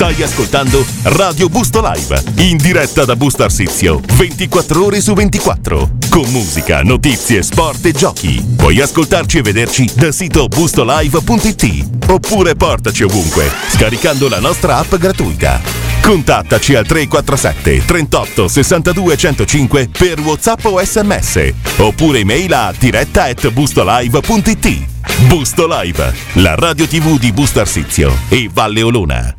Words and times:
Stai 0.00 0.22
ascoltando 0.22 0.82
Radio 1.02 1.50
Busto 1.50 1.82
Live, 1.82 2.22
in 2.36 2.56
diretta 2.56 3.04
da 3.04 3.16
Busto 3.16 3.42
Arsizio, 3.42 4.00
24 4.14 4.82
ore 4.82 4.98
su 4.98 5.12
24, 5.12 5.90
con 6.08 6.24
musica, 6.30 6.80
notizie, 6.82 7.42
sport 7.42 7.84
e 7.84 7.92
giochi. 7.92 8.42
Puoi 8.56 8.80
ascoltarci 8.80 9.36
e 9.36 9.42
vederci 9.42 9.90
dal 9.94 10.14
sito 10.14 10.48
bustolive.it 10.48 12.08
oppure 12.08 12.54
portaci 12.54 13.02
ovunque, 13.02 13.50
scaricando 13.72 14.30
la 14.30 14.40
nostra 14.40 14.78
app 14.78 14.94
gratuita. 14.94 15.60
Contattaci 16.00 16.74
al 16.76 16.86
347 16.86 17.84
38 17.84 18.48
62 18.48 19.16
105 19.18 19.90
per 19.98 20.18
WhatsApp 20.20 20.64
o 20.64 20.82
SMS 20.82 21.52
oppure 21.76 22.20
email 22.20 22.54
a 22.54 22.72
diretta 22.78 23.24
at 23.24 23.50
bustolive.it. 23.50 24.78
Busto 25.26 25.66
Live, 25.68 26.14
la 26.36 26.54
radio 26.54 26.86
tv 26.86 27.18
di 27.18 27.32
Busto 27.32 27.60
Arsizio 27.60 28.16
e 28.30 28.48
Valle 28.50 28.80
Olona. 28.80 29.34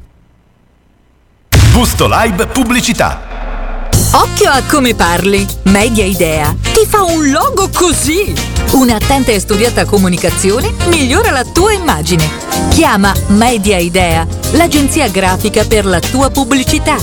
Busto 1.72 2.06
Live 2.10 2.48
Pubblicità. 2.48 3.22
Occhio 4.12 4.50
a 4.50 4.62
come 4.70 4.94
parli. 4.94 5.48
Media 5.64 6.04
Idea 6.04 6.54
ti 6.74 6.86
fa 6.86 7.04
un 7.04 7.32
logo 7.32 7.70
così. 7.74 8.34
Un'attenta 8.72 9.32
e 9.32 9.40
studiata 9.40 9.86
comunicazione 9.86 10.74
migliora 10.88 11.32
la 11.32 11.46
tua 11.46 11.72
immagine. 11.72 12.30
Chiama 12.72 13.14
Media 13.28 13.78
Idea, 13.78 14.28
l'agenzia 14.52 15.08
grafica 15.08 15.64
per 15.64 15.86
la 15.86 16.02
tua 16.02 16.30
pubblicità. 16.30 16.98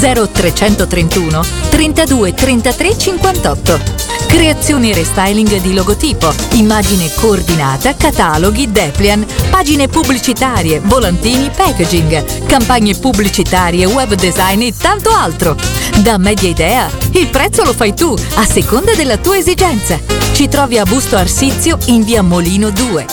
0331 0.00 1.44
32 1.70 2.34
33 2.34 2.98
58. 2.98 3.80
Creazione 4.26 4.90
e 4.90 4.94
restyling 4.94 5.60
di 5.60 5.74
logotipo, 5.74 6.34
immagine 6.52 7.08
coordinata, 7.14 7.94
cataloghi, 7.94 8.70
deplian, 8.72 9.24
pagine 9.48 9.86
pubblicitarie, 9.86 10.80
volantini, 10.80 11.50
packaging, 11.54 12.46
campagne 12.46 12.94
pubblicitarie, 12.96 13.86
web 13.86 14.14
design 14.14 14.62
e 14.62 14.74
tanto 14.76 15.10
altro. 15.10 15.56
Da 16.02 16.18
Media 16.18 16.48
Idea, 16.48 16.90
il 17.12 17.28
prezzo 17.28 17.62
lo 17.62 17.72
fai 17.72 17.94
tu, 17.94 18.12
a 18.34 18.44
seconda 18.44 18.94
della 18.94 19.18
tua 19.18 19.36
esigenza. 19.36 20.00
Ci 20.32 20.48
trovi 20.48 20.78
a 20.78 20.84
Busto 20.84 21.16
Arsizio 21.16 21.78
in 21.86 22.02
via 22.02 22.22
Molino 22.22 22.70
2. 22.70 23.06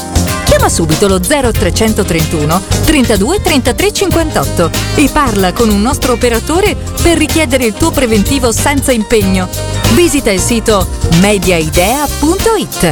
Chiama 0.51 0.67
subito 0.67 1.07
lo 1.07 1.17
0331 1.17 2.61
32 2.83 3.41
33 3.41 3.93
58 3.93 4.69
e 4.95 5.09
parla 5.09 5.53
con 5.53 5.69
un 5.69 5.81
nostro 5.81 6.11
operatore 6.11 6.70
per 7.01 7.17
richiedere 7.17 7.65
il 7.65 7.73
tuo 7.73 7.91
preventivo 7.91 8.51
senza 8.51 8.91
impegno. 8.91 9.47
Visita 9.93 10.31
il 10.31 10.39
sito 10.39 10.87
mediaidea.it 11.19 12.83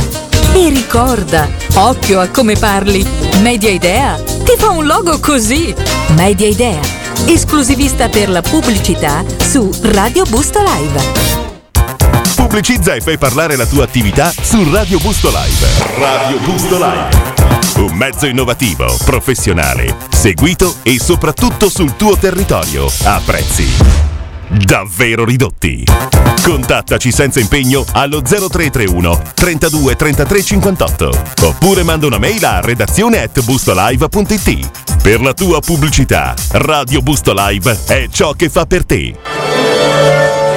e 0.54 0.70
ricorda, 0.70 1.48
occhio 1.76 2.20
a 2.20 2.28
come 2.28 2.56
parli. 2.56 3.06
Media 3.42 3.70
Idea 3.70 4.22
ti 4.44 4.56
fa 4.58 4.70
un 4.70 4.86
logo 4.86 5.20
così. 5.20 5.74
Media 6.16 6.48
Idea, 6.48 6.80
esclusivista 7.26 8.10
per 8.10 8.30
la 8.30 8.42
pubblicità 8.42 9.24
su 9.38 9.70
Radio 9.82 10.24
Busto 10.26 10.62
Live. 10.62 11.38
Pubblicizza 12.36 12.94
e 12.94 13.02
fai 13.02 13.18
parlare 13.18 13.56
la 13.56 13.66
tua 13.66 13.84
attività 13.84 14.34
su 14.42 14.68
Radio 14.72 14.98
Busto 15.00 15.30
Live. 15.30 15.68
Radio 15.98 16.40
Busto 16.40 16.78
Live. 16.78 17.39
Un 17.80 17.96
mezzo 17.96 18.26
innovativo, 18.26 18.98
professionale, 19.06 19.96
seguito 20.10 20.76
e 20.84 21.00
soprattutto 21.00 21.70
sul 21.70 21.96
tuo 21.96 22.18
territorio 22.18 22.90
a 23.04 23.22
prezzi 23.26 24.10
davvero 24.50 25.26
ridotti. 25.26 25.86
Contattaci 26.44 27.12
senza 27.12 27.40
impegno 27.40 27.86
allo 27.92 28.22
0331 28.22 29.22
32 29.34 29.96
33 29.96 30.44
58 30.44 31.24
oppure 31.44 31.84
manda 31.84 32.08
una 32.08 32.18
mail 32.18 32.44
a 32.44 32.60
redazione 32.62 33.22
at 33.22 33.42
bustolive.it. 33.44 34.70
Per 35.02 35.22
la 35.22 35.34
tua 35.34 35.60
pubblicità, 35.60 36.34
Radio 36.52 37.02
Busto 37.02 37.34
Live 37.36 37.80
è 37.86 38.08
ciò 38.10 38.34
che 38.34 38.50
fa 38.50 38.66
per 38.66 38.86
te. 38.86 40.49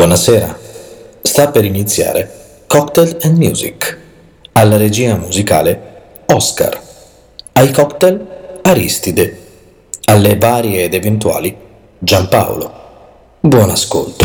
Buonasera, 0.00 0.58
sta 1.20 1.50
per 1.50 1.62
iniziare 1.62 2.62
Cocktail 2.66 3.18
and 3.20 3.36
Music. 3.36 3.98
Alla 4.52 4.78
regia 4.78 5.14
musicale 5.16 6.22
Oscar. 6.24 6.80
Ai 7.52 7.70
cocktail 7.70 8.26
Aristide. 8.62 9.38
Alle 10.06 10.38
varie 10.38 10.84
ed 10.84 10.94
eventuali 10.94 11.54
Giampaolo. 11.98 12.72
Buon 13.40 13.68
ascolto. 13.68 14.24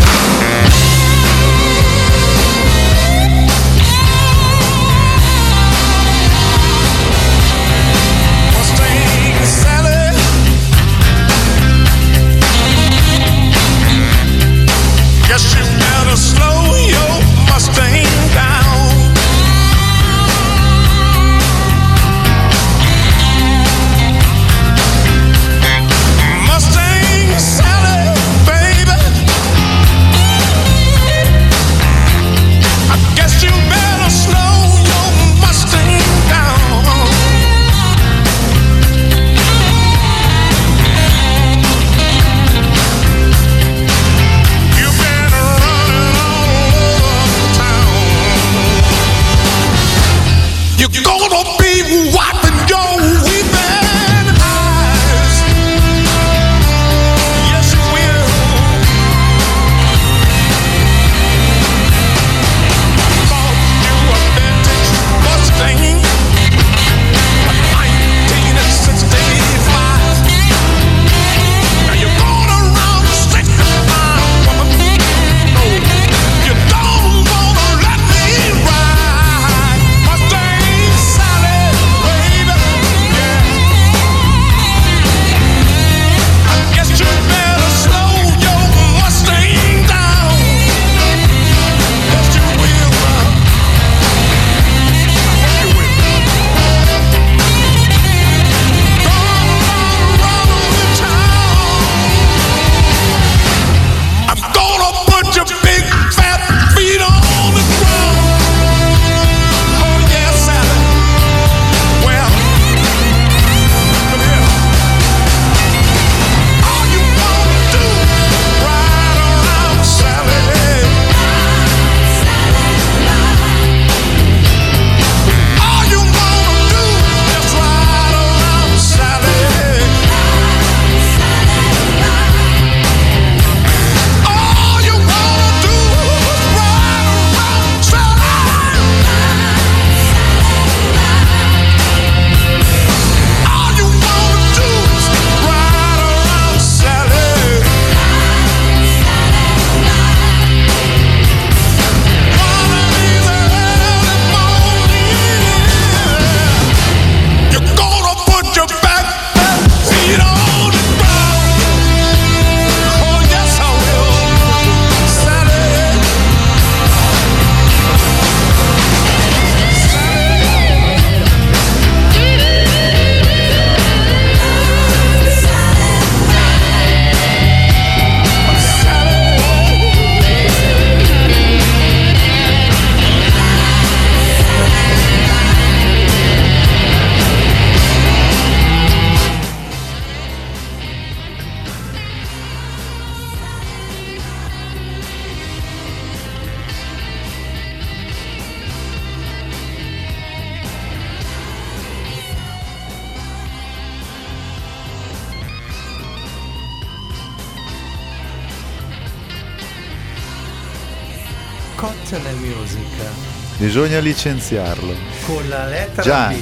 Bisogna 213.86 214.02
licenziarlo. 214.02 214.96
con 215.28 215.48
la 215.48 215.68
lettera 215.68 216.02
Già, 216.02 216.28
B. 216.30 216.42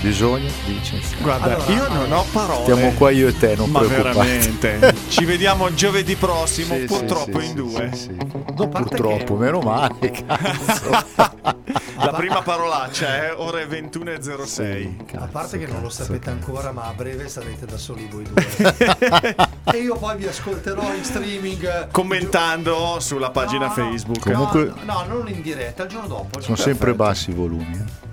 bisogna 0.00 0.50
licenziarlo. 0.64 0.97
Guarda, 1.28 1.56
Allora, 1.56 1.72
io 1.74 1.88
non 1.92 2.12
ho 2.12 2.24
parole. 2.32 2.62
Stiamo 2.62 2.92
qua 2.92 3.10
io 3.10 3.28
e 3.28 3.36
te, 3.36 3.54
non 3.54 3.68
Ma 3.70 3.80
preoccuparti. 3.80 4.18
veramente. 4.30 4.94
Ci 5.08 5.24
vediamo 5.26 5.74
giovedì 5.74 6.16
prossimo, 6.16 6.74
Sì, 6.74 6.84
purtroppo 6.86 7.38
sì, 7.40 7.46
in 7.46 7.54
due. 7.54 7.90
sì, 7.94 8.16
purtroppo, 8.54 9.34
che- 9.36 9.44
meno 9.44 9.58
male, 9.60 10.10
cazzo. 10.10 11.36
La 12.00 12.12
prima 12.12 12.40
parolaccia 12.40 13.26
è 13.26 13.34
ore 13.36 13.66
21.06. 13.66 15.16
A 15.18 15.26
parte 15.30 15.58
che 15.58 15.66
non 15.66 15.82
lo 15.82 15.88
cazzo, 15.88 16.04
sapete 16.04 16.30
ancora, 16.30 16.72
ma 16.72 16.84
a 16.84 16.92
breve 16.94 17.28
sarete 17.28 17.66
da 17.66 17.76
soli 17.76 18.08
voi 18.10 18.22
due. 18.24 18.46
e 19.70 19.76
io 19.78 19.96
poi 19.96 20.16
vi 20.16 20.26
ascolterò 20.28 20.94
in 20.94 21.04
streaming. 21.04 21.90
Commentando 21.90 23.00
sulla 23.00 23.30
pagina 23.30 23.66
No, 23.66 23.72
Facebook. 23.72 24.24
no, 24.26 24.32
Comunque- 24.46 24.72
No, 24.86 25.04
no, 25.06 25.14
non 25.16 25.28
in 25.28 25.42
diretta, 25.42 25.82
il 25.82 25.88
giorno 25.90 26.08
dopo. 26.08 26.40
Sono 26.40 26.56
sempre 26.56 26.94
bassi 26.94 27.30
i 27.30 27.34
volumi. 27.34 27.74
eh. 27.74 28.06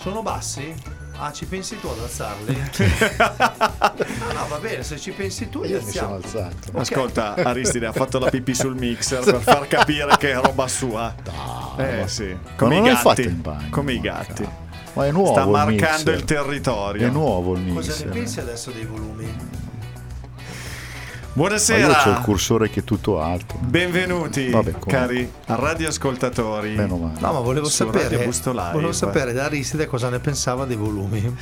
Sono 0.00 0.22
bassi? 0.22 0.72
Ah, 1.18 1.32
ci 1.32 1.46
pensi 1.46 1.78
tu 1.80 1.86
ad 1.88 1.98
alzarli? 1.98 2.54
no, 4.18 4.32
no, 4.32 4.46
va 4.48 4.58
bene, 4.60 4.82
se 4.82 4.98
ci 4.98 5.12
pensi 5.12 5.48
tu 5.48 5.64
Io 5.64 5.80
mi 5.82 5.90
sono 5.90 6.14
alzato. 6.16 6.70
Ascolta, 6.74 7.34
Aristide 7.36 7.86
ha 7.86 7.92
fatto 7.92 8.18
la 8.18 8.28
pipì 8.28 8.54
sul 8.54 8.74
mixer 8.76 9.24
per 9.24 9.40
far 9.40 9.66
capire 9.66 10.16
che 10.18 10.32
è 10.32 10.34
roba 10.40 10.68
sua. 10.68 11.14
eh 11.78 12.04
sì, 12.06 12.36
come 12.56 12.80
Ma 12.80 12.90
i 12.90 12.92
gatti. 12.94 13.22
in 13.22 13.40
bagno, 13.40 13.68
Come 13.70 13.92
i 13.94 13.96
ma 13.96 14.02
gatti. 14.02 14.48
Ma 14.92 15.06
è 15.06 15.10
nuovo 15.10 15.32
Sta 15.32 15.42
il 15.42 15.48
marcando 15.50 15.76
mixer. 16.10 16.14
il 16.14 16.24
territorio. 16.24 17.06
È 17.06 17.10
nuovo 17.10 17.54
il 17.54 17.72
Cosa 17.74 17.88
mixer. 17.90 18.06
ne 18.06 18.12
pensi 18.12 18.40
adesso 18.40 18.70
dei 18.70 18.84
volumi? 18.84 19.34
Ma 21.36 21.42
io 21.42 21.48
Buonasera. 21.48 21.92
c'ho 22.02 22.10
il 22.12 22.20
cursore 22.20 22.70
che 22.70 22.80
è 22.80 22.84
tutto 22.84 23.20
alto. 23.20 23.56
Benvenuti, 23.60 24.48
Vabbè, 24.48 24.78
cari 24.86 25.30
radioascoltatori. 25.44 26.70
Meno 26.74 26.96
male. 26.96 27.20
No, 27.20 27.32
ma 27.34 27.40
volevo 27.40 27.66
Su 27.66 27.84
sapere. 27.84 28.16
Volevo 28.72 28.92
sapere 28.92 29.34
da 29.34 29.44
Aristide 29.44 29.84
cosa 29.86 30.08
ne 30.08 30.18
pensava 30.18 30.64
dei 30.64 30.76
volumi. 30.76 31.36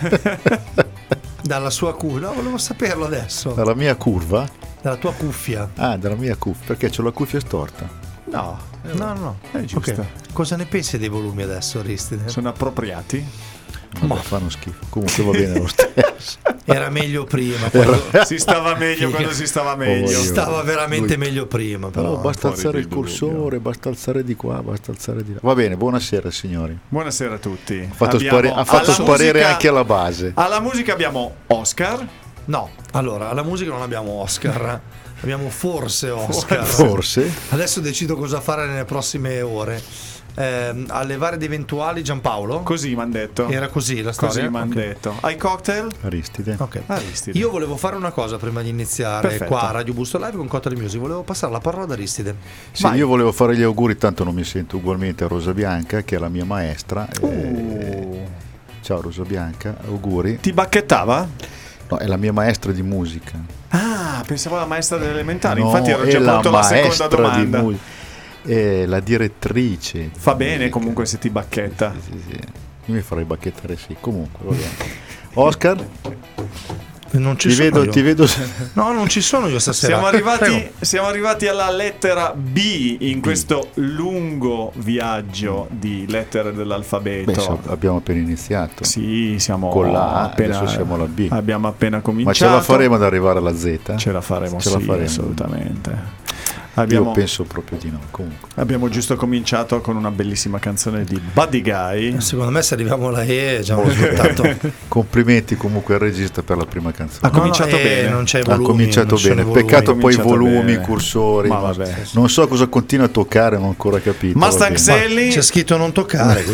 Dalla 1.40 1.70
sua 1.70 1.94
cuffia. 1.94 2.26
No, 2.28 2.34
volevo 2.34 2.58
saperlo 2.58 3.06
adesso. 3.06 3.52
Dalla 3.52 3.74
mia 3.74 3.96
curva? 3.96 4.46
Dalla 4.82 4.96
tua 4.96 5.12
cuffia. 5.14 5.70
Ah, 5.76 5.96
dalla 5.96 6.16
mia 6.16 6.36
cuffia. 6.36 6.66
Perché 6.66 6.90
c'ho 6.90 7.02
la 7.02 7.10
cuffia 7.10 7.40
storta. 7.40 7.88
No, 8.26 8.58
No, 8.92 9.14
no. 9.14 9.38
è 9.52 9.60
giusto. 9.62 9.92
Ok. 9.92 10.06
Cosa 10.34 10.56
ne 10.56 10.66
pensi 10.66 10.98
dei 10.98 11.08
volumi 11.08 11.42
adesso, 11.42 11.78
Aristide? 11.78 12.28
Sono 12.28 12.50
appropriati. 12.50 13.24
Vabbè, 14.00 14.20
fanno 14.20 14.48
schifo. 14.50 14.84
Comunque 14.90 15.22
va 15.24 15.30
bene 15.32 15.58
lo 15.58 15.66
stesso. 15.66 16.38
Era 16.64 16.90
meglio 16.90 17.24
prima. 17.24 17.68
quando- 17.70 18.02
Si 18.24 18.38
stava 18.38 18.76
meglio 18.76 19.08
quando 19.10 19.32
si 19.32 19.46
stava 19.46 19.74
meglio. 19.74 20.04
voglio- 20.06 20.22
Stava 20.22 20.62
veramente 20.62 21.16
Lui- 21.16 21.26
meglio 21.26 21.46
prima. 21.46 21.88
Però 21.88 22.10
Però. 22.10 22.20
basta 22.20 22.48
alzare 22.48 22.78
il 22.78 22.84
dubbio. 22.84 22.98
cursore, 22.98 23.58
basta 23.58 23.88
alzare 23.88 24.22
di 24.24 24.34
qua, 24.36 24.62
basta 24.62 24.90
alzare 24.90 25.24
di 25.24 25.32
là. 25.32 25.38
Va 25.42 25.54
bene, 25.54 25.76
buonasera 25.76 26.30
signori. 26.30 26.78
Buonasera 26.88 27.34
a 27.34 27.38
tutti. 27.38 27.88
Ha 27.90 27.94
fatto, 27.94 28.16
Abbiamo 28.16 28.38
spari- 28.38 28.52
ha 28.54 28.64
fatto 28.64 28.92
sparire 28.92 29.32
musica- 29.32 29.48
anche 29.48 29.68
alla 29.68 29.84
base. 29.84 30.32
Alla 30.34 30.60
musica 30.60 30.92
abbiamo 30.92 31.34
Oscar. 31.46 32.06
No, 32.44 32.70
allora, 32.92 33.30
alla 33.30 33.42
musica 33.42 33.70
non 33.70 33.82
abbiamo 33.82 34.12
Oscar. 34.20 34.80
abbiamo 35.22 35.48
forse 35.50 36.10
Oscar. 36.10 36.64
Forse. 36.64 37.30
Adesso 37.48 37.80
decido 37.80 38.14
cosa 38.16 38.40
fare 38.40 38.66
nelle 38.66 38.84
prossime 38.84 39.40
ore. 39.42 39.82
Ehm, 40.34 40.86
alle 40.88 41.16
varie 41.16 41.36
ed 41.36 41.42
eventuali 41.42 42.02
Giampaolo. 42.04 42.60
Così 42.60 42.94
mi 42.94 43.00
hanno 43.00 43.12
detto. 43.12 43.48
Era 43.48 43.68
così 43.68 44.02
la 44.02 44.12
storia. 44.12 44.34
Così 44.34 44.48
mi 44.48 44.56
hanno 44.58 44.70
Ok. 44.70 44.74
detto. 44.76 45.14
Ai 45.20 45.36
cocktail? 45.36 45.88
Aristide. 46.02 46.56
Ok. 46.58 46.82
Aristide. 46.86 47.36
Io 47.38 47.50
volevo 47.50 47.76
fare 47.76 47.96
una 47.96 48.10
cosa 48.12 48.36
prima 48.36 48.62
di 48.62 48.68
iniziare 48.68 49.22
Perfetto. 49.28 49.50
qua 49.50 49.68
a 49.68 49.72
Radio 49.72 49.94
Busto 49.94 50.18
Live 50.18 50.36
con 50.36 50.46
Cotta 50.46 50.68
di 50.68 50.76
Music. 50.76 51.00
Volevo 51.00 51.22
passare 51.22 51.52
la 51.52 51.58
parola 51.58 51.84
ad 51.84 51.90
Aristide. 51.90 52.36
Sì, 52.70 52.82
Vai. 52.84 52.98
io 52.98 53.08
volevo 53.08 53.32
fare 53.32 53.56
gli 53.56 53.62
auguri, 53.62 53.96
tanto 53.96 54.22
non 54.22 54.34
mi 54.34 54.44
sento 54.44 54.76
ugualmente 54.76 55.24
a 55.24 55.26
Rosa 55.26 55.52
Bianca, 55.52 56.02
che 56.02 56.16
è 56.16 56.18
la 56.20 56.28
mia 56.28 56.44
maestra. 56.44 57.08
Uh. 57.20 57.26
Eh, 57.26 58.26
Ciao 58.80 59.00
Rosa 59.00 59.22
Bianca, 59.22 59.76
auguri. 59.86 60.38
Ti 60.40 60.52
bacchettava? 60.52 61.28
No, 61.90 61.96
è 61.98 62.06
la 62.06 62.16
mia 62.16 62.32
maestra 62.32 62.70
di 62.72 62.82
musica. 62.82 63.32
Ah, 63.70 64.22
pensavo 64.26 64.56
alla 64.56 64.66
maestra 64.66 64.96
delle 64.98 65.10
elementari. 65.12 65.60
No, 65.60 65.66
Infatti 65.66 65.90
ero 65.90 66.06
già 66.06 66.20
la 66.20 66.30
pronto 66.32 66.48
alla 66.50 66.62
seconda 66.62 66.86
maestra 66.86 67.06
di 67.08 67.16
domanda. 67.16 67.60
musica. 67.62 67.82
È 68.42 68.86
la 68.86 69.00
direttrice. 69.00 69.98
di 69.98 70.10
Fa 70.16 70.34
bene 70.34 70.54
musica. 70.56 70.70
comunque 70.70 71.06
se 71.06 71.18
ti 71.18 71.30
bacchetta. 71.30 71.92
Sì, 72.02 72.12
sì, 72.12 72.22
sì. 72.30 72.38
Io 72.86 72.94
mi 72.94 73.00
farei 73.02 73.24
bacchettare 73.24 73.76
sì. 73.76 73.96
Comunque, 74.00 74.44
va 74.46 74.52
bene. 74.54 74.96
Oscar, 75.34 75.86
Non 77.10 77.38
ci 77.38 77.48
ti 77.48 77.54
sono 77.54 77.64
vedo, 77.70 77.84
io. 77.84 77.90
ti 77.90 78.02
vedo. 78.02 78.26
No, 78.74 78.92
non 78.92 79.08
ci 79.08 79.20
sono 79.20 79.46
io 79.46 79.58
stasera. 79.58 79.94
Siamo 79.94 80.06
arrivati, 80.08 80.70
siamo 80.80 81.06
arrivati 81.08 81.46
alla 81.46 81.70
lettera 81.70 82.32
B 82.34 82.96
in 83.00 83.20
questo 83.20 83.68
lungo 83.74 84.72
viaggio 84.76 85.68
di 85.70 86.06
lettere 86.08 86.52
dell'alfabeto. 86.52 87.30
Beh, 87.32 87.38
so- 87.40 87.60
abbiamo 87.66 87.98
appena 87.98 88.20
iniziato. 88.20 88.84
Sì, 88.84 89.36
siamo 89.38 89.68
Con 89.68 89.90
la 89.92 90.12
A, 90.14 90.22
appena, 90.24 90.56
adesso 90.58 90.72
siamo 90.74 90.94
alla 90.94 91.06
B. 91.06 91.26
Abbiamo 91.30 91.68
appena 91.68 91.96
Ma 91.96 92.02
cominciato. 92.02 92.36
ce 92.38 92.46
la 92.46 92.60
faremo 92.60 92.94
ad 92.96 93.02
arrivare 93.02 93.38
alla 93.38 93.54
Z? 93.54 93.94
Ce 93.96 94.12
la 94.12 94.20
faremo, 94.20 94.58
Ce 94.60 94.70
la 94.70 94.78
sì, 94.78 94.84
faremo. 94.84 95.04
assolutamente. 95.06 96.16
Io 96.78 96.84
Abbiamo, 96.84 97.12
penso 97.12 97.44
proprio 97.44 97.78
di 97.80 97.90
no. 97.90 98.00
Comunque. 98.10 98.48
abbiamo 98.54 98.88
giusto 98.88 99.16
cominciato 99.16 99.80
con 99.80 99.96
una 99.96 100.10
bellissima 100.10 100.58
canzone 100.58 101.04
di 101.04 101.20
Buddy 101.32 101.60
Guy. 101.62 102.20
Secondo 102.20 102.52
me 102.52 102.62
se 102.62 102.74
arriviamo 102.74 103.08
alla 103.08 103.24
E 103.24 103.58
è 103.58 103.60
già 103.62 103.76
un 103.76 103.88
risultato. 103.88 104.56
Complimenti 104.88 105.56
comunque 105.56 105.94
al 105.94 106.00
regista 106.00 106.42
per 106.42 106.56
la 106.56 106.66
prima 106.66 106.92
canzone. 106.92 107.26
Ha 107.26 107.30
cominciato 107.30 107.70
No, 107.70 107.76
no, 107.76 107.82
eh, 107.82 107.82
bene. 107.84 108.08
Non 108.10 108.24
c'è 108.24 108.40
Ha 108.40 108.44
volumi, 108.44 108.64
cominciato 108.64 109.08
non 109.08 109.16
ci 109.18 109.28
sono 109.28 109.42
bene, 109.42 109.52
peccato 109.52 109.96
poi 109.96 110.12
i 110.12 110.16
Cominciato 110.16 110.28
volumi, 110.28 110.72
i 110.72 110.78
cursori. 110.80 111.48
Ma 111.48 111.58
non- 111.58 111.64
vabbè. 111.72 111.94
Non 112.12 112.28
so 112.28 112.46
cosa 112.46 112.66
continua 112.66 113.06
a 113.06 113.08
toccare, 113.08 113.56
non 113.56 113.66
ho 113.66 113.68
ancora 113.68 113.98
capito. 114.00 114.38
Bene. 114.38 114.76
Sally, 114.76 115.30
C'è 115.30 115.42
scritto 115.42 115.76
non 115.76 115.92
toccare. 115.92 116.44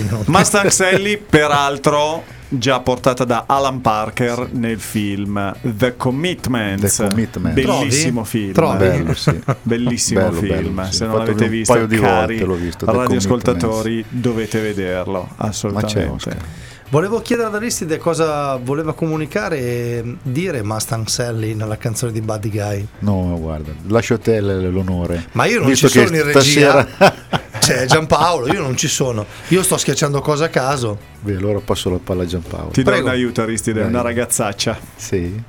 Sally, 0.70 1.18
peraltro 1.18 2.24
già 2.58 2.80
portata 2.80 3.24
da 3.24 3.44
Alan 3.46 3.80
Parker 3.80 4.48
nel 4.52 4.78
film 4.80 5.54
The 5.62 5.96
Commitments. 5.96 6.96
The 6.96 7.08
Commitment. 7.08 7.54
Bellissimo 7.54 8.22
Trovi? 8.22 8.28
film. 8.28 8.52
Trovi? 8.52 8.76
Bello, 8.78 9.14
sì. 9.14 9.40
Bellissimo 9.62 10.20
Bello, 10.20 10.40
film. 10.40 10.74
bello, 10.74 10.84
sì. 10.90 10.92
Se 10.96 11.06
non 11.06 11.18
l'avete 11.18 11.44
un 11.44 11.50
visto, 11.50 11.72
paio 11.72 11.86
di 11.86 11.98
cari 11.98 12.38
volte 12.38 12.44
l'ho 12.44 12.54
visto, 12.54 12.86
radioascoltatori, 12.86 14.04
dovete 14.08 14.60
vederlo. 14.60 15.28
Assolutamente. 15.36 16.62
Volevo 16.90 17.20
chiedere 17.22 17.48
ad 17.48 17.54
Aristide 17.54 17.98
cosa 17.98 18.56
voleva 18.56 18.92
comunicare 18.92 19.58
e 19.58 20.16
dire 20.22 20.62
Mustang 20.62 21.06
Sally 21.08 21.54
nella 21.54 21.76
canzone 21.76 22.12
di 22.12 22.20
Buddy 22.20 22.50
Guy. 22.50 22.86
No, 23.00 23.36
guarda, 23.40 23.72
lascio 23.88 24.14
a 24.14 24.18
te 24.18 24.40
l'onore. 24.40 25.26
Ma 25.32 25.46
io 25.46 25.58
non 25.60 25.68
Visto 25.68 25.88
ci 25.88 26.04
sono 26.04 26.14
in 26.16 26.22
regia. 26.24 26.86
stasera- 26.86 27.42
C'è 27.64 27.86
Giampaolo, 27.86 28.52
io 28.52 28.60
non 28.60 28.76
ci 28.76 28.88
sono. 28.88 29.24
Io 29.48 29.62
sto 29.62 29.78
schiacciando 29.78 30.20
cose 30.20 30.44
a 30.44 30.48
caso. 30.48 30.98
Beh, 31.20 31.36
allora 31.36 31.60
passo 31.60 31.88
la 31.88 31.98
palla 32.02 32.24
a 32.24 32.26
Giampaolo. 32.26 32.70
Ti 32.70 32.82
do 32.82 32.90
Prego. 32.90 33.06
un 33.06 33.12
aiuto, 33.12 33.40
Aristide, 33.40 33.80
Dai. 33.80 33.88
una 33.88 34.02
ragazzaccia. 34.02 34.78
Sì. 34.96 35.42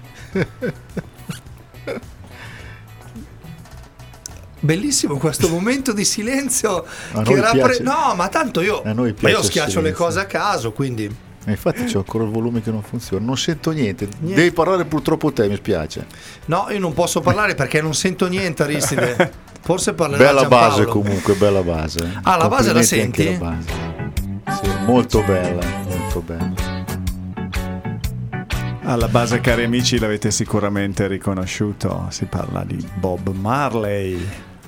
Bellissimo 4.62 5.18
questo 5.18 5.48
momento 5.50 5.94
di 5.94 6.06
silenzio 6.06 6.86
A 7.12 7.22
che 7.22 7.40
rappre-. 7.40 7.80
No, 7.82 8.14
ma 8.16 8.30
tanto 8.30 8.62
io, 8.62 8.82
A 8.84 8.94
noi 8.94 9.10
ma 9.10 9.16
piace 9.16 9.36
io 9.36 9.44
schiaccio 9.44 9.82
le 9.82 9.92
cose 9.92 10.20
a 10.22 10.26
caso, 10.26 10.72
quindi 10.72 11.04
E 11.46 11.52
infatti 11.52 11.84
c'è 11.84 11.98
ancora 11.98 12.24
il 12.24 12.32
volume 12.32 12.62
che 12.64 12.72
non 12.72 12.82
funziona. 12.82 13.24
Non 13.24 13.38
sento 13.38 13.72
niente. 13.72 14.08
Niente. 14.20 14.42
Devi 14.42 14.52
parlare 14.54 14.86
purtroppo 14.86 15.32
te, 15.32 15.48
mi 15.48 15.56
spiace. 15.56 16.08
no, 16.46 16.68
io 16.70 16.80
non 16.80 16.94
posso 16.94 17.22
parlare 17.22 17.54
perché 17.56 17.82
non 17.82 17.94
sento 17.94 18.28
niente 18.28 18.64
Aristide. 18.64 19.44
Forse 19.66 19.96
parlerà 19.96 20.24
Bella 20.24 20.42
Giampaolo. 20.42 20.68
base 20.68 20.86
comunque, 20.86 21.34
bella 21.34 21.64
base. 21.64 22.20
Ah, 22.22 22.38
la 22.38 22.48
base 22.48 22.72
la 22.72 22.84
senti? 22.84 23.32
la 23.32 23.38
base. 23.40 23.70
Sì, 24.62 24.70
molto 24.86 25.24
bella, 25.24 25.66
molto 25.88 26.22
bella. 26.22 26.54
Alla 28.84 29.08
base, 29.08 29.42
cari 29.42 29.64
amici, 29.64 29.98
l'avete 29.98 30.30
sicuramente 30.30 31.08
riconosciuto. 31.08 32.06
Si 32.10 32.26
parla 32.26 32.64
di 32.64 32.78
Bob 32.94 33.30
Marley. 33.34 34.24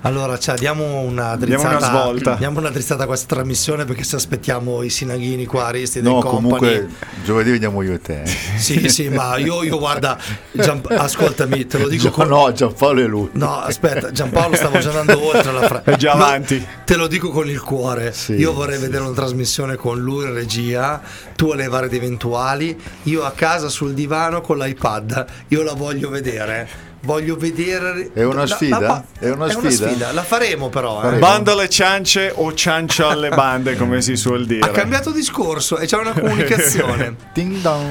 Allora, 0.08 0.40
cioè, 0.40 0.56
diamo 0.56 1.02
una 1.02 1.36
Diamo 1.36 1.38
drizzata. 1.64 1.78
una 1.78 1.80
svolta. 2.02 2.34
Diamo 2.36 2.60
una 2.60 2.70
drizzata 2.70 3.04
a 3.04 3.06
questa 3.08 3.36
trasmissione 3.36 3.84
perché 3.86 4.04
se 4.04 4.16
aspettiamo 4.16 4.82
i 4.84 4.90
sinaghini 4.90 5.46
qua, 5.46 5.66
Aristide 5.66 6.08
No, 6.08 6.16
in 6.16 6.22
company. 6.22 6.42
comunque 6.60 6.88
giovedì 7.26 7.52
vediamo 7.52 7.82
io 7.82 7.94
e 7.94 8.00
te. 8.02 8.24
Sì, 8.58 8.88
sì, 8.90 9.10
ma 9.10 9.38
io, 9.38 9.64
io 9.64 9.78
guarda, 9.78 10.18
Gian- 10.52 10.82
ascoltami, 10.88 11.66
te 11.68 11.78
lo 11.78 11.88
dico 11.88 12.04
Gio- 12.04 12.12
con... 12.12 12.28
No, 12.28 12.52
Giampaolo 12.52 13.02
e 13.02 13.06
lui. 13.06 13.30
No, 13.34 13.60
aspetta, 13.60 14.12
Giampaolo 14.12 14.56
stavo 14.56 14.80
già 14.80 14.90
andando 14.90 15.24
oltre 15.26 15.52
la 15.52 15.62
frase. 15.68 15.92
È 15.92 15.96
già 15.98 16.14
avanti. 16.14 16.66
te 16.86 16.96
lo 16.96 17.08
dico 17.08 17.30
con 17.30 17.50
il 17.50 17.62
cuore. 17.62 18.14
Sì, 18.14 18.34
io 18.34 18.54
vorrei 18.54 18.76
sì, 18.78 18.82
vedere 18.84 19.04
una 19.04 19.14
trasmissione 19.14 19.76
con 19.76 20.00
lui 20.00 20.26
in 20.26 20.34
regia, 20.34 21.02
tu 21.36 21.52
alle 21.52 21.68
varie 21.68 21.88
ed 21.88 21.94
eventuali, 21.94 22.80
io 23.04 23.24
a 23.24 23.32
casa 23.32 23.68
sul 23.70 23.94
divano 23.94 24.42
con 24.42 24.58
l'iPad. 24.58 25.26
Io 25.50 25.64
la 25.64 25.74
voglio 25.74 26.10
vedere. 26.10 26.86
Voglio 27.08 27.38
vedere. 27.38 28.10
È 28.14 28.24
una 28.24 28.42
la- 28.42 28.48
sfida? 28.48 28.80
la- 28.80 29.04
È 29.18 29.30
una 29.30 29.50
sfida? 29.50 30.12
La 30.12 30.24
faremo 30.24 30.68
però. 30.68 31.00
eh. 31.00 31.04
Faremo. 31.04 31.20
Banda 31.20 31.54
alle 31.54 31.70
ciance 31.70 32.32
o 32.36 32.54
ciancio 32.54 33.08
alle 33.08 33.30
bande, 33.30 33.78
come 33.78 34.02
si 34.02 34.18
suol 34.18 34.46
dire. 34.46 34.60
Ha 34.68 34.72
cambiato 34.72 35.12
discorso 35.12 35.78
e 35.78 35.86
c'è 35.88 35.98
una 35.98 36.12
comunicazione. 36.12 37.16
Ding 37.34 37.56
dong. 37.62 37.86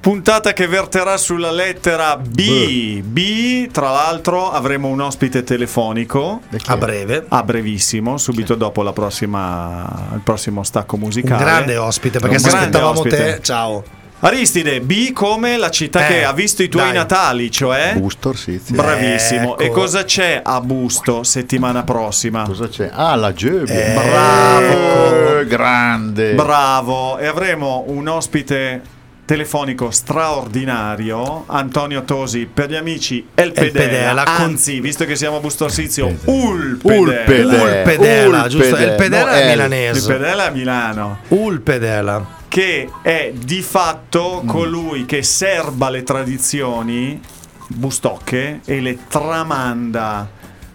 Puntata 0.00 0.52
che 0.54 0.66
verterà 0.68 1.16
sulla 1.18 1.50
lettera 1.50 2.16
B. 2.16 3.02
B, 3.02 3.70
tra 3.70 3.90
l'altro, 3.90 4.50
avremo 4.50 4.88
un 4.88 5.00
ospite 5.00 5.44
telefonico. 5.44 6.40
A 6.66 6.74
è? 6.74 6.78
breve. 6.78 7.24
A 7.28 7.42
brevissimo, 7.42 8.16
subito 8.16 8.54
dopo 8.54 8.82
la 8.82 8.92
prossima, 8.92 10.08
il 10.14 10.20
prossimo 10.20 10.62
stacco 10.62 10.94
Un 10.94 11.02
musicale. 11.02 11.42
grande 11.44 11.76
ospite 11.76 12.18
perché 12.20 12.36
Un 12.36 12.40
se 12.40 12.48
aspettavamo 12.48 13.00
ospite. 13.00 13.16
te, 13.16 13.38
ciao. 13.42 13.84
Aristide, 14.26 14.80
B 14.80 15.12
come 15.12 15.56
la 15.56 15.70
città 15.70 16.04
Eh, 16.06 16.08
che 16.08 16.24
ha 16.24 16.32
visto 16.32 16.62
i 16.62 16.68
tuoi 16.68 16.84
dai. 16.86 16.94
natali, 16.94 17.50
cioè? 17.50 17.94
Busto 17.96 18.30
Orsizio. 18.30 18.74
Bravissimo. 18.74 19.52
Ecco. 19.58 19.62
E 19.62 19.70
cosa 19.70 20.04
c'è 20.04 20.40
a 20.44 20.60
Busto 20.60 21.22
settimana 21.22 21.82
prossima? 21.84 22.42
Cosa 22.42 22.68
c'è? 22.68 22.90
Ah, 22.92 23.14
la 23.14 23.32
Gebbia. 23.32 23.92
Bravo. 23.94 25.38
Eh, 25.40 25.46
grande. 25.46 26.32
Bravo. 26.34 27.18
E 27.18 27.26
avremo 27.26 27.84
un 27.88 28.08
ospite 28.08 28.82
telefonico 29.26 29.90
straordinario, 29.90 31.44
Antonio 31.46 32.02
Tosi, 32.04 32.46
per 32.52 32.70
gli 32.70 32.76
amici 32.76 33.26
El 33.34 33.50
Pedela, 33.52 33.84
Pedela, 33.84 34.22
con- 34.22 34.34
anzi, 34.44 34.78
visto 34.80 35.04
che 35.04 35.16
siamo 35.16 35.38
a 35.38 35.40
Busto 35.40 35.64
Arsizio, 35.64 36.06
Pedela. 36.06 36.32
Ul 36.44 36.78
Ul 36.82 37.06
Pedela. 37.24 37.24
Pedela. 37.24 37.62
Ul 37.62 37.82
Pedela, 37.82 38.42
Ul 38.42 38.48
giusto? 38.48 38.76
Il 38.76 38.94
Pedela 38.96 39.24
no, 39.24 39.30
è. 39.36 39.40
Il 39.42 39.48
milanese. 39.48 40.12
Pedela 40.12 40.44
a 40.46 40.50
Milano. 40.50 41.18
Ul 41.28 41.60
Pedela. 41.60 42.35
Che 42.48 42.90
è 43.02 43.32
di 43.34 43.62
fatto 43.62 44.42
Mm. 44.44 44.48
colui 44.48 45.04
che 45.06 45.22
serba 45.22 45.90
le 45.90 46.02
tradizioni 46.02 47.20
bustocche 47.68 48.60
e 48.64 48.80
le 48.80 49.06
tramanda 49.08 50.28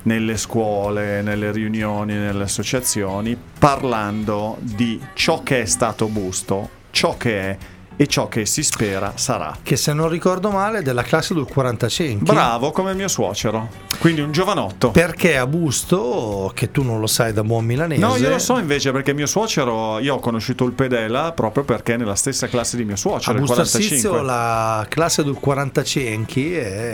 nelle 0.03 0.37
scuole, 0.37 1.21
nelle 1.21 1.51
riunioni, 1.51 2.13
nelle 2.13 2.43
associazioni, 2.43 3.37
parlando 3.59 4.57
di 4.59 4.99
ciò 5.13 5.43
che 5.43 5.61
è 5.61 5.65
stato 5.65 6.07
busto, 6.07 6.69
ciò 6.91 7.17
che 7.17 7.39
è 7.39 7.57
e 8.01 8.07
ciò 8.07 8.27
che 8.27 8.47
si 8.47 8.63
spera 8.63 9.11
sarà. 9.15 9.55
Che 9.61 9.75
se 9.75 9.93
non 9.93 10.09
ricordo 10.09 10.49
male 10.49 10.79
è 10.79 10.81
della 10.81 11.03
classe 11.03 11.35
del 11.35 11.45
45. 11.45 12.33
Bravo 12.33 12.71
come 12.71 12.95
mio 12.95 13.07
suocero, 13.07 13.69
quindi 13.99 14.21
un 14.21 14.31
giovanotto. 14.31 14.89
Perché 14.89 15.37
a 15.37 15.45
Busto, 15.45 16.51
che 16.55 16.71
tu 16.71 16.81
non 16.81 16.99
lo 16.99 17.05
sai 17.05 17.31
da 17.31 17.43
buon 17.43 17.63
milanese. 17.63 18.01
No, 18.01 18.15
io 18.15 18.29
lo 18.29 18.39
so 18.39 18.57
invece 18.57 18.91
perché 18.91 19.13
mio 19.13 19.27
suocero, 19.27 19.99
io 19.99 20.15
ho 20.15 20.19
conosciuto 20.19 20.65
il 20.65 20.71
pedela 20.71 21.31
proprio 21.33 21.63
perché 21.63 21.93
è 21.93 21.97
nella 21.97 22.15
stessa 22.15 22.47
classe 22.47 22.75
di 22.75 22.85
mio 22.85 22.95
A 22.95 22.97
suocero, 22.97 23.33
il 23.33 23.39
Busto 23.41 23.53
45. 23.55 23.95
Arsizio 23.95 24.21
la 24.23 24.85
classe 24.89 25.23
del 25.23 25.35
45 25.35 26.41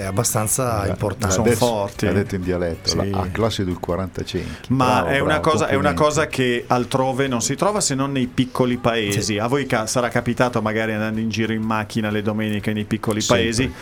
è 0.02 0.04
abbastanza 0.04 0.86
Eh, 0.86 0.90
importante. 0.90 1.34
Sono 1.36 1.48
Adesso 1.48 1.66
forti. 1.66 2.06
Ha 2.08 2.12
detto 2.12 2.36
in 2.36 2.42
dialetto, 2.42 2.90
Sì. 2.90 3.10
la 3.10 3.20
A 3.22 3.28
classe 3.32 3.64
del 3.64 3.80
45. 3.80 4.52
Ma 4.70 4.86
Bravo, 5.02 5.08
è, 5.08 5.20
una 5.20 5.40
bravo, 5.40 5.50
cosa, 5.52 5.68
è 5.68 5.76
una 5.76 5.94
cosa 5.94 6.28
che 6.28 6.66
altrove 6.68 7.28
non 7.28 7.42
si 7.42 7.56
trova 7.56 7.80
se 7.80 7.96
non 7.96 8.12
nei 8.12 8.28
piccoli 8.28 8.76
paesi. 8.78 9.22
Sì. 9.22 9.38
A 9.38 9.48
voi 9.48 9.66
ca- 9.66 9.88
sarà 9.88 10.10
capitato, 10.10 10.62
magari 10.62 10.96
andando 10.98 11.20
in 11.20 11.30
giro 11.30 11.54
in 11.54 11.62
macchina 11.62 12.10
le 12.10 12.22
domeniche 12.22 12.74
nei 12.74 12.86
piccoli 12.86 13.22
Sempre, 13.22 13.46
paesi, 13.46 13.74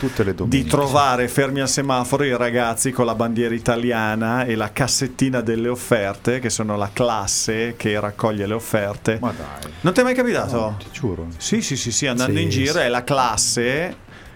di 0.46 0.64
trovare 0.66 1.28
fermi 1.28 1.60
al 1.62 1.68
semaforo 1.70 2.24
i 2.24 2.36
ragazzi 2.38 2.92
con 2.92 3.06
la 3.06 3.16
bandiera 3.16 3.54
italiana 3.56 4.44
e 4.46 4.56
la 4.56 4.72
cassettina 4.72 5.42
delle 5.42 5.68
offerte, 5.70 6.40
che 6.40 6.50
sono 6.50 6.78
la 6.78 6.90
classe 6.94 7.76
che 7.78 8.00
raccoglie 8.00 8.46
le 8.46 8.54
offerte. 8.54 9.18
Ma 9.20 9.32
dai, 9.36 9.72
Non 9.82 9.94
ti 9.94 10.00
è 10.02 10.04
mai 10.04 10.14
capitato? 10.16 10.76
ti 10.80 10.88
giuro. 10.92 11.28
Sì, 11.38 11.62
sì, 11.62 11.76
sì, 11.76 11.92
sì, 11.92 12.08
andando 12.08 12.38
Sì, 12.38 12.44
in 12.44 12.50
giro 12.50 12.74
sì. 12.74 12.80
è 12.80 12.88
la 12.90 13.04
classe 13.04 13.96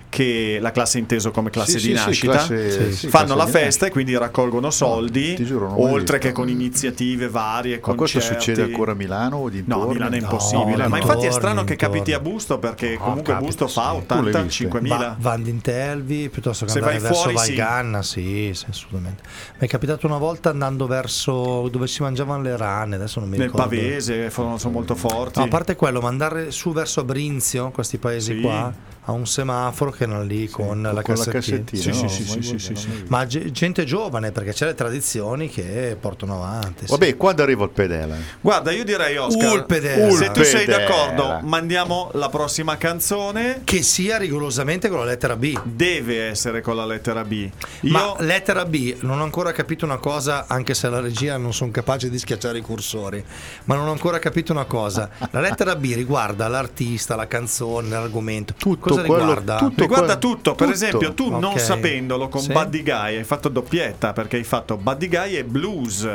che 0.10 0.58
la 0.60 0.72
classe 0.72 0.98
inteso 0.98 1.30
come 1.32 1.50
classe 1.52 1.78
Sì, 1.80 1.90
di 1.90 1.96
sì, 1.96 2.00
sì, 2.00 2.06
nascita. 2.06 2.32
classe- 2.32 2.92
sì, 2.92 3.08
fanno 3.08 3.26
classe 3.36 3.38
la 3.38 3.46
di 3.46 3.52
festa 3.52 3.86
e 3.86 3.90
quindi 3.92 4.18
raccolgono 4.18 4.72
soldi, 4.72 5.36
ti 5.36 5.46
giuro, 5.46 5.80
oltre 5.82 6.18
che 6.18 6.32
con 6.32 6.50
iniziative 6.50 7.30
varie, 7.30 7.80
Ma 7.86 7.94
questo 7.94 8.18
concerti. 8.20 8.44
succede 8.44 8.64
ancora 8.64 8.92
a 8.94 8.96
Milano 8.96 9.36
o 9.38 9.44
No, 9.44 9.50
dintorni? 9.50 9.84
a 9.84 9.88
Milano 9.94 10.16
è 10.16 10.20
No, 10.20 10.24
impossibile. 10.26 10.84
no, 10.84 10.90
Ma 10.90 10.98
infatti 10.98 11.26
è 11.28 11.32
strano 11.32 11.64
che 11.64 11.76
capiti 11.76 12.14
a 12.14 12.20
Busto 12.20 12.58
perché 12.60 12.94
No, 12.94 13.00
comunque 13.00 13.34
capita, 13.34 13.46
Busto 13.46 13.68
fa 13.68 13.96
sì. 14.00 14.06
Tu 14.08 14.22
l'hai 14.22 14.32
80-5 14.34 14.88
Va, 14.88 15.16
Van 15.20 15.44
Dintelvi 15.44 16.30
piuttosto 16.30 16.66
che 16.66 16.72
Se 16.72 16.78
andare 16.80 16.98
vai 17.00 17.04
verso 17.08 17.22
fuori. 17.30 17.36
Valganna, 17.36 18.02
sì. 18.02 18.52
sì, 18.54 18.66
assolutamente. 18.70 19.24
Mi 19.60 19.68
è 19.68 19.70
capitato 19.70 20.08
una 20.08 20.18
volta 20.18 20.50
andando 20.50 20.88
verso 20.88 21.68
dove 21.70 21.88
si 21.88 22.02
mangiavano 22.02 22.42
le 22.42 22.58
rane, 22.58 22.96
adesso 22.96 23.20
non 23.20 23.30
mi 23.30 23.38
Nel 23.38 23.48
ricordo. 23.48 23.68
Pavese 23.70 24.30
sono, 24.30 24.58
sono 24.58 24.74
molto 24.74 24.96
forti. 24.96 25.40
No, 25.40 25.46
a 25.46 25.48
parte 25.48 25.76
quello, 25.76 26.02
ma 26.02 26.08
andare 26.08 26.52
su 26.52 26.72
verso 26.74 27.02
Abrinzio, 27.02 27.70
questi 27.72 27.98
paesi 27.98 28.34
Sì. 28.36 28.42
qua, 28.42 28.74
a 29.10 29.12
un 29.12 29.26
semaforo 29.26 29.92
che 29.92 30.04
erano 30.04 30.24
lì 30.24 30.48
con, 30.48 30.82
la 30.82 31.02
con 31.02 31.16
la 31.16 31.26
cassettina. 31.26 31.64
cassettina. 31.64 31.82
Sì, 31.82 32.02
no, 32.02 32.10
sì, 32.10 32.24
sì, 32.24 32.42
sì, 32.42 32.60
sì, 32.60 32.76
sì. 32.76 33.04
Ma 33.08 33.26
ge- 33.26 33.52
gente 33.52 33.84
giovane, 33.84 34.32
perché 34.32 34.54
c'è 34.54 34.66
le 34.66 34.76
tradizioni 34.76 35.50
che 35.50 35.98
portano 36.00 36.36
avanti. 36.36 36.86
sì. 36.86 36.92
Vabbè, 36.92 37.18
quando 37.18 37.42
arriva 37.44 37.64
il 37.64 37.72
pedela? 37.72 38.16
Guarda, 38.40 38.72
io 38.72 38.84
direi 38.84 39.18
Oscar, 39.18 39.52
Ul 39.52 39.66
Pedela. 39.66 40.12
se 40.12 40.32
tu 40.32 40.44
sei 40.44 40.66
d'accordo, 40.66 41.40
mandiamo 41.44 42.12
la 42.14 42.30
prossima 42.30 42.78
canzone. 42.78 43.62
Che 43.64 43.82
sia 43.82 44.18
rigorosamente 44.18 44.90
con 44.90 45.00
la 45.00 45.06
lettera 45.06 45.36
B. 45.36 45.60
Deve 45.64 46.28
essere 46.28 46.62
con 46.62 46.76
la 46.76 46.86
lettera 46.86 47.24
B. 47.24 47.50
Io 47.82 47.92
Ma 47.92 48.16
lettera 48.20 48.66
B, 48.66 48.98
non 49.02 49.20
ho 49.20 49.24
ancora 49.24 49.52
capito 49.52 49.86
una 49.86 49.98
cosa, 49.98 50.46
anche 50.48 50.74
se 50.74 50.88
alla 50.88 51.00
regia 51.00 51.38
non 51.38 51.54
sono 51.54 51.72
capace 51.72 52.10
di 52.10 52.20
schiacciare 52.20 52.60
i 52.60 52.62
cursori, 52.62 53.24
ma 53.66 53.76
non 53.76 53.88
ho 53.88 53.92
ancora 53.92 54.20
capito 54.20 54.52
una 54.52 54.66
cosa. 54.66 55.10
La 55.32 55.40
lettera 55.40 55.76
B 55.76 55.94
riguarda 55.96 56.48
l'artista, 56.48 57.16
la 57.16 57.28
canzone, 57.28 57.90
l'argomento. 57.90 58.54
Tutto 58.58 58.99
cosa 59.08 59.18
quello- 59.18 59.34
riguarda? 59.36 59.58
tutto 59.58 59.82
Riguarda 59.82 60.18
quello- 60.18 60.36
tutto, 60.36 60.56
per 60.56 60.68
tutto. 60.68 60.72
esempio, 60.72 61.14
tu 61.14 61.30
non 61.30 61.44
Ok. 61.54 61.60
sapendolo 61.60 62.28
con 62.30 62.42
Sì. 62.42 62.52
Buddy 62.52 62.84
Guy 62.84 63.18
hai 63.18 63.24
fatto 63.24 63.50
doppietta 63.50 64.14
perché 64.14 64.38
hai 64.38 64.44
fatto 64.44 64.78
Buddy 64.78 65.08
Guy 65.08 65.36
e 65.36 65.44
blues. 65.44 66.08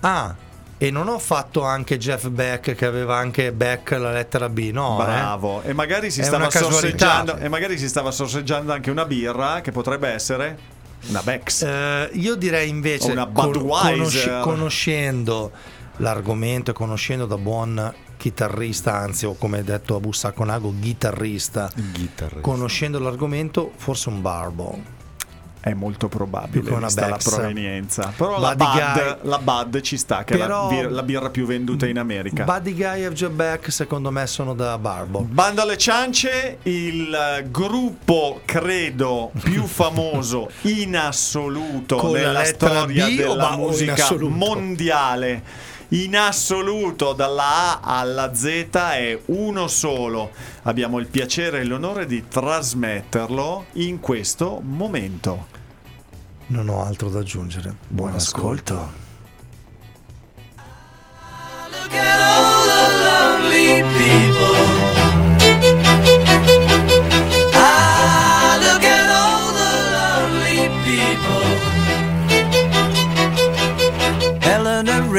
Ah, 0.00 0.34
e 0.78 0.90
non 0.90 1.06
ho 1.08 1.18
fatto 1.20 1.62
anche 1.62 1.96
Jeff 1.96 2.26
Beck 2.28 2.74
che 2.74 2.86
aveva 2.86 3.16
anche 3.16 3.52
Beck 3.52 3.92
la 3.92 4.10
lettera 4.10 4.48
B, 4.48 4.70
no? 4.72 5.00
eh? 5.00 5.04
Bravo. 5.04 5.62
E 5.62 5.72
magari 5.72 6.10
si 6.10 6.24
stava 6.24 6.50
sorseggiando 6.50 7.36
e 7.36 7.48
magari 7.48 7.78
si 7.78 7.88
stava 7.88 8.10
sorseggiando 8.10 8.72
anche 8.72 8.90
una 8.90 9.04
birra 9.04 9.60
che 9.60 9.70
potrebbe 9.70 10.08
essere 10.08 10.58
una 11.08 11.20
Bex. 11.22 11.62
Eh, 11.62 12.10
io 12.14 12.34
direi 12.34 12.68
invece, 12.68 13.10
O 13.10 13.12
una 13.12 13.26
con- 13.26 13.52
Budweiser. 13.52 14.40
conoscendo 14.40 15.52
l'argomento 15.98 16.70
e 16.72 16.74
conoscendo 16.74 17.26
da 17.26 17.36
buon 17.36 17.94
chitarrista, 18.22 18.94
anzi, 18.98 19.26
o 19.26 19.34
come 19.34 19.64
detto 19.64 19.96
a 19.96 19.98
Bussaconago, 19.98 20.72
chitarrista, 20.80 21.68
Guitar. 21.74 22.40
conoscendo 22.40 23.00
l'argomento, 23.00 23.72
forse 23.76 24.10
un 24.10 24.22
barbell. 24.22 24.80
È 25.58 25.72
molto 25.74 26.06
probabile 26.08 26.64
che 26.64 26.72
una 26.72 26.86
vista 26.86 27.08
la 27.08 27.18
provenienza. 27.22 28.12
Però 28.16 28.38
la 28.38 28.54
Guy. 28.54 29.16
la 29.28 29.38
Bud 29.38 29.80
ci 29.80 29.96
sta, 29.96 30.22
che 30.24 30.36
Però- 30.36 30.68
è 30.68 30.74
la, 30.74 30.80
bir- 30.82 30.90
la 30.92 31.02
birra 31.02 31.30
più 31.30 31.46
venduta 31.46 31.86
in 31.86 31.98
America. 31.98 32.44
Buddy 32.44 32.74
Guy 32.74 33.04
e 33.04 33.12
Jeff 33.12 33.30
Beck, 33.30 33.70
secondo 33.72 34.10
me, 34.12 34.26
sono 34.28 34.54
da 34.54 34.78
barbell. 34.78 35.24
Banda 35.24 35.62
alle 35.62 35.76
ciance, 35.78 36.58
il 36.62 37.46
gruppo 37.50 38.40
credo 38.44 39.32
più 39.42 39.64
famoso 39.66 40.48
in 40.62 40.96
assoluto 40.96 41.96
Con 41.96 42.12
la 42.12 42.18
nella 42.18 42.44
storia 42.44 43.06
B 43.06 43.16
della 43.16 43.56
musica 43.56 44.08
mondiale. 44.18 45.70
In 45.92 46.16
assoluto, 46.16 47.12
dalla 47.12 47.80
A 47.82 48.00
alla 48.00 48.34
Z 48.34 48.70
è 48.72 49.18
uno 49.26 49.68
solo. 49.68 50.30
Abbiamo 50.62 50.98
il 50.98 51.06
piacere 51.06 51.60
e 51.60 51.64
l'onore 51.64 52.06
di 52.06 52.28
trasmetterlo 52.28 53.66
in 53.72 54.00
questo 54.00 54.60
momento. 54.62 55.48
Non 56.46 56.70
ho 56.70 56.82
altro 56.82 57.10
da 57.10 57.18
aggiungere. 57.18 57.76
Buon 57.88 58.14
ascolto. 58.14 59.00
Look 61.70 61.92
at 61.92 62.20
all 62.20 62.66
the 62.66 63.50
lonely 63.50 63.82
people. 63.98 65.21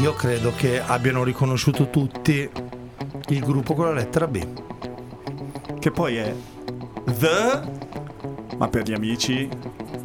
Io 0.00 0.12
credo 0.12 0.52
che 0.56 0.80
abbiano 0.80 1.22
riconosciuto 1.22 1.88
tutti 1.88 2.50
il 3.28 3.40
gruppo 3.40 3.74
con 3.74 3.86
la 3.86 3.92
lettera 3.92 4.26
B. 4.26 4.44
Che 5.78 5.90
poi 5.92 6.16
è 6.16 6.34
The, 7.04 7.62
ma 8.56 8.68
per 8.68 8.82
gli 8.82 8.92
amici, 8.92 9.48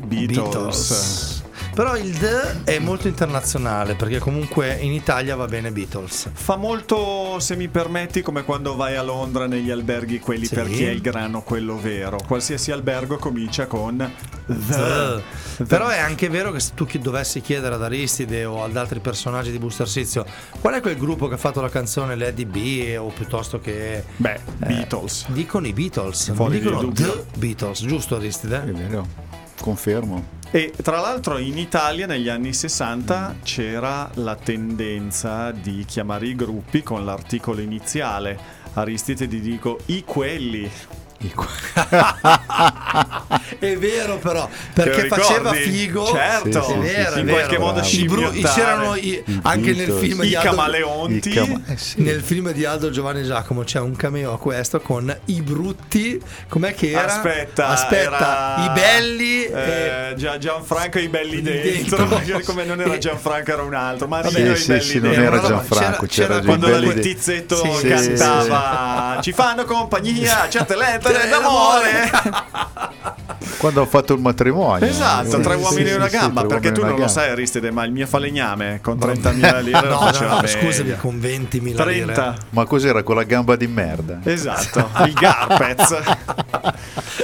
Beatles. 0.06 1.39
Però 1.74 1.96
il 1.96 2.18
The 2.18 2.64
è 2.66 2.80
molto 2.80 3.08
internazionale 3.08 3.96
perché 3.96 4.20
comunque 4.20 4.74
in 4.82 4.92
Italia 4.92 5.36
va 5.36 5.46
bene 5.46 5.72
Beatles. 5.72 6.30
Fa 6.34 6.58
molto, 6.58 7.40
se 7.40 7.56
mi 7.56 7.70
permetti, 7.70 8.22
come 8.22 8.44
quando 8.44 8.76
vai 8.76 8.96
a 8.98 9.04
Londra 9.04 9.48
negli 9.48 9.70
alberghi, 9.72 10.20
quelli 10.20 10.46
Sì. 10.46 10.56
per 10.56 10.68
chi 10.68 10.84
è 10.84 10.90
il 10.90 11.00
grano, 11.02 11.42
quello 11.42 11.80
vero. 11.80 12.18
Qualsiasi 12.28 12.72
albergo 12.72 13.18
comincia 13.18 13.66
con 13.68 13.98
The. 14.46 15.24
The. 15.58 15.64
Però 15.66 15.88
è 15.88 16.00
anche 16.00 16.28
vero 16.28 16.52
che 16.52 16.60
se 16.60 16.72
tu 16.76 16.86
dovessi 17.00 17.40
chiedere 17.42 17.76
ad 17.76 17.84
Aristide 17.84 18.44
o 18.46 18.64
ad 18.64 18.76
altri 18.76 19.00
personaggi 19.00 19.52
di 19.52 19.60
Buster 19.60 19.88
Sizio 19.88 20.26
qual 20.60 20.74
è 20.74 20.82
quel 20.82 20.98
gruppo 20.98 21.28
che 21.28 21.36
ha 21.36 21.38
fatto 21.38 21.62
la 21.62 21.70
canzone 21.70 22.16
Lady 22.16 22.46
B 22.46 22.98
o 22.98 23.08
piuttosto 23.08 23.60
che 23.60 24.04
Beh, 24.18 24.40
Beatles. 24.58 25.26
dicono 25.30 25.68
i 25.68 25.74
Beatles, 25.74 26.34
Fuori 26.34 26.60
di 26.60 26.66
dicono. 26.66 26.92
The 26.92 27.26
Beatles, 27.38 27.86
giusto 27.86 28.16
Aristide? 28.16 28.64
È 28.66 28.72
vero, 28.72 29.08
confermo. 29.62 30.38
E 30.52 30.74
tra 30.82 31.00
l'altro 31.00 31.38
in 31.38 31.60
Italia 31.60 32.08
negli 32.08 32.28
anni 32.28 32.54
60 32.54 33.36
c'era 33.44 34.10
la 34.16 34.36
tendenza 34.36 35.52
di 35.52 35.86
chiamare 35.86 36.26
i 36.26 36.36
gruppi 36.36 36.82
con 36.82 37.06
l'articolo 37.06 37.62
iniziale. 37.62 38.58
Aristide 38.74 39.28
ti 39.28 39.42
dico 39.42 39.80
i 39.88 40.04
quelli. 40.04 40.68
È 43.60 43.76
vero 43.78 44.18
però, 44.20 44.48
perché 44.74 45.08
faceva 45.08 45.52
figo. 45.54 46.06
Certo, 46.06 46.64
Sì, 46.64 46.72
sì, 46.72 46.74
È 46.74 46.78
vero, 46.80 47.12
sì, 47.14 47.20
in 47.20 47.26
vero. 47.26 47.38
qualche 47.38 47.58
modo. 47.58 47.80
I 47.82 48.06
bru- 48.06 48.32
scimmiottare. 48.32 48.62
c'erano 48.62 48.96
i- 48.96 49.24
anche 49.44 49.74
nel 49.74 49.92
film 49.92 50.24
I 50.24 50.28
di 50.28 50.36
Aldo, 50.36 50.50
camaleonti. 50.50 51.30
I 51.30 51.34
cama- 51.34 51.62
eh 51.68 51.78
sì. 51.78 52.02
Nel 52.02 52.22
film 52.22 52.52
di 52.52 52.64
Aldo 52.66 52.90
Giovanni 52.90 53.24
Giacomo 53.26 53.64
c'è 53.64 53.80
un 53.80 53.96
cameo 53.98 54.32
a 54.34 54.38
questo 54.40 54.80
con 54.80 55.14
i 55.26 55.42
brutti, 55.42 56.22
com'è 56.48 56.74
che 56.74 56.92
era? 56.92 57.04
Aspetta, 57.06 57.68
Aspetta, 57.68 58.56
era- 58.56 58.66
i 58.66 58.70
belli 58.80 59.44
eh, 59.46 60.14
Gia- 60.16 60.38
Gianfranco 60.38 61.00
e 61.00 61.02
i 61.02 61.10
belli 61.10 61.42
dentro. 61.42 62.06
dentro. 62.08 62.40
Come 62.46 62.64
non 62.64 62.80
era 62.80 62.94
E- 62.94 62.98
Gianfranco, 63.00 63.52
era 63.52 63.64
un 63.64 63.74
altro. 63.74 64.08
Marino 64.08 64.32
Sì, 64.32 64.42
e 64.46 64.52
i 64.54 64.58
sì, 64.58 64.68
belli 64.70 64.82
sì, 64.84 65.00
non 65.00 65.12
era 65.14 65.40
Gianfranco, 65.42 66.06
c'era- 66.06 66.08
c'era, 66.08 66.28
c'era- 66.40 66.46
Quando 66.46 66.68
i 66.68 66.72
da 66.72 66.76
belli 66.78 66.92
quel 66.92 67.02
de- 67.02 67.14
tizzetto 67.14 67.56
Sì, 67.58 67.72
sì, 67.76 67.88
cantava 67.88 69.20
Ci 69.22 69.32
fanno 69.34 69.66
compagnia 69.66 70.48
certe 70.50 70.76
lettere 70.78 71.08
Eh, 71.10 71.30
d'amore 71.30 72.12
Quando 73.58 73.82
ho 73.82 73.86
fatto 73.86 74.14
il 74.14 74.22
matrimonio. 74.22 74.86
Esatto, 74.88 75.40
tre 75.42 75.56
uomini 75.56 75.88
sì, 75.88 75.92
e 75.92 75.96
una 75.96 76.08
sì, 76.08 76.16
gamba 76.18 76.46
Perché 76.46 76.72
tu 76.72 76.84
non 76.86 76.98
lo 76.98 77.08
sai. 77.10 77.30
Aristide 77.30 77.72
Ma 77.72 77.84
il 77.84 77.92
mio 77.92 78.08
falegname 78.08 78.80
con 78.82 78.98
30.000 78.98 79.62
lire 79.62 79.82
No, 79.82 79.90
no, 79.90 80.00
faceva 80.00 80.40
no, 80.40 80.48
scusami, 80.48 80.96
con 80.98 81.18
20.000 81.20 81.62
lire. 81.62 81.76
30 81.76 82.36
Ma 82.52 82.66
cos'era 82.66 83.04
quella 83.04 83.24
gamba 83.24 83.56
di 83.58 83.68
merda? 83.68 84.20
Esatto, 84.24 84.90
il 85.06 85.14
Garpez 85.14 86.02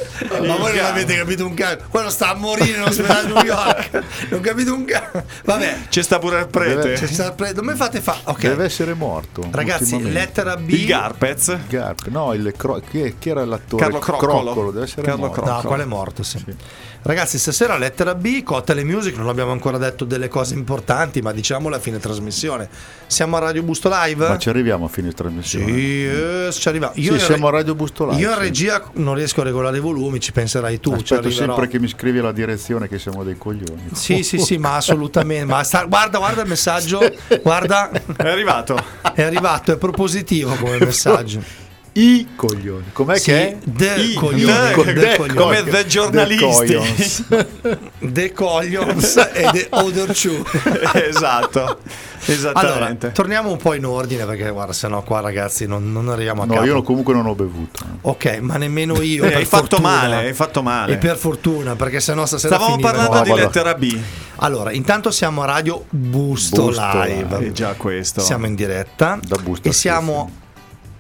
Ma 0.45 0.55
voi 0.57 0.75
non 0.75 0.85
avete 0.85 1.15
capito 1.15 1.45
un 1.45 1.53
cazzo. 1.53 1.85
Quello 1.89 2.09
sta 2.09 2.31
a 2.31 2.35
morire 2.35 2.77
in 2.77 2.83
ospedale 2.83 3.19
a 3.19 3.31
New 3.31 3.43
York. 3.43 4.03
Non 4.29 4.41
capito 4.41 4.73
un 4.73 4.85
cazzo. 4.85 5.23
Vabbè, 5.43 5.77
C'è 5.89 6.01
sta 6.01 6.19
pure 6.19 6.39
il 6.39 6.47
prete 6.47 6.93
c'è 6.93 7.05
sta 7.07 7.27
il 7.27 7.33
pre- 7.33 7.53
non 7.53 7.65
mi 7.65 7.75
fate 7.75 8.01
fa. 8.01 8.17
Ok. 8.23 8.39
Deve 8.41 8.65
essere 8.65 8.93
morto. 8.93 9.47
Ragazzi, 9.51 10.01
lettera 10.11 10.57
B. 10.57 10.69
Il 10.69 10.85
Garpez 10.85 11.57
Garp- 11.67 12.07
No, 12.07 12.33
il 12.33 12.53
cro- 12.57 12.81
chi, 12.89 13.15
chi 13.19 13.29
era 13.29 13.45
l'attore? 13.45 13.74
Carlo 13.75 13.99
Croccolo. 13.99 14.71
deve 14.71 14.85
essere 14.85 15.01
Carlo 15.01 15.25
morto. 15.27 15.41
Croccolo. 15.41 15.61
No, 15.61 15.67
quale 15.67 15.83
è 15.83 15.85
morto, 15.85 16.23
sì. 16.23 16.43
Ragazzi, 17.01 17.38
stasera 17.38 17.77
lettera 17.77 18.15
B, 18.15 18.43
e 18.67 18.83
Music, 18.83 19.15
non 19.17 19.27
abbiamo 19.29 19.51
ancora 19.51 19.77
detto 19.77 20.05
delle 20.05 20.27
cose 20.27 20.55
importanti, 20.55 21.21
ma 21.21 21.31
diciamole 21.31 21.75
a 21.75 21.79
fine 21.79 21.99
trasmissione. 21.99 22.67
Siamo 23.07 23.35
a 23.35 23.39
Radio 23.39 23.61
Busto 23.61 23.89
Live? 23.91 24.27
Ma 24.27 24.38
ci 24.38 24.49
arriviamo 24.49 24.85
a 24.85 24.88
fine 24.88 25.11
trasmissione. 25.11 25.65
Sì, 25.67 26.05
eh, 26.05 26.49
ci 26.51 26.67
arriva. 26.67 26.91
Io 26.95 27.11
Sì, 27.13 27.13
in 27.13 27.19
siamo 27.19 27.47
a 27.47 27.51
re- 27.51 27.57
Radio 27.57 27.75
Busto 27.75 28.05
Live, 28.09 28.19
Io 28.21 28.29
in 28.29 28.33
sì. 28.35 28.39
regia 28.41 28.83
non 28.93 29.13
riesco 29.13 29.41
a 29.41 29.43
regolare 29.43 29.77
i 29.77 29.81
volumi, 29.81 30.19
ci 30.19 30.31
penserai 30.31 30.79
tu. 30.79 30.93
Aspetto 30.93 31.29
sempre 31.29 31.67
che 31.67 31.79
mi 31.79 31.88
scrivi 31.88 32.19
la 32.21 32.31
direzione 32.31 32.88
che 32.88 32.97
siamo 32.97 33.23
dei 33.23 33.38
coglioni. 33.38 33.89
Sì, 33.93 34.23
sì, 34.23 34.39
sì, 34.39 34.57
ma 34.57 34.75
assolutamente. 34.75 35.45
Ma 35.45 35.63
sta- 35.63 35.85
guarda, 35.85 36.17
guarda 36.17 36.41
il 36.41 36.47
messaggio. 36.49 36.99
Guarda, 37.41 37.91
È 37.91 38.27
arrivato 38.27 39.03
è 39.15 39.21
arrivato, 39.21 39.71
è 39.71 39.77
propositivo 39.77 40.53
come 40.55 40.77
messaggio. 40.79 41.41
I 41.97 42.27
coglioni. 42.36 42.86
Com'è 42.91 43.17
Sì, 43.17 43.23
che 43.31 43.47
è? 43.51 43.58
The 43.63 43.95
I- 43.95 44.13
coglioni. 44.15 44.43
The 44.51 44.93
The 44.93 45.15
coglioni. 45.15 45.34
come. 45.34 45.63
The 45.63 45.86
giornalisti 45.86 46.77
The 47.99 48.31
Coglions 48.36 49.15
e 49.34 49.49
The 49.53 49.67
Other 49.69 50.13
Two. 50.13 50.43
Esatto 51.08 51.60
Allora, 51.62 51.79
Esattamente 52.25 53.12
torniamo 53.13 53.49
un 53.51 53.58
po' 53.58 53.73
in 53.75 53.86
ordine 53.86 54.25
perché 54.25 54.49
guarda, 54.49 54.73
sennò 54.73 55.03
qua 55.03 55.21
ragazzi 55.21 55.67
non, 55.67 55.91
non 55.91 56.10
arriviamo 56.10 56.41
a 56.41 56.45
No, 56.45 56.53
capo. 56.55 56.65
io 56.65 56.81
comunque 56.81 57.13
non 57.13 57.27
ho 57.27 57.36
bevuto. 57.36 57.86
Ok, 58.01 58.39
ma 58.41 58.58
nemmeno 58.58 58.99
io. 59.03 59.23
Eh, 59.23 59.27
per 59.29 59.38
hai 59.38 59.45
fatto 59.45 59.77
fortuna. 59.77 59.89
male, 59.89 60.15
hai 60.17 60.34
fatto 60.34 60.62
male. 60.62 60.93
E 60.93 60.97
per 60.97 61.15
fortuna, 61.17 61.75
perché 61.77 61.99
sennò 62.01 62.25
stasera 62.25 62.55
Stavamo 62.55 62.77
parlando 62.79 63.13
No, 63.17 63.23
di 63.23 63.29
vado- 63.29 63.41
lettera 63.41 63.73
B 63.75 63.97
Allora, 64.38 64.71
intanto 64.73 65.12
siamo 65.12 65.43
a 65.43 65.45
Radio 65.45 65.86
Busto, 65.89 66.63
Busto 66.65 67.03
Live. 67.03 67.38
È 67.47 67.51
già 67.53 67.73
questo 67.77 68.19
Siamo 68.19 68.47
in 68.47 68.55
diretta 68.55 69.17
Da 69.25 69.38
Busto 69.41 69.69
e 69.69 69.71
siamo. 69.71 70.43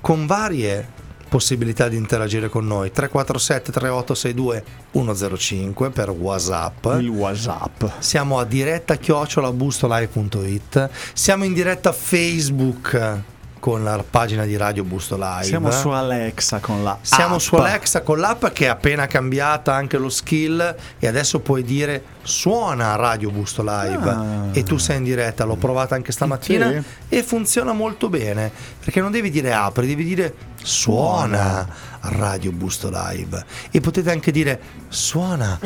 Con 0.05 0.27
varie 0.27 0.87
possibilità 1.27 1.87
di 1.87 1.95
interagire 1.95 2.47
con 2.47 2.67
noi. 2.67 2.91
347 2.91 3.71
3862 3.71 4.63
105 4.91 5.89
per 5.89 6.11
whatsapp. 6.11 6.85
Il 6.99 7.07
Whatsapp. 7.07 7.85
Siamo 7.97 8.37
a 8.37 8.45
diretta 8.45 8.97
chiocciolabustolive.it 8.97 10.89
siamo 11.11 11.43
in 11.43 11.53
diretta 11.53 11.91
Facebook 11.91 13.21
con 13.65 13.83
la 13.83 14.03
pagina 14.07 14.45
di 14.45 14.55
Radio 14.57 14.83
Busto 14.83 15.15
Live 15.17 15.45
Siamo 15.45 15.71
su 15.71 15.89
Alexa 15.89 16.59
con 16.59 16.83
la 16.83 16.99
siamo 17.01 17.33
app. 17.33 17.39
su 17.41 17.55
Alexa 17.55 18.01
con 18.03 18.19
l'app 18.19 18.45
che 18.49 18.65
è 18.65 18.67
appena 18.67 19.07
cambiata 19.07 19.73
anche 19.73 19.97
lo 19.97 20.09
skill 20.09 20.75
e 20.99 21.07
adesso 21.07 21.39
puoi 21.39 21.63
dire 21.63 22.03
suona 22.21 22.95
Radio 22.95 23.31
Busto 23.31 23.63
Live 23.63 24.07
Ah. 24.07 24.49
e 24.51 24.61
tu 24.61 24.77
sei 24.77 24.97
in 24.97 25.03
diretta, 25.03 25.45
l'ho 25.45 25.55
provata 25.55 25.95
anche 25.95 26.11
stamattina 26.11 26.69
Sì. 26.69 26.83
e 27.09 27.23
funziona 27.23 27.73
molto 27.73 28.07
bene 28.07 28.51
perché 28.77 29.01
non 29.01 29.09
devi 29.11 29.31
dire 29.31 29.51
apri, 29.51 29.87
devi 29.87 30.03
dire 30.03 30.35
suona 30.61 31.67
Radio 32.01 32.51
Busto 32.51 32.91
Live 32.93 33.43
e 33.71 33.81
potete 33.81 34.11
anche 34.11 34.29
dire 34.29 34.59
suona 34.89 35.59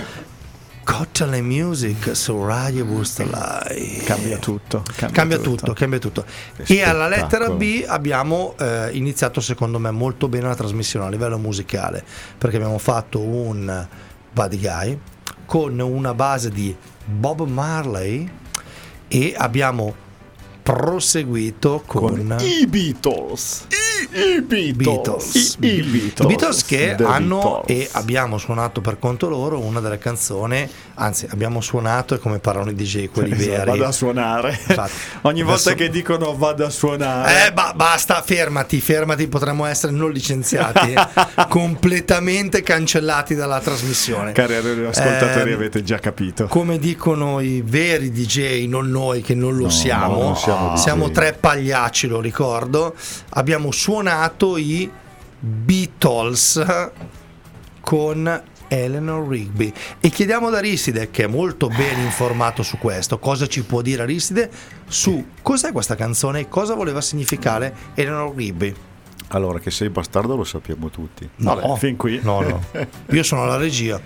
Cocktail 0.89 1.33
and 1.33 1.45
Music 1.45 2.15
su 2.15 2.43
Radio 2.43 2.83
Busto 2.83 3.23
Live. 3.23 4.03
Cambia 4.05 4.37
tutto 4.39 4.81
Cambia 4.95 5.37
tutto, 5.37 5.73
cambia 5.73 5.99
tutto. 5.99 6.25
Che 6.63 6.73
E 6.73 6.81
alla 6.81 7.07
lettera. 7.07 7.51
B 7.51 7.85
abbiamo 7.87 8.55
eh, 8.57 8.89
iniziato 8.93 9.39
secondo 9.39 9.77
me 9.77 9.91
molto 9.91 10.27
bene 10.27 10.47
la 10.47 10.55
trasmissione 10.55 11.05
a 11.05 11.09
livello 11.09 11.37
musicale, 11.37 12.03
perché 12.35 12.55
abbiamo 12.55 12.79
fatto 12.79 13.19
un 13.21 13.87
Buddy 14.31 14.59
Guy 14.59 14.99
con 15.45 15.79
una 15.79 16.15
base 16.15 16.49
di 16.49 16.75
Bob 17.05 17.47
Marley 17.47 18.27
e 19.07 19.35
abbiamo 19.37 19.93
proseguito 20.61 21.83
con, 21.85 22.25
Con 22.27 22.37
i 22.41 22.65
Beatles. 22.67 23.65
I 24.11 24.41
Beatles. 24.41 24.75
Beatles. 24.75 25.57
I, 25.59 25.67
i 25.67 25.81
Beatles. 25.83 26.19
I 26.19 26.25
Beatles 26.25 26.65
che 26.65 26.95
The 26.97 27.03
hanno 27.03 27.63
Beatles. 27.65 27.87
e 27.93 27.97
abbiamo 27.99 28.37
suonato 28.37 28.81
per 28.81 28.97
conto 28.99 29.29
loro 29.29 29.59
una 29.59 29.79
delle 29.79 29.97
canzoni, 29.97 30.67
anzi 30.95 31.27
abbiamo 31.29 31.61
suonato 31.61 32.15
e 32.15 32.19
come 32.19 32.39
parlano 32.39 32.69
i 32.71 32.75
DJ 32.75 33.09
quelli 33.09 33.33
Esatto, 33.33 33.49
veri. 33.49 33.69
Vado 33.71 33.85
a 33.85 33.91
suonare. 33.91 34.59
Infatti. 34.67 34.91
Ogni 35.23 35.43
volta 35.43 35.73
che 35.73 35.89
dicono 35.89 36.35
vado 36.35 36.65
a 36.65 36.69
suonare. 36.69 37.47
Eh, 37.47 37.53
ba- 37.53 37.73
basta, 37.75 38.21
fermati, 38.21 38.79
fermati, 38.79 39.27
potremmo 39.27 39.65
essere 39.65 39.91
non 39.91 40.11
licenziati, 40.11 40.93
completamente 41.49 42.61
cancellati 42.63 43.35
dalla 43.35 43.59
trasmissione. 43.59 44.31
Cari 44.31 44.55
ascoltatori, 44.55 45.51
Ehm, 45.51 45.55
avete 45.55 45.83
già 45.83 45.99
capito. 45.99 46.45
Come 46.47 46.79
dicono 46.79 47.39
i 47.39 47.61
veri 47.65 48.11
DJ, 48.11 48.65
non 48.67 48.89
noi 48.89 49.21
che 49.21 49.35
non 49.35 49.55
lo 49.55 49.63
No, 49.65 49.69
siamo, 49.69 50.21
non 50.23 50.35
siamo 50.35 50.48
siamo 50.75 51.07
DJ. 51.07 51.11
tre 51.13 51.33
pagliacci, 51.33 52.07
lo 52.07 52.19
ricordo. 52.21 52.95
Abbiamo 53.29 53.71
suonato 53.71 54.57
i 54.57 54.89
Beatles 55.39 56.65
con 57.81 58.41
Eleanor 58.67 59.27
Rigby 59.27 59.73
e 59.99 60.09
chiediamo 60.09 60.47
ad 60.47 60.55
Aristide, 60.55 61.09
che 61.09 61.23
è 61.23 61.27
molto 61.27 61.67
ben 61.67 61.99
informato 61.99 62.61
su 62.61 62.77
questo, 62.77 63.17
cosa 63.17 63.47
ci 63.47 63.63
può 63.63 63.81
dire 63.81 64.03
Aristide 64.03 64.49
su 64.87 65.25
cos'è 65.41 65.71
questa 65.71 65.95
canzone 65.95 66.41
e 66.41 66.49
cosa 66.49 66.75
voleva 66.75 67.01
significare 67.01 67.73
Eleanor 67.95 68.35
Rigby. 68.35 68.73
Allora, 69.29 69.59
che 69.59 69.69
sei 69.71 69.89
bastardo 69.89 70.35
lo 70.35 70.43
sappiamo 70.43 70.89
tutti. 70.89 71.27
No, 71.37 71.55
Vabbè, 71.55 71.77
fin 71.77 71.95
qui. 71.97 72.19
No, 72.23 72.41
no. 72.41 72.63
Io 73.11 73.23
sono 73.23 73.45
la 73.45 73.57
regia. 73.57 73.99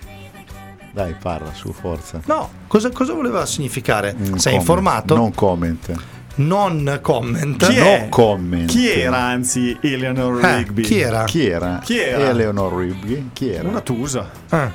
Dai, 0.91 1.15
parla, 1.15 1.53
su, 1.53 1.71
forza. 1.71 2.21
No, 2.25 2.49
cosa, 2.67 2.89
cosa 2.91 3.13
voleva 3.13 3.45
significare? 3.45 4.13
Mm, 4.13 4.23
Sei 4.35 4.51
comment, 4.51 4.59
informato? 4.59 5.15
Non 5.15 5.33
comment. 5.33 5.93
Non 6.35 6.99
comment. 7.01 7.65
Chi 7.67 7.77
No 7.77 8.07
comment. 8.09 8.69
Chi 8.69 8.89
era 8.89 9.17
anzi 9.17 9.77
Eleanor 9.81 10.43
Eh, 10.43 10.55
Rigby? 10.57 10.81
chi 10.81 10.99
era? 10.99 11.23
Chi 11.25 11.47
era? 11.47 11.79
Chi 11.83 11.99
era? 11.99 12.29
Eleanor 12.29 12.73
Rigby. 12.73 13.29
Chi 13.33 13.51
era? 13.51 13.67
Una 13.67 13.81
tusa. 13.81 14.29
Ah. 14.49 14.71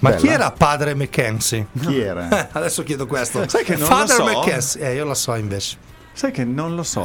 Ma 0.00 0.08
Bella. 0.10 0.20
chi 0.20 0.28
era 0.28 0.50
padre 0.50 0.94
Mackenzie? 0.94 1.68
Chi 1.80 1.98
era? 2.02 2.28
Eh, 2.28 2.48
adesso 2.52 2.82
chiedo 2.82 3.06
questo. 3.06 3.46
Sai 3.48 3.64
che 3.64 3.76
non 3.76 3.86
Father 3.86 4.18
lo 4.18 4.26
so? 4.26 4.32
Mackenzie. 4.34 4.80
Eh, 4.80 4.94
io 4.94 5.04
la 5.04 5.14
so 5.14 5.34
invece. 5.34 5.76
Sai 6.12 6.30
che 6.32 6.44
non 6.44 6.74
lo 6.74 6.82
so. 6.82 7.00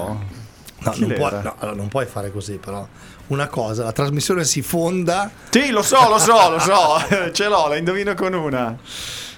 No, 0.80 0.94
non, 0.96 1.14
puoi, 1.16 1.32
no, 1.32 1.56
allora, 1.60 1.76
non 1.76 1.88
puoi 1.88 2.06
fare 2.06 2.32
così, 2.32 2.58
però. 2.58 2.86
Una 3.28 3.48
cosa, 3.48 3.84
la 3.84 3.92
trasmissione 3.92 4.44
si 4.46 4.62
fonda. 4.62 5.30
Sì, 5.50 5.70
lo 5.70 5.82
so, 5.82 6.08
lo 6.08 6.18
so, 6.18 6.50
lo 6.50 6.60
so. 6.60 7.04
Ce 7.34 7.48
l'ho, 7.48 7.68
la 7.68 7.76
indovino 7.78 8.14
con 8.14 8.34
una. 8.34 8.76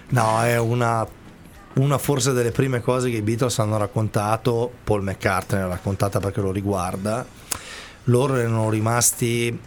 No, 0.09 0.41
è 0.43 0.57
una, 0.59 1.05
una 1.79 1.97
forse 1.97 2.33
delle 2.33 2.51
prime 2.51 2.81
cose 2.81 3.09
che 3.09 3.17
i 3.17 3.21
Beatles 3.21 3.59
hanno 3.59 3.77
raccontato. 3.77 4.71
Paul 4.83 5.03
McCartney 5.03 5.61
l'ha 5.61 5.67
raccontata 5.67 6.19
perché 6.19 6.41
lo 6.41 6.51
riguarda. 6.51 7.25
Loro 8.05 8.35
erano 8.35 8.69
rimasti 8.69 9.57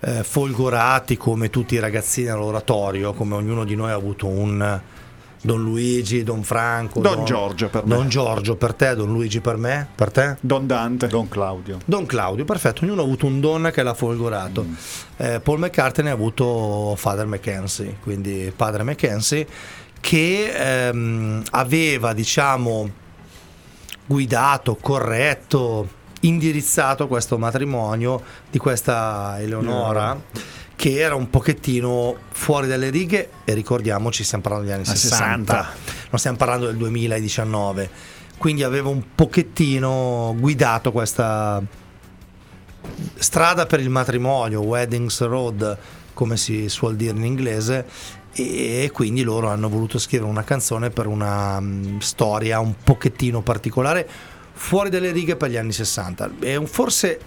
eh, 0.00 0.22
folgorati 0.22 1.16
come 1.16 1.50
tutti 1.50 1.74
i 1.74 1.78
ragazzini 1.78 2.28
all'oratorio, 2.28 3.12
come 3.12 3.34
ognuno 3.34 3.64
di 3.64 3.74
noi 3.74 3.90
ha 3.90 3.94
avuto 3.94 4.26
un 4.26 4.80
Don 5.40 5.62
Luigi, 5.62 6.22
Don 6.22 6.42
Franco, 6.42 7.00
Don 7.00 7.24
Giorgio 7.24 7.68
per 7.68 7.86
me. 7.86 7.94
Don 7.94 8.08
Giorgio 8.08 8.56
per 8.56 8.74
te, 8.74 8.94
Don 8.94 9.12
Luigi 9.12 9.40
per 9.40 9.56
me, 9.56 9.86
per 9.94 10.10
te? 10.10 10.36
Don 10.40 10.66
Dante. 10.66 11.06
Don 11.06 11.28
Claudio. 11.28 11.78
Don 11.84 12.04
Claudio, 12.04 12.44
perfetto, 12.44 12.84
ognuno 12.84 13.02
ha 13.02 13.04
avuto 13.04 13.26
un 13.26 13.40
don 13.40 13.70
che 13.72 13.82
l'ha 13.82 13.94
folgorato. 13.94 14.66
Eh, 15.16 15.40
Paul 15.40 15.60
McCartney 15.60 16.10
ha 16.10 16.14
avuto 16.14 16.94
Father 16.96 17.26
Mackenzie, 17.26 17.96
quindi 18.02 18.52
padre 18.54 18.82
Mackenzie, 18.82 19.46
che 20.00 20.52
ehm, 20.88 21.42
aveva, 21.50 22.12
diciamo, 22.12 22.90
guidato, 24.06 24.76
corretto, 24.76 25.88
indirizzato 26.20 27.08
questo 27.08 27.38
matrimonio 27.38 28.22
di 28.50 28.58
questa 28.58 29.36
Eleonora. 29.40 30.54
Che 30.76 30.98
era 30.98 31.14
un 31.14 31.30
pochettino 31.30 32.16
fuori 32.32 32.68
dalle 32.68 32.90
righe, 32.90 33.30
e 33.46 33.54
ricordiamoci, 33.54 34.22
stiamo 34.22 34.42
parlando 34.42 34.66
degli 34.66 34.76
anni 34.76 34.86
Ah, 34.86 34.94
60, 34.94 35.54
60. 35.54 35.74
non 36.10 36.18
stiamo 36.18 36.36
parlando 36.36 36.66
del 36.66 36.76
2019 36.76 37.90
quindi 38.38 38.62
aveva 38.62 38.88
un 38.88 39.02
pochettino 39.14 40.34
guidato 40.38 40.92
questa 40.92 41.62
strada 43.14 43.66
per 43.66 43.80
il 43.80 43.90
matrimonio, 43.90 44.60
Weddings 44.60 45.20
Road, 45.22 45.76
come 46.12 46.36
si 46.36 46.68
suol 46.68 46.96
dire 46.96 47.16
in 47.16 47.24
inglese, 47.24 47.86
e 48.36 48.90
quindi 48.92 49.22
loro 49.22 49.48
hanno 49.48 49.68
voluto 49.68 49.98
scrivere 49.98 50.28
una 50.30 50.44
canzone 50.44 50.90
per 50.90 51.06
una 51.06 51.58
mm, 51.60 51.98
storia 51.98 52.60
un 52.60 52.74
pochettino 52.84 53.40
particolare, 53.40 54.06
fuori 54.52 54.90
dalle 54.90 55.10
righe 55.10 55.36
per 55.36 55.50
gli 55.50 55.56
anni 55.56 55.72
60. 55.72 56.30
È 56.40 56.54
un- 56.56 56.66
forse, 56.66 57.18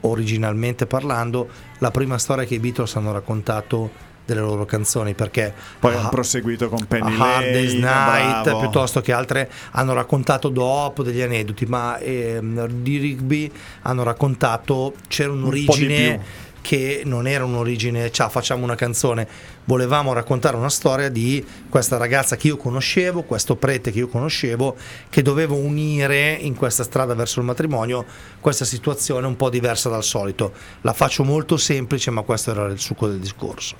originalmente 0.00 0.86
parlando, 0.86 1.48
la 1.78 1.90
prima 1.90 2.18
storia 2.18 2.44
che 2.44 2.54
i 2.54 2.58
Beatles 2.58 2.96
hanno 2.96 3.12
raccontato 3.12 4.10
delle 4.24 4.40
loro 4.40 4.64
canzoni, 4.64 5.14
perché 5.14 5.52
Poi 5.80 5.94
Ah, 5.94 5.98
hanno 6.00 6.08
proseguito 6.08 6.68
con 6.68 6.86
Penny 6.86 7.18
a 7.20 7.34
Hard 7.36 7.50
Day's 7.50 7.72
Night 7.72 8.42
bravo. 8.44 8.60
piuttosto 8.60 9.00
che 9.00 9.12
altre 9.12 9.50
hanno 9.72 9.92
raccontato 9.94 10.48
dopo 10.48 11.02
degli 11.02 11.20
aneddoti 11.20 11.66
ma 11.66 11.98
ehm, 11.98 12.66
di 12.68 12.98
Rigby 12.98 13.50
hanno 13.82 14.04
raccontato 14.04 14.94
c'era 15.08 15.32
po' 15.66 15.74
di 15.74 16.20
più. 16.62 17.00
non 17.04 17.26
era 17.26 17.44
un'origine 17.44 18.10
ciao 18.10 18.28
facciamo 18.28 18.64
una 18.64 18.74
canzone. 18.74 19.26
Volevamo 19.64 20.12
raccontare 20.12 20.56
una 20.56 20.70
storia 20.70 21.08
di 21.08 21.44
questa 21.68 21.96
ragazza 21.96 22.36
che 22.36 22.46
io 22.48 22.56
conoscevo 22.56 23.22
questo 23.22 23.56
prete 23.56 23.90
che 23.90 23.98
io 23.98 24.08
conoscevo 24.08 24.76
che 25.08 25.22
dovevo 25.22 25.56
unire 25.56 26.32
in 26.32 26.54
questa 26.54 26.82
strada 26.82 27.14
verso 27.14 27.40
il 27.40 27.46
matrimonio 27.46 28.04
questa 28.40 28.64
situazione 28.64 29.26
un 29.26 29.36
po' 29.36 29.50
diversa 29.50 29.88
dal 29.88 30.04
solito. 30.04 30.52
La 30.80 30.92
faccio 30.92 31.24
molto 31.24 31.56
semplice 31.56 32.10
ma 32.10 32.22
questo 32.22 32.50
era 32.52 32.66
il 32.66 32.78
succo 32.78 33.08
del 33.08 33.18
discorso. 33.18 33.76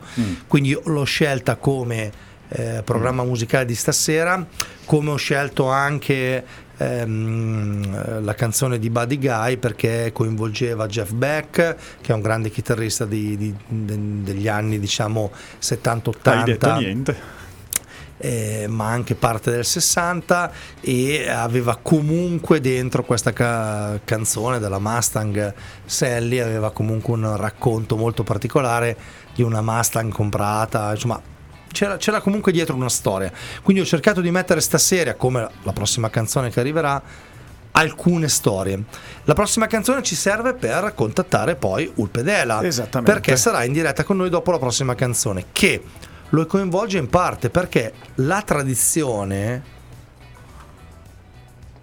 Quindi 0.47 0.71
io 0.71 0.83
l'ho 0.85 1.05
scelta 1.05 1.57
come 1.57 2.31
eh, 2.49 2.83
programma 2.85 3.25
musicale 3.25 3.65
di 3.65 3.75
stasera, 3.75 4.45
come 4.85 5.11
ho 5.11 5.17
scelto 5.17 5.69
anche 5.69 6.45
ehm, 6.91 8.25
la 8.25 8.35
canzone 8.35 8.79
di 8.79 8.91
Buddy 8.91 9.19
Guy 9.19 9.57
perché 9.57 10.11
coinvolgeva 10.13 10.87
Jeff 10.87 11.13
Beck, 11.13 11.77
che 12.01 12.13
è 12.13 12.15
un 12.15 12.21
grande 12.21 12.51
chitarrista 12.51 13.05
di- 13.05 13.37
di- 13.37 13.55
de- 13.69 14.23
degli 14.23 14.49
anni 14.49 14.79
diciamo 14.79 15.31
Hai 15.33 15.39
detto 16.45 16.69
70-80 16.69 16.77
niente. 16.79 17.17
eh, 18.19 18.67
ma 18.69 18.89
anche 18.89 19.15
parte 19.15 19.51
del 19.51 19.65
60 19.65 20.53
e 20.81 21.29
aveva 21.29 21.77
comunque 21.83 22.61
dentro 22.61 23.03
questa 23.05 23.33
ca- 23.33 23.99
canzone 24.05 24.59
della 24.61 24.79
Mustang 24.79 25.53
Sally 25.85 26.39
aveva 26.39 26.71
comunque 26.71 27.15
un 27.15 27.37
racconto 27.37 27.97
molto 27.97 28.23
particolare 28.23 28.97
di 29.35 29.43
una 29.43 29.61
Mustang 29.63 30.13
comprata 30.13 30.93
insomma 30.93 31.21
c'era, 31.73 31.97
c'era 31.97 32.21
comunque 32.21 32.53
dietro 32.53 32.77
una 32.77 32.89
storia 32.89 33.33
quindi 33.63 33.83
ho 33.83 33.87
cercato 33.87 34.21
di 34.21 34.31
mettere 34.31 34.61
stasera 34.61 35.15
come 35.15 35.49
la 35.63 35.73
prossima 35.73 36.11
canzone 36.11 36.51
che 36.51 36.61
arriverà 36.61 37.03
alcune 37.73 38.29
storie 38.29 38.83
la 39.25 39.35
prossima 39.35 39.67
canzone 39.67 40.03
ci 40.03 40.15
serve 40.15 40.55
per 40.55 40.93
contattare 40.95 41.57
poi 41.57 41.91
Ulpedela 41.97 42.63
Esattamente. 42.63 43.13
perché 43.13 43.37
sarà 43.37 43.65
in 43.65 43.73
diretta 43.73 44.05
con 44.05 44.19
noi 44.19 44.29
dopo 44.29 44.51
la 44.51 44.59
prossima 44.59 44.95
canzone 44.95 45.47
che 45.53 45.83
lo 46.29 46.47
coinvolge 46.47 46.99
in 46.99 47.09
parte 47.09 47.51
perché 47.51 47.93
la 48.17 48.43
tradizione 48.43 49.81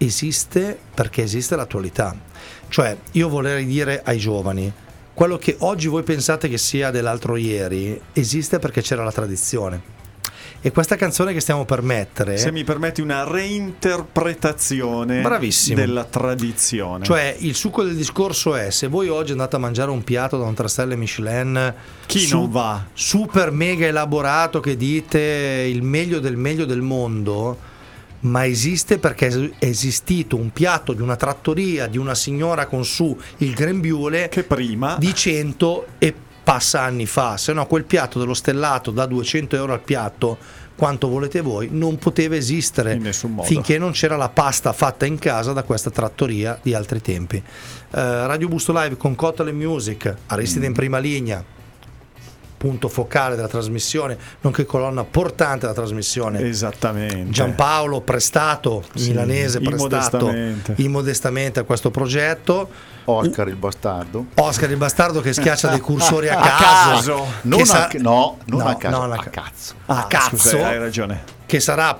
esiste 0.06 0.78
perché 0.94 1.22
esiste 1.22 1.56
l'attualità. 1.56 2.14
Cioè, 2.68 2.96
io 3.12 3.28
vorrei 3.28 3.66
dire 3.66 4.00
ai 4.04 4.18
giovani, 4.18 4.72
quello 5.20 5.36
che 5.36 5.56
oggi 5.58 5.86
voi 5.86 6.02
pensate 6.02 6.48
che 6.48 6.56
sia 6.56 6.90
dell'altro 6.90 7.36
ieri, 7.36 8.00
esiste 8.14 8.58
perché 8.58 8.80
c'era 8.80 9.04
la 9.04 9.12
tradizione. 9.12 9.78
E 10.62 10.70
questa 10.72 10.96
canzone 10.96 11.34
che 11.34 11.40
stiamo 11.40 11.66
per 11.66 11.82
mettere, 11.82 12.38
Se 12.38 12.50
mi 12.50 12.64
permetti 12.64 13.02
una 13.02 13.24
reinterpretazione 13.24 15.20
Bravissimo. 15.20 15.76
della 15.78 16.04
tradizione. 16.04 17.04
cioè 17.04 17.36
il 17.40 17.54
succo 17.54 17.82
del 17.82 17.96
discorso 17.96 18.54
è 18.54 18.70
se 18.70 18.86
voi 18.86 19.08
oggi 19.08 19.32
andate 19.32 19.56
a 19.56 19.58
mangiare 19.58 19.90
un 19.90 20.02
piatto 20.02 20.38
da 20.38 20.44
un 20.44 20.54
3 20.54 20.68
stelle 20.68 20.96
Michelin 20.96 21.74
chi 22.06 22.20
su- 22.20 22.38
non 22.38 22.50
va? 22.50 22.82
super 22.94 23.50
mega 23.50 23.84
elaborato 23.84 24.58
che 24.60 24.74
dite 24.74 25.66
il 25.70 25.82
meglio 25.82 26.18
del 26.20 26.38
meglio 26.38 26.64
del 26.64 26.80
mondo, 26.80 27.58
ma 28.20 28.46
esiste 28.46 28.98
perché 28.98 29.52
è 29.58 29.64
esistito 29.66 30.36
un 30.36 30.52
piatto 30.52 30.92
di 30.92 31.00
una 31.02 31.16
trattoria 31.16 31.86
di 31.86 31.98
una 31.98 32.14
signora 32.14 32.66
con 32.66 32.84
su 32.84 33.16
il 33.38 33.54
grembiule 33.54 34.28
Che 34.28 34.42
prima 34.42 34.96
di 34.98 35.14
100 35.14 35.86
e 35.98 36.14
passa 36.42 36.82
anni 36.82 37.06
fa, 37.06 37.36
se 37.36 37.52
no 37.52 37.66
quel 37.66 37.84
piatto 37.84 38.18
dello 38.18 38.34
stellato 38.34 38.90
da 38.90 39.06
200 39.06 39.54
euro 39.56 39.72
al 39.72 39.80
piatto, 39.80 40.36
quanto 40.74 41.08
volete 41.08 41.42
voi, 41.42 41.68
non 41.70 41.96
poteva 41.98 42.34
esistere 42.34 42.98
finché 43.42 43.78
non 43.78 43.92
c'era 43.92 44.16
la 44.16 44.30
pasta 44.30 44.72
fatta 44.72 45.06
in 45.06 45.18
casa 45.18 45.52
da 45.52 45.62
questa 45.62 45.90
trattoria 45.90 46.58
di 46.60 46.74
altri 46.74 47.00
tempi. 47.00 47.36
Eh, 47.36 47.42
Radio 48.26 48.48
Busto 48.48 48.72
Live 48.72 48.96
con 48.96 49.14
Cotole 49.14 49.52
Music, 49.52 50.12
Aristide 50.26 50.64
Mm. 50.66 50.68
in 50.68 50.72
prima 50.74 50.98
linea. 50.98 51.44
Punto 52.60 52.88
focale 52.88 53.36
della 53.36 53.48
trasmissione, 53.48 54.18
nonché 54.42 54.66
colonna 54.66 55.02
portante 55.02 55.60
della 55.60 55.72
trasmissione. 55.72 56.42
Esattamente. 56.46 57.30
Giampaolo 57.30 58.02
prestato, 58.02 58.84
Sì, 58.94 59.08
milanese 59.08 59.60
prestato 59.60 60.18
immodestamente. 60.18 60.74
immodestamente 60.76 61.60
a 61.60 61.62
questo 61.62 61.90
progetto. 61.90 62.68
Oscar 63.04 63.48
il 63.48 63.56
bastardo. 63.56 64.26
Oscar 64.34 64.70
il 64.70 64.76
bastardo 64.76 65.22
che 65.22 65.32
schiaccia 65.32 65.68
dei 65.68 65.80
cursori 65.80 66.28
a 66.28 66.36
A 66.38 66.42
caso. 66.42 67.14
caso. 67.14 67.26
Non 67.42 67.64
sa- 67.64 67.86
a, 67.86 67.90
no, 67.94 68.36
non 68.44 68.58
No, 68.60 68.66
a 68.68 68.74
caso, 68.76 68.98
non 68.98 69.10
a 69.12 69.14
a 69.14 69.18
ca- 69.22 69.30
cazzo. 69.30 69.74
a 69.86 69.96
Ah, 70.02 70.06
cazzo 70.06 70.36
scusa, 70.36 70.66
hai 70.66 70.78
ragione. 70.78 71.22
che 71.46 71.60
sarà 71.60 71.98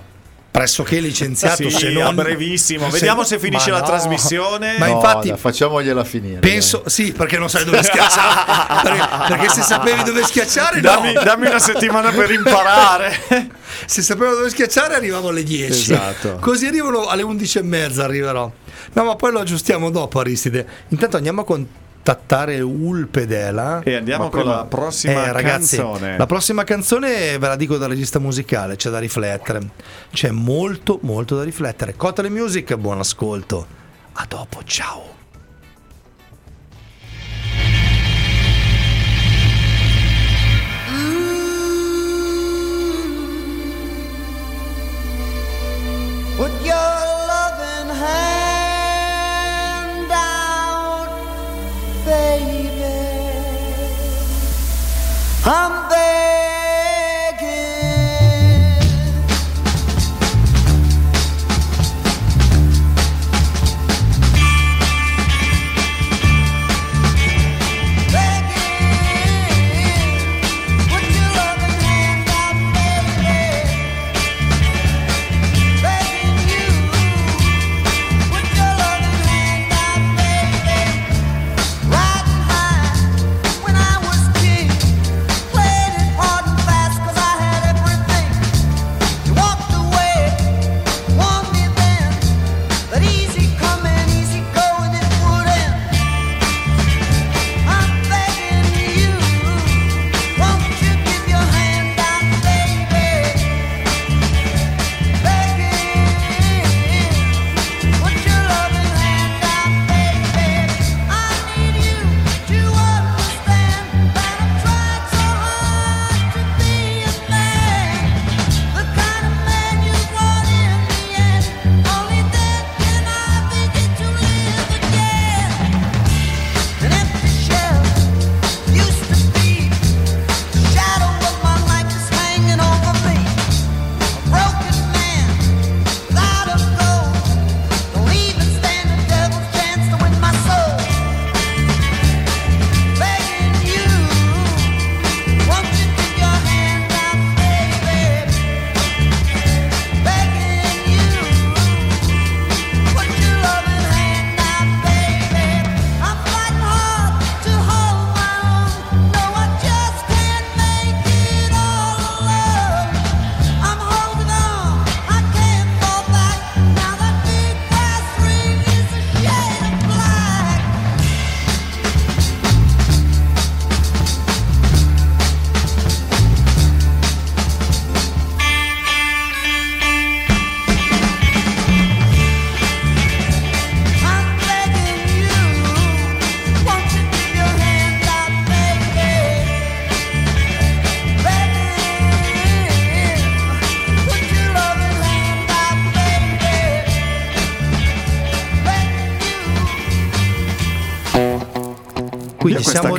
pressoché 0.50 0.98
licenziato 1.00 1.68
Sì, 1.68 1.70
se 1.70 1.90
non 1.90 2.14
brevissimo. 2.14 2.88
Vediamo 2.90 3.22
se 3.24 3.38
finisce 3.38 3.70
ma 3.70 3.78
la 3.78 3.82
trasmissione. 3.84 4.76
Ma 4.78 4.86
No, 4.86 4.94
infatti 4.94 5.28
dai, 5.28 5.38
facciamogliela 5.38 6.04
finire. 6.04 6.40
penso 6.40 6.82
sì, 6.86 7.12
perché 7.12 7.38
non 7.38 7.48
sai 7.48 7.64
dove 7.64 7.82
schiacciare. 7.82 8.82
perché, 8.82 9.08
perché 9.28 9.48
se 9.48 9.62
sapevi 9.62 10.02
dove 10.02 10.24
schiacciare, 10.24 10.80
Dammi, 10.80 11.12
no. 11.12 11.22
dammi 11.22 11.46
una 11.46 11.58
settimana 11.58 12.10
per 12.10 12.30
imparare. 12.30 13.18
Se 13.86 14.02
sapevo 14.02 14.34
dove 14.34 14.50
schiacciare 14.50 14.94
arrivavo 14.94 15.28
alle 15.28 15.42
10. 15.44 15.92
Esatto. 15.92 16.36
Così 16.40 16.66
arrivano 16.66 17.06
alle 17.06 17.22
11 17.22 17.58
e 17.58 17.62
mezza 17.62 18.04
arriverò. 18.04 18.50
No, 18.92 19.04
ma 19.04 19.14
poi 19.14 19.30
lo 19.32 19.38
aggiustiamo 19.38 19.90
dopo 19.90 20.18
Aristide. 20.18 20.66
Intanto 20.88 21.16
andiamo 21.16 21.42
a 21.42 21.44
contattare 22.02 22.60
Ulpedela. 22.60 23.82
e 23.84 23.94
andiamo 23.94 24.28
con 24.30 24.40
prima- 24.40 24.56
la 24.56 24.64
prossima 24.64 25.26
Eh, 25.26 25.32
ragazzi, 25.32 25.76
canzone. 25.76 26.16
la 26.16 26.26
prossima 26.26 26.64
canzone 26.64 27.38
ve 27.38 27.46
la 27.46 27.56
dico 27.56 27.76
da 27.76 27.86
regista 27.86 28.18
musicale, 28.18 28.76
c'è 28.76 28.90
da 28.90 28.98
riflettere. 28.98 29.60
C'è 30.10 30.30
molto, 30.30 30.98
molto 31.02 31.36
da 31.36 31.44
riflettere. 31.44 31.94
Cotale 31.96 32.30
Music, 32.30 32.74
buon 32.76 32.98
ascolto. 32.98 33.66
A 34.14 34.24
dopo, 34.28 34.60
ciao. 34.64 35.18
Baby. 52.10 52.70
I'm 55.46 55.88
begging. 55.88 56.39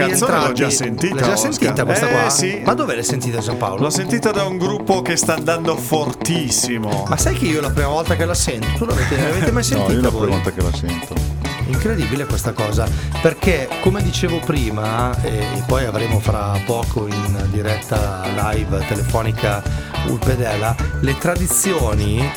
Canzone 0.07 0.47
l'ho 0.47 0.51
già 0.53 0.69
sentita, 0.69 1.15
L'hai 1.15 1.23
già 1.23 1.31
Oscar. 1.33 1.53
sentita 1.53 1.85
questa 1.85 2.07
Eh, 2.07 2.11
qua? 2.11 2.29
sì. 2.29 2.61
Ma 2.65 2.73
dove 2.73 2.95
l'hai 2.95 3.03
sentita 3.03 3.39
Giampaolo? 3.39 3.81
L'ho 3.81 3.89
sentita 3.89 4.31
da 4.31 4.43
un 4.45 4.57
gruppo 4.57 5.01
che 5.01 5.15
sta 5.15 5.35
andando 5.35 5.75
fortissimo. 5.77 7.05
Ma 7.07 7.17
sai 7.17 7.35
che 7.35 7.45
io 7.45 7.61
la 7.61 7.69
prima 7.69 7.87
volta 7.89 8.15
che 8.15 8.25
la 8.25 8.33
sento, 8.33 8.67
tu 8.77 8.85
l'avete, 8.85 9.15
l'avete 9.17 9.51
mai 9.51 9.63
No, 9.71 9.77
io 9.77 9.85
sentita 9.85 10.01
la 10.01 10.09
voi? 10.09 10.21
prima 10.21 10.35
volta 10.35 10.51
che 10.51 10.61
la 10.61 10.73
sento. 10.75 11.39
Incredibile 11.67 12.25
questa 12.25 12.51
cosa, 12.51 12.85
perché 13.21 13.69
come 13.81 14.01
dicevo 14.03 14.39
prima, 14.39 15.15
e 15.21 15.63
poi 15.65 15.85
avremo 15.85 16.19
fra 16.19 16.59
poco 16.65 17.07
in 17.07 17.47
diretta 17.49 18.23
live 18.51 18.85
telefonica 18.87 19.61
Ulpedela, 20.07 20.75
le 20.99 21.17
tradizioni 21.17 22.29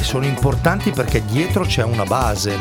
sono 0.00 0.26
importanti 0.26 0.90
perché 0.90 1.24
dietro 1.24 1.64
c'è 1.64 1.82
una 1.82 2.04
base. 2.04 2.58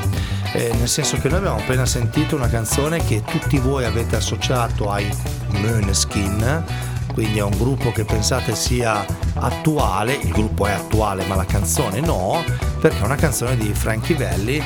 Eh, 0.56 0.72
nel 0.78 0.88
senso 0.88 1.18
che 1.18 1.30
noi 1.30 1.40
abbiamo 1.40 1.58
appena 1.58 1.86
sentito 1.86 2.36
una 2.36 2.48
canzone 2.48 3.04
che 3.04 3.24
tutti 3.24 3.58
voi 3.58 3.86
avete 3.86 4.16
associato 4.16 4.92
ai 4.92 5.10
Måneskin, 5.48 6.64
quindi 7.12 7.40
è 7.40 7.44
un 7.44 7.58
gruppo 7.58 7.92
che 7.92 8.06
pensate 8.06 8.56
sia 8.56 9.04
attuale, 9.34 10.14
il 10.14 10.32
gruppo 10.32 10.68
è 10.68 10.72
attuale 10.72 11.26
ma 11.26 11.36
la 11.36 11.46
canzone 11.46 12.02
no, 12.02 12.44
perché 12.80 13.00
è 13.00 13.04
una 13.04 13.16
canzone 13.16 13.58
di 13.58 13.74
Frankie 13.74 14.16
Valli 14.16 14.64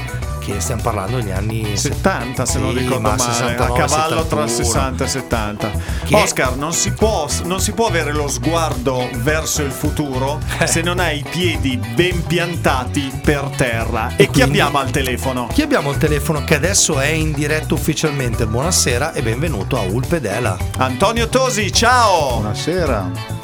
che 0.53 0.61
stiamo 0.61 0.81
parlando 0.81 1.17
degli 1.17 1.31
anni 1.31 1.75
70 1.75 2.45
se 2.45 2.59
non 2.59 2.73
ricordo 2.73 3.01
ma 3.01 3.09
male, 3.15 3.21
69, 3.33 3.63
a 3.63 3.85
cavallo 3.85 4.25
tra 4.25 4.47
71. 4.47 4.47
60 4.47 5.03
e 5.03 5.07
70. 5.07 5.71
Che- 6.05 6.15
Oscar, 6.15 6.55
non 6.55 6.71
si, 6.71 6.91
può, 6.91 7.27
non 7.43 7.59
si 7.59 7.73
può 7.73 7.87
avere 7.87 8.13
lo 8.13 8.29
sguardo 8.29 9.09
verso 9.17 9.61
il 9.63 9.71
futuro 9.71 10.39
Eh. 10.59 10.65
se 10.67 10.81
non 10.81 10.99
hai 10.99 11.19
i 11.19 11.25
piedi 11.29 11.77
ben 11.77 12.25
piantati 12.25 13.11
per 13.21 13.49
terra. 13.57 14.11
E, 14.15 14.25
chi 14.27 14.31
quindi- 14.31 14.41
abbiamo 14.59 14.79
al 14.79 14.89
telefono? 14.89 15.47
Chi 15.51 15.61
abbiamo 15.63 15.91
il 15.91 15.97
telefono 15.97 16.43
che 16.45 16.55
adesso 16.55 16.97
è 16.99 17.07
in 17.07 17.33
diretta 17.33 17.73
ufficialmente? 17.73 18.45
Buonasera 18.47 19.11
e 19.11 19.21
benvenuto 19.21 19.77
a 19.77 19.81
Ulpedela. 19.81 20.57
Antonio 20.77 21.27
Tosi, 21.27 21.71
ciao! 21.73 22.35
Buonasera. 22.39 23.35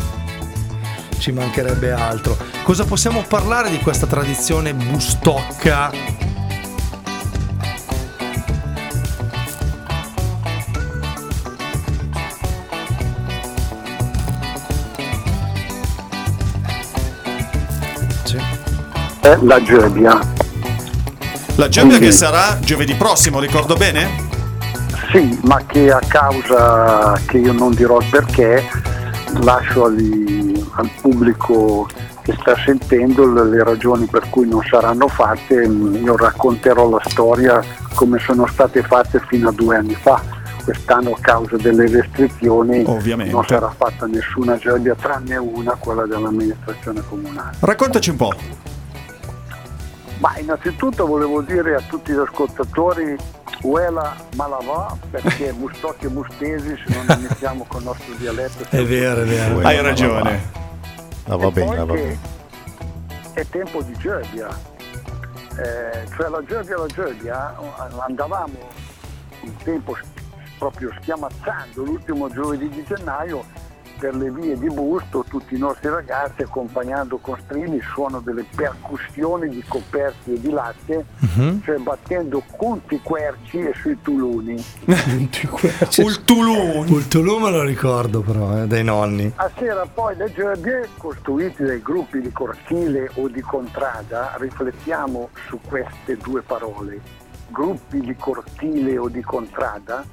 Ci 1.17 1.31
mancherebbe 1.31 1.91
altro. 1.91 2.37
Cosa 2.63 2.85
possiamo 2.85 3.23
parlare 3.27 3.69
di 3.69 3.79
questa 3.79 4.07
tradizione 4.07 4.73
bustocca? 4.73 5.91
È 19.23 19.37
la 19.41 19.61
Gerbia. 19.63 20.19
La 21.55 21.69
Quindi- 21.69 21.99
che 21.99 22.11
sarà 22.11 22.59
giovedì 22.59 22.93
prossimo, 22.95 23.39
ricordo 23.39 23.75
bene? 23.75 24.09
Sì, 25.11 25.39
ma 25.43 25.61
che 25.65 25.91
a 25.91 26.01
causa 26.05 27.17
che 27.25 27.37
io 27.37 27.53
non 27.53 27.73
dirò 27.73 27.99
il 27.99 28.07
perché, 28.09 28.67
lascio 29.41 29.85
agli- 29.85 30.61
al 30.75 30.89
pubblico 30.99 31.87
che 32.21 32.35
sta 32.39 32.55
sentendo 32.65 33.31
le, 33.43 33.63
ragioni 33.63 34.05
per 34.07 34.29
cui 34.29 34.47
non 34.47 34.61
saranno 34.69 35.07
fatte, 35.07 35.63
io 35.63 36.17
racconterò 36.17 36.89
la 36.89 37.01
storia 37.05 37.61
come 37.93 38.19
sono 38.19 38.45
state 38.47 38.81
fatte 38.81 39.21
fino 39.27 39.49
a 39.49 39.51
due 39.53 39.77
anni 39.77 39.95
fa. 39.95 40.21
Quest'anno 40.65 41.11
a 41.11 41.17
causa 41.21 41.57
delle 41.57 41.87
restrizioni 41.89 42.83
Ovviamente. 42.87 43.33
non 43.33 43.45
sarà 43.45 43.73
fatta 43.77 44.05
nessuna 44.05 44.57
gerbia 44.57 44.95
tranne 44.99 45.35
una, 45.37 45.75
quella 45.77 46.05
dell'amministrazione 46.05 47.01
comunale. 47.07 47.57
Raccontaci 47.59 48.09
un 48.09 48.15
po'. 48.15 48.33
Ma 50.23 50.37
innanzitutto 50.39 51.05
volevo 51.05 51.41
dire 51.41 51.75
a 51.75 51.81
tutti 51.81 52.13
gli 52.13 52.17
ascoltatori 52.17 53.13
Uela 53.63 54.15
Malava 54.37 54.97
perché 55.11 55.51
Mustocchi 55.59 56.05
e 56.05 56.07
Mustesi 56.07 56.77
se 56.77 56.93
non 57.05 57.19
iniziamo 57.19 57.65
con 57.67 57.81
il 57.81 57.87
nostro 57.87 58.13
dialetto 58.13 58.63
È 58.69 58.85
vero, 58.85 59.23
è 59.23 59.25
vero. 59.25 59.55
Uela 59.55 59.67
Hai 59.67 59.81
ragione. 59.81 60.41
Ah, 61.25 61.35
va 61.35 61.51
bene, 61.51 61.75
va 61.75 61.85
bene. 61.85 62.17
è 63.33 63.45
tempo 63.49 63.81
di 63.81 63.93
Gerbia 63.97 64.47
Eh, 65.57 66.07
cioè 66.15 66.29
la 66.29 66.41
Gerbia 66.45 66.77
la 66.77 66.87
Gerbia 66.87 67.55
andavamo 67.99 68.57
un 69.41 69.55
tempo 69.57 69.97
proprio 70.57 70.89
schiamazzando 71.01 71.83
l'ultimo 71.83 72.29
giovedì 72.29 72.69
di 72.69 72.81
gennaio 72.85 73.43
per 74.03 74.15
le 74.17 74.31
vie 74.31 74.57
di 74.59 74.67
Busto 74.67 75.23
tutti 75.29 75.55
i 75.55 75.57
nostri 75.57 75.87
ragazzi 75.87 76.41
accompagnando 76.41 77.19
con 77.19 77.37
strilli 77.45 77.77
il 77.77 77.83
suono 77.93 78.19
delle 78.19 78.43
percussioni 78.53 79.47
di 79.47 79.63
coperti 79.65 80.33
e 80.33 80.41
di 80.41 80.49
latte 80.49 81.05
Mhm. 81.19 81.61
cioè 81.63 81.77
battendo 81.77 82.43
conti 82.57 82.99
querci 83.01 83.59
e 83.59 83.71
sui 83.81 83.97
tuluni 84.01 84.61
Il 84.87 86.23
Tulum. 86.25 86.85
Il 86.87 87.07
Tulum 87.07 87.43
me 87.43 87.49
lo 87.51 87.63
ricordo 87.63 88.19
però, 88.19 88.61
eh, 88.61 88.67
dai 88.67 88.83
nonni. 88.83 89.31
A 89.37 89.49
sera 89.57 89.85
poi 89.85 90.17
le 90.17 90.33
gerbie, 90.33 90.89
costruite 90.97 91.63
dai 91.63 91.81
gruppi 91.81 92.19
di 92.19 92.31
cortile 92.33 93.09
o 93.15 93.29
di 93.29 93.39
contrada, 93.41 94.35
riflettiamo 94.37 95.29
su 95.47 95.57
queste 95.65 96.17
due 96.17 96.41
parole. 96.41 96.99
Gruppi 97.47 98.01
di 98.01 98.15
cortile 98.17 98.97
o 98.97 99.07
di 99.07 99.21
contrada, 99.21 100.03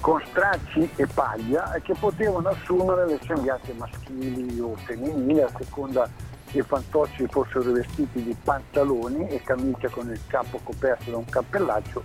con 0.00 0.22
stracci 0.28 0.88
e 0.96 1.06
paglia, 1.06 1.78
che 1.82 1.94
potevano 1.98 2.48
assumere 2.48 3.06
le 3.06 3.18
sembianze 3.26 3.72
maschili 3.74 4.60
o 4.60 4.74
femminili 4.84 5.40
a 5.40 5.48
seconda 5.58 6.08
che 6.50 6.58
i 6.58 6.62
fantocci 6.62 7.26
fossero 7.28 7.72
vestiti 7.72 8.22
di 8.22 8.36
pantaloni 8.42 9.28
e 9.28 9.42
camicia 9.42 9.88
con 9.88 10.08
il 10.08 10.20
capo 10.28 10.60
coperto 10.62 11.10
da 11.10 11.16
un 11.16 11.24
cappellaccio 11.24 12.04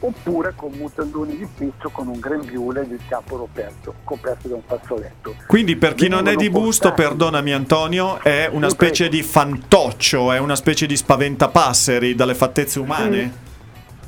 oppure 0.00 0.54
con 0.56 0.72
mutandoni 0.72 1.36
di 1.36 1.46
pizzo 1.56 1.90
con 1.90 2.08
un 2.08 2.18
grembiule 2.18 2.88
di 2.88 2.98
capo 3.06 3.36
coperto, 3.36 3.94
coperto 4.02 4.48
da 4.48 4.54
un 4.56 4.62
fazzoletto. 4.66 5.34
Quindi 5.46 5.76
per 5.76 5.94
chi 5.94 6.08
non 6.08 6.26
è 6.26 6.30
di 6.30 6.36
Venivano 6.36 6.64
busto, 6.64 6.88
portati- 6.88 7.08
perdonami 7.08 7.52
Antonio, 7.52 8.20
è 8.20 8.48
una 8.50 8.68
Sì, 8.68 8.74
specie 8.74 9.08
di 9.08 9.22
fantoccio, 9.22 10.32
è 10.32 10.38
una 10.38 10.56
specie 10.56 10.86
di 10.86 10.96
spaventapasseri 10.96 12.14
dalle 12.14 12.34
fattezze 12.34 12.80
umane. 12.80 13.50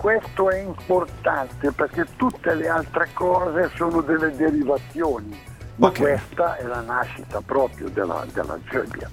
Questo 0.04 0.50
è 0.50 0.58
importante 0.58 1.72
perché 1.72 2.04
tutte 2.16 2.54
le 2.54 2.68
altre 2.68 3.08
cose 3.14 3.70
sono 3.74 4.02
delle 4.02 4.36
derivazioni, 4.36 5.34
ma 5.76 5.86
Ok. 5.86 5.98
questa 5.98 6.56
è 6.56 6.64
la 6.64 6.82
nascita 6.82 7.40
proprio 7.40 7.88
della, 7.88 8.22
della 8.30 8.58
gerbia. 8.68 9.08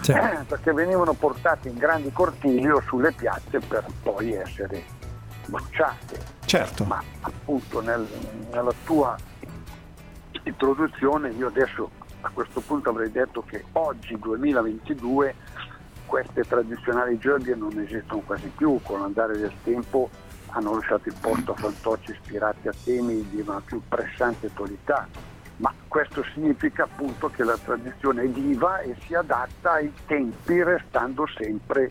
Sì. 0.00 0.12
Eh, 0.12 0.38
perché 0.48 0.72
venivano 0.72 1.12
portati 1.12 1.68
in 1.68 1.76
grandi 1.76 2.10
cortili 2.10 2.70
o 2.70 2.80
sulle 2.86 3.12
piazze 3.12 3.58
per 3.58 3.84
poi 4.02 4.32
essere 4.32 4.82
bruciate. 5.44 6.18
Certo. 6.46 6.84
ma 6.84 7.02
appunto 7.20 7.82
nel- 7.82 8.08
nella 8.50 8.72
tua 8.84 9.14
introduzione 10.44 11.28
io 11.32 11.48
adesso 11.48 11.90
a 12.22 12.30
questo 12.32 12.62
punto 12.62 12.88
avrei 12.88 13.10
detto 13.12 13.44
che 13.46 13.62
oggi 13.72 14.18
2022 14.18 15.34
queste 16.06 16.44
tradizionali 16.44 17.18
gerbie 17.18 17.54
non 17.54 17.78
esistono 17.78 18.22
quasi 18.24 18.50
più, 18.56 18.80
con 18.82 19.00
l'andare 19.00 19.36
del 19.36 19.52
tempo 19.62 20.08
hanno 20.50 20.74
lasciato 20.74 21.08
il 21.08 21.14
posto 21.20 21.52
a 21.52 21.54
fantocci 21.54 22.12
ispirati 22.12 22.68
a 22.68 22.72
temi 22.84 23.28
di 23.28 23.40
una 23.40 23.60
più 23.64 23.80
pressante 23.86 24.46
attualità, 24.46 25.06
ma 25.56 25.72
questo 25.88 26.24
significa 26.32 26.84
appunto 26.84 27.28
che 27.28 27.44
la 27.44 27.56
tradizione 27.56 28.22
è 28.22 28.28
viva 28.28 28.80
e 28.80 28.96
si 29.06 29.14
adatta 29.14 29.72
ai 29.72 29.92
tempi 30.06 30.62
restando 30.62 31.26
sempre 31.36 31.90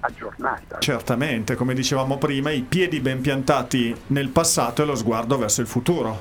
aggiornata. 0.00 0.78
Certamente, 0.78 1.54
come 1.54 1.74
dicevamo 1.74 2.16
prima, 2.18 2.50
i 2.50 2.62
piedi 2.62 3.00
ben 3.00 3.20
piantati 3.20 3.94
nel 4.08 4.28
passato 4.28 4.82
e 4.82 4.86
lo 4.86 4.94
sguardo 4.94 5.36
verso 5.36 5.60
il 5.60 5.66
futuro. 5.66 6.18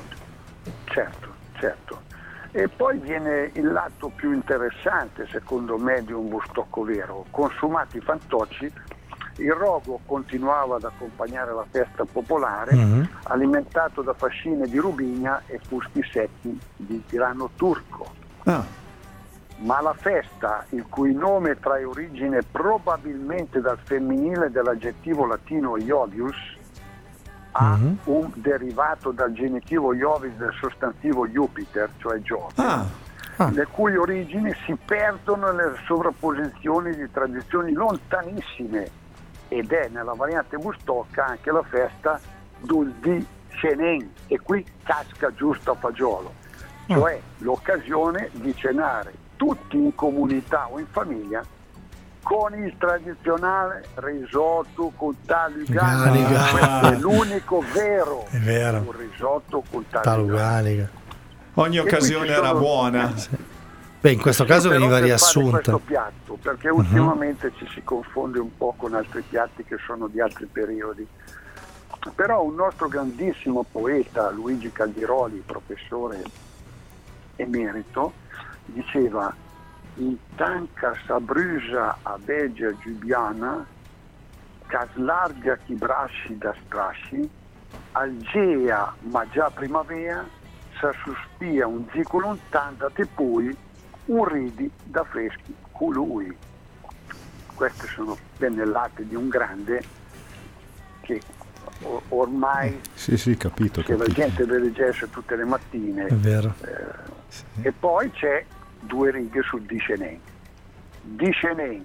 Certo, 0.85 1.27
certo. 1.59 2.01
E 2.51 2.67
poi 2.67 2.97
viene 2.97 3.51
il 3.53 3.71
lato 3.71 4.11
più 4.13 4.33
interessante, 4.33 5.27
secondo 5.31 5.77
me, 5.77 6.03
di 6.03 6.11
un 6.11 6.27
bustocco 6.27 6.83
vero. 6.83 7.25
Consumati 7.29 7.97
i 7.97 8.01
fantocci, 8.01 8.71
il 9.39 9.51
rogo 9.53 9.99
continuava 10.05 10.75
ad 10.77 10.83
accompagnare 10.83 11.53
la 11.53 11.65
festa 11.69 12.05
popolare, 12.05 12.73
Mhm. 12.75 13.09
alimentato 13.23 14.01
da 14.01 14.13
fascine 14.13 14.67
di 14.67 14.77
rubigna 14.77 15.41
e 15.47 15.59
fusti 15.67 16.01
secchi 16.11 16.57
di 16.75 17.03
grano 17.09 17.49
turco. 17.55 18.07
Ah, 18.45 18.77
Ma 19.61 19.81
la 19.81 19.93
festa, 19.93 20.63
il 20.69 20.85
cui 20.87 21.13
nome 21.13 21.59
trae 21.59 21.83
origine 21.83 22.39
probabilmente 22.49 23.59
dal 23.59 23.77
femminile 23.83 24.49
dell'aggettivo 24.51 25.25
latino 25.25 25.75
iovius, 25.75 26.37
ha 27.51 27.75
Mhm. 27.75 27.97
un 28.05 28.31
derivato 28.35 29.11
dal 29.11 29.33
genitivo 29.33 29.93
iovis 29.93 30.31
del 30.35 30.53
sostantivo 30.61 31.27
Jupiter, 31.27 31.89
cioè 31.97 32.21
Giove, 32.21 32.53
ah, 32.55 32.85
Ah. 33.35 33.49
le 33.49 33.65
cui 33.65 33.97
origini 33.97 34.53
si 34.65 34.77
perdono 34.85 35.51
nelle 35.51 35.75
sovrapposizioni 35.85 36.95
di 36.95 37.11
tradizioni 37.11 37.73
lontanissime 37.73 38.89
ed 39.49 39.71
è 39.71 39.89
nella 39.91 40.13
variante 40.13 40.57
bustocca 40.57 41.25
anche 41.25 41.51
la 41.51 41.63
festa 41.63 42.19
del 42.61 42.93
di 43.01 43.25
Cenen 43.59 44.13
e 44.27 44.39
qui 44.39 44.65
casca 44.83 45.33
giusto 45.33 45.71
a 45.71 45.75
fagiolo, 45.75 46.33
cioè 46.87 47.19
l'occasione 47.39 48.29
di 48.33 48.55
cenare 48.55 49.11
tutti 49.35 49.75
in 49.77 49.93
comunità 49.95 50.67
o 50.69 50.79
in 50.79 50.87
famiglia 50.89 51.43
con 52.21 52.53
il 52.53 52.75
tradizionale 52.77 53.85
risotto 53.95 54.91
con 54.95 55.15
taluganica. 55.25 55.83
Ganica. 56.03 56.51
Questo 56.51 56.87
è 56.87 56.97
l'unico 56.97 57.63
vero 57.73 58.25
È 58.29 58.37
vero. 58.37 58.93
risotto 58.97 59.63
con 59.71 59.85
taluganica. 59.89 60.01
Taluganica. 60.01 60.89
ogni 61.55 61.77
E 61.77 61.79
occasione 61.79 62.27
era 62.27 62.47
sono- 62.47 62.59
buona. 62.59 63.13
Beh, 64.01 64.11
in 64.11 64.21
questo 64.21 64.45
caso 64.45 64.69
Sì, 64.69 64.77
veniva 64.77 64.99
riassunta. 64.99 65.49
questo 65.59 65.79
piatto, 65.79 66.37
perché 66.41 66.69
ultimamente 66.69 67.51
ci 67.57 67.67
si 67.73 67.83
confonde 67.83 68.39
un 68.39 68.55
po' 68.55 68.73
con 68.77 68.93
altri 68.93 69.21
piatti 69.27 69.65
che 69.65 69.75
sono 69.85 70.07
di 70.07 70.21
altri 70.21 70.45
periodi. 70.45 71.05
Però 72.15 72.41
un 72.43 72.55
nostro 72.55 72.87
grandissimo 72.87 73.65
poeta, 73.69 74.29
Luigi 74.29 74.71
Caldiroli, 74.71 75.43
professore 75.45 76.21
emerito, 77.35 78.13
diceva 78.65 79.35
in 79.95 80.15
tanca 80.35 80.95
sabrusa 81.05 81.97
a 82.01 82.17
Begia 82.17 82.73
Giubiana, 82.77 83.65
cas 84.67 84.87
larga 84.93 85.57
chi 85.65 85.73
brasci 85.73 86.37
da 86.37 86.55
strasci, 86.65 87.29
algea 87.91 88.95
ma 89.11 89.27
già 89.29 89.49
primavera, 89.53 90.25
sa 90.79 90.93
sospia 91.03 91.67
un 91.67 91.85
zico 91.91 92.19
lontan 92.19 92.77
da 92.77 92.89
te 92.93 93.05
poi, 93.05 93.53
un 94.09 94.25
ridi 94.25 94.69
da 94.83 95.03
freschi 95.03 95.55
colui. 95.71 96.35
Queste 97.53 97.87
sono 97.87 98.17
pennellate 98.37 99.05
di 99.07 99.15
un 99.15 99.27
grande 99.29 99.83
che 101.01 101.21
o- 101.83 102.01
ormai 102.09 102.79
Sì, 102.93 103.17
sì, 103.17 103.35
capito, 103.37 103.81
che 103.81 103.93
la 103.93 103.99
capito. 104.05 104.21
gente 104.21 104.45
le 104.45 104.59
leggesse 104.59 105.09
tutte 105.09 105.35
le 105.35 105.43
mattine. 105.45 106.05
È 106.05 106.13
vero. 106.13 106.53
Eh, 106.61 107.07
E 107.61 107.71
poi 107.71 108.09
c'è 108.11 108.43
due 108.79 109.11
righe 109.11 109.41
su 109.43 109.59
Discenen. 109.59 110.19
Discenen, 111.01 111.83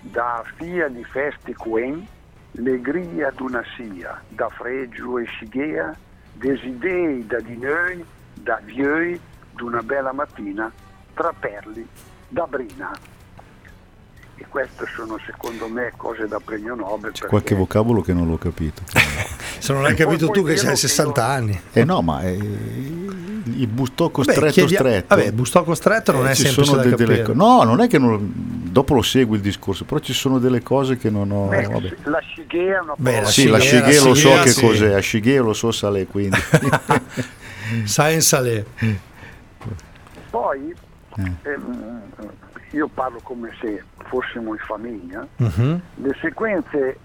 da 0.00 0.42
fia 0.56 0.88
di 0.88 1.04
festi 1.04 1.52
quen, 1.54 2.06
legria 2.52 3.30
d'una 3.32 3.62
sia, 3.76 4.22
da 4.28 4.48
fregio 4.48 5.18
e 5.18 5.24
scighea, 5.26 5.94
desidei 6.32 7.26
da 7.26 7.40
di 7.40 7.56
noi, 7.58 8.02
da 8.32 8.58
vioi, 8.64 9.20
d'una 9.52 9.82
bella 9.82 10.12
mattina, 10.12 10.72
tra 11.16 11.32
perli, 11.38 11.84
da 12.28 12.46
brina. 12.48 12.92
E 14.38 14.44
queste 14.50 14.84
sono 14.94 15.18
secondo 15.24 15.66
me 15.66 15.94
cose 15.96 16.28
da 16.28 16.38
premio 16.38 16.74
Nobel. 16.74 17.10
C'è 17.12 17.26
qualche 17.26 17.54
vocabolo 17.54 18.02
che 18.02 18.12
non 18.12 18.28
l'ho 18.28 18.36
capito. 18.36 18.82
Se 19.58 19.72
non 19.72 19.86
hai 19.86 19.94
capito 19.94 20.28
tu 20.28 20.42
che 20.44 20.52
hai 20.52 20.58
che 20.58 20.76
60 20.76 21.20
io- 21.22 21.26
anni. 21.26 21.60
Eh 21.72 21.84
no, 21.84 22.02
ma 22.02 22.20
eh, 22.20 22.34
il 22.34 23.66
bustocco 23.66 24.22
Vabbè, 24.22 24.50
stretto. 24.50 25.04
Vabbè, 25.08 25.32
bustocco 25.32 25.74
stretto 25.74 26.12
non 26.12 26.26
eh, 26.26 26.32
è 26.32 26.34
ci 26.34 26.42
semplice 26.42 26.68
sono 26.70 26.82
da 26.82 26.88
de- 26.90 26.96
delle 26.96 27.32
No, 27.32 27.62
non 27.62 27.80
è 27.80 27.88
che 27.88 27.96
non- 27.98 28.30
dopo 28.70 28.92
lo 28.92 29.00
segui 29.00 29.36
il 29.36 29.42
discorso, 29.42 29.86
però 29.86 30.00
ci 30.00 30.12
sono 30.12 30.38
delle 30.38 30.62
cose 30.62 30.98
che 30.98 31.08
non 31.08 31.30
ho... 31.30 31.46
Beh, 31.46 31.62
Eh, 31.62 31.66
vabbè. 31.68 31.96
la 32.04 32.20
shigea 32.34 32.76
è 32.76 32.80
una 32.80 32.92
Beh, 32.94 33.20
la 33.22 33.26
Sì, 33.26 33.46
la 33.48 33.58
Shigea, 33.58 34.02
lo 34.04 34.14
so 34.14 34.38
che 34.42 34.50
sì. 34.50 34.60
cos'è, 34.66 34.92
a 34.92 35.00
shigea 35.00 35.40
lo 35.40 35.54
so 35.54 35.72
salè 35.72 36.06
quindi. 36.06 36.36
Science 37.86 38.36
Ale. 38.36 38.66
Poi 40.28 40.74
Eh. 41.16 41.32
ehm, 41.50 42.02
io 42.72 42.88
parlo 42.88 43.20
come 43.22 43.50
se 43.60 43.82
fossimo 44.08 44.52
in 44.52 44.58
famiglia, 44.58 45.26
Mhm. 45.36 45.80
le 45.94 46.16
sequenze 46.20 46.98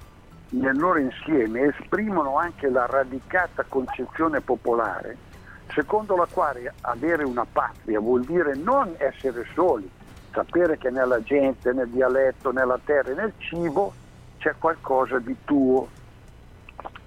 nel 0.50 0.78
loro 0.78 1.00
insieme 1.00 1.74
esprimono 1.78 2.38
anche 2.38 2.70
la 2.70 2.86
radicata 2.86 3.64
concezione 3.68 4.42
popolare 4.42 5.16
secondo 5.74 6.18
la 6.18 6.28
quale 6.30 6.74
avere 6.82 7.24
una 7.24 7.46
patria 7.50 8.00
vuol 8.02 8.26
dire 8.26 8.56
non 8.56 8.94
essere 8.98 9.46
soli, 9.54 9.90
sapere 10.34 10.78
che 10.78 10.90
nella 10.90 11.24
gente, 11.24 11.72
nel 11.72 11.88
dialetto, 11.88 12.52
nella 12.52 12.78
terra 12.84 13.12
e 13.12 13.14
nel 13.14 13.32
cibo 13.38 13.94
c'è 14.40 14.54
qualcosa 14.58 15.20
di 15.20 15.34
tuo. 15.46 15.88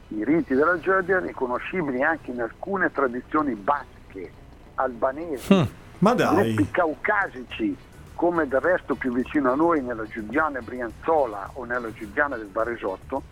I 0.09 0.25
riti 0.25 0.55
della 0.55 0.79
Georgia 0.79 1.19
riconoscibili 1.19 2.03
anche 2.03 2.31
in 2.31 2.41
alcune 2.41 2.91
tradizioni 2.91 3.55
basche, 3.55 4.33
albanesi, 4.77 5.53
Ma 6.05 6.13
dai, 6.13 6.69
caucasici, 6.71 7.75
come 8.15 8.47
del 8.47 8.61
resto 8.61 8.95
più 8.95 9.11
vicino 9.11 9.51
a 9.51 9.55
noi 9.55 9.81
nella 9.81 10.05
Giuliana 10.05 10.61
Brianzola 10.61 11.49
o 11.55 11.65
nella 11.65 11.91
Giuliana 11.95 12.37
del 12.37 12.49
Baresotto, 12.49 13.23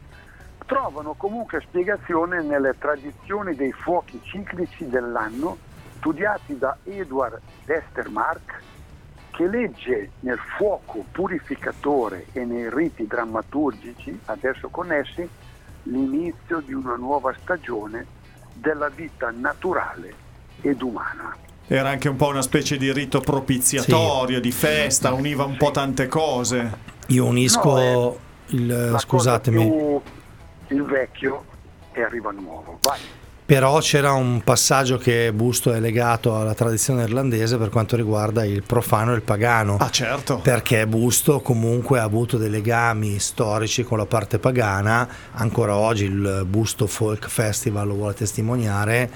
trovano 0.64 1.12
comunque 1.12 1.60
spiegazione 1.60 2.40
nelle 2.40 2.74
tradizioni 2.78 3.54
dei 3.54 3.72
fuochi 3.72 4.18
ciclici 4.22 4.88
dell'anno 4.88 5.58
studiati 5.98 6.56
da 6.56 6.74
Edward 6.84 7.42
Westermark 7.66 8.62
che 9.32 9.46
legge 9.48 10.12
nel 10.20 10.38
fuoco 10.56 11.04
purificatore 11.12 12.28
e 12.32 12.46
nei 12.46 12.70
riti 12.70 13.06
drammaturgici 13.06 14.18
adesso 14.24 14.70
connessi 14.70 15.28
l'inizio 15.82 16.60
di 16.60 16.72
una 16.72 16.96
nuova 16.96 17.34
stagione 17.38 18.06
della 18.54 18.88
vita 18.88 19.30
naturale 19.30 20.14
ed 20.62 20.80
umana. 20.80 21.50
Era 21.66 21.88
anche 21.90 22.08
un 22.08 22.16
po' 22.16 22.28
una 22.28 22.42
specie 22.42 22.76
di 22.76 22.92
rito 22.92 23.20
propiziatorio, 23.20 24.40
di 24.40 24.52
festa, 24.52 25.12
univa 25.12 25.44
un 25.44 25.56
po' 25.56 25.70
tante 25.70 26.06
cose. 26.08 26.90
Io 27.08 27.24
unisco 27.24 27.74
No, 27.74 28.16
il 28.48 28.66
La 28.66 28.86
cosa 28.90 28.98
scusatemi. 28.98 29.64
più 29.64 30.00
il 30.68 30.82
vecchio 30.84 31.44
e 31.92 32.02
arriva 32.02 32.30
il 32.30 32.38
nuovo. 32.40 32.78
Vai. 32.82 32.98
Però 33.44 33.80
c'era 33.80 34.12
un 34.12 34.40
passaggio 34.42 34.96
che 34.96 35.30
Busto 35.32 35.72
è 35.72 35.80
legato 35.80 36.36
alla 36.38 36.54
tradizione 36.54 37.02
irlandese 37.02 37.58
per 37.58 37.68
quanto 37.68 37.96
riguarda 37.96 38.46
il 38.46 38.62
profano 38.62 39.12
e 39.12 39.16
il 39.16 39.22
pagano. 39.22 39.76
Ah, 39.78 39.90
certo. 39.90 40.38
Perché 40.38 40.86
Busto 40.86 41.40
comunque 41.40 41.98
ha 41.98 42.04
avuto 42.04 42.38
dei 42.38 42.48
legami 42.48 43.18
storici 43.18 43.82
con 43.82 43.98
la 43.98 44.06
parte 44.06 44.38
pagana, 44.38 45.06
ancora 45.32 45.76
oggi 45.76 46.04
il 46.04 46.44
Busto 46.46 46.86
Folk 46.86 47.28
Festival 47.28 47.88
lo 47.88 47.94
vuole 47.94 48.14
testimoniare, 48.14 49.10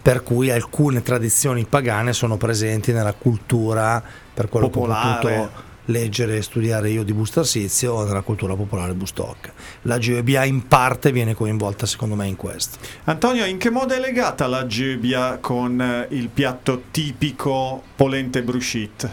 per 0.00 0.22
cui 0.22 0.50
alcune 0.50 1.02
tradizioni 1.02 1.64
pagane 1.64 2.12
sono 2.12 2.36
presenti 2.36 2.92
nella 2.92 3.12
cultura, 3.12 4.02
per 4.32 4.48
quello 4.48 4.68
Popolare. 4.68 5.18
che 5.20 5.26
ho 5.26 5.30
potuto 5.40 5.66
leggere 5.88 6.36
e 6.36 6.42
studiare 6.42 6.90
io 6.90 7.02
di 7.02 7.12
Busto 7.12 7.40
Arsizio, 7.40 8.04
nella 8.04 8.20
cultura 8.20 8.54
popolare 8.54 8.92
Bustoc. 8.94 9.52
La 9.82 9.98
Geobia 9.98 10.44
in 10.44 10.66
parte 10.68 11.12
viene 11.12 11.34
coinvolta 11.34 11.86
secondo 11.86 12.14
me 12.14 12.26
in 12.26 12.36
questo. 12.36 12.78
Antonio, 13.04 13.44
in 13.44 13.58
che 13.58 13.70
modo 13.70 13.94
è 13.94 13.98
legata 13.98 14.46
la 14.46 14.66
gebbia 14.66 15.38
con 15.38 15.80
eh, 15.80 16.06
il 16.10 16.28
piatto 16.28 16.84
tipico 16.90 17.82
polente 17.96 18.42
bruschit? 18.42 19.10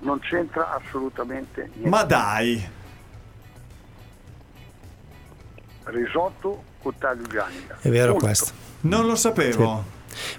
Non 0.00 0.20
c'entra 0.20 0.74
assolutamente 0.74 1.70
niente. 1.72 1.88
Ma 1.88 2.02
dai, 2.02 2.68
Risotto 5.84 6.62
o 6.80 6.94
taglio 6.98 7.26
ganica. 7.28 7.76
È 7.80 7.88
vero 7.88 8.12
Punto. 8.12 8.26
questo. 8.26 8.52
Non 8.84 9.06
lo 9.06 9.16
sapevo. 9.16 9.92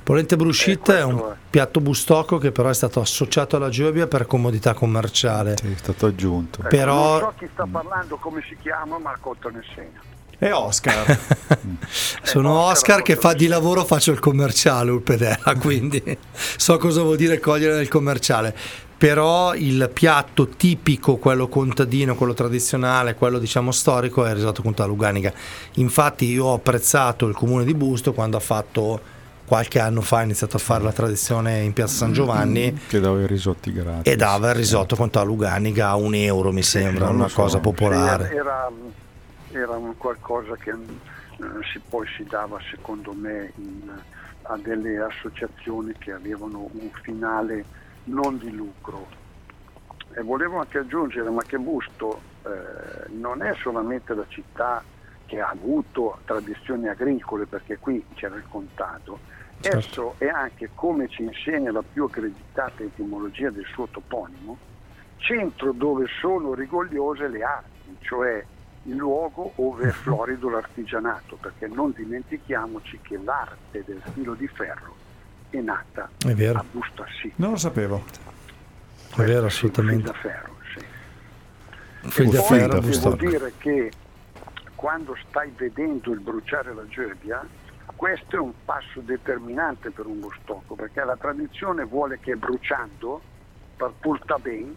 Polente 0.04 0.38
bruschetta 0.38 0.96
Eh, 0.96 1.00
è 1.00 1.04
un 1.04 1.18
è. 1.20 1.36
piatto 1.50 1.82
bustocco 1.82 2.38
che 2.38 2.52
però 2.54 2.70
è 2.70 2.74
stato 2.74 3.02
associato 3.02 3.58
alla 3.58 3.68
Geobia 3.70 4.08
per 4.08 4.26
comodità 4.26 4.74
commerciale. 4.74 5.54
È 5.54 5.76
stato 5.76 6.06
aggiunto. 6.06 6.60
Ecco, 6.62 6.70
Però- 6.70 7.20
Non 7.20 7.20
so 7.20 7.34
chi 7.38 7.50
sta 7.52 7.68
parlando, 7.70 8.16
come 8.16 8.42
si 8.48 8.56
chiama, 8.62 8.98
ma 8.98 9.16
Cotto 9.20 9.50
ne 9.50 9.62
segna. 9.76 10.00
E 10.38 10.52
Oscar. 10.52 11.18
Sono 12.24 12.50
no, 12.54 12.60
Oscar 12.66 13.02
però- 13.02 13.06
che 13.06 13.16
fa 13.16 13.34
di 13.34 13.48
lavoro, 13.48 13.84
faccio 13.86 14.12
il 14.12 14.20
commerciale, 14.20 14.92
Ulpedella, 14.92 15.56
quindi 15.60 16.02
so 16.58 16.78
cosa 16.78 17.02
vuol 17.02 17.18
dire 17.18 17.40
cogliere 17.40 17.76
nel 17.76 17.88
commerciale. 17.88 18.56
Però 18.98 19.54
il 19.54 19.90
piatto 19.94 20.48
tipico, 20.48 21.18
quello 21.18 21.48
contadino, 21.48 22.16
quello 22.16 22.34
tradizionale, 22.34 23.16
quello 23.16 23.40
diciamo 23.40 23.72
storico 23.72 24.26
è 24.26 24.30
il 24.30 24.36
risotto 24.36 24.62
con 24.62 24.74
taluganica. 24.74 25.34
Infatti 25.76 26.26
io 26.26 26.46
ho 26.46 26.54
apprezzato 26.54 27.28
il 27.28 27.36
comune 27.36 27.66
di 27.66 27.74
Busto 27.74 28.14
quando 28.14 28.38
ha 28.38 28.40
fatto 28.40 29.14
qualche 29.46 29.80
anno 29.80 30.02
fa 30.02 30.20
ha 30.20 30.24
iniziato 30.24 30.56
a 30.58 30.60
fare 30.60 30.84
la 30.84 30.92
tradizione 30.92 31.60
in 31.62 31.72
piazza 31.74 31.98
San 31.98 32.14
Giovanni 32.14 32.74
Che 32.88 33.00
dava 33.00 33.22
i 33.22 33.28
risotti 33.28 33.72
gratis. 33.72 34.12
e 34.12 34.16
dava 34.16 34.50
il 34.50 34.56
risotto 34.56 34.96
con 34.96 35.12
taluganica 35.12 35.90
a 35.90 35.96
un 35.96 36.16
euro 36.16 36.52
mi 36.52 36.64
sembra, 36.64 37.10
una 37.10 37.28
so. 37.28 37.42
cosa 37.42 37.60
popolare. 37.60 38.32
Era, 38.34 38.72
era 39.52 39.78
un 39.78 39.96
qualcosa 39.98 40.56
che 40.56 40.72
eh, 40.72 41.46
si, 41.72 41.80
poi 41.88 42.08
si 42.18 42.24
dava 42.24 42.58
secondo 42.72 43.14
me 43.14 43.52
in- 43.58 43.92
a 44.48 44.58
delle 44.62 45.00
associazioni 45.00 45.94
che 45.98 46.12
avevano 46.12 46.70
un 46.72 46.90
finale 47.02 47.66
non 48.06 48.38
di 48.38 48.52
lucro. 48.52 49.08
E 50.14 50.22
volevo 50.22 50.60
anche 50.60 50.80
aggiungere, 50.80 51.30
ma 51.30 51.42
che 51.44 51.58
Busto 51.58 52.22
eh, 52.46 53.10
non 53.10 53.42
è 53.42 53.54
solamente 53.56 54.14
la 54.14 54.26
città 54.28 54.84
che 55.26 55.42
ha 55.42 55.50
avuto 55.50 56.20
tradizioni 56.26 56.88
agricole, 56.88 57.46
perché 57.46 57.78
qui 57.78 58.04
c'era 58.14 58.36
il 58.36 58.46
contado, 58.48 59.20
Certo. 59.60 59.78
esso 59.78 60.16
è 60.20 60.28
anche, 60.28 60.70
come 60.76 61.10
ci 61.10 61.24
insegna 61.24 61.72
la 61.72 61.82
più 61.82 62.04
accreditata 62.06 62.84
etimologia 62.84 63.50
del 63.50 63.66
suo 63.66 63.88
toponimo, 63.88 64.58
centro 65.18 65.72
dove 65.72 66.06
sono 66.20 66.54
rigogliose 66.54 67.28
le 67.28 67.44
arti, 67.44 67.98
cioè 68.02 68.46
il 68.84 68.96
luogo 68.96 69.54
dove 69.56 69.90
è 69.90 69.92
florido 69.92 70.50
l'artigianato, 70.50 71.38
perché 71.42 71.68
non 71.68 71.92
dimentichiamoci 71.96 73.00
che 73.02 73.18
l'arte 73.18 73.84
del 73.84 74.02
filo 74.14 74.36
di 74.36 74.48
ferro 74.48 75.05
è 75.50 75.58
nata 75.60 76.10
È 76.26 76.34
vero. 76.34 76.60
a 76.60 76.66
Busto 76.72 77.04
Arsizio. 77.04 77.32
Non 77.36 77.52
lo 77.52 77.58
sapevo. 77.58 78.04
È 79.16 79.22
vero, 79.24 79.46
assolutamente. 79.46 80.12
ferro, 80.14 80.56
sì. 80.74 82.24
Poi 82.24 82.32
ferro, 82.44 82.80
devo 82.80 82.88
Busto. 82.88 83.16
dire 83.16 83.54
che 83.58 83.92
quando 84.76 85.16
stai 85.30 85.52
vedendo 85.56 86.12
il 86.12 86.20
bruciare 86.20 86.74
la 86.74 86.86
gerbia, 86.88 87.46
questo 87.96 88.36
è 88.36 88.40
un 88.40 88.52
passo 88.66 89.00
determinante 89.00 89.90
per 89.92 90.06
un 90.06 90.20
bustocco, 90.20 90.76
perché 90.76 91.04
la 91.04 91.16
tradizione 91.16 91.86
vuole 91.86 92.20
che 92.20 92.36
bruciando, 92.36 93.22
per 93.78 93.94
porta 94.00 94.38
ben, 94.38 94.76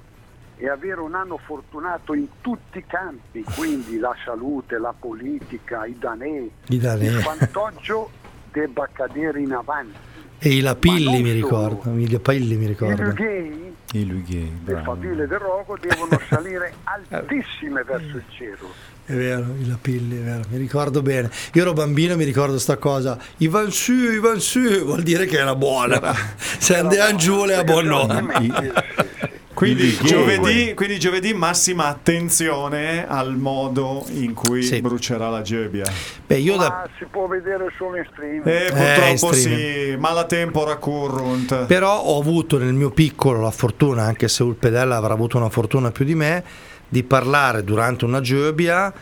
e 0.56 0.68
avere 0.68 1.00
un 1.00 1.14
anno 1.14 1.36
fortunato 1.38 2.14
in 2.14 2.26
tutti 2.40 2.78
i 2.78 2.84
campi, 2.86 3.42
quindi 3.56 3.98
la 3.98 4.14
salute, 4.24 4.78
la 4.78 4.94
politica, 4.96 5.84
i 5.84 5.96
danè, 5.98 6.46
I 6.68 6.78
danè. 6.78 7.04
il 7.04 7.20
vantaggio 7.22 8.10
debba 8.52 8.88
cadere 8.92 9.40
in 9.40 9.52
avanti. 9.52 9.96
E 10.40 10.50
i 10.54 10.60
lapilli 10.60 11.20
mi 11.20 11.32
ricordo, 11.32 11.90
i 11.96 12.08
lapilli 12.08 12.56
mi 12.56 12.64
I 12.64 12.68
ricordo. 12.68 13.14
I 13.92 14.06
Lughei, 14.06 14.44
le 14.64 14.72
bravo. 14.72 14.94
faville 14.94 15.26
del 15.26 15.38
rogo 15.38 15.76
devono 15.80 16.20
salire 16.28 16.74
altissime 16.84 17.82
verso 17.84 18.16
il 18.16 18.24
cielo. 18.36 18.72
È 19.04 19.14
vero, 19.14 19.46
i 19.58 19.66
lapilli, 19.66 20.18
è 20.18 20.22
vero, 20.22 20.42
mi 20.50 20.58
ricordo 20.58 21.00
bene. 21.02 21.30
Io 21.54 21.62
ero 21.62 21.72
bambino 21.72 22.12
e 22.12 22.16
mi 22.16 22.24
ricordo 22.24 22.58
sta 22.58 22.76
cosa. 22.76 23.18
I 23.38 23.48
van 23.48 23.70
su, 23.72 23.92
i 23.92 24.18
van 24.20 24.38
su, 24.40 24.60
vuol 24.84 25.02
dire 25.02 25.24
che 25.26 25.38
era 25.38 25.56
buona. 25.56 26.14
Se 26.36 26.76
andiamo 26.76 27.16
giù 27.16 27.44
le 27.44 27.54
abbonò. 27.54 28.06
Quindi 29.58 29.92
giovedì, 30.04 30.72
quindi 30.74 31.00
giovedì 31.00 31.34
massima 31.34 31.86
attenzione 31.88 33.04
al 33.08 33.36
modo 33.36 34.04
in 34.10 34.32
cui 34.32 34.62
Sì. 34.62 34.80
brucerà 34.80 35.28
la 35.30 35.42
gebbia. 35.42 35.84
Beh, 36.26 36.38
io 36.38 36.56
da, 36.56 36.68
Ma 36.68 36.88
si 36.96 37.04
può 37.10 37.26
vedere 37.26 37.66
solo 37.76 37.96
in 37.96 38.06
stream. 38.12 38.42
E 38.46 38.66
in 38.68 38.72
purtroppo 38.72 39.32
streaming. 39.34 39.90
sì, 39.90 39.96
mala 39.98 40.24
tempora 40.26 40.76
currunt. 40.76 41.66
Però 41.66 41.98
ho 42.02 42.20
avuto 42.20 42.56
nel 42.58 42.72
mio 42.72 42.90
piccolo 42.90 43.40
la 43.40 43.50
fortuna, 43.50 44.04
anche 44.04 44.28
se 44.28 44.44
Ulpedella 44.44 44.94
avrà 44.94 45.14
avuto 45.14 45.38
una 45.38 45.48
fortuna 45.48 45.90
più 45.90 46.04
di 46.04 46.14
me, 46.14 46.44
di 46.88 47.02
parlare 47.02 47.64
durante 47.64 48.04
una 48.04 48.20
gebbia 48.20 48.92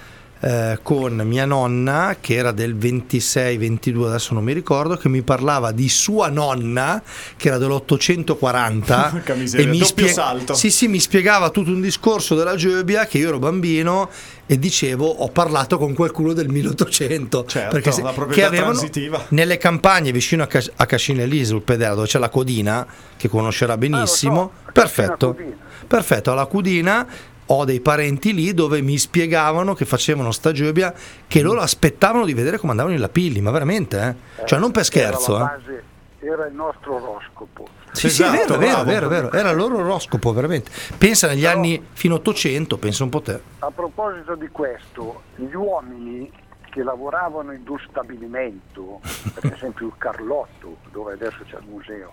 eh, 0.46 0.78
con 0.82 1.16
mia 1.24 1.44
nonna 1.44 2.16
che 2.20 2.34
era 2.34 2.52
del 2.52 2.76
26-22 2.76 4.04
adesso 4.06 4.32
non 4.34 4.44
mi 4.44 4.52
ricordo 4.52 4.96
che 4.96 5.08
mi 5.08 5.22
parlava 5.22 5.72
di 5.72 5.88
sua 5.88 6.28
nonna 6.28 7.02
che 7.36 7.48
era 7.48 7.58
dell'840 7.58 8.84
Porca 9.10 9.34
miseria, 9.34 9.66
mi 9.66 9.78
doppio 9.78 10.06
salto. 10.06 10.54
sì 10.54 10.70
sì 10.70 10.86
mi 10.86 11.00
spiegava 11.00 11.50
tutto 11.50 11.70
un 11.70 11.80
discorso 11.80 12.34
della 12.36 12.54
Geobia 12.54 13.06
che 13.06 13.18
io 13.18 13.28
ero 13.28 13.38
bambino 13.40 14.08
e 14.46 14.58
dicevo 14.58 15.06
ho 15.08 15.28
parlato 15.30 15.78
con 15.78 15.94
qualcuno 15.94 16.32
del 16.32 16.48
1800 16.48 17.44
Certo, 17.46 17.90
se- 17.90 18.02
la 18.02 18.12
proprietà 18.12 18.42
che 18.42 18.46
avevano 18.46 18.72
transitiva. 18.72 19.24
nelle 19.30 19.58
campagne 19.58 20.12
vicino 20.12 20.44
a, 20.44 20.46
Cas- 20.46 20.70
a 20.76 20.86
Cascinelli 20.86 21.44
sul 21.44 21.62
Pedera 21.62 21.94
dove 21.94 22.06
c'è 22.06 22.18
la 22.20 22.28
Codina 22.28 22.86
che 23.16 23.28
conoscerà 23.28 23.76
benissimo 23.76 24.52
Ah, 24.54 24.60
so, 24.66 24.70
perfetto 24.72 25.34
Codina. 25.34 25.56
perfetto 25.88 26.30
alla 26.30 26.46
Cudina 26.46 27.06
ho 27.46 27.64
dei 27.64 27.80
parenti 27.80 28.34
lì 28.34 28.52
dove 28.54 28.80
mi 28.82 28.98
spiegavano 28.98 29.74
che 29.74 29.84
facevano 29.84 30.32
sta 30.32 30.52
geobia 30.52 30.92
che 31.26 31.42
loro 31.42 31.60
aspettavano 31.60 32.24
di 32.24 32.34
vedere 32.34 32.58
come 32.58 32.72
andavano 32.72 32.94
i 32.94 32.98
lapilli 32.98 33.40
ma 33.40 33.50
veramente 33.50 34.16
eh? 34.38 34.44
cioè 34.46 34.58
non 34.58 34.72
per 34.72 34.84
scherzo 34.84 35.36
Era, 35.36 35.54
eh. 35.54 35.58
base, 35.58 35.82
era 36.20 36.46
il 36.46 36.54
nostro 36.54 36.96
oroscopo. 36.96 37.68
Sì, 37.92 38.10
sì, 38.10 38.22
è 38.22 38.26
Esatto, 38.26 38.58
vero, 38.58 38.82
è 38.82 38.84
vero, 38.84 39.06
è 39.06 39.08
vero, 39.08 39.08
vero. 39.08 39.32
Era 39.32 39.50
il 39.50 39.56
loro 39.56 39.76
oroscopo, 39.78 40.32
veramente. 40.32 40.70
Pensa 40.98 41.28
negli 41.28 41.42
Però- 41.44 41.56
anni 41.56 41.82
fino 41.92 42.16
800, 42.16 42.76
pensa 42.78 43.04
un 43.04 43.08
po' 43.10 43.22
te. 43.22 43.40
A 43.60 43.70
proposito 43.70 44.34
di 44.34 44.48
questo, 44.48 45.22
gli 45.36 45.54
uomini 45.54 46.30
che 46.68 46.82
lavoravano 46.82 47.52
in 47.52 47.62
un 47.66 47.78
stabilimento, 47.88 49.00
per 49.34 49.52
esempio 49.54 49.86
il 49.86 49.92
Carlotto, 49.96 50.76
dove 50.90 51.14
adesso 51.14 51.38
c'è 51.48 51.56
il 51.56 51.64
museo, 51.70 52.12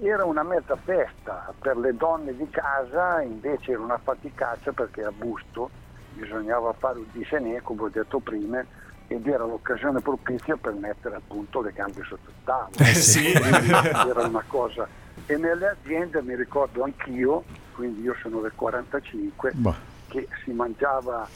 era 0.00 0.24
una 0.24 0.42
mezza 0.42 0.76
festa 0.76 1.52
per 1.60 1.76
le 1.76 1.94
donne 1.94 2.36
di 2.36 2.48
casa, 2.50 3.20
invece 3.22 3.72
era 3.72 3.80
una 3.80 3.98
faticaccia 3.98 4.72
perché 4.72 5.02
a 5.04 5.12
busto 5.12 5.70
bisognava 6.14 6.72
fare 6.74 6.98
un 6.98 7.06
disegno, 7.12 7.58
come 7.62 7.82
ho 7.82 7.88
detto 7.88 8.18
prima, 8.18 8.64
ed 9.06 9.26
era 9.26 9.44
l'occasione 9.44 10.00
propizia 10.00 10.56
per 10.56 10.72
mettere 10.74 11.16
appunto 11.16 11.60
le 11.62 11.72
gambe 11.72 12.02
sotto 12.04 12.28
il 12.28 12.34
tavolo. 12.44 12.70
Eh 12.78 12.94
sì. 12.94 13.32
era 13.32 14.26
una 14.26 14.44
cosa. 14.46 14.86
E 15.26 15.36
nelle 15.36 15.68
aziende 15.68 16.20
mi 16.22 16.34
ricordo 16.34 16.82
anch'io, 16.84 17.44
quindi 17.74 18.02
io 18.02 18.14
sono 18.20 18.40
del 18.40 18.52
45, 18.54 19.52
Bah. 19.54 19.74
che 20.08 20.28
si 20.42 20.50
mangiava 20.52 21.26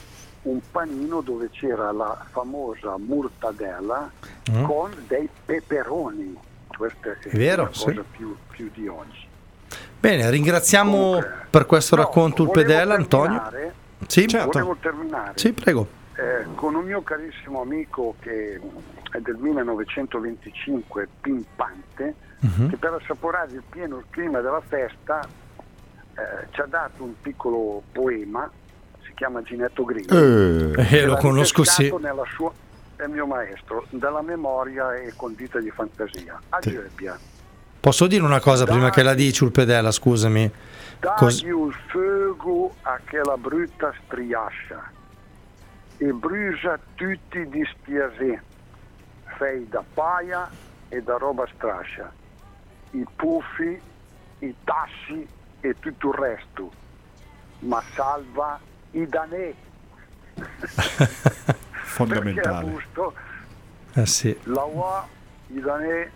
un 0.43 0.59
panino 0.71 1.21
dove 1.21 1.49
c'era 1.49 1.91
la 1.91 2.23
famosa 2.31 2.95
mortadella 2.97 4.09
Mm. 4.49 4.63
con 4.63 4.91
dei 5.07 5.27
peperoni. 5.45 6.37
Questa 6.77 7.11
è, 7.11 7.29
vero, 7.35 7.63
una 7.63 7.73
sì. 7.73 7.85
cosa 7.85 8.03
più, 8.09 8.35
più 8.49 8.69
di 8.73 8.87
oggi. 8.87 9.25
Bene, 9.99 10.29
ringraziamo 10.29 10.91
Comunque, 10.91 11.33
per 11.49 11.65
questo 11.65 11.95
no, 11.95 12.03
racconto 12.03 12.43
il 12.43 12.51
pedella, 12.51 12.93
Antonio. 12.93 13.41
Sì, 14.05 14.27
Certo. 14.27 14.49
Volevo 14.59 14.77
terminare 14.79 15.31
sì, 15.35 15.53
prego. 15.53 15.87
eh, 16.15 16.45
con 16.53 16.75
un 16.75 16.85
mio 16.85 17.01
carissimo 17.01 17.61
amico 17.61 18.15
che 18.19 18.61
è 19.11 19.17
del 19.19 19.35
1925, 19.37 21.07
Pimpante, 21.21 22.13
Mhm. 22.39 22.69
che 22.69 22.77
per 22.77 22.93
assaporare 23.01 23.51
il 23.53 23.63
pieno 23.67 24.03
clima 24.11 24.39
della 24.41 24.61
festa 24.61 25.27
eh, 26.13 26.47
ci 26.51 26.61
ha 26.61 26.65
dato 26.67 27.03
un 27.03 27.13
piccolo 27.19 27.81
poema, 27.91 28.47
si 29.03 29.11
chiama 29.15 29.41
Ginetto 29.41 29.83
Grillo. 29.83 30.73
Eh, 30.77 31.05
lo 31.05 31.17
conosco, 31.17 31.63
sì. 31.63 31.91
nella 31.99 32.23
sua, 32.35 32.51
è 32.97 33.05
mio 33.05 33.25
maestro, 33.27 33.85
dalla 33.91 34.21
memoria 34.21 34.95
e 34.95 35.13
condita 35.15 35.59
di 35.59 35.69
fantasia. 35.69 36.41
A. 36.49 36.59
Gebbia. 36.59 37.17
Posso 37.79 38.07
dire 38.07 38.23
una 38.23 38.39
cosa 38.39 38.65
prima 38.65 38.89
che 38.89 39.03
la 39.03 39.13
dici 39.13 39.43
il 39.43 39.51
pedella, 39.51 39.91
scusami? 39.91 40.51
Cos- 41.15 41.41
Dagli 41.41 41.53
il 41.53 41.75
fuoco 41.87 42.73
a 42.81 42.99
quella 43.07 43.37
brutta 43.37 43.93
striascia 44.03 44.91
e 45.97 46.11
brucia 46.11 46.77
tutti 46.95 47.47
di 47.47 47.63
spiasè, 47.63 48.39
fei 49.37 49.67
da 49.69 49.83
paia 49.93 50.49
e 50.89 51.01
da 51.01 51.17
roba 51.17 51.47
strascia, 51.53 52.11
i 52.91 53.05
puffi, 53.15 53.79
i 54.39 54.55
tassi 54.63 55.27
e 55.61 55.75
tutto 55.79 56.09
il 56.09 56.13
resto, 56.15 56.71
ma 57.59 57.81
salva 57.93 58.59
i 58.91 59.05
danè. 59.05 59.53
Fondamentale. 61.87 62.69
gusto 62.69 63.13
Eh 63.93 64.05
sì. 64.05 64.35
la 64.43 64.63
UA, 64.63 65.07
i 65.55 65.59
danè 65.59 66.09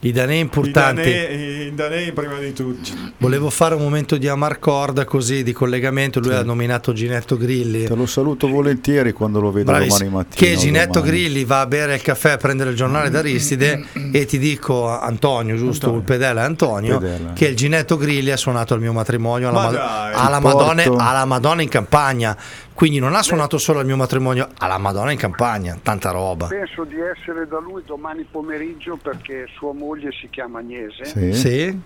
I 0.00 0.12
danei 0.12 0.36
I 0.36 0.40
importanti. 0.40 1.02
danei, 1.10 1.66
i 1.68 1.74
danei 1.74 2.12
prima 2.12 2.38
di 2.38 2.52
tutti. 2.52 3.14
Volevo 3.16 3.48
fare 3.50 3.74
un 3.74 3.82
momento 3.82 4.18
di 4.18 4.28
Amarcord 4.28 5.04
così 5.06 5.42
di 5.42 5.52
collegamento. 5.52 6.20
Lui 6.20 6.34
ha 6.34 6.42
nominato 6.42 6.92
Ginetto 6.92 7.36
Grilli. 7.38 7.84
te 7.84 7.94
lo 7.94 8.04
saluto 8.06 8.46
volentieri 8.46 9.12
quando 9.12 9.40
lo 9.40 9.50
vedo 9.50 9.72
Bravissimo. 9.72 9.98
domani 10.10 10.14
mattina. 10.28 10.50
Che 10.50 10.56
Ginetto 10.56 10.92
domani. 11.00 11.10
Grilli 11.10 11.44
va 11.44 11.60
a 11.60 11.66
bere 11.66 11.94
il 11.94 12.02
caffè 12.02 12.32
a 12.32 12.36
prendere 12.36 12.70
il 12.70 12.76
giornale 12.76 13.08
d'Aristide 13.08 13.84
e 14.12 14.26
ti 14.26 14.38
dico 14.38 14.86
Antonio, 14.88 15.56
giusto? 15.56 15.94
Il 15.94 16.02
pedella 16.02 16.42
è 16.42 16.44
Antonio, 16.44 16.98
Pedella. 16.98 17.32
che 17.32 17.46
il 17.46 17.56
Ginetto 17.56 17.96
Grilli 17.96 18.30
ha 18.30 18.36
suonato 18.36 18.74
al 18.74 18.80
mio 18.80 18.92
matrimonio 18.92 19.48
alla, 19.48 19.58
Ma 19.60 19.64
Ma- 19.64 19.72
dai. 19.72 20.12
alla 20.14 20.40
Madonna, 20.40 20.82
alla 21.08 21.24
Madonna 21.24 21.62
in 21.62 21.68
campagna. 21.70 22.36
Quindi 22.76 22.98
non 22.98 23.14
ha 23.14 23.22
suonato 23.22 23.56
solo 23.56 23.78
al 23.78 23.86
mio 23.86 23.96
matrimonio, 23.96 24.48
alla 24.58 24.76
Madonna 24.76 25.10
in 25.10 25.16
campagna, 25.18 25.78
tanta 25.82 26.10
roba. 26.10 26.46
penso 26.46 26.84
di 26.84 26.96
essere 27.00 27.48
da 27.48 27.58
lui 27.58 27.82
domani 27.86 28.26
pomeriggio 28.30 28.98
perché 29.02 29.46
sua 29.56 29.72
moglie 29.72 30.10
si 30.12 30.28
chiama 30.28 30.58
Agnese 30.58 31.04
Sì. 31.06 31.32
Sì? 31.32 31.80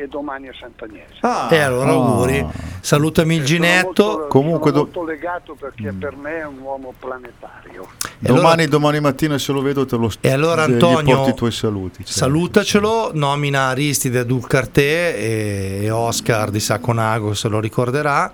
e 0.00 0.06
domani 0.06 0.46
è 0.46 0.52
Sant'Agnese. 0.58 1.14
Ah, 1.20 1.48
E 1.50 1.58
allora 1.58 1.90
Ah. 1.90 1.94
auguri. 1.94 2.46
Salutami 2.80 3.34
il 3.36 3.44
Ginetto. 3.44 4.04
molto, 4.04 4.26
Comunque 4.28 4.70
sono 4.70 4.84
do- 4.84 4.90
molto 4.94 5.04
legato 5.10 5.54
perché 5.58 5.92
per 5.92 6.14
me 6.16 6.38
è 6.38 6.46
un 6.46 6.58
uomo 6.60 6.94
planetario. 6.96 7.86
E 8.20 8.26
allora- 8.26 8.40
Domani, 8.42 8.66
domani 8.66 9.00
mattina 9.00 9.38
se 9.38 9.50
lo 9.52 9.60
vedo 9.60 9.86
te 9.86 9.96
lo 9.96 10.08
E 10.20 10.30
allora, 10.30 10.62
Antonio, 10.62 11.16
porti 11.16 11.30
i 11.30 11.34
tuoi 11.34 11.50
saluti. 11.50 11.96
certo. 12.04 12.12
Salutacelo, 12.12 13.10
nomina 13.14 13.68
Aristide 13.70 14.24
Dulcarte 14.24 15.16
e, 15.16 15.78
e 15.82 15.90
Oscar 15.90 16.50
di 16.50 16.60
Saconago, 16.60 17.34
se 17.34 17.48
lo 17.48 17.58
ricorderà, 17.58 18.30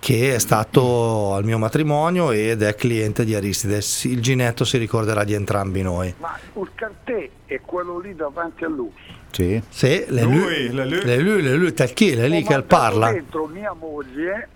che 0.00 0.34
è 0.34 0.38
stato 0.38 1.34
al 1.34 1.44
mio 1.44 1.58
matrimonio 1.58 2.32
ed 2.32 2.62
è 2.62 2.74
cliente 2.74 3.24
di 3.24 3.34
Aristide. 3.34 3.82
Sì, 3.82 4.10
Il 4.10 4.20
Ginetto 4.20 4.64
si 4.64 4.78
ricorderà 4.78 5.22
di 5.24 5.34
entrambi 5.34 5.82
noi. 5.82 6.12
Ma 6.18 6.36
il 6.54 6.70
cartè 6.74 7.28
è 7.44 7.60
quello 7.60 7.98
lì 7.98 8.16
davanti 8.16 8.64
a 8.64 8.68
lui. 8.68 8.90
Sì. 9.30 9.62
Sì, 9.68 10.04
le 10.08 10.22
Lui, 10.22 10.38
lui, 10.38 10.72
le 10.72 10.86
lui. 10.86 11.04
le 11.04 11.18
lui, 11.18 11.42
le 11.42 11.54
lui, 11.54 11.72
tal 11.72 11.92
chi, 11.92 12.14
le 12.14 12.28
lì 12.28 12.42
che 12.42 12.62
parla. 12.62 13.12
dentro 13.12 13.46
mia 13.46 13.72
moglie 13.78 14.48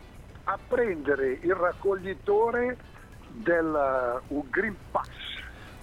a 0.45 0.59
prendere 0.67 1.39
il 1.43 1.55
raccoglitore 1.55 2.77
del 3.31 4.21
uh, 4.29 4.35
un 4.35 4.43
Green 4.51 4.75
Pass. 4.91 5.09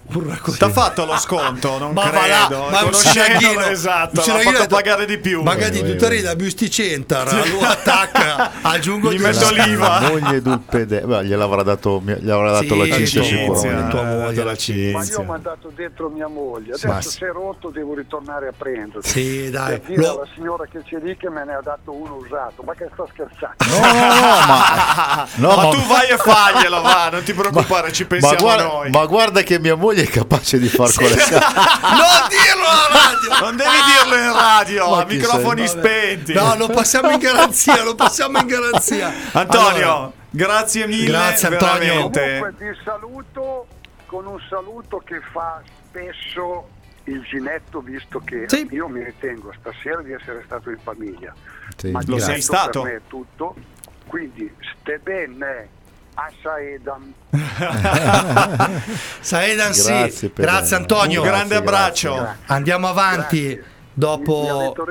Un 0.04 0.28
raccoglio- 0.28 0.56
T'ha 0.58 0.68
fatto 0.68 1.04
lo 1.06 1.16
sconto? 1.16 1.78
Non 1.78 1.92
Ma 1.92 2.10
va 2.10 2.26
là, 2.26 2.46
credo. 2.46 2.68
ma 2.68 2.78
un 2.80 2.84
Conoscendolo, 2.90 3.60
esatto, 3.66 4.22
l'ha 4.26 4.38
fatto 4.40 4.66
pagare 4.66 5.06
di 5.06 5.16
più. 5.18 5.42
Magari 5.42 5.78
Eh, 5.78 5.84
tutta 5.92 6.08
rida, 6.08 6.34
Busti 6.36 6.70
Centar, 6.70 7.32
lo 7.48 7.60
attacca, 7.60 8.50
aggiungo 8.62 9.10
Gli 9.12 9.20
metto 9.20 9.50
l'IVA. 9.50 10.00
La 10.00 10.08
moglie 10.08 10.42
del 10.42 11.24
gliel'avrà 11.24 11.62
dato, 11.62 12.02
gli 12.04 12.28
avrà 12.30 12.50
dato 12.50 12.64
Sì, 12.64 12.76
la 12.78 12.94
cinzia 12.96 13.22
sì, 13.22 13.28
sicuramente. 13.36 13.90
tua 13.90 14.02
moglie, 14.02 14.44
la 14.44 14.56
cinzia. 14.56 14.98
Ma 14.98 15.04
io 15.04 15.18
ho 15.18 15.22
mandato 15.22 15.72
dentro 15.74 16.08
mia 16.10 16.26
moglie. 16.28 16.72
Adesso 16.74 17.08
se 17.10 17.26
è 17.26 17.32
rotto 17.32 17.70
devo 17.70 17.94
ritornare 17.94 18.48
a 18.48 18.52
prenderlo. 18.56 19.02
Sì, 19.02 19.48
dai. 19.50 19.78
Per 19.78 19.88
dire 19.94 20.02
Lo- 20.02 20.12
alla 20.20 20.28
signora 20.34 20.66
che 20.70 20.82
c'è 20.84 20.98
lì 21.02 21.16
che 21.16 21.30
me 21.30 21.44
ne 21.44 21.54
ha 21.54 21.60
dato 21.62 21.90
uno 21.94 22.16
usato. 22.16 22.62
Ma 22.64 22.74
che 22.74 22.88
sta 22.92 23.04
scherzando? 23.10 23.54
No, 23.64 23.78
no, 23.78 24.14
no, 24.14 24.46
ma, 24.46 25.26
no, 25.36 25.56
ma, 25.56 25.68
tu 25.70 25.86
vai 25.86 26.08
e 26.10 26.16
faglielo, 26.18 26.82
va, 26.82 27.08
non 27.10 27.22
ti 27.22 27.32
preoccupare, 27.32 27.92
ci 27.92 28.04
pensiamo 28.04 28.54
noi. 28.56 28.90
ma 28.90 29.06
guarda 29.06 29.42
che 29.42 29.58
mia 29.58 29.74
moglie 29.76 29.91
è 30.00 30.06
capace 30.06 30.58
di 30.58 30.68
far 30.68 30.92
quelle 30.94 31.14
non 31.16 32.28
dirlo 32.28 32.66
alla 32.66 32.88
radio! 32.92 33.40
Non 33.40 33.56
devi 33.56 33.70
dirlo 33.86 34.16
in 34.16 34.32
radio, 34.32 34.90
Ma 34.90 35.02
a 35.02 35.04
microfoni 35.04 35.66
sei? 35.68 35.78
spenti. 35.78 36.32
No, 36.32 36.54
lo 36.56 36.68
passiamo 36.68 37.10
in 37.10 37.18
garanzia, 37.18 37.82
lo 37.82 37.94
passiamo 37.94 38.38
in 38.38 38.46
garanzia. 38.46 39.12
Antonio, 39.32 39.92
Allora, 39.94 40.12
grazie 40.30 40.86
mille. 40.86 41.06
Grazie, 41.06 41.48
Antonio. 41.48 41.78
veramente. 41.78 42.38
Comunque 42.38 42.66
vi 42.70 42.78
saluto 42.84 43.66
con 44.06 44.26
un 44.26 44.38
saluto 44.48 45.02
che 45.04 45.20
fa 45.32 45.62
spesso 45.88 46.68
il 47.04 47.20
Ginetto, 47.22 47.80
visto 47.80 48.20
che 48.24 48.44
Sì. 48.46 48.68
io 48.70 48.86
mi 48.88 49.02
ritengo 49.02 49.52
stasera 49.58 50.00
di 50.02 50.12
essere 50.12 50.42
stato 50.46 50.70
in 50.70 50.78
famiglia. 50.82 51.34
Sì. 51.76 51.90
Ma 51.90 52.00
Lo 52.06 52.18
sei 52.18 52.40
stato? 52.40 52.82
Per 52.82 52.92
me 52.92 52.96
è 52.98 53.00
tutto. 53.08 53.54
Quindi 54.06 54.52
ste 54.80 54.98
bene. 55.02 55.68
Assaedam. 56.14 57.12
Saedan 59.20 59.72
sì. 59.72 59.92
Grazie. 59.92 60.30
Grazie 60.34 60.76
Antonio. 60.76 61.22
Un 61.22 61.26
grande 61.26 61.60
Grazie, 61.60 61.66
abbraccio. 61.66 62.14
grazie. 62.14 62.44
Andiamo 62.46 62.88
avanti 62.88 63.54
Grazie. 63.54 63.70
Dopo. 63.94 64.74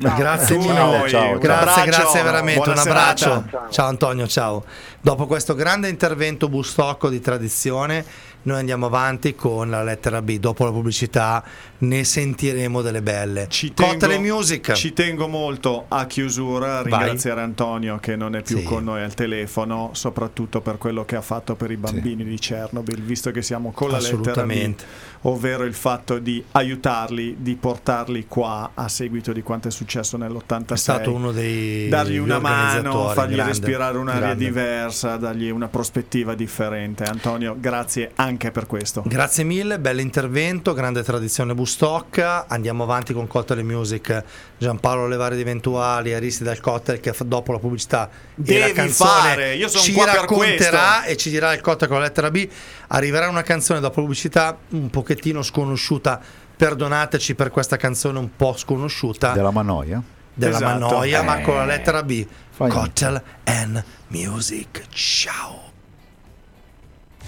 Ciao. 0.00 0.16
Grazie 0.16 0.56
mille. 0.56 1.08
Ciao, 1.08 1.32
un 1.32 1.38
grazie, 1.38 1.84
grazie 1.84 2.22
veramente, 2.22 2.60
buona 2.60 2.82
un 2.82 2.88
abbraccio. 2.88 3.44
Ciao. 3.50 3.70
Ciao 3.70 3.86
Antonio, 3.86 4.26
ciao. 4.26 4.64
Dopo 5.00 5.26
questo 5.26 5.54
grande 5.54 5.88
intervento 5.88 6.48
bustocco 6.48 7.08
di 7.08 7.20
tradizione, 7.20 8.04
noi 8.42 8.58
andiamo 8.60 8.86
avanti 8.86 9.34
con 9.34 9.68
la 9.68 9.82
lettera 9.82 10.22
B. 10.22 10.38
Dopo 10.38 10.64
la 10.64 10.70
pubblicità 10.70 11.44
ne 11.78 12.04
sentiremo 12.04 12.80
delle 12.82 13.02
belle. 13.02 13.46
Ci 13.48 13.74
tengo, 13.74 14.18
Music. 14.20 14.72
ci 14.72 14.92
tengo 14.92 15.28
molto 15.28 15.84
a 15.88 16.06
chiusura 16.06 16.78
a 16.78 16.82
Vai. 16.82 16.92
ringraziare 16.92 17.40
Antonio 17.42 17.98
che 17.98 18.16
non 18.16 18.34
è 18.34 18.42
più 18.42 18.58
Sì. 18.58 18.62
con 18.64 18.84
noi 18.84 19.02
al 19.02 19.14
telefono, 19.14 19.90
soprattutto 19.92 20.60
per 20.60 20.78
quello 20.78 21.04
che 21.04 21.16
ha 21.16 21.20
fatto 21.20 21.54
per 21.56 21.70
i 21.70 21.76
bambini 21.76 22.24
di 22.24 22.38
Chernobyl, 22.38 23.00
visto 23.02 23.30
che 23.30 23.42
siamo 23.42 23.70
con 23.72 23.90
la 23.90 23.98
lettera 24.00 24.44
B. 24.44 24.74
ovvero 25.22 25.64
il 25.64 25.74
fatto 25.74 26.18
di 26.18 26.42
aiutarli, 26.52 27.36
di 27.38 27.56
portarli 27.56 28.26
qua 28.26 28.70
a 28.74 28.88
seguito 28.88 29.32
di 29.32 29.42
quanto 29.42 29.68
è 29.68 29.70
successo 29.70 30.16
nell'86. 30.16 30.72
È 30.72 30.76
stato 30.76 31.12
uno 31.12 31.32
dei 31.32 31.88
dargli 31.88 32.18
una 32.18 32.38
mano, 32.38 33.08
fargli 33.08 33.34
grande, 33.34 33.52
respirare 33.52 33.98
un'aria 33.98 34.20
grande. 34.20 34.44
diversa, 34.44 35.16
dargli 35.16 35.50
una 35.50 35.68
prospettiva 35.68 36.34
differente. 36.34 37.04
Antonio, 37.04 37.56
grazie 37.58 38.12
anche 38.14 38.50
per 38.50 38.66
questo. 38.66 39.02
Grazie 39.06 39.44
mille, 39.44 39.78
bell'intervento, 39.78 40.72
grande 40.74 41.02
tradizione 41.02 41.54
Bustocca. 41.54 42.46
Andiamo 42.48 42.82
avanti 42.84 43.12
con 43.12 43.26
e 43.28 43.62
Music. 43.62 44.24
Giampaolo 44.58 45.06
Levari 45.06 45.36
di 45.36 45.42
Eventuali, 45.42 46.14
Aristi 46.14 46.42
dal 46.44 46.60
Cocktail 46.60 47.00
che 47.00 47.14
dopo 47.24 47.52
la 47.52 47.58
pubblicità 47.58 48.08
Devi 48.34 48.72
canzone 48.72 49.08
fare, 49.08 49.54
io 49.54 49.68
sono 49.68 49.82
ci 49.82 49.92
qua 49.92 50.04
per 50.04 50.14
racconterà 50.20 50.94
questo. 50.96 51.10
e 51.10 51.16
ci 51.16 51.30
dirà 51.30 51.52
il 51.52 51.60
cocktail 51.60 51.90
con 51.90 52.00
la 52.00 52.06
lettera 52.06 52.30
B. 52.30 52.48
Arriverà 52.88 53.28
una 53.28 53.42
canzone 53.42 53.80
dopo 53.80 54.00
la 54.00 54.06
pubblicità 54.06 54.56
un 54.70 54.90
pochettino 55.08 55.42
sconosciuta. 55.42 56.20
Perdonateci 56.56 57.34
per 57.34 57.50
questa 57.50 57.76
canzone 57.76 58.18
un 58.18 58.30
po' 58.36 58.54
sconosciuta 58.56 59.32
Della 59.32 59.50
Manoia? 59.50 60.02
della 60.34 60.56
Esatto. 60.56 60.78
Manoia, 60.86 61.22
ma 61.22 61.38
Eh. 61.38 61.42
con 61.42 61.54
la 61.56 61.64
lettera 61.64 62.02
B. 62.02 62.26
Fai 62.50 62.68
Cocktail 62.70 63.22
and 63.44 63.82
Music. 64.08 64.84
Ciao. 64.90 65.67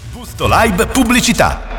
Busto 0.09 0.47
Live 0.47 0.87
Pubblicità. 0.87 1.69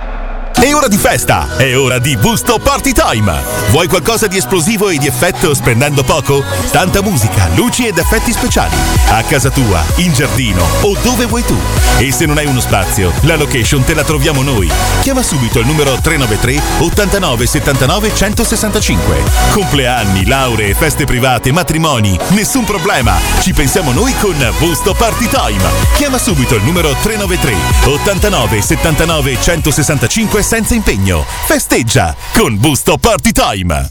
È 0.52 0.72
ora 0.72 0.86
di 0.86 0.96
festa, 0.96 1.56
è 1.56 1.76
ora 1.76 1.98
di 1.98 2.16
Busto 2.16 2.60
Party 2.60 2.92
Time. 2.92 3.32
Vuoi 3.70 3.88
qualcosa 3.88 4.28
di 4.28 4.36
esplosivo 4.36 4.90
e 4.90 4.98
di 4.98 5.08
effetto 5.08 5.54
spendendo 5.54 6.04
poco? 6.04 6.44
Tanta 6.70 7.02
musica, 7.02 7.48
luci 7.56 7.86
ed 7.86 7.98
effetti 7.98 8.30
speciali. 8.32 8.76
A 9.08 9.22
casa 9.22 9.50
tua, 9.50 9.82
in 9.96 10.12
giardino 10.12 10.62
o 10.82 10.96
dove 11.02 11.24
vuoi 11.24 11.42
tu. 11.42 11.58
E 11.98 12.12
se 12.12 12.26
non 12.26 12.38
hai 12.38 12.46
uno 12.46 12.60
spazio, 12.60 13.12
la 13.22 13.34
location 13.34 13.82
te 13.82 13.94
la 13.94 14.04
troviamo 14.04 14.42
noi. 14.42 14.70
Chiama 15.00 15.22
subito 15.22 15.58
il 15.58 15.66
numero 15.66 15.96
393 16.00 16.62
89 16.78 17.46
79 17.46 18.14
165. 18.14 19.22
Compleanni, 19.50 20.26
lauree, 20.26 20.74
feste 20.74 21.06
private, 21.06 21.50
matrimoni, 21.50 22.16
nessun 22.28 22.64
problema. 22.64 23.16
Ci 23.40 23.52
pensiamo 23.52 23.90
noi 23.90 24.14
con 24.20 24.36
Busto 24.58 24.94
Party 24.94 25.26
Time. 25.26 25.64
Chiama 25.96 26.18
subito 26.18 26.54
il 26.54 26.62
numero 26.62 26.94
393 27.02 27.56
89 27.86 28.11
79 28.20 29.38
165 29.40 30.42
senza 30.42 30.74
impegno. 30.74 31.24
Festeggia 31.46 32.14
con 32.36 32.58
Busto 32.58 32.98
Party 32.98 33.32
Time. 33.32 33.90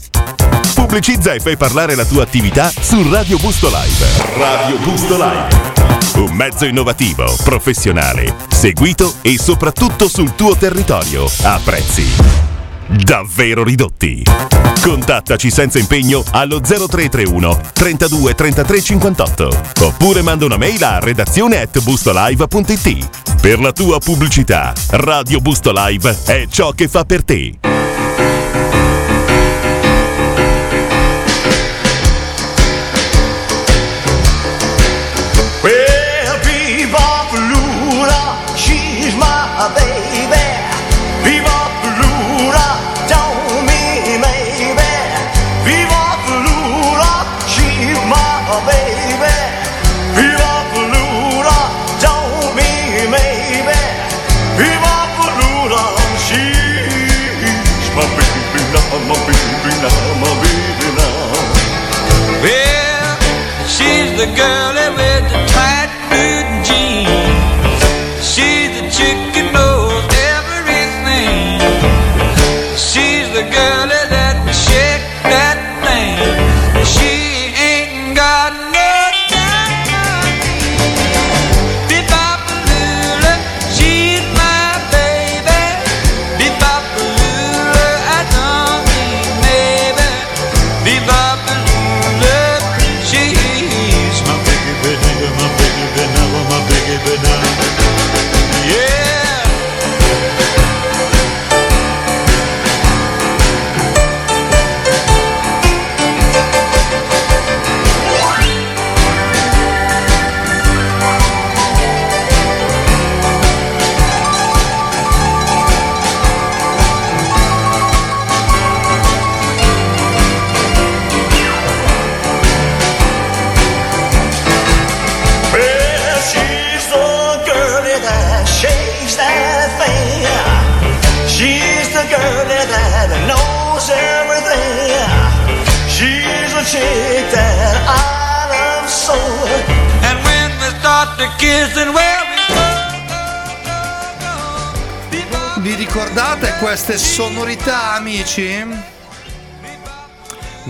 Pubblicizza 0.74 1.32
e 1.32 1.40
fai 1.40 1.56
parlare 1.56 1.94
la 1.94 2.04
tua 2.04 2.22
attività 2.22 2.70
su 2.70 3.08
Radio 3.10 3.38
Busto 3.38 3.68
Live. 3.68 4.36
Radio 4.36 4.76
Busto 4.78 5.16
Live. 5.16 5.70
Un 6.14 6.34
mezzo 6.34 6.66
innovativo, 6.66 7.34
professionale, 7.42 8.34
seguito 8.48 9.14
e 9.22 9.38
soprattutto 9.38 10.08
sul 10.08 10.34
tuo 10.34 10.56
territorio 10.56 11.28
a 11.42 11.60
prezzi 11.62 12.51
davvero 12.88 13.64
ridotti. 13.64 14.22
Contattaci 14.80 15.50
senza 15.50 15.78
impegno 15.78 16.24
allo 16.32 16.60
0331 16.60 17.60
32 17.72 18.34
33 18.34 18.82
58 18.82 19.60
oppure 19.80 20.22
manda 20.22 20.44
una 20.44 20.56
mail 20.56 20.82
a 20.82 20.98
redazione 20.98 21.60
at 21.60 21.80
bustolive.it. 21.82 23.40
Per 23.40 23.60
la 23.60 23.72
tua 23.72 23.98
pubblicità, 23.98 24.72
Radio 24.90 25.40
Busto 25.40 25.72
Live 25.74 26.18
è 26.26 26.46
ciò 26.48 26.70
che 26.70 26.88
fa 26.88 27.04
per 27.04 27.24
te. 27.24 27.71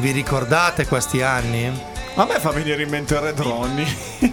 Vi 0.02 0.10
ricordate 0.10 0.84
questi 0.84 1.22
anni? 1.22 1.70
A 2.16 2.24
me 2.24 2.40
fa 2.40 2.50
venire 2.50 2.82
in 2.82 2.88
mente 2.88 3.20
Red 3.20 3.38
Ronnie. 3.38 3.86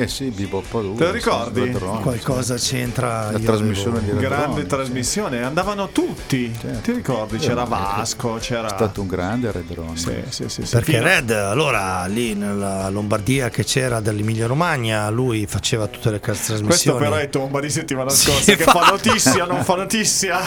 Eh 0.00 0.06
sì, 0.06 0.26
Bebop 0.30 0.64
Palula. 0.68 0.96
Te 0.96 1.04
lo 1.06 1.10
ricordi? 1.10 1.70
Qualcosa 1.72 2.54
c'entra. 2.54 3.32
La 3.32 3.38
io 3.38 3.44
trasmissione 3.44 3.98
avevo- 3.98 4.12
di 4.16 4.20
Red 4.24 4.30
Grande 4.30 4.66
trasmissione, 4.66 5.42
andavano 5.42 5.88
tutti. 5.88 6.56
Ti 6.82 6.92
ricordi? 6.92 7.38
C'era 7.38 7.64
Vasco, 7.64 8.36
c'era. 8.40 8.68
È 8.68 8.74
stato 8.76 9.00
un 9.00 9.08
grande 9.08 9.50
Red 9.50 9.72
Ronnie. 9.74 9.96
Sì, 9.96 10.22
sì, 10.28 10.48
sì, 10.48 10.64
sì. 10.64 10.70
Perché 10.70 10.92
Fino- 10.92 11.02
Red, 11.02 11.30
allora 11.30 12.04
lì 12.06 12.34
nella 12.34 12.88
Lombardia 12.90 13.48
che 13.50 13.64
c'era 13.64 13.98
dell'Emilia 13.98 14.46
Romagna, 14.46 15.10
lui 15.10 15.46
faceva 15.48 15.88
tutte 15.88 16.10
le 16.12 16.20
Questo 16.20 16.52
trasmissioni. 16.54 16.98
però 17.00 17.16
è 17.16 17.28
tomba 17.28 17.58
di 17.58 17.68
settimana 17.70 18.10
Sì, 18.10 18.30
scorsa 18.30 18.54
che 18.54 18.62
fa 18.62 18.86
notizia, 18.90 19.46
non 19.46 19.64
fa 19.64 19.74
notizia. 19.74 20.38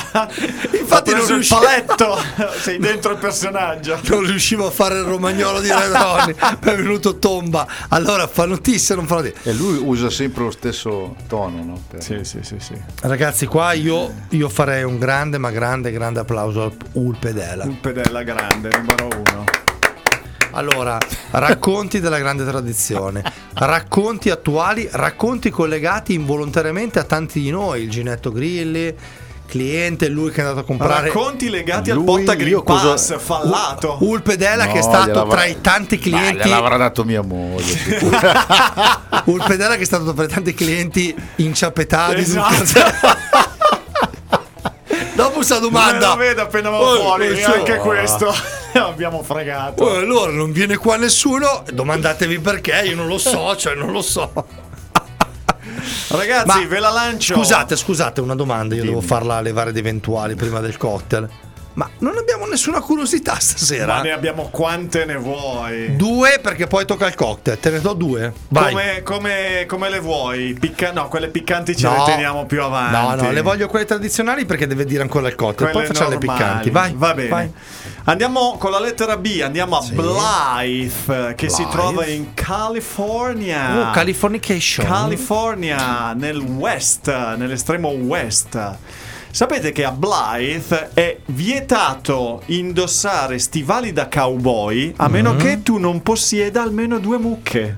Infatti 0.80 1.10
non 1.12 1.20
preso 1.20 1.34
il 1.34 1.34
riuscivo- 1.39 1.60
paletto, 1.60 2.18
sei 2.62 2.78
dentro 2.80 3.12
il 3.12 3.18
personaggio. 3.18 3.99
Non 4.04 4.26
riuscivo 4.26 4.68
a 4.68 4.72
fare 4.72 4.95
il 4.99 5.04
romagnolo 5.04 5.60
di 5.60 5.68
Red 5.70 5.91
Ronnie, 5.91 6.36
mi 6.39 6.72
è 6.72 6.76
venuto 6.76 7.18
tomba. 7.20 7.68
Allora 7.89 8.28
fa 8.28 8.45
notizia, 8.45 8.95
non 8.95 9.06
fa 9.08 9.16
notizia. 9.16 9.39
E 9.44 9.54
lui 9.54 9.78
usa 9.82 10.10
sempre 10.12 10.44
lo 10.44 10.52
stesso 10.52 11.16
tono, 11.28 11.64
no? 11.64 11.82
Per- 11.89 12.04
Sì, 12.04 12.20
sì, 12.24 12.39
sì, 12.44 12.58
sì. 12.60 12.74
Ragazzi, 13.02 13.48
qua 13.48 13.74
io, 13.74 14.14
io 14.30 14.50
farei 14.50 14.84
un 14.84 15.00
grande, 15.00 15.39
ma 15.39 15.50
grande, 15.50 15.92
grande 15.92 16.20
applauso 16.20 16.62
al 16.64 16.74
Ulpedela. 16.94 17.64
Un 17.64 17.80
pedella 17.80 18.22
grande, 18.22 18.70
numero 18.70 19.08
uno. 19.08 19.44
Allora, 20.52 20.98
racconti 21.32 22.00
della 22.02 22.20
grande 22.20 22.44
tradizione, 22.46 23.24
racconti 23.54 24.30
attuali, 24.30 24.88
racconti 24.92 25.50
collegati 25.50 26.14
involontariamente 26.14 27.00
a 27.00 27.04
tanti 27.04 27.39
di 27.39 27.50
noi, 27.50 27.84
il 27.84 27.89
Ginetto 27.89 28.32
Grilli, 28.34 28.94
cliente, 29.52 30.08
lui 30.08 30.32
che 30.32 30.38
è 30.38 30.43
andato 30.43 30.60
a 30.62 30.64
comprare 30.64 31.08
Racconti 31.08 31.49
legati 31.49 31.91
al 31.91 31.97
Lui, 31.97 32.06
Botta 32.06 32.34
Green 32.36 32.52
io 32.52 32.64
cosa- 32.64 32.91
Pass 32.91 33.20
fallato. 33.20 33.97
Ulpedella 33.99 34.66
che 34.68 34.80
è 34.80 34.82
No, 34.82 34.82
stato 34.82 35.28
tra 35.28 35.43
i 35.45 35.60
tanti 35.60 35.97
Ma 35.97 36.02
clienti 36.02 36.47
gliel'avrà 36.47 36.78
dato 36.78 37.04
mia 37.04 37.22
moglie. 37.22 37.99
Ulpedella 39.26 39.76
che 39.76 39.82
è 39.82 39.86
stato 39.86 40.14
tra 40.14 40.24
i 40.24 40.28
tanti 40.28 40.54
clienti 40.54 41.14
inciappetati 41.36 42.26
sul 42.26 42.41
Esatto. 42.62 43.49
Dopo 45.16 45.32
questa 45.36 45.60
domanda 45.60 46.08
Non 46.08 46.18
lo 46.18 46.24
vedo 46.24 46.41
appena 46.41 46.70
va 46.70 46.80
Oh, 46.80 46.95
fuori, 47.02 47.28
questo- 47.28 47.54
anche 47.54 47.78
questo 47.84 48.34
abbiamo 48.74 49.22
fregato. 49.24 49.84
Oh, 49.84 49.97
allora 49.97 50.32
non 50.32 50.52
viene 50.54 50.78
qua 50.78 50.95
nessuno, 50.95 51.64
domandatevi 51.72 52.39
perché, 52.39 52.84
io 52.86 52.95
non 52.95 53.08
lo 53.08 53.18
so, 53.18 53.54
cioè 53.58 53.76
non 53.76 53.91
lo 53.91 54.02
so. 54.02 54.32
Ragazzi, 56.09 56.59
Ma- 56.61 56.67
ve 56.67 56.79
la 56.79 56.89
lancio. 56.89 57.36
Scusate, 57.36 57.75
scusate, 57.75 58.21
una 58.21 58.36
domanda, 58.36 58.75
io 58.75 58.82
devo 58.84 58.95
Dimmi. 58.99 59.07
farla 59.07 59.36
alle 59.36 59.51
varie 59.51 59.71
ed 59.71 59.77
eventuali 59.77 60.36
prima 60.36 60.59
del 60.59 60.77
cocktail. 60.77 61.29
Ma 61.73 61.89
non 61.99 62.17
abbiamo 62.17 62.45
nessuna 62.47 62.82
curiosità 62.82 63.39
stasera? 63.39 63.95
Ma 63.95 64.01
ne 64.01 64.11
abbiamo 64.11 64.49
quante 64.51 65.05
ne 65.05 65.15
vuoi? 65.15 65.95
Due 65.95 66.39
perché 66.41 66.67
poi 66.67 66.86
tocca 66.86 67.07
il 67.07 67.15
cocktail, 67.15 67.57
te 67.61 67.69
ne 67.69 67.79
do 67.79 67.93
due. 67.93 68.34
Vai. 68.49 68.71
Come, 68.73 69.01
come- 69.03 69.65
come 69.69 69.89
le 69.89 69.99
vuoi? 70.01 70.53
Picca- 70.59 70.91
no, 70.91 71.07
quelle 71.07 71.29
piccanti 71.29 71.73
ce 71.73 71.88
No. 71.88 71.95
le 72.05 72.11
teniamo 72.11 72.45
più 72.45 72.61
avanti. 72.61 72.91
No, 72.93 73.15
no, 73.23 73.32
le 73.32 73.41
voglio 73.41 73.67
quelle 73.69 73.86
tradizionali 73.86 74.43
perché 74.43 74.67
deve 74.67 74.84
dire 74.84 75.01
ancora 75.01 75.29
il 75.29 75.36
cocktail. 75.36 75.71
Quelle 75.71 75.86
Poi 75.88 75.95
facciamo 75.95 76.09
normali. 76.09 76.27
le 76.27 76.43
piccanti. 76.43 76.69
Vai. 76.71 76.93
Va 76.93 77.13
bene. 77.13 77.29
vai. 77.29 77.51
Andiamo 78.06 78.58
con 78.58 78.72
la 78.72 78.80
lettera 78.80 79.16
B, 79.18 79.41
andiamo 79.43 79.78
a 79.78 79.82
Sì. 79.82 79.93
Blythe, 79.93 81.36
che 81.36 81.49
si 81.49 81.62
Blythe. 81.64 81.72
trova 81.78 82.06
in 82.08 82.34
California. 82.34 83.89
Oh, 83.89 83.91
Californication. 83.91 84.86
California, 84.88 86.14
nel 86.14 86.39
west, 86.39 87.08
nell'estremo 87.36 87.89
west. 87.89 88.60
Sapete 89.30 89.72
che 89.72 89.86
a 89.86 89.91
Blythe 89.91 90.89
è 90.93 91.20
vietato 91.26 92.41
indossare 92.47 93.38
stivali 93.38 93.93
da 93.93 94.08
cowboy 94.10 94.93
a 94.97 95.08
meno 95.08 95.34
Mm-hmm. 95.34 95.39
che 95.39 95.62
tu 95.64 95.78
non 95.78 96.02
possieda 96.02 96.64
almeno 96.64 96.97
due 96.97 97.18
mucche. 97.20 97.76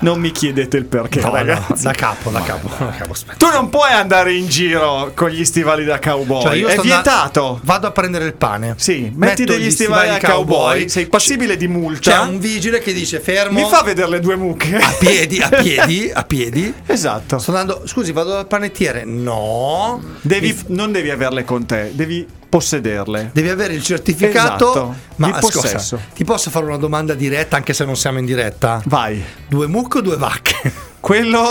Non 0.00 0.18
mi 0.20 0.30
chiedete 0.32 0.76
il 0.76 0.84
perché, 0.86 1.20
No, 1.20 1.28
no, 1.28 1.34
ragazzi. 1.34 1.82
da 1.84 1.92
capo, 1.92 2.30
da 2.30 2.40
capo, 2.42 2.68
da 2.78 2.90
capo. 2.90 3.14
Tu 3.36 3.46
non 3.52 3.68
puoi 3.70 3.90
andare 3.92 4.34
in 4.34 4.46
giro 4.48 5.12
con 5.14 5.28
gli 5.30 5.44
stivali 5.44 5.84
da 5.84 5.98
cowboy. 5.98 6.42
Cioè, 6.42 6.54
io 6.56 6.68
è 6.68 6.78
vietato. 6.78 7.60
Vado 7.62 7.86
a 7.86 7.90
prendere 7.90 8.24
il 8.26 8.34
pane. 8.34 8.74
Sì, 8.78 9.10
metti 9.14 9.42
Metto 9.42 9.52
degli 9.54 9.66
gli 9.66 9.70
stivali, 9.70 10.08
da 10.08 10.14
stivali 10.16 10.34
cowboy, 10.34 10.58
cowboy. 10.58 10.88
sei 10.88 11.06
passibile 11.06 11.56
di 11.56 11.68
multa. 11.68 12.10
C'è 12.10 12.18
un 12.18 12.38
vigile 12.38 12.80
che 12.80 12.92
dice 12.92 13.20
fermo. 13.20 13.60
Mi 13.60 13.68
fa 13.68 13.82
vedere 13.82 14.08
le 14.08 14.20
due 14.20 14.36
mucche. 14.36 14.76
a 14.76 14.94
piedi, 14.98 15.38
a 15.40 15.48
piedi, 15.48 16.10
a 16.12 16.22
piedi. 16.24 16.74
esatto. 16.86 17.38
Sto 17.38 17.50
andando. 17.56 17.82
Scusi, 17.86 18.12
vado 18.12 18.30
dal 18.30 18.46
panettiere. 18.46 19.04
No. 19.04 20.02
Devi- 20.20 20.52
Mi- 20.66 20.74
non 20.76 20.92
devi 20.92 21.10
averle 21.10 21.44
con 21.44 21.66
te, 21.66 21.90
devi 21.94 22.26
possederle. 22.50 23.30
Devi 23.32 23.48
avere 23.48 23.72
il 23.72 23.82
certificato. 23.82 24.70
Esatto, 24.70 24.94
Ma 25.16 25.26
di 25.30 25.32
possesso. 25.40 25.98
ti 26.14 26.24
posso 26.24 26.50
fare 26.50 26.66
una 26.66 26.76
domanda 26.76 27.14
diretta 27.14 27.56
anche 27.56 27.72
se 27.72 27.84
non 27.86 27.96
siamo 27.96 28.18
in 28.18 28.26
diretta? 28.26 28.82
Vai. 28.84 29.24
Due 29.48 29.66
mucche 29.66 29.98
o 29.98 30.00
due 30.02 30.16
vacche? 30.18 30.70
Quello. 31.00 31.42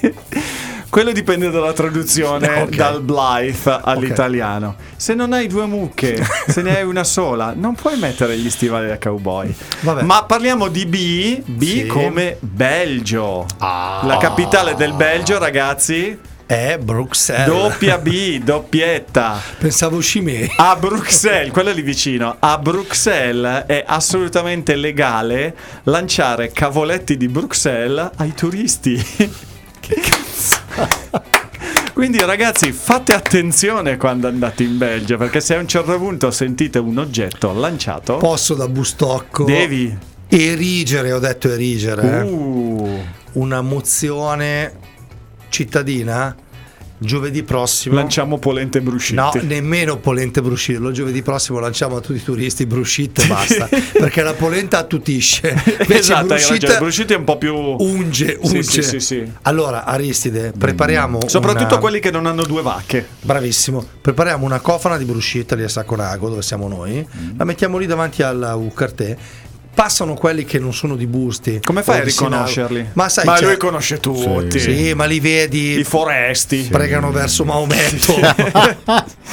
Quello 0.88 1.12
dipende 1.12 1.50
dalla 1.50 1.72
traduzione 1.74 2.62
Ok. 2.62 2.74
dal 2.76 3.02
Blythe 3.02 3.80
all'italiano. 3.82 4.76
Se 4.96 5.12
non 5.14 5.32
hai 5.34 5.46
due 5.46 5.66
mucche, 5.66 6.24
se 6.48 6.62
ne 6.62 6.76
hai 6.78 6.84
una 6.84 7.04
sola, 7.04 7.52
non 7.54 7.74
puoi 7.74 7.98
mettere 7.98 8.38
gli 8.38 8.48
stivali 8.48 8.86
da 8.88 8.96
cowboy. 8.98 9.54
Vabbè. 9.80 10.02
Ma 10.02 10.24
parliamo 10.24 10.68
di 10.68 10.86
B, 10.86 11.42
B 11.44 11.62
Sì. 11.82 11.86
come 11.86 12.38
Belgio. 12.40 13.46
Ah. 13.58 14.00
La 14.04 14.16
capitale 14.16 14.74
del 14.74 14.94
Belgio, 14.94 15.38
ragazzi, 15.38 16.18
È 16.46 16.78
Bruxelles. 16.80 17.46
doppia 17.46 17.98
B, 17.98 18.38
doppietta. 18.38 19.42
Pensavo 19.58 20.00
Cimè. 20.00 20.46
A 20.58 20.76
Bruxelles, 20.76 21.50
quello 21.50 21.70
è 21.70 21.74
lì 21.74 21.82
vicino. 21.82 22.36
A 22.38 22.56
Bruxelles 22.58 23.64
è 23.66 23.82
assolutamente 23.84 24.76
legale 24.76 25.56
lanciare 25.82 26.52
cavoletti 26.52 27.16
di 27.16 27.26
Bruxelles 27.26 28.10
ai 28.18 28.32
turisti. 28.32 28.94
che 29.80 29.94
cazzo? 30.00 30.60
Quindi 31.92 32.18
ragazzi 32.18 32.70
fate 32.70 33.12
attenzione 33.12 33.96
quando 33.96 34.28
andate 34.28 34.62
in 34.62 34.78
Belgio 34.78 35.16
perché 35.16 35.40
se 35.40 35.56
a 35.56 35.58
un 35.58 35.66
certo 35.66 35.98
punto 35.98 36.30
sentite 36.30 36.78
un 36.78 36.98
oggetto 36.98 37.54
lanciato 37.54 38.18
Posso 38.18 38.52
da 38.52 38.68
Bustocco 38.68 39.44
devi 39.44 39.96
erigere, 40.28 41.12
ho 41.12 41.18
detto 41.18 41.50
erigere, 41.50 42.20
uh, 42.20 43.02
una 43.32 43.62
mozione 43.62 44.94
cittadina 45.56 46.36
giovedì 46.98 47.42
prossimo. 47.42 47.94
lanciamo 47.94 48.38
polente 48.38 48.80
bruscitti. 48.80 49.14
No, 49.16 49.30
nemmeno 49.42 49.98
polente 49.98 50.40
bruscillo. 50.42 50.90
Giovedì 50.92 51.22
prossimo 51.22 51.58
lanciamo 51.58 51.96
a 51.96 52.00
tutti 52.00 52.18
i 52.18 52.22
turisti 52.22 52.66
bruscitte 52.66 53.22
e 53.22 53.26
basta. 53.26 53.68
perché 53.92 54.22
la 54.22 54.34
polenta 54.34 54.78
attutisce. 54.78 55.48
Invece 55.80 55.98
esatto, 55.98 56.26
bruscite. 56.26 56.76
Bruscitti 56.78 57.12
è 57.12 57.16
un 57.16 57.24
po' 57.24 57.38
più 57.38 57.54
unge, 57.54 58.38
unge. 58.40 58.62
sì, 58.62 58.82
sì, 58.82 59.00
sì. 59.00 59.32
Allora, 59.42 59.84
Aristide, 59.84 60.52
prepariamo. 60.56 61.20
soprattutto 61.26 61.74
una- 61.74 61.78
quelli 61.78 62.00
che 62.00 62.10
non 62.10 62.26
hanno 62.26 62.42
due 62.44 62.62
vacche. 62.62 63.06
Bravissimo. 63.20 63.84
Prepariamo 64.00 64.44
una 64.44 64.60
cofana 64.60 64.96
di 64.96 65.04
bruscita 65.04 65.54
lì 65.54 65.64
a 65.64 65.68
Sacconago, 65.68 66.28
dove 66.28 66.42
siamo 66.42 66.68
noi. 66.68 67.06
Mm. 67.06 67.38
La 67.38 67.44
mettiamo 67.44 67.78
lì 67.78 67.86
davanti 67.86 68.22
alla 68.22 68.54
UCARTE. 68.54 69.44
Passano 69.76 70.14
quelli 70.14 70.46
che 70.46 70.58
non 70.58 70.72
sono 70.72 70.96
di 70.96 71.06
Busti. 71.06 71.60
Come 71.62 71.82
fai 71.82 72.00
a 72.00 72.04
riconoscerli? 72.04 72.88
Ma 72.94 73.10
sai, 73.10 73.26
Ma 73.26 73.34
c'è- 73.34 73.44
lui 73.44 73.58
conosce 73.58 74.00
tutti. 74.00 74.58
Sì, 74.58 74.94
ma 74.94 75.04
li 75.04 75.20
vedi. 75.20 75.78
I 75.78 75.84
foresti. 75.84 76.66
pregano 76.70 77.10
verso 77.10 77.44
Maometto. 77.44 78.14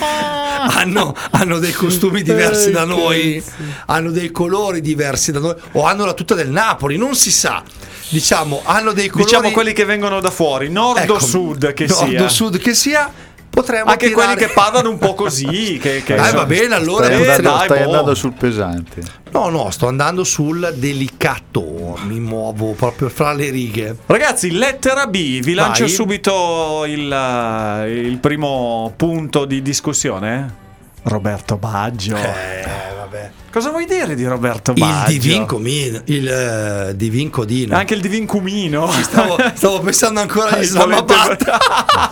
hanno, 0.67 1.15
hanno 1.31 1.59
dei 1.59 1.71
costumi 1.71 2.23
diversi 2.23 2.71
da 2.71 2.83
noi, 2.83 3.41
hanno 3.85 4.11
dei 4.11 4.31
colori 4.31 4.81
diversi 4.81 5.31
da 5.31 5.39
noi, 5.39 5.55
o 5.71 5.83
hanno 5.85 6.03
la 6.03 6.13
tuta 6.13 6.35
del 6.35 6.49
Napoli, 6.49 6.97
non 6.97 7.15
si 7.15 7.31
sa. 7.31 7.63
Diciamo, 8.09 8.63
hanno 8.65 8.91
dei 8.91 9.07
colori. 9.07 9.29
Diciamo 9.29 9.51
quelli 9.51 9.71
che 9.71 9.85
vengono 9.85 10.19
da 10.19 10.29
fuori, 10.29 10.69
nord 10.69 11.03
ecco, 11.03 11.13
o 11.13 11.19
sud 11.19 11.71
che 11.71 11.85
nord 11.87 12.09
sia. 12.09 12.23
o 12.23 12.27
sud 12.27 12.57
che 12.59 12.73
sia, 12.73 13.09
potremmo 13.53 13.91
Anche 13.91 14.07
tirare- 14.09 14.33
quelli 14.35 14.47
che 14.47 14.51
parlano 14.53 14.89
un 14.89 14.97
po' 14.97 15.13
così. 15.13 15.77
Che, 15.79 16.01
che 16.03 16.15
Eh, 16.15 16.23
sono- 16.23 16.31
va 16.39 16.45
bene, 16.45 16.73
allora 16.73 17.05
Stai, 17.05 17.15
andando, 17.21 17.41
dai, 17.49 17.65
stai 17.65 17.77
boh. 17.79 17.83
andando 17.85 18.15
sul 18.15 18.33
pesante. 18.33 19.01
No, 19.31 19.49
no, 19.49 19.69
sto 19.69 19.87
andando 19.87 20.23
sul 20.23 20.73
delicato, 20.75 21.97
mi 22.05 22.19
muovo 22.19 22.71
proprio 22.73 23.09
fra 23.09 23.33
le 23.33 23.49
righe. 23.49 23.95
Ragazzi, 24.05 24.51
lettera 24.51 25.05
B, 25.07 25.39
vi 25.41 25.53
lancio 25.53 25.83
Vai. 25.83 25.91
subito 25.91 26.83
il, 26.87 27.11
eh, 27.11 27.91
il 27.91 28.17
primo 28.17 28.91
punto 28.95 29.45
di 29.45 29.61
discussione. 29.61 30.61
Roberto 31.03 31.57
Baggio. 31.57 32.15
Eh, 32.15 32.63
vabbè. 32.97 33.31
Cosa 33.51 33.69
vuoi 33.71 33.85
dire 33.85 34.15
di 34.15 34.25
Roberto 34.25 34.71
Il 34.71 34.79
Baggio? 34.79 35.11
divin 35.11 35.45
comino, 35.45 36.01
il 36.05 36.27
eh, 36.27 36.95
divin 36.95 37.29
codino. 37.29 37.75
Anche 37.75 37.93
il 37.93 38.01
divin 38.01 38.25
cumino. 38.25 38.89
Stavo, 38.89 39.35
stavo 39.53 39.79
pensando 39.81 40.21
ancora 40.21 40.51
agli 40.55 40.63
Il 40.63 40.71
volente- 40.71 41.13
Islamabad. 41.13 42.11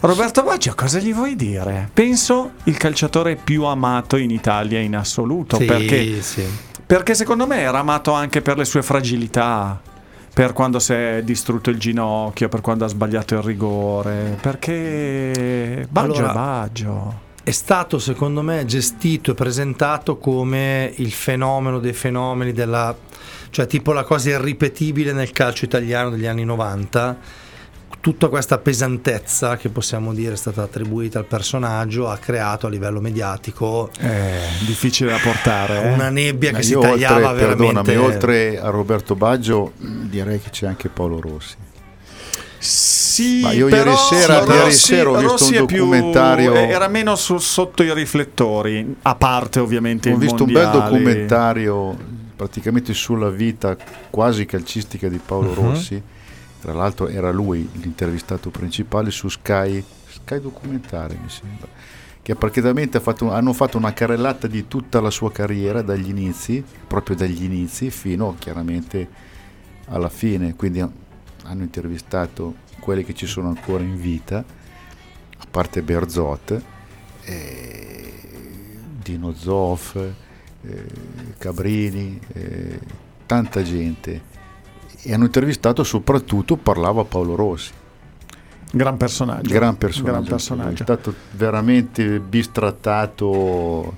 Roberto 0.00 0.42
Baggio, 0.42 0.74
cosa 0.74 0.98
gli 0.98 1.12
vuoi 1.12 1.36
dire? 1.36 1.88
Penso 1.92 2.52
il 2.64 2.76
calciatore 2.76 3.36
più 3.36 3.64
amato 3.64 4.16
in 4.16 4.30
Italia 4.30 4.78
in 4.78 4.94
assoluto. 4.94 5.56
Sì, 5.56 5.64
perché, 5.64 6.20
sì. 6.22 6.44
perché 6.84 7.14
secondo 7.14 7.46
me 7.46 7.60
era 7.60 7.78
amato 7.78 8.12
anche 8.12 8.42
per 8.42 8.58
le 8.58 8.64
sue 8.64 8.82
fragilità. 8.82 9.80
Per 10.32 10.52
quando 10.52 10.78
si 10.80 10.92
è 10.92 11.22
distrutto 11.24 11.70
il 11.70 11.78
ginocchio, 11.78 12.50
per 12.50 12.60
quando 12.60 12.84
ha 12.84 12.88
sbagliato 12.88 13.36
il 13.36 13.42
rigore. 13.42 14.36
Perché 14.38 15.86
Baggio 15.88 16.12
Allora, 16.12 16.30
è 16.30 16.34
Baggio. 16.34 17.20
È 17.42 17.50
stato 17.52 17.98
secondo 17.98 18.42
me 18.42 18.66
gestito 18.66 19.30
e 19.30 19.34
presentato 19.34 20.18
come 20.18 20.92
il 20.96 21.12
fenomeno 21.12 21.78
dei 21.78 21.94
fenomeni 21.94 22.52
della 22.52 22.94
cioè 23.48 23.66
tipo 23.66 23.92
la 23.92 24.04
cosa 24.04 24.28
irripetibile 24.28 25.12
nel 25.12 25.30
calcio 25.30 25.64
italiano 25.64 26.10
degli 26.10 26.26
anni 26.26 26.44
90. 26.44 27.44
Tutta 28.00 28.28
questa 28.28 28.58
pesantezza 28.58 29.56
che 29.56 29.68
possiamo 29.68 30.14
dire 30.14 30.34
è 30.34 30.36
stata 30.36 30.62
attribuita 30.62 31.18
al 31.18 31.24
personaggio 31.24 32.08
ha 32.08 32.16
creato 32.18 32.68
a 32.68 32.70
livello 32.70 33.00
mediatico 33.00 33.90
Eh, 33.98 34.38
difficile 34.64 35.10
da 35.10 35.18
portare. 35.18 35.82
eh. 35.82 35.92
una 35.92 36.08
nebbia 36.08 36.50
che 36.50 36.56
Ma 36.58 36.62
si 36.62 36.70
io 36.72 36.80
tagliava 36.80 37.30
oltre, 37.30 37.46
veramente. 37.46 37.82
perdonami, 37.82 37.96
oltre 37.96 38.60
a 38.60 38.68
Roberto 38.70 39.16
Baggio 39.16 39.72
direi 39.76 40.40
che 40.40 40.50
c'è 40.50 40.66
anche 40.68 40.88
Paolo 40.88 41.20
Rossi. 41.20 41.56
Sì, 42.58 43.40
Ma 43.42 43.52
io 43.52 43.66
però 43.66 43.90
ieri 43.92 43.96
sera- 44.20 44.38
Rossi- 44.38 44.52
ieri 44.56 44.72
sera 44.72 45.10
ho 45.10 45.14
visto 45.14 45.28
Rossi 45.30 45.56
un 45.56 45.62
è 45.62 45.66
più- 45.66 45.76
documentario- 45.78 46.54
era 46.54 46.88
meno 46.88 47.16
su- 47.16 47.38
sotto 47.38 47.82
i 47.82 47.92
riflettori, 47.92 48.96
a 49.02 49.14
parte 49.16 49.58
ovviamente 49.58 50.12
Ho 50.12 50.16
visto 50.16 50.44
un 50.44 50.52
bel 50.52 50.62
mondiali. 50.62 50.90
documentario 50.90 51.96
praticamente 52.36 52.94
sulla 52.94 53.30
vita 53.30 53.76
quasi 54.10 54.46
calcistica 54.46 55.08
di 55.08 55.18
Paolo 55.24 55.48
Mhm. 55.50 55.54
Rossi. 55.54 56.02
Tra 56.66 56.74
l'altro 56.74 57.06
era 57.06 57.30
lui 57.30 57.68
l'intervistato 57.74 58.50
principale 58.50 59.12
su 59.12 59.28
Sky, 59.28 59.84
Sky 60.08 60.40
Documentari 60.40 61.16
mi 61.16 61.28
sembra, 61.28 61.68
che 62.20 62.34
praticamente 62.34 62.96
ha 62.96 63.00
fatto- 63.00 63.30
hanno 63.30 63.52
fatto 63.52 63.78
una 63.78 63.92
carrellata 63.92 64.48
di 64.48 64.66
tutta 64.66 65.00
la 65.00 65.10
sua 65.10 65.30
carriera 65.30 65.80
dagli 65.82 66.08
inizi, 66.08 66.64
proprio 66.88 67.14
dagli 67.14 67.44
inizi 67.44 67.90
fino 67.90 68.34
chiaramente 68.36 69.08
alla 69.90 70.08
fine, 70.08 70.56
quindi 70.56 70.80
hanno 70.80 71.62
intervistato 71.62 72.56
quelli 72.80 73.04
che 73.04 73.14
ci 73.14 73.26
sono 73.26 73.46
ancora 73.46 73.84
in 73.84 74.00
vita, 74.00 74.38
a 74.38 75.46
parte 75.48 75.82
Berzot, 75.82 76.62
eh, 77.22 78.12
Dino 79.00 79.32
Zoff, 79.34 79.94
eh, 79.94 80.84
Cabrini, 81.38 82.18
eh, 82.32 82.80
tanta 83.24 83.62
gente. 83.62 84.34
E 85.08 85.14
hanno 85.14 85.24
intervistato 85.24 85.84
soprattutto, 85.84 86.56
parlava 86.56 87.04
Paolo 87.04 87.34
Rossi. 87.36 87.70
Gran 88.72 88.96
personaggio. 88.96 89.48
Gran 89.54 89.76
personaggio, 89.78 90.10
Gran 90.12 90.24
È 90.24 90.28
personaggio. 90.28 90.82
stato 90.82 91.14
veramente 91.32 92.18
bistrattato. 92.20 93.96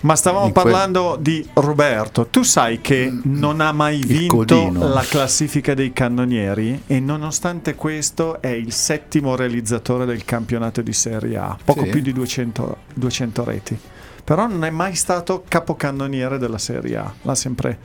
Ma 0.00 0.14
stavamo 0.14 0.46
in 0.46 0.52
quel- 0.52 0.64
parlando 0.64 1.16
di 1.20 1.46
Roberto. 1.54 2.26
Tu 2.26 2.42
sai 2.42 2.80
che 2.80 3.12
non 3.24 3.60
ha 3.60 3.72
mai 3.72 3.98
vinto 4.04 4.36
codino. 4.36 4.88
la 4.88 5.02
classifica 5.02 5.74
dei 5.74 5.92
cannonieri 5.92 6.82
e 6.86 7.00
nonostante 7.00 7.74
questo 7.74 8.40
è 8.40 8.48
il 8.48 8.72
settimo 8.72 9.36
realizzatore 9.36 10.04
del 10.04 10.24
campionato 10.24 10.80
di 10.82 10.92
Serie 10.92 11.36
A, 11.38 11.56
poco 11.64 11.84
Sì. 11.84 11.90
più 11.90 12.00
di 12.00 12.12
200, 12.12 12.76
200 12.94 13.44
reti. 13.44 13.78
Però 14.24 14.46
non 14.46 14.64
è 14.64 14.70
mai 14.70 14.94
stato 14.94 15.44
capocannoniere 15.46 16.38
della 16.38 16.58
Serie 16.58 16.96
A, 16.96 17.12
l'ha 17.22 17.34
sempre 17.34 17.78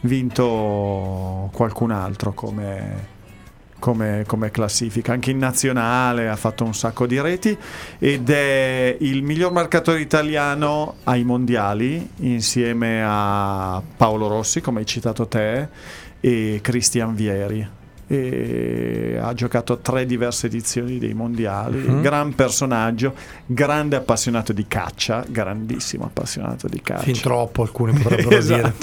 vinto 0.00 1.50
qualcun 1.52 1.90
altro 1.90 2.32
come, 2.32 3.06
come, 3.78 4.24
come 4.26 4.50
classifica. 4.50 5.12
Anche 5.12 5.30
in 5.30 5.38
nazionale 5.38 6.28
ha 6.28 6.36
fatto 6.36 6.64
un 6.64 6.74
sacco 6.74 7.06
di 7.06 7.20
reti 7.20 7.56
ed 7.98 8.28
è 8.30 8.96
il 9.00 9.22
miglior 9.22 9.52
marcatore 9.52 10.00
italiano 10.00 10.96
ai 11.04 11.24
mondiali 11.24 12.08
insieme 12.20 13.02
a 13.04 13.82
Paolo 13.96 14.28
Rossi, 14.28 14.60
come 14.60 14.80
hai 14.80 14.86
citato 14.86 15.26
te, 15.26 15.68
e 16.20 16.58
Cristian 16.62 17.14
Vieri. 17.14 17.68
E 18.08 19.18
ha 19.20 19.34
giocato 19.34 19.78
tre 19.78 20.06
diverse 20.06 20.46
edizioni 20.46 20.98
dei 20.98 21.12
mondiali, 21.12 21.78
Mhm. 21.78 22.02
gran 22.02 22.34
personaggio, 22.36 23.12
grande 23.46 23.96
appassionato 23.96 24.52
di 24.52 24.64
caccia, 24.68 25.24
grandissimo 25.28 26.04
appassionato 26.04 26.68
di 26.68 26.80
caccia. 26.82 27.02
Fin 27.02 27.20
troppo 27.20 27.62
alcuni 27.62 27.92
potrebbero 27.98 28.40
dire. 28.40 28.74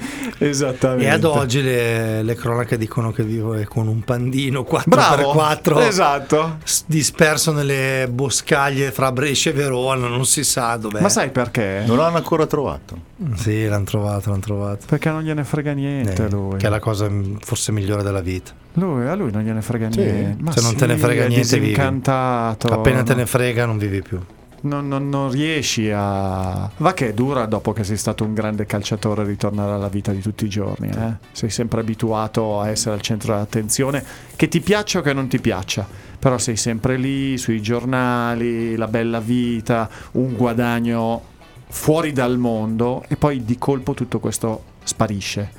Esattamente. 0.38 1.04
E 1.04 1.08
ad 1.08 1.24
oggi 1.24 1.62
le, 1.62 2.22
le 2.22 2.34
cronache 2.34 2.76
dicono 2.78 3.12
che 3.12 3.22
vive 3.22 3.66
con 3.66 3.88
un 3.88 4.00
pandino 4.02 4.66
4x4 4.68 4.82
Bravo, 4.88 5.80
esatto. 5.80 6.58
disperso 6.86 7.52
nelle 7.52 8.08
boscaglie 8.10 8.90
fra 8.90 9.12
Brescia 9.12 9.50
e 9.50 9.52
Verona, 9.52 10.08
non 10.08 10.24
si 10.26 10.44
sa 10.44 10.76
dov'è. 10.76 11.00
Ma 11.00 11.08
sai 11.08 11.30
perché? 11.30 11.82
Non 11.86 11.96
l'hanno 11.98 12.16
ancora 12.16 12.46
trovato. 12.46 13.08
Sì, 13.34 13.66
l'hanno 13.66 13.84
trovato, 13.84 14.30
l'hanno 14.30 14.40
trovato. 14.40 14.86
Perché 14.86 15.10
non 15.10 15.22
gliene 15.22 15.44
frega 15.44 15.72
niente 15.72 16.24
Eh, 16.24 16.30
lui. 16.30 16.58
Che 16.58 16.66
è 16.66 16.70
la 16.70 16.80
cosa 16.80 17.08
mm, 17.08 17.36
forse 17.40 17.72
migliore 17.72 18.02
della 18.02 18.20
vita. 18.20 18.52
Lui, 18.74 19.06
a 19.06 19.14
lui 19.14 19.30
non 19.30 19.42
gliene 19.42 19.62
frega 19.62 19.90
Sì, 19.90 20.00
niente. 20.00 20.42
Ma 20.42 20.52
se 20.52 20.60
non 20.62 20.74
te 20.74 20.86
ne 20.86 20.94
sì, 20.94 21.00
frega 21.00 21.26
niente, 21.26 21.58
vivi. 21.58 21.74
Appena 21.80 23.02
te 23.02 23.12
no? 23.12 23.18
ne 23.18 23.26
frega 23.26 23.66
non 23.66 23.78
vivi 23.78 24.02
più. 24.02 24.20
Non, 24.62 24.88
non- 24.88 25.08
non 25.08 25.30
riesci 25.30 25.90
a. 25.90 26.70
Va 26.76 26.92
che 26.94 27.08
è 27.08 27.14
dura 27.14 27.46
dopo 27.46 27.72
che 27.72 27.84
sei 27.84 27.96
stato 27.96 28.24
un 28.24 28.34
grande 28.34 28.66
calciatore 28.66 29.24
ritornare 29.24 29.72
alla 29.72 29.88
vita 29.88 30.12
di 30.12 30.20
tutti 30.20 30.44
i 30.44 30.48
giorni. 30.48 30.88
eh? 30.88 31.14
Sei 31.32 31.50
sempre 31.50 31.80
abituato 31.80 32.60
a 32.60 32.68
essere 32.68 32.94
al 32.94 33.00
centro 33.00 33.32
dell'attenzione, 33.32 34.04
che 34.36 34.48
ti 34.48 34.60
piaccia 34.60 34.98
o 34.98 35.02
che 35.02 35.12
non 35.12 35.28
ti 35.28 35.40
piaccia. 35.40 35.86
Però 36.18 36.36
sei 36.38 36.56
sempre 36.56 36.96
lì 36.96 37.38
sui 37.38 37.62
giornali, 37.62 38.76
la 38.76 38.88
bella 38.88 39.20
vita, 39.20 39.88
un 40.12 40.34
guadagno 40.36 41.22
fuori 41.68 42.12
dal 42.12 42.36
mondo 42.36 43.02
e 43.08 43.16
poi 43.16 43.44
di 43.44 43.56
colpo 43.56 43.94
tutto 43.94 44.18
questo 44.20 44.64
sparisce. 44.84 45.50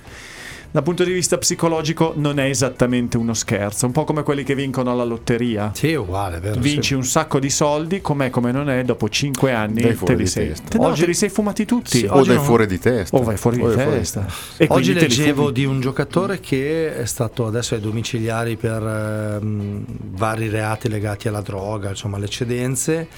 Dal 0.74 0.84
punto 0.84 1.04
di 1.04 1.12
vista 1.12 1.38
psicologico 1.38 2.14
non 2.16 2.40
è 2.40 2.46
esattamente 2.46 3.18
uno 3.18 3.34
scherzo, 3.34 3.86
un 3.86 3.92
po' 3.92 4.06
come 4.06 4.24
quelli 4.24 4.44
che 4.44 4.56
vincono 4.56 4.90
alla 4.90 5.04
lotteria. 5.04 5.72
Sì, 5.74 5.92
è 5.92 5.96
uguale, 5.96 6.40
vero. 6.40 6.62
Vinci 6.62 6.90
sì. 6.90 6.94
un 6.94 7.04
sacco 7.04 7.40
di 7.40 7.50
soldi, 7.50 8.00
com'è 8.00 8.30
come 8.30 8.54
non 8.54 8.70
è, 8.70 8.82
dopo 8.86 9.10
5 9.10 9.52
anni 9.52 9.82
Dai 9.82 9.94
fuori 9.96 10.14
te 10.14 10.18
li 10.18 10.24
di 10.24 10.30
sei. 10.30 10.54
Te- 10.70 10.78
no, 10.78 10.86
Oggi- 10.88 11.06
li 11.06 11.14
sei 11.14 11.28
fumati 11.28 11.66
tutti. 11.66 11.98
Sì, 11.98 12.08
O 12.10 12.24
dai 12.24 12.36
non- 12.38 12.46
fuori 12.46 12.68
di 12.68 12.80
testa. 12.80 13.18
o 13.18 13.22
vai 13.22 13.36
fuori 13.36 13.58
di 13.58 13.64
O 13.64 13.66
vai 13.66 13.76
fuori 13.76 13.98
testa. 13.98 14.26
Quindi 14.56 14.74
Oggi 14.74 14.94
leggevo 14.94 15.52
di 15.52 15.66
un 15.66 15.82
giocatore 15.82 16.40
che 16.40 16.96
è 16.96 17.06
stato 17.06 17.48
adesso 17.48 17.76
ai 17.76 17.82
domiciliari 17.82 18.56
per 18.56 18.82
ehm, 18.82 19.84
vari 20.12 20.48
reati 20.48 20.88
legati 20.88 21.28
alla 21.28 21.42
droga, 21.42 21.90
insomma 21.90 22.16
alle 22.16 22.28
eccedenze 22.28 23.10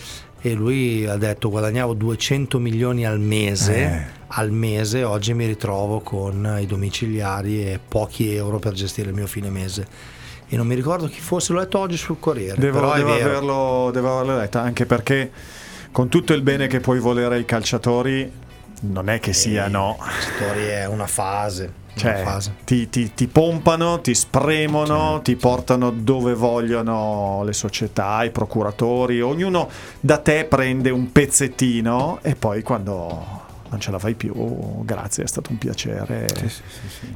e 0.46 0.54
lui 0.54 1.06
ha 1.06 1.16
detto 1.16 1.50
guadagnavo 1.50 1.94
200 1.94 2.60
milioni 2.60 3.06
al 3.06 3.18
mese, 3.18 3.76
Eh. 3.76 4.06
al 4.28 4.52
mese 4.52 5.06
oggi 5.06 5.34
mi 5.34 5.46
ritrovo 5.46 6.02
con 6.02 6.58
i 6.60 6.66
domiciliari 6.66 7.66
e 7.66 7.80
pochi 7.86 8.36
euro 8.36 8.60
per 8.60 8.74
gestire 8.74 9.08
il 9.10 9.16
mio 9.16 9.26
fine 9.26 9.50
mese. 9.50 9.88
E 10.50 10.58
non 10.58 10.68
mi 10.68 10.76
ricordo 10.76 11.08
chi 11.08 11.22
fosse, 11.22 11.54
l'ho 11.54 11.60
letto 11.60 11.80
oggi 11.80 11.96
sul 11.96 12.18
Corriere. 12.20 12.60
Devo, 12.60 12.94
devo 12.94 13.14
averlo, 13.14 13.90
devo 13.94 14.20
averlo 14.20 14.38
letto, 14.38 14.58
anche 14.58 14.86
perché 14.86 15.32
con 15.94 16.10
tutto 16.10 16.34
il 16.34 16.42
bene 16.42 16.68
che 16.68 16.82
puoi 16.82 17.00
volere 17.00 17.36
ai 17.36 17.46
calciatori, 17.46 18.30
non 18.82 19.10
è 19.10 19.22
che 19.22 19.32
siano... 19.32 19.96
Il 19.98 20.06
calciatori 20.06 20.66
è 20.66 20.86
una 20.88 21.08
fase. 21.08 21.82
Cioè, 21.96 22.24
ti, 22.66 22.90
ti- 22.90 23.14
ti 23.14 23.28
pompano, 23.28 24.02
ti 24.02 24.16
spremono, 24.16 25.22
ti 25.24 25.36
portano 25.36 25.92
dove 25.92 26.34
vogliono 26.34 27.44
le 27.46 27.54
società, 27.54 28.24
i 28.24 28.32
procuratori, 28.32 29.22
ognuno 29.22 29.70
da 30.00 30.18
te 30.18 30.46
prende 30.46 30.90
un 30.90 31.12
pezzettino 31.12 32.20
e 32.24 32.36
poi 32.36 32.64
quando 32.64 33.42
non 33.74 33.82
ce 33.82 33.90
la 33.92 33.98
fai 33.98 34.14
più, 34.14 34.84
grazie, 34.84 35.24
è 35.24 35.28
stato 35.28 35.50
un 35.50 35.58
piacere. 35.58 36.28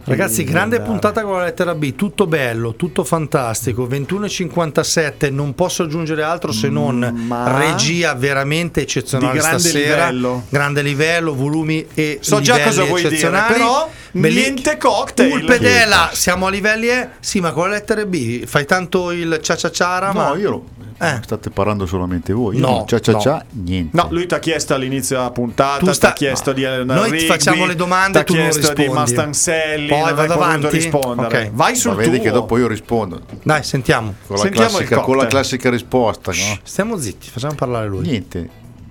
Ragazzi, 0.05 0.43
di 0.43 0.49
grande 0.49 0.77
andare. 0.77 0.91
puntata 0.91 1.21
con 1.21 1.37
la 1.37 1.43
lettera 1.43 1.75
B, 1.75 1.95
tutto 1.95 2.25
bello, 2.25 2.73
tutto 2.75 3.03
fantastico. 3.03 3.85
21.57, 3.87 5.31
non 5.31 5.53
posso 5.53 5.83
aggiungere 5.83 6.23
altro 6.23 6.51
se 6.51 6.69
non 6.69 6.97
Ma- 7.27 7.57
regia 7.59 8.15
veramente 8.15 8.81
eccezionale 8.81 9.37
grande 9.37 9.59
stasera. 9.59 10.07
livello. 10.09 10.43
Grande 10.49 10.81
livello, 10.81 11.35
volumi 11.35 11.85
e 11.93 12.17
So 12.21 12.39
già 12.41 12.59
cosa 12.59 12.83
vuoi 12.85 13.07
dire, 13.07 13.29
però 13.29 13.87
Belli- 14.11 14.35
niente 14.41 14.77
cocktail. 14.77 15.31
Ulpedela, 15.31 16.09
siamo 16.13 16.47
a 16.47 16.49
livelli 16.49 16.87
E? 16.87 17.09
Sì, 17.19 17.39
ma 17.39 17.51
con 17.51 17.69
la 17.69 17.75
lettera 17.75 18.03
B 18.05 18.45
fai 18.45 18.65
tanto 18.65 19.11
il 19.11 19.39
cia 19.43 19.55
cia 19.55 19.69
ciara, 19.69 20.07
No, 20.07 20.13
ma 20.31 20.35
io 20.37 20.49
lo- 20.49 20.65
Eh. 20.99 21.19
state 21.21 21.51
parlando 21.51 21.85
solamente 21.85 22.33
voi. 22.33 22.57
No, 22.57 22.69
no, 22.69 22.85
cia 22.87 22.99
cia 22.99 23.11
no. 23.11 23.19
cia, 23.19 23.45
niente. 23.51 23.95
No, 23.95 24.07
lui 24.09 24.25
ti 24.25 24.33
ha 24.33 24.39
chiesto 24.39 24.73
all'inizio 24.73 25.17
della 25.17 25.29
puntata, 25.31 25.77
Tu 25.79 25.85
ti 25.85 25.93
sta- 25.93 26.09
ha 26.09 26.13
chiesto 26.13 26.53
di 26.53 26.63
Eleanor 26.63 26.95
Noi 26.95 27.05
ti 27.05 27.11
Rigby, 27.11 27.27
facciamo 27.27 27.65
le 27.65 27.75
domande, 27.75 28.19
ti 28.23 28.25
tu 28.25 28.33
non 28.33 28.49
chiesto 28.49 28.73
di 28.73 28.81
rispondi. 28.83 28.99
Mastanzelli, 28.99 29.87
Poi 29.87 30.13
vado 30.13 30.33
avanti? 30.33 30.69
rispondere. 30.69 31.27
Ok. 31.45 31.51
Vai 31.51 31.71
Ma 31.73 31.77
sul 31.77 31.95
vedi 31.95 32.15
tuo. 32.15 32.23
che 32.25 32.31
dopo 32.31 32.57
io 32.57 32.67
rispondo 32.67 33.21
dai, 33.43 33.63
sentiamo. 33.63 34.15
con 34.25 34.35
la, 34.37 34.41
Sentiamo 34.41 34.67
classica, 34.69 34.99
con 35.01 35.17
la 35.17 35.27
classica 35.27 35.69
risposta. 35.69 36.31
no? 36.31 36.57
Stiamo 36.63 36.97
zitti, 36.97 37.29
facciamo 37.29 37.53
parlare 37.53 37.87
lui. 37.87 38.01
Niente. 38.07 38.49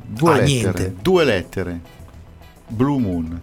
Due 0.09 0.31
Ah, 0.31 0.35
lettere. 0.35 0.53
niente. 0.53 0.95
Due 1.03 1.25
lettere. 1.25 1.81
Blue 2.69 3.01
Moon. 3.01 3.41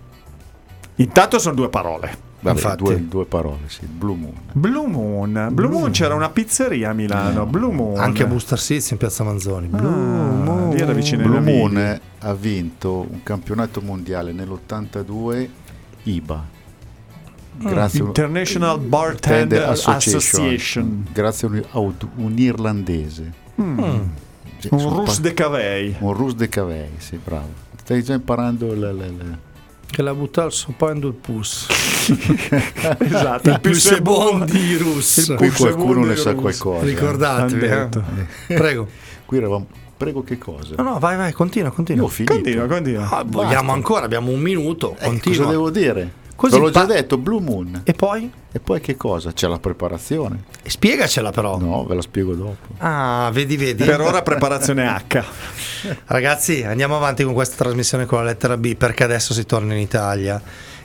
Intanto 0.95 1.39
sono 1.39 1.55
due 1.55 1.67
parole. 1.69 2.22
Vabbè, 2.43 2.55
Infatti. 2.57 2.83
due, 2.83 3.07
due 3.07 3.25
parole, 3.25 3.61
sì. 3.67 3.85
Blue 3.85 4.15
Moon. 4.17 4.33
Blue 4.51 4.85
Moon. 4.87 5.47
Blue 5.51 5.69
Moon 5.69 5.91
c'era 5.91 6.13
una 6.13 6.29
pizzeria 6.29 6.89
a 6.89 6.93
Milano. 6.93 7.45
Blue 7.45 7.71
Moon. 7.73 7.97
Anche 7.99 8.23
a 8.23 8.25
Buster 8.27 8.59
Seats 8.59 8.91
in 8.91 8.97
Piazza 8.97 9.23
Manzoni. 9.23 9.69
Ah, 9.71 10.69
lì 10.73 10.79
era 10.79 10.91
vicino 10.91 11.23
Blue. 11.23 11.39
Moon 11.39 11.99
ha 12.19 12.33
vinto 12.33 13.07
un 13.09 13.23
campionato 13.23 13.79
mondiale 13.81 14.33
nell'82 14.33 15.47
IBA. 16.03 16.43
Grazie 17.55 17.99
a 17.99 18.01
un- 18.03 18.07
International 18.09 18.79
Bartender 18.79 19.69
Association. 19.69 21.05
Grazie 21.13 21.47
a 21.47 21.51
un, 21.51 21.63
a 21.71 21.79
un- 21.79 21.93
un 22.15 22.37
irlandese. 22.37 23.31
Sì, 23.55 23.61
Un 24.71 24.79
sono 24.79 24.95
Rus 24.99 25.19
de 25.21 25.33
Cavei. 25.33 25.95
Un 25.99 26.13
Rus 26.13 26.35
de 26.35 26.49
Cavei, 26.49 26.89
sì, 26.97 27.17
bravo. 27.23 27.49
Stai 27.83 28.01
già 28.03 28.13
imparando 28.13 28.73
la, 28.73 28.91
la- 28.91 29.05
la- 29.05 29.37
Che 29.93 30.01
l'ha 30.01 30.13
buttato 30.15 30.47
il 30.49 30.53
suo 30.53 30.73
pando 30.75 31.07
il 31.07 31.13
pus. 31.13 31.67
esatto. 32.97 33.49
Il 33.49 33.59
più 33.61 33.73
se 33.73 34.01
buon 34.01 34.43
di 34.45 34.75
Rus. 34.77 35.33
Qui 35.37 35.49
Pus 35.49 35.57
qualcuno 35.57 36.03
ne 36.03 36.15
sa 36.15 36.33
qualcosa. 36.33 36.83
Ricordatevi. 36.83 37.63
Eh. 37.63 37.69
detto. 37.69 38.03
Prego. 38.47 38.87
Qui 39.25 39.37
eravamo. 39.37 39.67
Prego, 39.95 40.23
che 40.23 40.39
cosa? 40.39 40.73
No, 40.77 40.83
no, 40.83 40.99
vai, 40.99 41.15
vai, 41.15 41.31
continua, 41.31 41.69
Io 41.69 41.75
continua. 41.75 42.05
ho 42.05 42.07
finito. 42.09 42.33
Continua, 42.33 42.65
continua. 42.65 43.09
Ah, 43.09 43.23
vogliamo 43.25 43.71
ancora, 43.71 44.05
abbiamo 44.05 44.31
un 44.31 44.39
minuto. 44.39 44.95
Eh, 44.99 45.05
Continua. 45.05 45.37
cosa 45.37 45.49
devo 45.51 45.69
dire? 45.69 46.11
Così 46.35 46.55
Ve 46.55 46.59
l'ho 46.61 46.71
già 46.71 46.85
pa- 46.85 46.93
detto, 46.93 47.17
Blue 47.17 47.39
Moon. 47.39 47.81
E 47.83 47.93
poi? 47.93 48.29
E 48.51 48.59
poi 48.59 48.81
che 48.81 48.95
cosa? 48.97 49.31
C'è 49.31 49.47
la 49.47 49.59
preparazione. 49.59 50.43
Spiegacela 50.63 51.31
però. 51.31 51.57
No, 51.57 51.85
ve 51.85 51.95
la 51.95 52.01
spiego 52.01 52.33
dopo. 52.33 52.57
Ah, 52.79 53.29
vedi, 53.31 53.55
vedi. 53.55 53.83
Per 53.83 54.01
ora 54.01 54.21
preparazione 54.21 54.85
H. 54.87 55.23
Ragazzi, 56.07 56.63
andiamo 56.63 56.95
avanti 56.95 57.23
con 57.23 57.33
questa 57.33 57.63
trasmissione 57.63 58.05
con 58.05 58.17
la 58.19 58.25
lettera 58.25 58.57
B 58.57 58.75
perché 58.75 59.03
adesso 59.03 59.33
si 59.33 59.45
torna 59.45 59.73
in 59.73 59.79
Italia. 59.79 60.41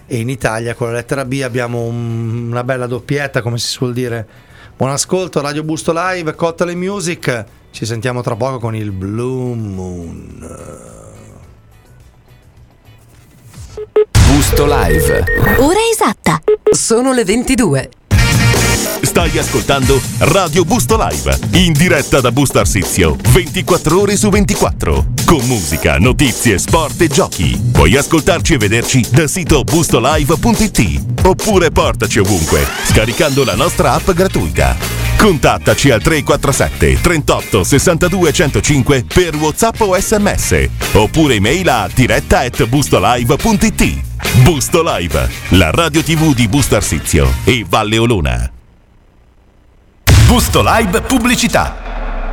E 0.06 0.18
in 0.18 0.28
Italia 0.30 0.74
con 0.74 0.88
la 0.88 0.94
lettera 0.94 1.24
B 1.24 1.40
abbiamo 1.42 1.82
un- 1.82 2.48
una 2.50 2.64
bella 2.64 2.86
doppietta, 2.86 3.42
come 3.42 3.58
si 3.58 3.68
suol 3.68 3.92
dire. 3.92 4.26
Buon 4.76 4.90
ascolto, 4.90 5.40
Radio 5.40 5.64
Busto 5.64 5.92
Live, 5.94 6.34
Cottele 6.34 6.74
Music. 6.74 7.44
Ci 7.70 7.84
sentiamo 7.84 8.22
tra 8.22 8.36
poco 8.36 8.58
con 8.58 8.76
il 8.76 8.92
Blue 8.92 9.54
Moon. 9.56 10.97
Busto 14.26 14.66
Live. 14.66 15.24
Ora 15.58 15.78
esatta. 15.92 16.40
Sono 16.70 17.12
le 17.12 17.24
22. 17.24 17.90
Stai 19.02 19.38
ascoltando 19.38 20.00
Radio 20.18 20.64
Busto 20.64 20.96
Live, 20.96 21.38
in 21.52 21.72
diretta 21.72 22.20
da 22.20 22.30
Busto 22.32 22.58
Arsizio, 22.58 23.16
24 23.32 24.00
ore 24.00 24.16
su 24.16 24.28
24, 24.28 25.06
con 25.24 25.44
musica, 25.46 25.98
notizie, 25.98 26.58
sport 26.58 27.00
e 27.00 27.08
giochi. 27.08 27.60
Puoi 27.72 27.96
ascoltarci 27.96 28.54
e 28.54 28.58
vederci 28.58 29.06
dal 29.10 29.28
sito 29.28 29.62
bustolive.it 29.62 31.00
oppure 31.24 31.70
portaci 31.70 32.18
ovunque, 32.18 32.66
scaricando 32.84 33.44
la 33.44 33.54
nostra 33.54 33.92
app 33.92 34.10
gratuita. 34.10 35.07
Contattaci 35.18 35.90
al 35.90 36.00
347 36.00 37.00
38 37.00 37.64
62 37.64 38.32
105 38.32 39.04
per 39.12 39.34
WhatsApp 39.34 39.80
o 39.80 39.98
SMS, 39.98 40.68
oppure 40.92 41.34
email 41.34 41.68
a 41.68 41.90
diretta 41.92 42.40
at 42.40 42.64
bustolive.it. 42.64 44.06
Busto 44.42 44.82
Live, 44.82 45.28
la 45.50 45.70
radio 45.70 46.02
tv 46.02 46.32
di 46.34 46.46
Busto 46.46 46.76
Arsizio 46.76 47.28
e 47.44 47.66
Valle 47.68 47.98
Olona. 47.98 48.50
Busto 50.26 50.62
Live 50.62 51.00
Pubblicità. 51.02 51.87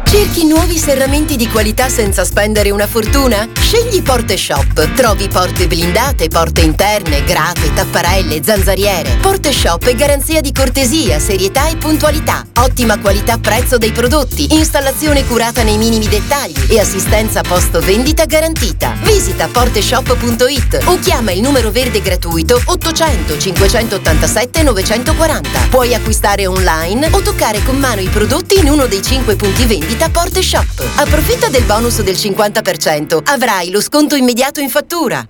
Cerchi 0.07 0.45
nuovi 0.45 0.77
serramenti 0.77 1.35
di 1.35 1.47
qualità 1.49 1.89
senza 1.89 2.23
spendere 2.23 2.69
una 2.69 2.87
fortuna? 2.87 3.49
Scegli 3.59 4.01
Porte 4.01 4.37
Shop. 4.37 4.93
Trovi 4.93 5.27
porte 5.27 5.67
blindate, 5.67 6.29
porte 6.29 6.61
interne, 6.61 7.23
grate, 7.25 7.73
tapparelle, 7.73 8.41
zanzariere. 8.41 9.17
Porte 9.19 9.51
Shop 9.51 9.83
è 9.85 9.95
garanzia 9.95 10.39
di 10.39 10.53
cortesia, 10.53 11.19
serietà 11.19 11.67
e 11.67 11.75
puntualità. 11.75 12.45
Ottima 12.59 12.97
qualità 12.99 13.37
prezzo 13.37 13.77
dei 13.77 13.91
prodotti, 13.91 14.53
installazione 14.53 15.25
curata 15.25 15.63
nei 15.63 15.77
minimi 15.77 16.07
dettagli 16.07 16.71
e 16.71 16.79
assistenza 16.79 17.41
post 17.41 17.77
vendita 17.79 18.25
garantita. 18.25 18.93
Visita 19.01 19.47
porteshop.it 19.47 20.83
o 20.85 20.99
chiama 20.99 21.31
il 21.31 21.41
numero 21.41 21.71
verde 21.71 22.01
gratuito 22.01 22.61
800 22.63 23.37
587 23.37 24.63
940. 24.63 25.49
Puoi 25.69 25.93
acquistare 25.93 26.47
online 26.47 27.09
o 27.11 27.19
toccare 27.19 27.61
con 27.63 27.77
mano 27.77 27.99
i 27.99 28.07
prodotti 28.07 28.59
in 28.59 28.69
uno 28.69 28.85
dei 28.85 29.01
5 29.01 29.35
punti 29.35 29.65
vendita 29.65 29.94
Porte 30.11 30.41
Shop. 30.41 30.65
Approfitta 30.97 31.47
del 31.49 31.63
bonus 31.63 32.01
del 32.01 32.15
50%. 32.15 33.21
Avrai 33.25 33.69
lo 33.69 33.81
sconto 33.81 34.15
immediato 34.15 34.59
in 34.59 34.69
fattura. 34.69 35.27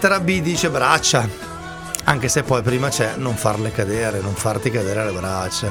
Lettera 0.00 0.20
B 0.24 0.40
dice 0.40 0.70
braccia, 0.70 1.28
anche 2.04 2.28
se 2.28 2.42
poi 2.42 2.62
prima 2.62 2.88
c'è 2.88 3.16
non 3.16 3.34
farle 3.34 3.70
cadere, 3.70 4.20
non 4.22 4.32
farti 4.32 4.70
cadere 4.70 5.04
le 5.04 5.12
braccia. 5.12 5.70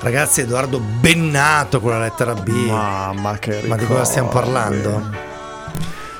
Ragazzi, 0.00 0.40
Edoardo 0.40 0.80
Bennato 0.80 1.78
con 1.80 1.92
la 1.92 2.00
lettera 2.00 2.34
B. 2.34 2.48
Mamma 2.48 3.38
che 3.38 3.62
Ma 3.66 3.76
di 3.76 3.86
cosa 3.86 4.02
stiamo 4.02 4.30
ricordi. 4.30 4.50
parlando? 4.50 5.10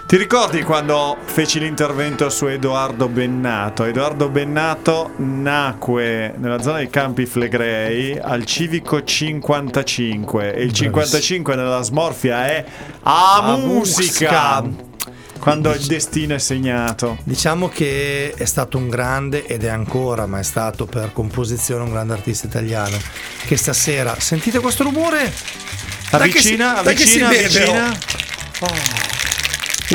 Ti 0.06 0.16
ricordi 0.16 0.62
quando 0.62 1.16
feci 1.24 1.58
l'intervento 1.58 2.28
su 2.30 2.46
Edoardo 2.46 3.08
Bennato? 3.08 3.82
Edoardo 3.84 4.28
Bennato 4.28 5.10
nacque 5.16 6.34
nella 6.38 6.62
zona 6.62 6.76
dei 6.78 6.88
Campi 6.88 7.26
Flegrei 7.26 8.16
al 8.20 8.44
civico 8.44 9.02
55 9.02 10.54
e 10.54 10.62
il 10.62 10.72
55 10.72 11.56
nella 11.56 11.82
smorfia 11.82 12.46
è 12.46 12.64
a 13.02 13.34
A 13.42 13.56
musica. 13.56 14.60
musica. 14.62 14.86
Quando 15.38 15.72
il 15.72 15.84
destino 15.86 16.34
è 16.34 16.38
segnato. 16.38 17.18
Diciamo 17.24 17.68
che 17.68 18.32
è 18.36 18.44
stato 18.44 18.76
un 18.78 18.88
grande 18.88 19.46
ed 19.46 19.64
è 19.64 19.68
ancora, 19.68 20.26
ma 20.26 20.38
è 20.38 20.42
stato 20.42 20.86
per 20.86 21.12
composizione 21.12 21.82
un 21.84 21.90
grande 21.90 22.12
artista 22.12 22.46
italiano. 22.46 22.96
Che 23.46 23.56
stasera 23.56 24.16
sentite 24.18 24.58
questo 24.60 24.82
rumore? 24.82 25.32
Dai 26.10 26.30
che 26.30 26.40
si- 26.40 26.48
Avvicina, 26.54 26.82
dai 26.82 26.94
che 26.94 27.06
si 27.06 27.20
avvicina, 27.20 27.86
avvicina. 27.86 27.98
oh. 28.60 29.06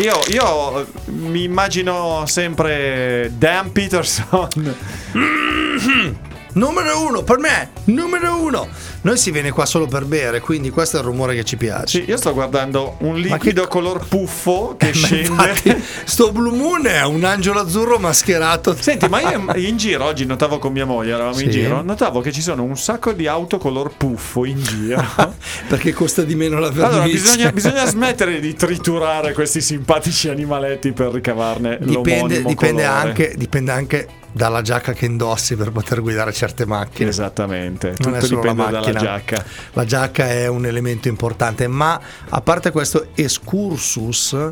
Io, 0.01 0.19
io 0.29 0.87
mi 1.05 1.43
immagino 1.43 2.23
sempre 2.25 3.31
Dan 3.35 3.71
Peterson. 3.71 4.75
Numero 6.55 7.01
uno 7.07 7.23
per 7.23 7.39
me, 7.39 7.71
numero 7.85 8.39
uno. 8.39 8.67
Noi 9.01 9.17
si 9.17 9.31
viene 9.31 9.51
qua 9.51 9.65
solo 9.65 9.87
per 9.87 10.05
bere, 10.05 10.39
quindi 10.39 10.69
questo 10.69 10.97
è 10.97 10.99
il 10.99 11.05
rumore 11.05 11.33
che 11.35 11.43
ci 11.43 11.57
piace. 11.57 12.01
Sì, 12.03 12.09
io 12.09 12.15
sto 12.15 12.31
guardando 12.31 12.97
un 12.99 13.15
liquido 13.15 13.67
color 13.67 14.05
puffo 14.07 14.75
che 14.77 14.87
Ma 14.93 14.93
scende. 14.93 15.27
infatti, 15.27 15.83
sto 16.05 16.31
Blue 16.31 16.55
Moon 16.55 16.85
è 16.85 17.03
un 17.03 17.23
angelo 17.23 17.59
azzurro 17.59 17.97
mascherato. 17.97 18.75
Senti, 18.79 19.07
ma 19.09 19.21
io 19.21 19.45
in 19.55 19.77
giro 19.77 20.05
oggi 20.05 20.25
notavo 20.25 20.59
con 20.59 20.71
mia 20.71 20.85
moglie, 20.85 21.13
eravamo 21.13 21.39
in 21.39 21.51
Sì. 21.51 21.59
giro, 21.59 21.81
notavo 21.81 22.21
che 22.21 22.31
ci 22.31 22.41
sono 22.41 22.61
un 22.63 22.77
sacco 22.77 23.13
di 23.13 23.25
auto 23.25 23.57
color 23.57 23.91
puffo 23.97 24.45
in 24.45 24.61
giro. 24.61 25.03
Perché 25.67 25.91
costa 25.91 26.21
di 26.21 26.35
meno 26.35 26.59
la 26.59 26.69
vernice. 26.69 26.85
Allora, 26.93 27.03
bisogna, 27.05 27.51
bisogna 27.51 27.85
smettere 27.85 28.39
di 28.39 28.53
triturare 28.53 29.33
questi 29.33 29.59
simpatici 29.59 30.29
animaletti 30.29 30.91
per 30.93 31.11
ricavarne 31.11 31.77
dipende, 31.81 31.93
l'omonimo 31.93 32.47
dipende, 32.49 32.83
colore. 32.83 32.85
anche, 32.85 33.33
dipende 33.35 33.71
anche 33.71 34.07
dalla 34.33 34.61
giacca 34.61 34.91
che 34.93 35.05
indossi 35.05 35.55
per 35.55 35.71
poter 35.71 36.01
guidare 36.01 36.33
certe 36.33 36.65
macchine. 36.65 37.09
Esattamente, 37.09 37.93
Non 37.99 38.15
è 38.15 38.19
tutto 38.19 38.25
solo 38.25 38.43
la 38.43 38.51
dipende 38.51 38.71
dalla 38.71 38.79
macchina. 38.79 38.99
giacca. 38.99 39.45
La 39.73 39.85
giacca 39.85 40.29
è 40.29 40.47
un 40.47 40.65
elemento 40.65 41.07
importante, 41.07 41.67
ma 41.67 41.99
a 42.29 42.41
parte 42.41 42.71
questo 42.71 43.07
excursus 43.15 44.51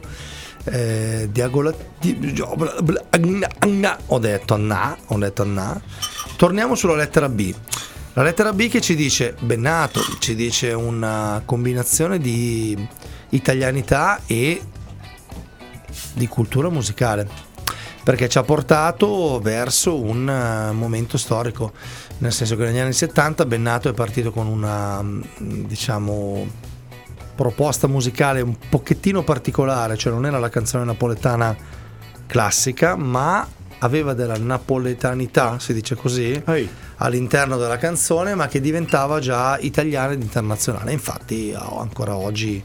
eh, 0.66 1.28
diagola- 1.32 1.74
di- 2.00 2.40
ho 4.08 4.20
detto 4.20 4.58
na, 4.58 4.98
ho 5.08 5.18
detto 5.18 5.44
na. 5.44 5.82
Torniamo 6.36 6.76
sulla 6.76 6.96
lettera 6.96 7.28
B. 7.28 7.54
La 8.14 8.24
lettera 8.24 8.54
B 8.54 8.70
che 8.70 8.82
ci 8.82 8.94
dice 8.96 9.36
Bennato, 9.40 10.02
ci 10.20 10.36
dice 10.36 10.74
una 10.74 11.42
combinazione 11.46 12.20
di 12.20 12.78
italianità 13.30 14.20
e 14.28 14.62
di 16.14 16.28
cultura 16.28 16.70
musicale 16.70 17.50
perché 18.04 18.28
ci 18.28 18.38
ha 18.38 18.44
portato 18.44 19.40
verso 19.42 20.00
un 20.00 20.28
eh, 20.28 20.72
momento 20.72 21.18
storico, 21.18 21.72
nel 22.20 22.34
senso 22.34 22.56
che 22.56 22.64
negli 22.64 22.80
anni 22.80 22.94
70 22.94 23.46
Bennato 23.46 23.90
è 23.90 23.94
partito 23.94 24.32
con 24.32 24.48
una 24.48 25.02
mm, 25.02 25.22
diciamo 25.66 26.70
proposta 27.36 27.88
musicale 27.88 28.42
un 28.42 28.56
pochettino 28.70 29.24
particolare, 29.24 29.98
cioè 29.98 30.14
non 30.14 30.26
era 30.26 30.40
la 30.40 30.50
canzone 30.50 30.84
napoletana 30.84 31.56
classica, 32.28 32.96
ma 32.96 33.48
aveva 33.80 34.14
della 34.14 34.38
napoletanità, 34.38 35.58
si 35.60 35.74
dice 35.74 35.96
così, 35.96 36.42
Ehi. 36.46 36.70
all'interno 36.98 37.58
della 37.58 37.78
canzone, 37.78 38.36
ma 38.36 38.48
che 38.48 38.62
diventava 38.62 39.20
già 39.20 39.58
italiana 39.60 40.14
ed 40.14 40.22
internazionale. 40.22 40.92
Infatti, 40.92 41.54
ancora 41.56 42.16
oggi 42.16 42.64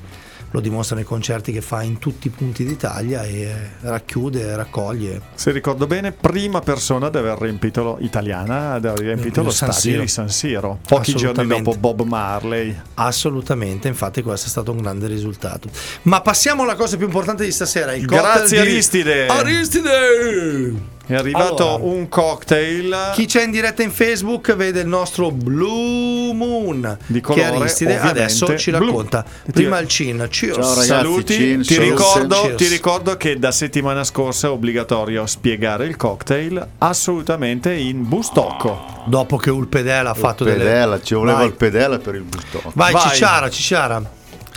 lo 0.57 0.63
dimostrano 0.63 1.03
i 1.03 1.05
concerti 1.05 1.53
che 1.53 1.61
fa 1.61 1.83
in 1.83 1.99
tutti 1.99 2.29
i 2.29 2.31
punti 2.31 2.65
d'Italia 2.65 3.23
e 3.25 3.55
racchiude, 3.83 4.57
raccoglie. 4.57 5.21
Se 5.35 5.51
ricordo 5.51 5.87
bene, 5.87 6.13
prima 6.13 6.61
persona 6.61 7.09
ad 7.09 7.15
aver 7.15 7.37
riempito 7.39 7.99
italiana, 8.01 8.73
ad 8.73 8.87
aver 8.87 9.01
riempito 9.01 9.41
Il 9.41 9.47
lo 9.47 9.53
San 9.53 9.71
stadio 9.71 9.91
Siro. 9.91 10.03
di 10.03 10.09
San 10.09 10.29
Siro, 10.31 10.79
pochi 10.87 11.15
giorni 11.15 11.47
dopo 11.47 11.75
Bob 11.77 12.01
Marley. 12.05 12.75
Assolutamente, 12.95 13.87
infatti 13.89 14.23
questo 14.23 14.47
è 14.47 14.49
stato 14.49 14.71
un 14.73 14.79
grande 14.81 15.07
risultato. 15.09 15.69
Ma 16.03 16.23
passiamo 16.23 16.63
alla 16.63 16.75
cosa 16.75 16.97
più 16.97 17.05
importante 17.05 17.45
di 17.45 17.53
stasera, 17.53 17.93
il 17.93 18.07
Grazie 18.07 18.63
di- 18.63 18.69
Aristide. 18.71 19.27
Aristide! 19.27 20.95
È 21.07 21.15
arrivato 21.15 21.77
Allora. 21.77 21.85
un 21.85 22.09
cocktail 22.09 23.13
Chi 23.15 23.27
c'è 23.27 23.45
in 23.45 23.53
diretta 23.53 23.83
in 23.83 23.93
Facebook 23.93 24.55
vede 24.57 24.81
il 24.81 24.89
nostro 24.89 25.31
Blue 25.31 26.35
Moon 26.35 26.99
Di 27.07 27.21
colore, 27.21 27.51
che 27.51 27.57
Aristide 27.57 28.01
adesso 28.01 28.57
ci 28.59 28.73
racconta. 28.73 29.25
Prima 29.53 29.79
il 29.79 29.87
cin, 29.87 30.27
cheers. 30.29 30.55
Ciao, 30.57 30.69
ragazzi. 30.71 30.87
Saluti, 30.87 31.35
Cin, 31.35 31.63
ti, 31.63 31.79
ricordo, 31.79 32.55
ti 32.57 32.67
ricordo 32.67 33.17
che 33.17 33.39
da 33.39 33.53
settimana 33.53 34.03
scorsa 34.03 34.49
è 34.49 34.51
obbligatorio 34.51 35.27
spiegare 35.27 35.87
il 35.87 35.97
cocktail 35.97 36.67
assolutamente 36.79 37.73
in 37.73 38.09
bustocco. 38.09 39.05
Dopo 39.07 39.37
che 39.37 39.51
Ulpedela 39.51 40.11
ha 40.11 40.15
fatto 40.15 40.43
delle 40.43 40.65
pedela, 40.65 41.01
ci 41.01 41.15
voleva 41.15 41.39
Vai. 41.39 41.47
il 41.47 41.53
pedela 41.55 41.99
per 41.99 42.17
il 42.17 42.23
bustocco. 42.23 42.73
Vai, 42.75 42.93
Vai. 42.93 43.03
Cicciara, 43.11 43.49
Cicciara. 43.49 44.03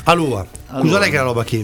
Allora, 0.05 0.45
Allora. 0.67 0.83
scusa 0.83 0.99
lei 0.99 1.09
che 1.11 1.15
è 1.15 1.19
la 1.19 1.25
roba 1.25 1.43
chi? 1.43 1.63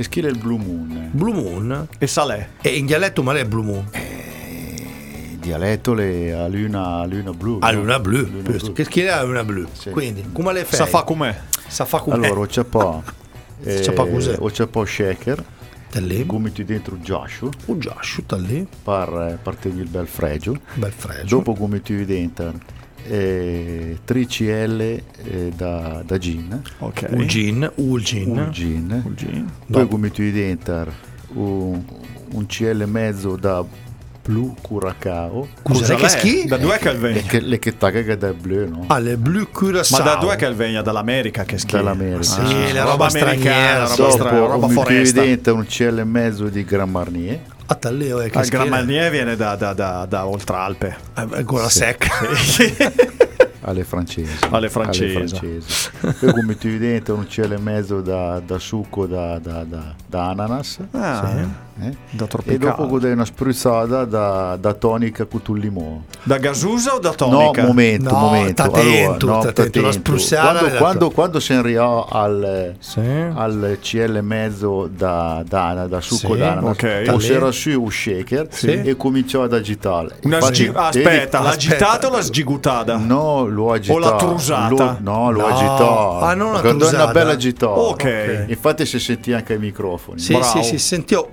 Che 0.00 0.06
schile 0.06 0.28
il 0.30 0.38
Blue 0.38 0.56
Moon? 0.56 1.10
Blue 1.12 1.34
Moon 1.34 1.86
E 1.98 2.06
Salè. 2.06 2.48
e 2.62 2.70
in 2.70 2.86
dialetto 2.86 3.22
ma 3.22 3.34
lei 3.34 3.42
è 3.42 3.44
Blue 3.44 3.62
Moon. 3.62 3.86
Il 3.92 5.36
dialetto 5.36 5.92
le 5.92 6.32
a 6.32 6.48
luna, 6.48 7.04
luna 7.04 7.32
blu. 7.34 7.58
No? 7.58 7.70
luna 7.72 8.00
blu. 8.00 8.26
Luna 8.26 8.40
blu. 8.40 8.72
Che 8.72 8.84
schiena 8.84 9.20
è 9.20 9.24
una 9.24 9.44
blu. 9.44 9.66
Sì. 9.72 9.90
Quindi, 9.90 10.24
come 10.32 10.54
le 10.54 10.64
fai? 10.64 10.78
Sa 10.78 10.86
fa 10.86 11.02
com'è. 11.02 11.38
Sa 11.68 11.84
fa 11.84 11.98
come 11.98 12.14
Allora, 12.26 12.46
c'è 12.46 12.64
po'. 12.64 13.02
eh, 13.62 13.80
C'è 13.80 13.92
po' 13.92 14.06
cos'è? 14.06 14.38
c'è 14.38 14.66
po' 14.68 14.86
shaker, 14.86 15.44
lì. 15.96 16.24
gomiti 16.24 16.64
dentro 16.64 16.94
il 16.94 17.02
giascio, 17.02 17.50
Un 17.66 17.78
già 17.78 17.94
asciutta 17.98 18.38
lì. 18.38 18.66
per 18.82 19.38
partegli 19.42 19.80
il 19.80 19.88
bel 19.88 20.06
fregio. 20.06 20.58
Bel 20.76 20.92
fregio. 20.92 21.36
Dopo 21.36 21.52
gomiti 21.52 22.06
dentro 22.06 22.54
eh, 23.08 23.98
3 24.04 24.26
CL 24.26 24.80
eh, 24.80 25.02
da, 25.56 26.02
da 26.04 26.18
gin, 26.18 26.60
Ok. 26.78 27.06
Un 27.10 27.26
gin, 27.26 27.70
un 27.76 27.98
gin. 27.98 28.28
un 28.30 28.48
gin, 28.52 29.02
Un 29.04 29.14
gin. 29.16 29.50
poi 29.70 29.86
gomiti 29.86 30.30
dentro 30.32 30.92
un, 31.34 31.82
un 32.32 32.46
CL 32.46 32.80
e 32.82 32.86
mezzo 32.86 33.36
da 33.36 33.64
blu 34.22 34.54
curacao. 34.60 35.48
Scusa, 35.64 35.94
che 35.94 36.08
schi? 36.08 36.44
Da 36.46 36.56
due 36.58 36.78
che 36.78 37.24
che, 37.26 37.40
le 37.40 37.58
che 37.58 37.76
tagga 37.76 38.02
che 38.02 38.16
da 38.16 38.32
blu, 38.32 38.68
no? 38.68 38.84
Ah, 38.88 38.98
le 38.98 39.16
Blue 39.16 39.48
Ma 39.52 39.58
Curaçao. 39.60 40.02
da 40.04 40.16
due 40.16 40.30
che 40.36 40.44
Calvegna? 40.44 40.82
Dall'America 40.82 41.44
che 41.44 41.58
schifo. 41.58 41.76
Dall'America. 41.78 42.22
Sì, 42.22 42.40
Ah, 42.40 42.72
la 42.74 42.84
roba 42.84 43.06
americana, 43.06 43.86
straniera, 43.86 43.94
roba, 43.96 44.10
sì. 44.10 44.10
stra- 44.12 44.30
Dopo 44.30 44.46
roba 44.46 44.66
gomiti 44.66 44.74
foresta. 44.74 45.52
un 45.52 45.64
CL 45.66 45.98
e 45.98 46.04
mezzo 46.04 46.44
di 46.48 46.64
Grand 46.64 46.90
Marnier. 46.90 47.40
Ah, 47.72 47.76
talleo, 47.76 48.20
eh, 48.20 48.30
che 48.30 48.38
il 48.40 48.48
Gran 48.48 48.66
schiena. 48.66 49.08
Viene 49.10 49.36
da, 49.36 49.54
da, 49.54 49.72
da, 49.72 50.04
da 50.04 50.26
Oltralpe. 50.26 50.96
Eh, 51.14 51.44
Con 51.44 51.60
la 51.60 51.68
secca. 51.68 52.08
alle 53.62 53.84
francesi. 53.84 54.38
Alle 54.50 54.68
francesi. 54.68 55.14
francesi. 55.14 55.90
Poi 56.18 56.32
gomiti 56.32 56.78
dentro 56.78 57.14
un 57.14 57.28
CL 57.28 57.52
e 57.52 57.58
mezzo 57.58 58.00
da, 58.00 58.40
da 58.44 58.58
succo 58.58 59.06
da, 59.06 59.38
da, 59.38 59.62
da, 59.62 59.94
da 60.04 60.30
ananas. 60.30 60.78
Ah, 60.90 61.46
eh? 61.82 61.96
da 62.10 62.24
E 62.24 62.28
tropicale. 62.28 62.58
dopo 62.58 62.86
godere 62.86 63.12
una 63.14 63.24
spruzzata 63.24 64.04
da, 64.04 64.56
da 64.60 64.72
tonica 64.74 65.24
con 65.26 65.40
il 65.56 65.60
limone. 65.62 66.04
Da 66.22 66.38
gasusa 66.38 66.94
o 66.94 66.98
da 66.98 67.10
No, 67.10 67.14
tonica? 67.14 67.66
momento, 67.66 68.10
No, 68.12 68.18
momento. 68.18 68.62
t'attento, 68.62 69.26
allora, 69.26 69.36
no, 69.36 69.42
t'attento, 69.52 69.78
una 69.80 69.92
spruzzata 69.92 70.58
Quando, 70.58 70.76
quando, 70.78 71.10
quando 71.10 71.40
si 71.40 71.52
arrivò 71.52 72.04
al, 72.10 72.74
Sì. 72.78 73.00
al 73.00 73.78
CL 73.80 74.16
e 74.16 74.20
mezzo 74.22 74.88
da, 74.92 75.42
da, 75.46 75.86
da 75.88 76.00
succo 76.00 76.34
Sì, 76.34 76.38
d'ananas, 76.38 76.70
ok. 76.72 77.04
o 77.10 77.18
si 77.18 77.32
era 77.32 77.50
su 77.50 77.80
un 77.82 77.90
shaker 77.90 78.46
Sì. 78.50 78.70
e 78.82 78.96
cominciò 78.96 79.42
ad 79.42 79.52
agitare. 79.54 80.18
Una 80.24 80.36
Infatti, 80.36 80.54
sgi- 80.54 80.72
aspetta, 80.74 81.40
l'ha 81.40 81.48
aspetta. 81.48 81.74
agitata 81.76 82.06
o 82.08 82.10
l'ha 82.10 82.22
sgigutata? 82.22 82.96
No, 82.96 83.46
l'ho 83.46 83.72
agitato. 83.72 83.98
l'ha 84.00 84.16
trusata? 84.16 84.68
Lo- 84.74 84.96
no, 85.00 85.30
l'ho 85.30 85.38
No. 85.40 85.46
agitato. 85.46 86.18
Ah, 86.20 86.34
non 86.34 86.52
l'ha 86.52 86.60
Quando 86.60 86.84
è 86.84 86.88
una 86.88 86.96
trusata. 86.98 87.12
bella 87.12 87.30
agitata. 87.32 87.70
Ok. 87.78 88.44
Infatti 88.48 88.86
si 88.86 88.98
sentì 88.98 89.32
anche 89.32 89.54
ai 89.54 89.58
microfoni. 89.58 90.18
Sì, 90.18 90.32
Bravo. 90.34 90.62
sì, 90.62 90.68
sì, 90.68 90.78
sentivo. 90.78 91.30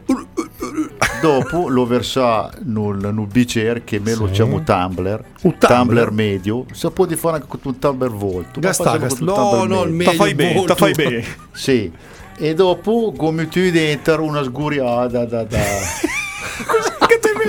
Dopo 1.22 1.68
lo 1.68 1.86
versò 1.86 2.50
nel, 2.64 2.98
nel 3.02 3.28
bicchiere 3.28 3.84
che 3.84 4.00
me 4.00 4.14
lo 4.16 4.28
Sì. 4.28 4.34
chiamo 4.34 4.64
tumbler. 4.64 5.24
Un 5.42 5.58
tumbler? 5.58 5.78
tumbler 5.80 6.12
medio. 6.12 6.66
Si 6.72 6.90
può 6.92 7.08
fare 7.08 7.36
anche 7.38 7.48
con 7.48 7.60
un 7.64 7.80
tumbler 7.80 8.12
volto. 8.12 8.60
Gasta, 8.60 8.98
gasta. 8.98 9.24
No, 9.24 9.64
no, 9.66 9.84
il 9.84 9.94
medio. 9.94 10.14
Fai 10.14 10.34
meglio 10.34 10.54
bene, 10.54 10.66
ta 10.66 10.76
fai 10.76 10.94
bene. 10.94 11.24
Sì. 11.54 11.92
E 12.40 12.54
dopo 12.54 13.14
come 13.18 13.48
tu 13.48 13.60
dentro 13.72 14.22
una 14.24 14.44
sguriata 14.44 15.26
da, 15.26 15.44
da... 15.44 15.58
Che 16.97 16.97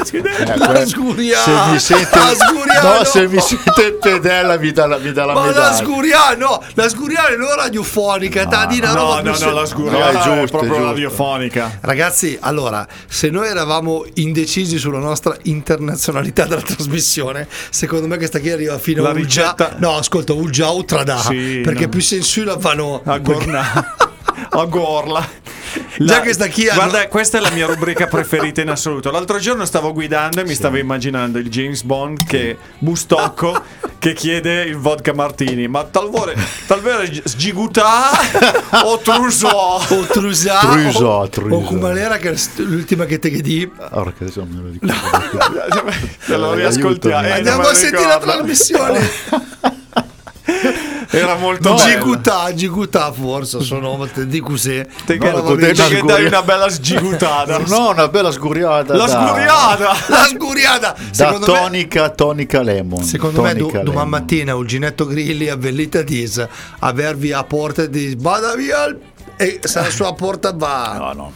Eh, 0.00 0.56
La 0.56 0.86
sguria! 0.86 1.38
Se 1.40 1.50
mi 1.70 1.78
sente 1.80 2.18
La 2.18 2.82
no, 2.82 2.98
no! 2.98 3.04
se 3.04 3.26
mi 3.26 3.40
sente 3.40 3.92
pedella 4.00 4.56
mi 4.58 4.70
dà 4.72 4.86
la, 4.86 4.98
mi 4.98 5.12
dà 5.12 5.24
la 5.24 5.32
Ma 5.34 5.40
la 5.40 5.46
medaglia. 5.46 5.72
sguria, 5.74 6.34
no, 6.36 6.62
la 6.74 6.88
sguria 6.88 7.26
è 7.28 7.36
non 7.36 7.54
radiofonica, 7.56 8.46
ta 8.46 8.66
di 8.66 8.78
una 8.78 8.92
No, 8.92 9.00
roba 9.00 9.22
no, 9.22 9.30
no, 9.30 9.34
se- 9.36 9.50
la 9.50 9.66
sguria 9.66 9.98
No, 9.98 10.06
è 10.06 10.12
giusto, 10.12 10.32
è 10.32 10.46
proprio 10.48 10.70
giusto. 10.72 10.84
radiofonica. 10.86 11.78
Ragazzi, 11.80 12.36
allora, 12.40 12.86
se 13.08 13.30
noi 13.30 13.48
eravamo 13.48 14.04
indecisi 14.14 14.78
sulla 14.78 14.98
nostra 14.98 15.36
internazionalità 15.42 16.44
della 16.44 16.62
trasmissione, 16.62 17.48
secondo 17.70 18.06
me 18.06 18.16
questa 18.16 18.38
qui 18.40 18.50
arriva 18.50 18.78
fino 18.78 19.02
La 19.02 19.10
a 19.10 19.12
Ulgia. 19.12 19.42
ricetta- 19.42 19.74
No, 19.78 19.96
ascolta, 19.96 20.32
Ulgia 20.32 20.70
Utradà, 20.70 21.18
Sì, 21.18 21.60
perché 21.64 21.84
no. 21.84 21.88
più 21.88 22.00
sensu 22.00 22.44
la 22.44 22.58
fanno 22.58 23.02
A 23.04 23.18
Gorna. 23.18 23.96
A 24.50 24.64
Gorla. 24.64 25.28
Già 25.98 26.20
che 26.20 26.32
sta 26.32 26.46
chi 26.46 26.68
Guarda, 26.72 27.08
questa 27.08 27.38
è 27.38 27.40
la 27.40 27.50
mia 27.50 27.66
rubrica 27.66 28.06
preferita 28.06 28.60
in 28.60 28.70
assoluto. 28.70 29.10
L'altro 29.10 29.38
giorno 29.38 29.64
stavo 29.64 29.92
guidando 29.92 30.40
e 30.40 30.44
mi 30.44 30.54
stavo 30.54 30.76
immaginando 30.76 31.38
il 31.38 31.48
James 31.48 31.82
Bond 31.82 32.24
che 32.26 32.56
bustocco 32.78 33.62
che 33.98 34.12
chiede 34.12 34.62
il 34.62 34.76
vodka 34.76 35.12
martini. 35.12 35.66
Ma 35.68 35.84
talvora, 35.84 36.32
talvera 36.66 37.02
sgigutà 37.24 38.10
o 38.84 38.98
trusò? 38.98 39.66
O 39.90 40.04
Trusà 40.06 40.58
Trusò, 40.60 41.20
o, 41.22 41.28
Trusò. 41.28 41.54
o 41.54 41.60
Cumalera 41.62 42.16
che 42.18 42.30
è 42.30 42.34
l'ultima 42.56 43.04
che 43.04 43.18
te 43.18 43.30
che 43.30 43.40
di 43.40 43.68
adesso 43.90 44.40
non 44.40 44.48
me 44.50 44.62
lo 44.62 44.68
ricordo. 44.70 45.90
Se 46.18 46.36
lo 46.36 46.54
riascoltiamo. 46.54 47.26
eh, 47.26 47.30
Andiamo 47.32 47.62
a 47.62 47.74
sentire 47.74 48.06
la 48.06 48.18
trasmissione 48.18 49.10
Era 51.10 51.36
molto 51.36 51.70
No, 51.70 51.74
bello. 51.76 51.88
Gigutà, 51.98 52.52
Gigutà 52.54 53.12
forse 53.12 53.60
sono 53.62 54.06
te 54.12 54.26
dico 54.26 54.56
se 54.56 54.86
Te 55.06 55.16
No, 55.16 55.24
che, 55.24 55.40
potenza 55.40 55.86
che 55.86 56.02
dai 56.02 56.26
una 56.26 56.42
bella 56.42 56.68
sgigutata. 56.68 57.58
No, 57.66 57.90
una 57.90 58.08
bella 58.08 58.30
sguriata. 58.30 58.94
La 58.94 59.06
da- 59.06 59.26
sguriata! 59.26 59.96
La 60.08 60.24
sguriata 60.24 60.94
Da 61.16 61.32
me 61.32 61.38
tonica, 61.38 62.10
tonica 62.10 62.60
lemon. 62.62 63.02
Secondo 63.02 63.42
me 63.42 63.54
do- 63.54 63.70
domani 63.82 64.08
mattina 64.10 64.54
un 64.54 64.66
Ginetto 64.66 65.06
Grilli 65.06 65.48
avvellita 65.48 66.02
dis 66.02 66.46
avervi 66.80 67.32
a 67.32 67.42
porta 67.44 67.86
dis 67.86 68.14
vada 68.16 68.54
via 68.54 68.84
il- 68.84 68.98
e 69.36 69.60
sarà 69.62 69.88
sulla 69.90 70.12
porta 70.12 70.52
va 70.52 70.96
No, 70.98 71.12
no. 71.14 71.32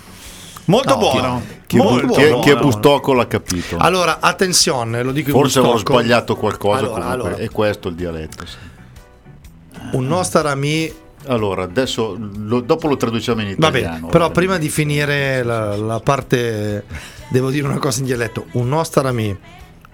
Molto 0.67 0.91
No, 0.91 0.99
buono. 0.99 1.43
Chi, 1.67 1.77
molto 1.77 2.07
bu- 2.07 2.15
buono. 2.15 2.39
chi- 2.41 2.51
chi 2.51 2.51
è 2.51 2.57
Bustocco 2.57 3.13
l'ha 3.15 3.27
capito. 3.27 3.77
allora 3.79 4.19
attenzione 4.21 5.03
lo 5.03 5.13
dico 5.13 5.31
Forse 5.31 5.59
avrò 5.61 5.77
sbagliato 5.79 6.37
qualcosa. 6.37 6.79
Allora, 6.81 7.07
allora. 7.07 7.37
È 7.37 7.49
questo 7.51 7.89
il 7.89 7.95
dialetto. 7.95 8.45
sì. 8.47 8.57
Un 9.93 10.07
nostro 10.07 10.49
amico 10.49 11.01
Allora, 11.27 11.63
adesso 11.63 12.17
lo- 12.19 12.61
dopo 12.61 12.89
lo 12.89 12.97
traduciamo 12.97 13.41
in 13.43 13.55
Va 13.57 13.69
italiano. 13.69 13.95
bene, 13.95 14.07
però 14.11 14.25
va 14.27 14.31
bene. 14.31 14.33
prima 14.47 14.59
di 14.59 14.69
finire 14.69 15.43
la, 15.45 15.77
la 15.77 16.01
parte, 16.01 16.85
devo 17.29 17.51
dire 17.51 17.67
una 17.67 17.79
cosa 17.79 18.01
in 18.01 18.07
dialetto. 18.07 18.47
Un 18.53 18.69
nostro 18.69 19.07
amico, 19.07 19.39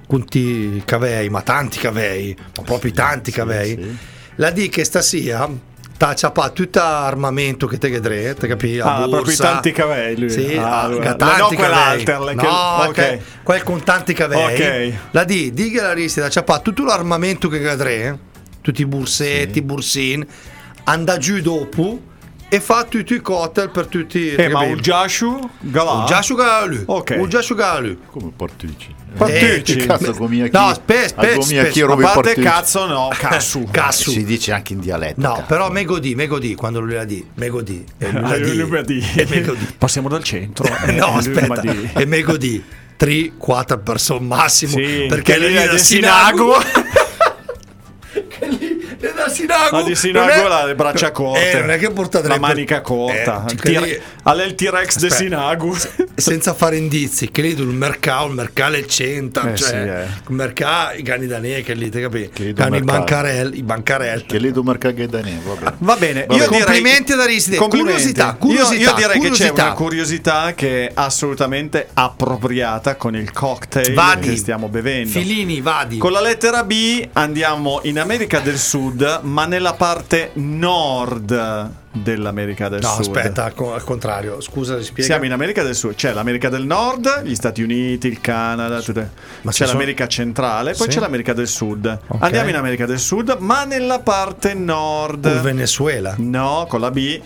conti 0.07 0.81
cavei, 0.87 1.29
ma 1.29 1.43
tanti 1.43 1.79
cavei, 1.79 2.35
ma 2.57 2.63
proprio 2.63 2.93
tanti 2.93 3.31
cavei, 3.31 3.71
sì. 3.71 3.97
la 4.37 4.51
di 4.51 4.69
che 4.71 4.85
stasera 4.85 5.49
t'ha 5.99 6.15
ciappato 6.15 6.53
tutto 6.63 6.81
armamento 6.81 7.67
che 7.67 7.77
te 7.77 7.91
vedrete, 7.91 8.35
te 8.35 8.47
capi? 8.47 8.79
Ah, 8.79 8.85
La 8.85 8.95
proprio 9.09 9.19
i 9.19 9.23
borsa. 9.25 9.45
tanti 9.53 9.73
cavei, 9.73 10.17
lui. 10.17 10.31
Sì, 10.31 10.55
Ah, 10.57 10.81
ah, 10.81 10.81
allora. 10.83 11.15
tanti 11.15 11.25
no, 11.25 11.39
cavei. 11.43 11.57
quell'alter, 11.57 12.19
no, 12.21 12.35
che- 12.41 12.47
ok. 12.47 12.93
che- 12.95 13.23
quel 13.43 13.63
con 13.65 13.83
tanti 13.83 14.15
cavei. 14.15 14.55
Ok. 14.93 14.93
La 15.11 15.25
di, 15.25 15.53
di 15.53 15.71
che 15.71 15.83
la 15.83 15.93
resti 15.93 16.21
da 16.21 16.29
ciappato 16.31 16.63
tutto 16.73 16.85
l'armamento 16.85 17.49
che 17.49 17.59
vedrete, 17.59 18.19
tutti 18.69 18.83
i 18.83 18.87
bursetti, 18.87 19.59
i 19.61 19.63
bursini, 19.63 20.27
anda 20.85 21.17
giù 21.17 21.41
dopo 21.41 22.03
e 22.51 22.61
fa 22.61 22.85
tutti 22.85 23.15
i 23.15 23.21
cocktail 23.23 23.71
per 23.71 23.87
tutti 23.87 24.35
Eh, 24.35 24.49
ma 24.49 24.61
un 24.61 24.77
Jashu 24.77 25.39
Galà? 25.61 25.93
Un 25.93 26.07
già 26.07 26.19
asciugalu. 26.19 26.83
Ok. 26.85 27.17
Un 27.19 27.29
già 27.31 27.39
asciugalu. 27.39 27.99
Come 28.11 28.31
partucci? 28.37 28.95
Partucci. 29.17 29.77
Che 29.77 29.87
cazzo, 29.87 30.13
gomia 30.13 30.45
chi? 30.45 30.51
No, 30.53 30.67
aspetta, 30.67 31.23
a 31.23 31.37
aspetta, 31.39 31.85
A 31.93 31.97
parte 31.97 32.13
partucci? 32.21 32.41
cazzo 32.43 32.87
no, 32.87 33.09
cassu. 33.17 33.67
Cassu. 33.71 34.11
Si 34.11 34.25
dice 34.25 34.53
anche 34.53 34.75
in 34.75 34.81
dialetto. 34.81 35.21
No, 35.23 35.33
cazzo. 35.33 35.45
però 35.47 35.71
me 35.71 35.85
godì, 35.85 36.15
me 36.15 36.27
godì 36.27 36.55
quando 36.55 36.81
lui 36.81 36.93
la 36.93 37.05
di. 37.05 37.27
Me 37.37 37.49
godì. 37.49 37.83
E 37.97 38.11
lui 38.11 38.21
la 38.21 38.29
Ah, 38.29 38.37
di. 38.37 38.55
lui 38.57 38.71
mi 38.71 38.77
ha 38.77 38.83
di. 38.83 39.07
E 39.17 39.27
me 39.31 39.41
godì. 39.43 39.67
Passiamo 39.79 40.09
dal 40.11 40.23
centro. 40.25 40.67
Eh, 40.87 40.93
No, 40.93 41.07
lui 41.09 41.19
aspetta. 41.19 41.63
E 41.99 42.05
me 42.05 42.21
godì. 42.23 42.63
3, 42.97 43.33
4 43.39 43.79
persone 43.79 44.27
massimo. 44.27 44.73
Sì, 44.73 45.07
perché 45.09 45.39
da 45.39 45.67
di 45.73 45.79
Sinago. 45.79 46.55
Da 49.29 49.35
Sinago. 49.35 49.77
Ma 49.77 49.83
di 49.83 49.95
Sinago 49.95 50.29
è- 50.63 50.67
le 50.67 50.75
braccia 50.75 51.11
corte. 51.13 51.51
Eh, 51.53 51.61
non 51.61 51.71
è 51.71 51.79
che 51.79 51.91
portate 51.91 52.29
la 52.29 52.35
le- 52.35 52.41
manica 52.41 52.81
corta. 52.81 53.45
Eh, 53.49 53.53
Il 53.53 53.61
che 53.61 53.73
T- 53.73 53.81
lì- 53.81 54.01
Ha 54.25 54.35
lei 54.35 54.47
il 54.49 54.55
T-Rex 54.55 54.99
di. 54.99 55.11
Sinago. 55.11 55.77
senza 56.15 56.53
fare 56.53 56.77
indizi 56.77 57.31
che 57.31 57.43
lì 57.43 57.51
il 57.51 57.63
mercato 57.67 58.27
il 58.27 58.35
mercato 58.35 58.75
è 58.75 58.79
il 58.79 58.87
centro 58.89 59.49
Eh, 59.49 59.55
cioè 59.55 59.69
sì, 59.69 59.75
eh. 59.75 60.03
il 60.29 60.35
mercato 60.35 60.97
i 60.99 61.03
cani 61.03 61.27
da 61.29 61.39
che 61.39 61.75
lì 61.75 61.89
te 61.91 62.01
capi 62.01 62.29
Che 62.33 62.43
lì 62.43 62.53
mercato. 62.57 62.85
bancarelli 62.85 63.59
i 63.59 63.63
bancarelli 63.63 64.25
Che 64.27 64.39
lì 64.39 64.51
do 64.51 64.63
mercaghe 64.65 65.07
da 65.07 65.21
ne, 65.21 65.41
va 65.45 65.55
bene. 65.55 65.75
Va 65.79 65.97
bene, 65.97 66.27
Va 66.27 66.35
io 66.35 66.39
bene. 66.41 66.49
direi 66.49 66.63
Complimenti 66.65 67.13
ad 67.13 67.21
Aristide. 67.21 67.57
Complimenti. 67.57 67.93
Curiosità, 67.93 68.27
Io- 68.31 68.37
curiosità, 68.39 68.91
Io, 68.91 68.95
direi 68.97 69.09
che 69.13 69.13
c'è 69.13 69.29
curiosità. 69.29 69.63
una 69.65 69.73
curiosità 69.75 70.53
che 70.55 70.87
è 70.89 70.91
assolutamente 70.95 71.89
appropriata 71.95 72.97
con 72.97 73.15
il 73.15 73.31
cocktail 73.33 73.95
Vadi. 73.95 74.29
che 74.31 74.37
stiamo 74.37 74.69
bevendo. 74.69 75.09
Filini 75.11 75.61
vadi 75.61 75.99
Con 75.99 76.13
la 76.13 76.21
lettera 76.21 76.65
B 76.65 77.09
andiamo 77.13 77.81
in 77.85 77.99
America 78.01 78.41
del 78.41 78.59
Sud, 78.59 79.18
ma 79.23 79.47
nella 79.47 79.75
parte 79.75 80.31
nord 80.35 81.71
dell'America 81.93 82.69
del 82.69 82.81
no 82.81 82.89
Sud. 82.89 83.01
aspetta 83.17 83.51
co- 83.53 83.75
al 83.75 83.83
contrario 83.83 84.41
scusa 84.41 84.81
spiega 84.83 85.03
Siamo 85.03 85.25
in 85.25 85.33
America 85.33 85.63
del 85.63 85.75
Sud, 85.75 85.95
c'è 85.95 86.13
l'America 86.13 86.49
del 86.49 86.65
Nord, 86.65 87.23
gli 87.25 87.35
Stati 87.35 87.63
Uniti, 87.63 88.07
il 88.09 88.21
Canada, 88.21 88.81
tutte- 88.81 89.11
c'è 89.49 89.67
l'America 89.67 90.07
centrale, 90.07 90.73
poi 90.73 90.87
Sì. 90.87 90.95
c'è 90.95 91.01
l'America 91.01 91.33
del 91.33 91.49
Sud. 91.49 91.99
Andiamo 92.19 92.49
in 92.51 92.57
America 92.57 92.87
del 92.87 92.99
Sud, 93.01 93.37
ma 93.41 93.65
nella 93.65 93.99
parte 94.01 94.55
nord. 94.55 95.25
il 95.25 95.41
Venezuela 95.41 96.15
No, 96.19 96.67
con 96.69 96.81
la 96.81 96.91
B. 96.91 97.21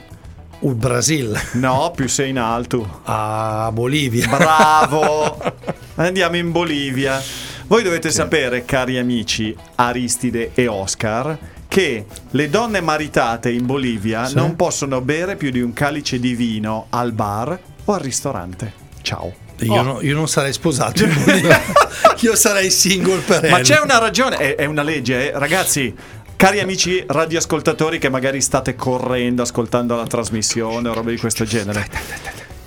il 0.64 0.74
Brasil 0.74 1.36
No, 1.54 1.92
più 1.94 2.08
sei 2.08 2.30
in 2.30 2.38
alto. 2.38 3.00
a 3.04 3.68
Bolivia 3.72 4.28
Bravo! 4.28 5.36
Andiamo 5.96 6.36
in 6.36 6.50
Bolivia. 6.52 7.20
Voi 7.66 7.82
dovete 7.82 8.10
sapere, 8.10 8.64
cari 8.64 8.98
amici 8.98 9.54
Aristide 9.76 10.50
e 10.54 10.66
Oscar, 10.66 11.38
che 11.72 12.04
le 12.32 12.50
donne 12.50 12.82
maritate 12.82 13.50
in 13.50 13.64
Bolivia 13.64 14.26
Sì. 14.26 14.34
non 14.34 14.56
possono 14.56 15.00
bere 15.00 15.36
più 15.36 15.50
di 15.50 15.62
un 15.62 15.72
calice 15.72 16.20
di 16.20 16.34
vino 16.34 16.88
al 16.90 17.12
bar 17.12 17.58
o 17.86 17.92
al 17.94 18.00
ristorante. 18.00 18.70
Ciao. 19.00 19.32
io, 19.60 19.72
Oh. 19.72 19.82
no- 19.82 20.02
io 20.02 20.14
non 20.14 20.28
sarei 20.28 20.52
sposato 20.52 21.04
io 22.20 22.34
sarei 22.36 22.70
single 22.70 23.20
per 23.20 23.48
Ma 23.48 23.60
c'è 23.60 23.80
una 23.80 23.96
ragione, 23.98 24.36
è, 24.36 24.54
è 24.56 24.64
una 24.66 24.82
legge, 24.82 25.32
eh. 25.32 25.38
ragazzi. 25.38 25.94
Cari 26.36 26.60
amici 26.60 27.02
radioascoltatori 27.06 27.98
che 27.98 28.08
magari 28.10 28.40
state 28.42 28.74
correndo, 28.74 29.40
ascoltando 29.42 29.94
la 29.96 30.06
trasmissione 30.06 30.88
o 30.88 30.92
robe 30.92 31.12
di 31.12 31.18
questo 31.18 31.44
genere. 31.44 31.88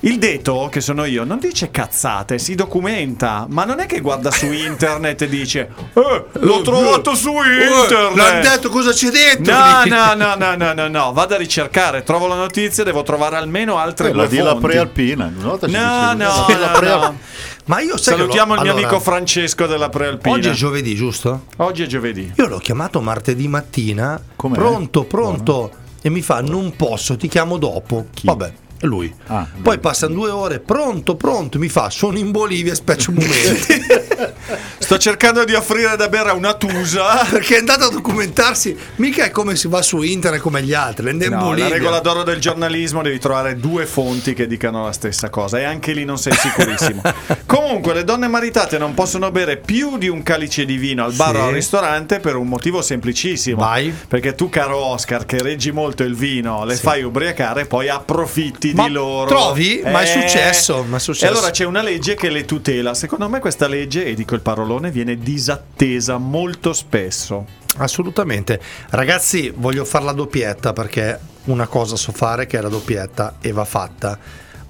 Il 0.05 0.19
Deto, 0.19 0.67
che 0.71 0.81
sono 0.81 1.03
io, 1.05 1.23
non 1.23 1.39
dice 1.39 1.71
cazzate, 1.71 2.37
si 2.37 2.53
documenta, 2.53 3.47
ma 3.49 3.65
non 3.65 3.79
è 3.79 3.87
che 3.87 4.01
guarda 4.01 4.29
su 4.29 4.45
internet 4.53 5.23
e 5.23 5.27
dice 5.27 5.71
Eh, 5.93 6.23
l'ho 6.31 6.61
trovato 6.61 7.15
su 7.15 7.31
internet! 7.31 8.15
l'hanno 8.15 8.41
detto 8.41 8.69
cosa 8.69 8.91
c'è 8.91 9.09
dentro 9.09 9.51
No, 9.51 9.83
no, 9.85 10.13
no, 10.13 10.35
no, 10.35 10.55
no, 10.55 10.73
no, 10.73 10.87
no, 10.87 11.11
vado 11.11 11.33
a 11.33 11.37
ricercare, 11.37 12.03
trovo 12.03 12.27
la 12.27 12.35
notizia, 12.35 12.83
devo 12.83 13.01
trovare 13.01 13.37
almeno 13.37 13.77
altre 13.77 14.09
Eh, 14.09 14.11
due 14.11 14.21
la 14.21 14.27
di 14.27 14.37
la 14.37 14.51
fonti. 14.51 14.67
prealpina. 14.67 15.33
una 15.39 15.47
volta 15.47 15.65
No, 15.75 16.13
no, 16.13 16.45
no, 16.47 16.97
no. 16.99 17.17
ma 17.65 17.79
io 17.81 17.97
sai 17.97 18.15
Salutiamo 18.15 18.53
l'ho- 18.53 18.59
il 18.59 18.63
mio 18.63 18.71
allora, 18.73 18.87
amico 18.89 19.01
Francesco 19.03 19.65
della 19.65 19.89
prealpina. 19.89 20.35
oggi 20.35 20.49
è 20.49 20.53
giovedì 20.53 20.93
giusto? 20.93 21.45
Oggi 21.57 21.81
è 21.81 21.87
giovedì. 21.87 22.31
Io 22.35 22.47
l'ho 22.47 22.59
chiamato 22.59 23.01
martedì 23.01 23.47
mattina, 23.47 24.21
Com'è? 24.35 24.53
pronto, 24.55 25.03
pronto, 25.05 25.71
e 25.99 26.09
mi 26.11 26.21
fa 26.21 26.41
non 26.41 26.75
posso, 26.75 27.17
ti 27.17 27.27
chiamo 27.27 27.57
dopo. 27.57 28.05
Vabbè, 28.21 28.45
è 28.47 28.64
lui. 28.81 29.13
Ah. 29.27 29.47
Poi 29.61 29.79
passano 29.79 30.13
due 30.13 30.29
ore, 30.29 30.59
pronto, 30.59 31.15
pronto, 31.15 31.57
mi 31.59 31.69
fa 31.69 31.89
sono 31.89 32.17
in 32.17 32.31
Bolivia, 32.31 32.73
aspetta 32.73 33.05
un 33.09 33.15
momento. 33.15 34.33
Sto 34.77 34.97
cercando 34.97 35.43
di 35.43 35.53
offrire 35.53 35.95
da 35.95 36.07
bere 36.09 36.29
a 36.29 36.33
una 36.33 36.53
tusa. 36.53 37.25
Perché 37.29 37.55
è 37.55 37.59
andato 37.59 37.85
a 37.85 37.89
documentarsi, 37.89 38.77
mica 38.97 39.25
è 39.25 39.31
come 39.31 39.55
si 39.55 39.67
va 39.67 39.81
su 39.81 40.01
internet 40.01 40.41
come 40.41 40.61
gli 40.61 40.73
altri, 40.73 41.13
No, 41.15 41.55
la 41.55 41.67
regola 41.67 41.99
d'oro 41.99 42.23
del 42.23 42.39
giornalismo 42.39 43.01
devi 43.01 43.19
trovare 43.19 43.57
due 43.57 43.85
fonti 43.85 44.33
che 44.33 44.47
dicano 44.47 44.85
la 44.85 44.91
stessa 44.91 45.29
cosa 45.29 45.59
e 45.59 45.63
anche 45.63 45.93
lì 45.93 46.05
non 46.05 46.17
sei 46.17 46.33
sicurissimo. 46.33 47.01
Comunque 47.45 47.93
le 47.93 48.03
donne 48.03 48.27
maritate 48.27 48.77
non 48.77 48.93
possono 48.93 49.31
bere 49.31 49.57
più 49.57 49.97
di 49.97 50.07
un 50.07 50.23
calice 50.23 50.65
di 50.65 50.77
vino 50.77 51.03
al 51.03 51.13
bar 51.13 51.35
Sì. 51.35 51.41
o 51.41 51.45
al 51.45 51.53
ristorante 51.53 52.19
per 52.19 52.35
un 52.35 52.47
motivo 52.47 52.81
semplicissimo. 52.81 53.57
Vai. 53.57 53.93
Perché 54.07 54.35
tu 54.35 54.49
caro 54.49 54.77
Oscar 54.77 55.25
che 55.25 55.41
reggi 55.41 55.71
molto 55.71 56.03
il 56.03 56.15
vino, 56.15 56.65
le 56.65 56.75
fai 56.75 57.03
ubriacare 57.03 57.61
e 57.61 57.65
poi 57.65 57.89
approfitti 57.89 58.64
Ma 58.73 58.87
di 58.87 58.91
loro. 58.93 59.27
trovi? 59.27 59.81
Ma 59.83 60.01
è 60.01 60.03
Eh. 60.03 60.21
successo, 60.21 60.83
ma 60.83 60.97
è 60.97 60.99
successo. 60.99 61.25
E 61.25 61.35
allora 61.35 61.51
c'è 61.51 61.65
una 61.65 61.81
legge 61.81 62.15
che 62.15 62.29
le 62.29 62.45
tutela. 62.45 62.93
Secondo 62.93 63.27
me 63.29 63.39
questa 63.39 63.67
legge, 63.67 64.05
e 64.05 64.13
dico 64.13 64.35
il 64.35 64.41
parolone, 64.41 64.91
viene 64.91 65.17
disattesa 65.17 66.17
molto 66.17 66.73
spesso. 66.73 67.45
Assolutamente. 67.77 68.59
Ragazzi, 68.89 69.51
voglio 69.55 69.85
fare 69.85 70.05
la 70.05 70.13
doppietta 70.13 70.71
perché 70.73 71.19
una 71.45 71.67
cosa 71.67 71.95
so 71.95 72.11
fare 72.11 72.45
che 72.47 72.57
è 72.57 72.61
la 72.61 72.69
doppietta 72.69 73.35
e 73.41 73.51
va 73.51 73.65
fatta. 73.65 74.17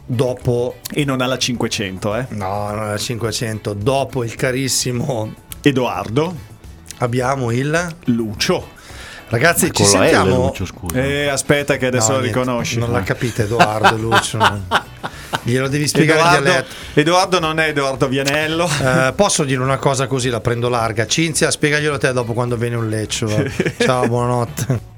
Dopo, 0.08 0.76
E 0.92 1.04
non 1.04 1.20
alla 1.22 1.38
500, 1.38 2.16
eh. 2.16 2.26
no, 2.30 2.72
non 2.72 2.92
è 2.94 2.98
500, 2.98 3.74
dopo 3.74 4.24
il 4.24 4.36
carissimo 4.36 5.34
Edoardo, 5.62 6.36
abbiamo 7.00 7.50
il... 7.52 7.96
Lucio. 8.06 8.74
Ragazzi, 9.28 9.72
ci 9.72 9.84
la 9.84 9.88
L, 9.88 9.92
sentiamo... 9.92 10.36
Lucio, 10.36 10.66
scusa. 10.66 11.02
Eh, 11.02 11.28
aspetta 11.28 11.78
che 11.78 11.88
adesso 11.88 12.10
No, 12.10 12.16
lo 12.16 12.22
niente, 12.22 12.40
riconosci. 12.40 12.78
Non 12.80 12.92
la 12.92 13.02
capite 13.02 13.44
Edoardo 13.44 13.98
Lucio. 13.98 14.38
Glielo 15.44 15.68
devi 15.68 15.88
spiegare 15.88 16.20
il 16.20 16.26
Edoardo, 16.26 16.44
dialetto. 16.44 16.74
Edoardo 16.94 17.40
non 17.40 17.60
è 17.60 17.68
Edoardo 17.70 18.08
Vianello. 18.08 18.68
Eh, 18.68 19.14
posso 19.16 19.44
dire 19.44 19.62
una 19.62 19.78
cosa 19.78 20.08
così, 20.08 20.30
la 20.30 20.40
prendo 20.40 20.70
larga. 20.70 21.08
Cinzia, 21.08 21.52
spiegaglielo 21.52 21.96
a 21.96 21.98
te 21.98 22.14
dopo 22.14 22.34
quando 22.34 22.56
viene 22.56 22.76
un 22.76 22.88
leccio. 22.88 23.28
Ciao, 23.80 24.08
buonanotte. 24.08 24.94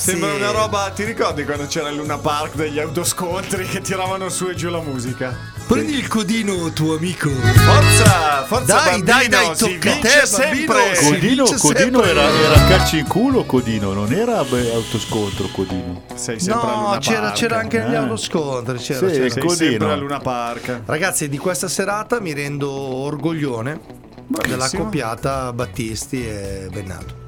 Ragazzi... 0.00 0.10
Sembra 0.10 0.32
una 0.34 0.50
roba. 0.50 0.90
Ti 0.94 1.04
ricordi 1.04 1.44
quando 1.44 1.66
c'era 1.66 1.88
il 1.90 1.96
Luna 1.96 2.18
Park 2.18 2.54
degli 2.54 2.78
autoscontri 2.78 3.66
che 3.66 3.80
tiravano 3.80 4.28
su 4.28 4.46
e 4.48 4.54
giù 4.54 4.68
la 4.70 4.80
musica? 4.80 5.36
Prendi 5.66 5.94
il 5.94 6.08
codino, 6.08 6.72
tuo 6.72 6.96
amico. 6.96 7.28
Forza, 7.30 8.44
forza 8.44 8.74
Dai, 8.74 9.02
dai, 9.02 9.28
bambino, 9.28 9.46
dai, 9.46 9.56
si 9.56 9.78
tocca 9.78 9.92
a 9.92 9.98
te, 10.00 10.26
sempre. 10.26 10.66
bambino, 10.66 11.44
Codino, 11.44 11.44
Codino 11.44 12.02
sempre. 12.02 12.10
era, 12.10 12.22
era 12.28 12.64
calci 12.66 12.98
in 12.98 13.06
culo 13.06 13.44
Codino, 13.44 13.92
non 13.92 14.12
era 14.12 14.42
beh, 14.42 14.72
autoscontro 14.72 15.46
Codino. 15.52 16.02
Sei 16.14 16.40
sempre 16.40 16.68
a 16.68 16.74
No, 16.74 16.80
Luna 16.86 16.98
c'era, 16.98 17.20
Park. 17.20 17.34
c'era 17.36 17.58
anche 17.58 17.78
gli 17.88 17.92
Eh. 17.92 17.96
autoscontri. 17.96 18.78
C'era, 18.78 19.06
Sì, 19.08 19.14
c'era. 19.14 19.28
Sei 19.30 19.42
Codino. 19.42 19.54
sempre 19.54 19.92
a 19.92 19.96
Luna 19.96 20.18
Park. 20.18 20.80
Ragazzi, 20.86 21.28
di 21.28 21.38
questa 21.38 21.68
serata 21.68 22.20
mi 22.20 22.32
rendo 22.32 22.68
orgoglione 22.68 23.80
della 24.26 24.56
Bravissimo. 24.56 24.82
coppiata 24.82 25.52
Battisti 25.52 26.26
e 26.26 26.66
Bennato. 26.72 27.19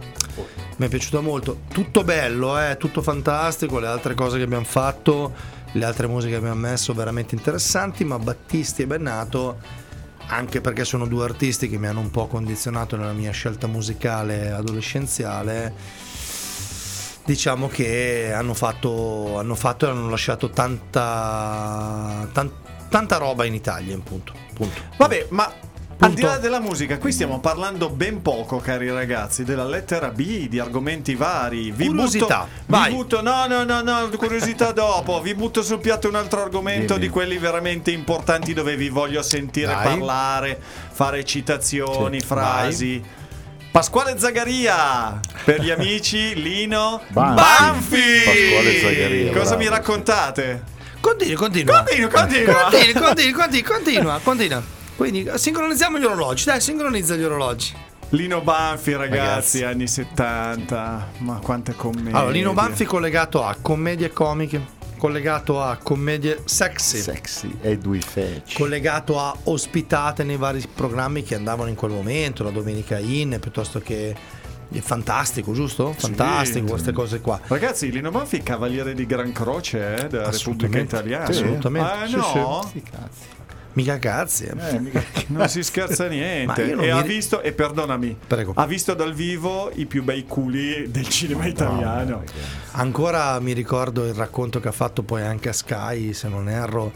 Mi 0.77 0.87
è 0.87 0.89
piaciuto 0.89 1.23
molto, 1.23 1.61
tutto 1.69 2.03
bello, 2.03 2.59
eh, 2.59 2.77
tutto 2.79 3.03
fantastico, 3.03 3.79
le 3.79 3.87
altre 3.87 4.15
cose 4.15 4.39
che 4.39 4.45
abbiamo 4.45 4.65
fatto, 4.65 5.33
le 5.73 5.85
altre 5.85 6.07
musiche 6.07 6.33
che 6.33 6.39
abbiamo 6.39 6.61
messo 6.61 6.93
veramente 6.95 7.35
interessanti, 7.35 8.05
ma 8.05 8.19
Battisti 8.19 8.83
e 8.83 8.87
Bennato, 8.87 9.59
anche 10.27 10.61
perché 10.61 10.85
sono 10.85 11.07
due 11.07 11.25
artisti 11.25 11.69
che 11.69 11.79
mi 11.79 11.87
hanno 11.87 12.01
un 12.01 12.11
po' 12.11 12.27
condizionato 12.27 12.97
nella 12.97 13.13
mia 13.13 13.33
scelta 13.33 13.67
musicale 13.67 14.51
adolescenziale, 14.51 15.75
diciamo 17.25 17.69
che 17.69 18.33
hanno 18.33 18.55
fatto, 18.55 19.39
hanno 19.39 19.55
fatto 19.55 19.87
e 19.87 19.91
hanno 19.91 20.09
lasciato 20.09 20.51
tanta, 20.51 22.29
tan- 22.33 22.53
tanta 22.89 23.17
roba 23.19 23.45
in 23.45 23.55
Italia, 23.55 23.97
punto. 23.99 24.33
punto. 24.55 24.81
Vabbè, 24.97 25.27
ma 25.31 25.53
al 26.05 26.13
di 26.15 26.23
là 26.23 26.39
della 26.39 26.59
musica, 26.61 26.99
qui 26.99 27.13
stiamo 27.13 27.39
parlando 27.39 27.89
ben 27.89 28.23
poco, 28.23 28.59
cari 28.59 28.91
ragazzi, 28.91 29.45
della 29.45 29.65
lettera 29.65 30.09
B, 30.09 30.49
di 30.49 30.59
argomenti 30.59 31.15
vari. 31.15 31.71
Vi 31.71 31.87
Curiosità, 31.87 32.41
butto, 32.41 32.49
vai. 32.67 32.91
vi 32.91 32.97
butto, 32.97 33.23
no, 33.23 33.47
no, 33.47 33.63
no, 33.65 33.83
no, 33.83 34.09
curiosità 34.17 34.73
dopo. 34.73 35.21
Vi 35.21 35.35
butto 35.35 35.63
sul 35.63 35.79
piatto 35.79 36.09
un 36.09 36.17
altro 36.17 36.43
argomento 36.43 36.95
Dimmi. 36.95 37.07
di 37.07 37.13
quelli 37.13 37.39
veramente 37.39 37.91
importanti 37.93 38.53
dove 38.53 38.75
vi 38.77 38.89
voglio 38.89 39.23
sentire 39.23 39.73
Dai. 39.73 39.83
parlare, 39.85 40.61
fare 40.91 41.25
citazioni, 41.25 42.21
Sì, 42.21 42.27
frasi. 42.27 43.03
Pasquale 43.71 44.19
Zagaria 44.19 45.19
per 45.45 45.63
gli 45.63 45.71
amici 45.73 46.35
Lino 46.35 47.01
Banfi. 47.09 47.35
Banfi. 47.43 48.23
Pasquale 48.25 48.81
Zagaria, 48.81 49.33
Cosa 49.33 49.45
bravo. 49.57 49.63
mi 49.63 49.69
raccontate? 49.69 50.63
Continua, 51.01 51.37
continua. 51.37 51.77
Continua, 51.83 52.09
continua. 52.09 52.55
Continua, 52.55 53.01
continua, 53.01 53.33
continua, 53.33 53.63
continua, 53.73 54.21
continua. 54.23 54.63
Quindi 54.97 55.29
sincronizziamo 55.35 55.99
gli 55.99 56.05
orologi, 56.05 56.45
dai, 56.45 56.61
sincronizza 56.61 57.15
gli 57.17 57.23
orologi. 57.25 57.73
Lino 58.11 58.43
Banfi, 58.43 58.93
ragazzi, 58.93 59.61
Ragazzi. 59.61 59.65
anni 59.65 59.87
70. 59.87 61.09
Ma 61.19 61.39
quante 61.43 61.75
commedie. 61.75 62.13
Allora, 62.13 62.31
Lino 62.31 62.53
Banfi 62.53 62.85
collegato 62.85 63.43
a 63.43 63.57
commedie 63.61 64.11
comiche, 64.13 64.61
collegato 64.99 65.63
a 65.63 65.77
commedie 65.83 66.43
sexy, 66.45 66.99
Sexy 66.99 67.57
e 67.63 67.79
due 67.79 68.01
feci. 68.01 68.57
collegato 68.59 69.19
a 69.19 69.35
ospitate 69.45 70.25
nei 70.25 70.37
vari 70.37 70.63
programmi 70.73 71.23
che 71.23 71.35
andavano 71.35 71.71
in 71.71 71.75
quel 71.75 71.91
momento, 71.91 72.45
la 72.45 72.51
Domenica 72.51 72.99
In, 72.99 73.39
piuttosto 73.41 73.81
che 73.81 74.15
il 74.69 74.83
Fantastico, 74.83 75.53
giusto? 75.53 75.93
Fantastico, 75.97 76.67
queste 76.67 76.93
cose 76.93 77.21
qua. 77.21 77.41
Ragazzi, 77.47 77.91
Lino 77.91 78.11
Banfi 78.11 78.37
è 78.39 78.43
cavaliere 78.43 78.93
di 78.95 79.07
Gran 79.07 79.33
Croce 79.33 79.79
eh, 79.79 80.07
della 80.09 80.29
Repubblica 80.29 80.29
Assolutamente, 80.29 80.97
Italiana. 80.97 81.25
assolutamente. 81.27 81.91
Ah, 81.91 82.07
Sì, 82.07 82.17
no? 82.17 82.69
Sì, 82.71 82.83
cazzi. 82.83 83.41
Mica 83.75 83.99
cazzi. 83.99 84.45
eh. 84.45 84.53
Eh, 84.75 84.79
mica- 84.81 85.03
Non 85.29 85.49
si 85.49 85.63
scherza 85.63 86.07
niente. 86.09 86.73
E 86.73 86.91
ha 86.91 87.01
mi- 87.01 87.07
visto, 87.09 87.41
e 87.43 87.53
perdonami, 87.53 88.17
Prego. 88.27 88.53
ha 88.57 88.67
visto 88.67 88.95
dal 88.95 89.15
vivo 89.15 89.71
i 89.75 89.87
più 89.87 90.03
bei 90.03 90.25
culi 90.27 90.91
del 90.91 91.09
cinema 91.09 91.47
italiano. 91.47 92.23
Ancora 92.73 93.39
mi 93.41 93.53
ricordo 93.53 94.07
il 94.07 94.15
racconto 94.15 94.61
che 94.61 94.69
ha 94.69 94.73
fatto 94.73 95.03
poi 95.03 95.23
anche 95.23 95.49
a 95.49 95.53
Sky, 95.53 96.13
se 96.13 96.29
non 96.29 96.49
erro, 96.49 96.93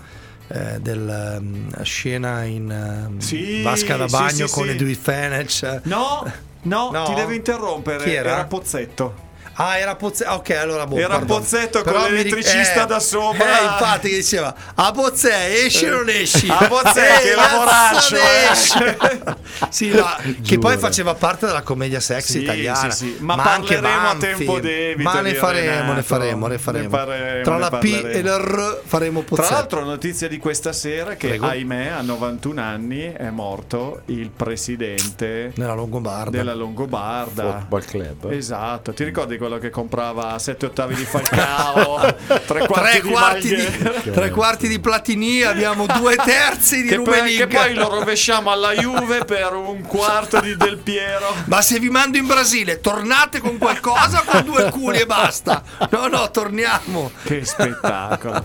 eh, 0.49 0.79
della 0.81 1.41
mm, 1.41 1.69
scena 1.83 2.45
in 2.45 2.71
ehm, 2.71 3.19
Sì, 3.19 3.63
vasca 3.63 3.97
da 3.97 4.07
sì, 4.07 4.15
bagno 4.17 4.47
sì, 4.47 4.53
con 4.55 4.65
sì. 4.65 4.71
Edwin 4.71 4.95
Fenech. 4.97 5.81
No, 5.85 6.31
no, 6.63 6.91
No? 6.93 7.05
ti 7.05 7.15
devo 7.15 7.33
interrompere. 7.33 8.05
Chi 8.05 8.13
era? 8.13 8.45
Pozzetto. 8.45 9.25
Ah, 9.59 9.79
era 9.79 9.97
Pozzetto. 9.97 10.31
Ok, 10.33 10.51
allora 10.51 10.87
boh, 10.87 10.97
Era 10.99 11.09
pardon. 11.17 11.39
Pozzetto 11.39 11.83
con 11.83 11.93
Però 11.93 12.05
ric- 12.07 12.13
l'elettricista 12.13 12.85
da 12.85 13.01
sopra. 13.01 13.59
Eh, 13.61 13.65
infatti, 13.65 14.09
che 14.11 14.17
diceva: 14.17 14.55
A 14.75 14.91
Pozzè, 14.93 15.63
esci 15.65 15.87
o 15.87 15.97
non 15.97 16.09
esci? 16.09 16.47
A 16.49 16.67
Pozzè, 16.69 17.17
Eh, 17.17 17.23
che 17.23 17.35
lavoraccio, 17.35 18.17
eh. 18.17 19.35
sì, 19.71 19.89
no, 19.91 20.07
che 20.43 20.59
poi 20.59 20.77
faceva 20.77 21.15
parte 21.15 21.47
della 21.47 21.63
commedia 21.63 22.01
sexy 22.01 22.33
Sì, 22.33 22.43
italiana. 22.43 22.91
sì, 22.91 23.07
sì. 23.07 23.17
Ma 23.21 23.35
anche 23.35 23.75
parleremo 23.81 24.09
a 24.09 24.15
Banfi. 24.15 24.27
tempo 24.45 24.61
debito 24.61 25.09
Ma 25.11 25.21
ne 25.21 25.35
faremo, 25.35 25.71
Renato. 25.71 25.93
ne 25.95 26.03
faremo, 26.03 26.47
ne 26.49 26.59
faremo. 26.59 26.85
Ne 26.85 26.89
faremo, 26.91 27.43
Tra 27.43 27.55
ne 27.55 27.61
la 27.61 27.69
P 27.69 27.71
parleremo. 27.71 28.09
e 28.09 28.23
la 28.23 28.37
R 28.37 28.81
faremo 28.85 29.23
Pozzetto. 29.23 29.47
Tra 29.49 29.57
l'altro, 29.57 29.85
notizia 29.85 30.29
di 30.29 30.39
questa 30.39 30.73
sera 30.73 31.15
che 31.15 31.29
Prego. 31.29 31.47
ahimè 31.47 31.87
a 31.89 32.01
91 32.03 32.61
anni 32.61 33.01
è 33.13 33.31
morto 33.31 34.03
il 34.07 34.29
presidente 34.31 35.53
nella 35.57 35.73
Longobarda. 35.75 36.31
della 36.31 36.55
Longobarda. 36.55 37.43
Football 37.59 37.85
club. 37.85 38.31
Esatto, 38.33 38.93
ti 38.93 39.05
ricordi 39.05 39.39
quello 39.47 39.61
che 39.61 39.71
comprava 39.71 40.37
7 40.41 40.67
ottavi 40.67 40.95
di 40.97 41.05
Falcao, 41.05 42.01
3 42.27 42.67
quarti 42.67 42.73
tre 42.73 43.01
di 43.01 43.09
quarti 43.09 43.55
di, 43.55 44.11
tre 44.11 44.31
quarti 44.31 44.69
di 44.69 44.81
Platini, 44.81 45.43
abbiamo 45.43 45.87
due 45.87 46.17
terzi 46.17 46.83
di 46.83 46.95
Rubenig. 46.95 47.39
che 47.39 47.47
poi 47.47 47.75
lo 47.75 47.89
rovesciamo 47.89 48.51
alla 48.51 48.73
Juve 48.73 49.25
per 49.25 49.55
un 49.55 49.83
quarto 49.83 50.41
di 50.41 50.57
Del 50.57 50.79
Piero. 50.79 51.33
Ma 51.45 51.63
se 51.63 51.79
vi 51.79 51.89
mando 51.91 52.19
in 52.19 52.27
Brasile, 52.27 52.81
tornate 52.81 53.39
con 53.39 53.57
qualcosa 53.57 54.25
con 54.27 54.45
due 54.45 54.69
culi 54.71 55.01
e 55.01 55.07
basta. 55.07 55.63
No, 55.91 56.09
no, 56.09 56.29
torniamo. 56.33 57.13
Che 57.23 57.45
spettacolo! 57.45 58.45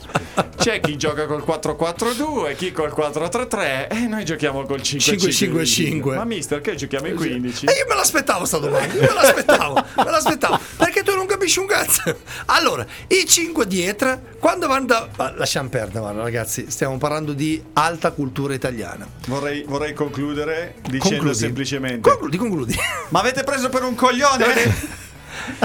C'è 0.55 0.79
chi 0.79 0.97
gioca 0.97 1.25
col 1.25 1.43
4-4-2, 1.45 2.55
chi 2.55 2.71
col 2.71 2.93
4-3-3 2.95 3.87
e 3.89 4.07
noi 4.07 4.23
giochiamo 4.23 4.63
col 4.65 4.81
5-5-5. 4.81 6.01
5-5-5. 6.01 6.15
Ma 6.15 6.25
mister, 6.25 6.61
che 6.61 6.75
giochiamo 6.75 7.07
in 7.07 7.15
15? 7.15 7.65
E 7.65 7.71
io 7.71 7.85
me 7.87 7.95
l'aspettavo 7.95 8.45
sta 8.45 8.59
domanda, 8.59 8.93
me 8.93 9.13
l'aspettavo, 9.13 9.73
me 9.73 10.03
l'aspettavo, 10.03 10.59
perché 10.77 10.90
tu 11.03 11.15
non 11.15 11.25
capisci 11.25 11.59
un 11.59 11.65
cazzo. 11.67 12.03
Allora, 12.47 12.85
i 13.07 13.25
5 13.25 13.65
dietro, 13.65 14.19
quando 14.39 14.67
vanno 14.67 14.85
da... 14.85 15.07
ma 15.15 15.33
lasciamo 15.37 15.69
perdere, 15.69 15.99
guarda, 15.99 16.21
ragazzi, 16.23 16.69
stiamo 16.69 16.97
parlando 16.97 17.31
di 17.31 17.63
alta 17.73 18.11
cultura 18.11 18.53
italiana. 18.53 19.07
Vorrei, 19.27 19.63
vorrei 19.63 19.93
concludere 19.93 20.75
dicendo 20.81 21.07
Concludi. 21.07 21.35
semplicemente: 21.37 22.09
Concludi, 22.09 22.37
concludi. 22.37 22.79
Ma 23.09 23.19
avete 23.19 23.43
preso 23.43 23.69
per 23.69 23.83
un 23.83 23.95
coglione? 23.95 24.99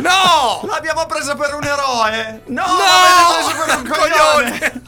No! 0.01 0.67
L'abbiamo 0.67 1.05
preso 1.07 1.35
per 1.35 1.53
un 1.55 1.63
eroe! 1.65 2.43
No! 2.47 2.63
No! 2.65 2.73
L'avete 2.77 3.53
preso 3.53 3.65
per 3.65 3.77
un 3.77 3.85
coglione! 3.93 4.83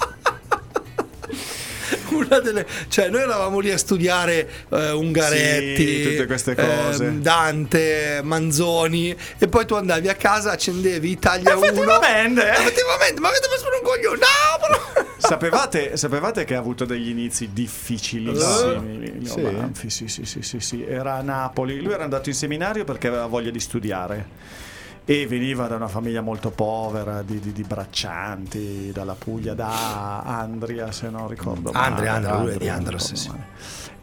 Una 2.11 2.39
delle, 2.41 2.67
cioè, 2.89 3.09
noi 3.09 3.23
eravamo 3.23 3.59
lì 3.59 3.71
a 3.71 3.79
studiare 3.79 4.49
eh, 4.71 4.91
Ungaretti, 4.93 5.87
Sì, 5.87 6.03
tutte 6.11 6.27
queste 6.27 6.55
cose. 6.55 7.05
ehm, 7.07 7.21
Dante, 7.23 8.21
Manzoni, 8.23 9.17
e 9.39 9.49
poi 9.49 9.67
tu 9.67 9.75
andavi 9.75 10.09
a 10.09 10.15
casa, 10.15 10.53
accendevi 10.53 11.11
Italia 11.11 11.57
1. 11.57 11.65
Effettivamente, 11.67 12.47
eh. 12.47 12.51
Effettivamente, 12.51 13.21
ma 13.21 13.29
avete 13.29 13.47
per 13.49 13.57
un 13.73 13.87
coglione? 13.87 14.19
No, 14.19 14.77
no! 14.77 15.07
Sapevate, 15.19 15.97
sapevate 15.97 16.45
che 16.45 16.55
ha 16.55 16.59
avuto 16.59 16.85
degli 16.85 17.09
inizi 17.09 17.51
difficilissimi? 17.53 18.99
Lino 19.19 19.27
Sì. 19.35 19.41
Banfi? 19.43 19.91
Sì, 19.91 20.09
sì, 20.09 20.25
sì, 20.25 20.43
sì, 20.43 20.61
sì. 20.61 20.85
Era 20.87 21.15
a 21.15 21.23
Napoli. 21.23 21.81
Lui 21.81 21.93
era 21.93 22.05
andato 22.05 22.29
in 22.29 22.35
seminario 22.35 22.85
perché 22.85 23.09
aveva 23.09 23.27
voglia 23.27 23.51
di 23.51 23.61
studiare. 23.61 24.27
E 25.11 25.27
veniva 25.27 25.67
da 25.69 25.77
una 25.77 25.89
famiglia 25.89 26.21
molto 26.21 26.51
povera, 26.51 27.23
di, 27.23 27.41
di- 27.41 27.53
di 27.53 27.63
braccianti, 27.63 28.93
dalla 28.93 29.15
Puglia, 29.15 29.55
da 29.55 30.21
Andria, 30.21 30.93
se 30.93 31.09
non 31.09 31.29
ricordo 31.29 31.73
male. 31.73 31.87
Andria, 31.87 32.13
Andria, 32.13 32.37
lui 32.37 32.53
è 32.53 32.59
di 32.59 32.69
ricordo 32.69 32.99
sì, 32.99 33.17
sì. 33.17 33.31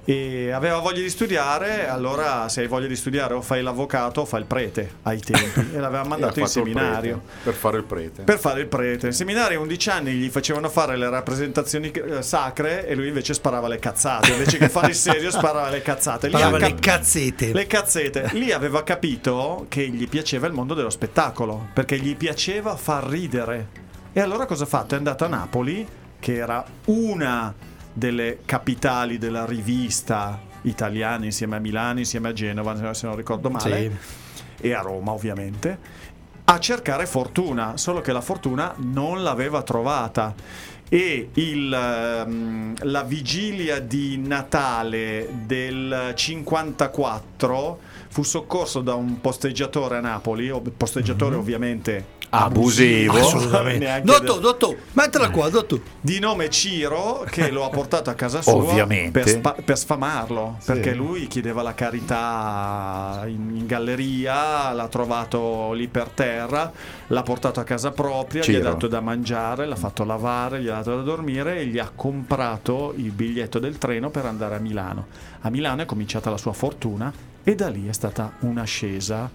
E 0.07 0.51
aveva 0.51 0.77
voglia 0.77 1.01
di 1.01 1.09
studiare, 1.09 1.87
allora 1.87 2.47
se 2.47 2.61
hai 2.61 2.67
voglia 2.67 2.85
di 2.85 2.95
studiare 2.95 3.33
o 3.33 3.41
fai 3.41 3.63
l'avvocato 3.63 4.21
o 4.21 4.25
fai 4.25 4.41
il 4.41 4.45
prete 4.45 4.97
ai 5.01 5.19
tempi. 5.19 5.71
E 5.73 5.79
l'aveva 5.79 6.03
mandato 6.07 6.37
E 6.37 6.41
in 6.43 6.47
seminario. 6.47 7.21
prete, 7.23 7.41
per 7.43 7.53
fare 7.55 7.77
il 7.77 7.83
prete. 7.85 8.21
Per 8.21 8.37
fare 8.39 8.59
il 8.61 8.67
prete. 8.67 9.07
In 9.07 9.13
seminario 9.13 9.57
a 9.57 9.61
11 9.63 9.89
anni 9.89 10.11
gli 10.13 10.29
facevano 10.29 10.69
fare 10.69 10.95
le 10.95 11.09
rappresentazioni 11.09 11.89
eh, 11.89 12.21
sacre 12.21 12.87
e 12.87 12.93
lui 12.93 13.07
invece 13.07 13.33
sparava 13.33 13.67
le 13.67 13.79
cazzate. 13.79 14.31
Invece 14.33 14.57
che 14.59 14.69
fare 14.69 14.89
il 14.89 14.95
serio 14.95 15.31
sparava 15.31 15.69
le 15.69 15.81
cazzate. 15.81 16.27
Lì 16.27 16.33
Parlava 16.33 16.57
ha 16.57 16.59
le 16.59 16.69
cap- 16.75 16.79
cazzete. 16.81 17.51
le 17.51 17.65
cazzete. 17.65 18.29
Lì 18.33 18.51
aveva 18.51 18.83
capito 18.83 19.65
che 19.69 19.87
gli 19.87 20.07
piaceva 20.07 20.45
il 20.45 20.53
mondo 20.53 20.75
dello 20.75 20.91
spettacolo, 20.91 21.69
perché 21.73 21.97
gli 21.97 22.15
piaceva 22.15 22.75
far 22.75 23.05
ridere. 23.07 23.67
E 24.13 24.19
allora 24.21 24.45
cosa 24.45 24.65
ha 24.65 24.67
fatto? 24.67 24.93
È 24.93 24.97
andato 24.99 25.25
a 25.25 25.29
Napoli, 25.29 25.85
che 26.19 26.35
era 26.35 26.63
una 26.85 27.51
delle 27.95 28.39
capitali 28.43 29.17
della 29.17 29.45
rivista 29.45 30.37
italiana 30.63 31.23
insieme 31.23 31.55
a 31.55 31.59
Milano, 31.59 31.99
insieme 31.99 32.29
a 32.29 32.33
Genova, 32.33 32.93
se 32.93 33.07
non 33.07 33.15
ricordo 33.15 33.49
male, 33.49 33.97
e 34.59 34.73
a 34.73 34.81
Roma 34.81 35.11
ovviamente, 35.13 35.77
a 36.43 36.59
cercare 36.59 37.05
fortuna, 37.05 37.77
solo 37.77 38.01
che 38.01 38.11
la 38.11 38.21
fortuna 38.21 38.73
non 38.77 39.23
l'aveva 39.23 39.61
trovata. 39.61 40.33
E 40.87 41.29
il, 41.33 41.73
ehm, 41.73 42.75
la 42.81 43.03
vigilia 43.03 43.79
di 43.79 44.17
Natale 44.17 45.29
del 45.45 46.11
54 46.13 47.79
fu 48.15 48.23
soccorso 48.23 48.79
da 48.79 48.93
un 48.93 49.19
posteggiatore 49.19 49.97
a 49.97 49.99
Napoli, 49.99 50.49
posteggiatore 50.77 51.35
ovviamente 51.35 52.05
Abusivo. 52.29 53.17
Assolutamente. 53.19 53.79
neanche 53.83 54.05
Dotto, 54.05 54.35
de- 54.35 54.39
dotto, 54.39 54.75
mettila 54.93 55.29
qua, 55.29 55.49
dotto. 55.49 55.81
di 55.99 56.19
nome 56.19 56.49
Ciro 56.49 57.25
che 57.29 57.51
lo 57.51 57.65
ha 57.65 57.69
portato 57.69 58.09
a 58.09 58.13
casa 58.13 58.41
sua 58.41 58.53
Ovviamente. 58.53 59.19
per, 59.19 59.27
spa- 59.27 59.55
per 59.61 59.77
sfamarlo 59.77 60.59
perché 60.63 60.93
lui 60.93 61.27
chiedeva 61.27 61.61
la 61.61 61.73
carità 61.73 63.23
in, 63.25 63.51
in 63.53 63.65
galleria 63.65 64.71
l'ha 64.71 64.87
trovato 64.87 65.73
lì 65.73 65.89
per 65.89 66.07
terra 66.07 66.71
l'ha 67.07 67.21
portato 67.21 67.59
a 67.59 67.63
casa 67.63 67.91
propria 67.91 68.41
gli 68.43 68.45
Ciro. 68.45 68.59
ha 68.69 68.71
dato 68.71 68.87
da 68.87 69.01
mangiare 69.01 69.65
l'ha 69.65 69.75
fatto 69.75 70.05
lavare 70.05 70.61
gli 70.61 70.69
ha 70.69 70.75
dato 70.75 70.95
da 70.95 71.01
dormire 71.01 71.59
e 71.59 71.65
gli 71.65 71.79
ha 71.79 71.91
comprato 71.93 72.93
il 72.95 73.11
biglietto 73.11 73.59
del 73.59 73.77
treno 73.77 74.09
per 74.09 74.25
andare 74.25 74.55
a 74.55 74.59
Milano 74.59 75.07
a 75.41 75.49
Milano 75.49 75.81
è 75.81 75.85
cominciata 75.85 76.29
la 76.29 76.37
sua 76.37 76.53
fortuna 76.53 77.33
e 77.45 77.55
da 77.55 77.69
lì 77.69 77.87
è 77.87 77.93
stata 77.93 78.33
un'ascesa 78.39 79.29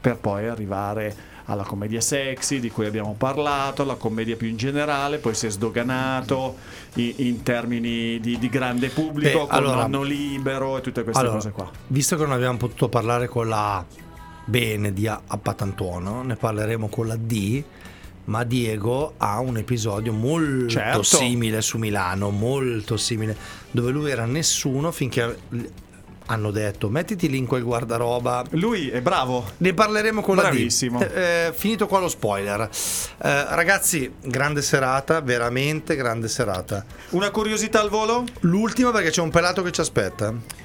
per 0.00 0.18
poi 0.18 0.46
arrivare 0.48 1.32
alla 1.46 1.62
commedia 1.62 2.00
sexy 2.00 2.58
di 2.58 2.70
cui 2.70 2.86
abbiamo 2.86 3.14
parlato, 3.18 3.82
alla 3.82 3.94
commedia 3.96 4.34
più 4.36 4.48
in 4.48 4.56
generale, 4.56 5.18
poi 5.18 5.34
si 5.34 5.46
è 5.46 5.50
sdoganato 5.50 6.56
i- 6.94 7.14
in, 7.28 7.42
termini 7.42 8.18
di, 8.18 8.38
di 8.38 8.48
grande 8.48 8.88
pubblico, 8.88 9.40
Beh, 9.40 9.46
con 9.46 9.56
allora- 9.58 9.82
Nonno 9.86 10.02
Libero 10.02 10.76
e 10.78 10.80
tutte 10.80 11.02
queste 11.04 11.20
Allora, 11.20 11.36
cose 11.36 11.50
qua. 11.52 11.70
visto 11.88 12.16
che 12.16 12.22
non 12.22 12.32
abbiamo 12.32 12.56
potuto 12.56 12.88
parlare 12.88 13.28
con 13.28 13.48
la 13.48 13.84
bene 14.46 14.92
di 14.92 15.06
A 15.06 15.20
a 15.26 15.36
Patantuono, 15.38 16.22
ne 16.22 16.36
parleremo 16.36 16.88
con 16.88 17.06
la 17.06 17.16
D. 17.16 17.62
Ma 18.26 18.42
Diego 18.42 19.12
ha 19.18 19.38
un 19.40 19.58
episodio 19.58 20.10
molto 20.14 20.68
Certo. 20.70 21.02
simile 21.02 21.60
su 21.60 21.76
Milano, 21.76 22.30
molto 22.30 22.96
simile, 22.96 23.36
dove 23.70 23.90
lui 23.90 24.10
era 24.10 24.24
nessuno 24.24 24.90
finché 24.92 25.36
hanno 26.26 26.50
detto 26.50 26.88
mettiti 26.88 27.28
lì 27.28 27.38
in 27.38 27.46
quel 27.46 27.62
guardaroba. 27.62 28.44
Lui 28.50 28.88
è 28.88 29.00
bravo. 29.00 29.52
Ne 29.58 29.74
parleremo 29.74 30.22
con 30.22 30.36
la 30.36 30.42
D. 30.42 30.44
Bravissimo. 30.46 31.00
Eh, 31.00 31.46
eh, 31.46 31.52
finito 31.54 31.86
qua 31.86 32.00
lo 32.00 32.08
spoiler. 32.08 32.60
Eh, 32.62 32.68
ragazzi, 33.54 34.12
grande 34.22 34.62
serata, 34.62 35.20
veramente 35.20 35.96
grande 35.96 36.28
serata. 36.28 36.84
Una 37.10 37.30
curiosità 37.30 37.80
al 37.80 37.90
volo? 37.90 38.24
L'ultima 38.40 38.90
perché 38.90 39.10
c'è 39.10 39.20
un 39.20 39.30
pelato 39.30 39.62
che 39.62 39.72
ci 39.72 39.80
aspetta. 39.80 40.62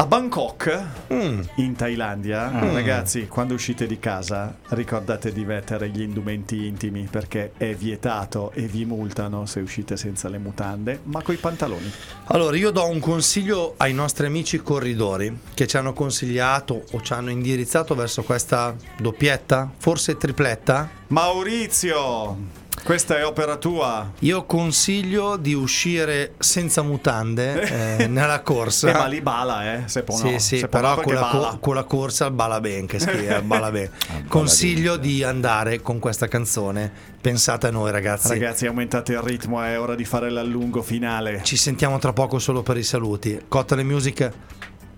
A 0.00 0.06
Bangkok, 0.06 0.82
Mm. 1.12 1.40
in 1.56 1.76
Thailandia, 1.76 2.48
ragazzi, 2.72 3.26
quando 3.28 3.52
uscite 3.52 3.86
di 3.86 3.98
casa 3.98 4.56
ricordate 4.68 5.30
di 5.30 5.44
mettere 5.44 5.90
gli 5.90 6.00
indumenti 6.00 6.64
intimi 6.66 7.06
perché 7.10 7.52
è 7.58 7.74
vietato 7.74 8.50
e 8.54 8.62
vi 8.62 8.86
multano 8.86 9.44
se 9.44 9.60
uscite 9.60 9.98
senza 9.98 10.30
le 10.30 10.38
mutande, 10.38 11.00
ma 11.02 11.20
coi 11.20 11.36
pantaloni. 11.36 11.92
Allora, 12.28 12.56
io 12.56 12.70
do 12.70 12.86
un 12.88 12.98
consiglio 12.98 13.74
ai 13.76 13.92
nostri 13.92 14.24
amici 14.24 14.62
corridori 14.62 15.38
che 15.52 15.66
ci 15.66 15.76
hanno 15.76 15.92
consigliato 15.92 16.82
o 16.92 17.02
ci 17.02 17.12
hanno 17.12 17.28
indirizzato 17.28 17.94
verso 17.94 18.22
questa 18.22 18.74
doppietta, 18.98 19.70
forse 19.76 20.16
tripletta. 20.16 20.88
Maurizio, 21.08 22.36
questa 22.82 23.18
è 23.18 23.24
opera 23.24 23.56
tua. 23.56 24.12
Io 24.20 24.44
consiglio 24.44 25.36
di 25.36 25.54
uscire 25.54 26.34
senza 26.38 26.82
mutande 26.82 27.98
eh, 27.98 28.06
nella 28.06 28.40
corsa. 28.40 28.90
Eh, 28.90 28.92
ma 28.92 29.06
lì 29.06 29.20
bala, 29.20 29.74
eh. 29.74 29.82
Se 29.86 30.02
può 30.02 30.16
Sì, 30.16 30.32
no. 30.32 30.38
sì, 30.38 30.58
Se 30.58 30.68
però 30.68 30.96
no, 30.96 31.02
con 31.02 31.14
la, 31.14 31.28
co- 31.30 31.58
con 31.60 31.74
la 31.74 31.84
corsa 31.84 32.26
al 32.26 32.32
bala 32.32 32.60
ben, 32.60 32.86
che 32.86 32.98
scrive, 32.98 33.40
bala 33.42 33.70
ben. 33.70 33.90
Consiglio 34.28 34.96
di 34.96 35.22
andare 35.22 35.80
con 35.82 35.98
questa 35.98 36.28
canzone. 36.28 36.90
Pensate 37.20 37.66
a 37.66 37.70
noi, 37.70 37.90
ragazzi. 37.90 38.28
Ragazzi, 38.28 38.66
aumentate 38.66 39.12
il 39.12 39.20
ritmo, 39.20 39.62
è 39.62 39.78
ora 39.78 39.94
di 39.94 40.04
fare 40.04 40.30
l'allungo 40.30 40.82
finale. 40.82 41.40
Ci 41.42 41.56
sentiamo 41.56 41.98
tra 41.98 42.12
poco 42.12 42.38
solo 42.38 42.62
per 42.62 42.76
i 42.76 42.82
saluti. 42.82 43.38
Cottale 43.46 43.82
Music, 43.82 44.30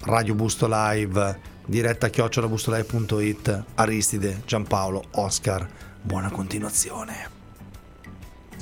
Radio 0.04 0.34
Busto 0.34 0.66
Live, 0.70 1.40
diretta 1.66 2.08
chiocciolabustolive.it, 2.08 3.64
Aristide, 3.74 4.42
Giampaolo, 4.46 5.02
Oscar. 5.12 5.66
Buona 6.00 6.30
continuazione. 6.30 7.41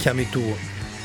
chiami 0.00 0.28
tu, 0.30 0.56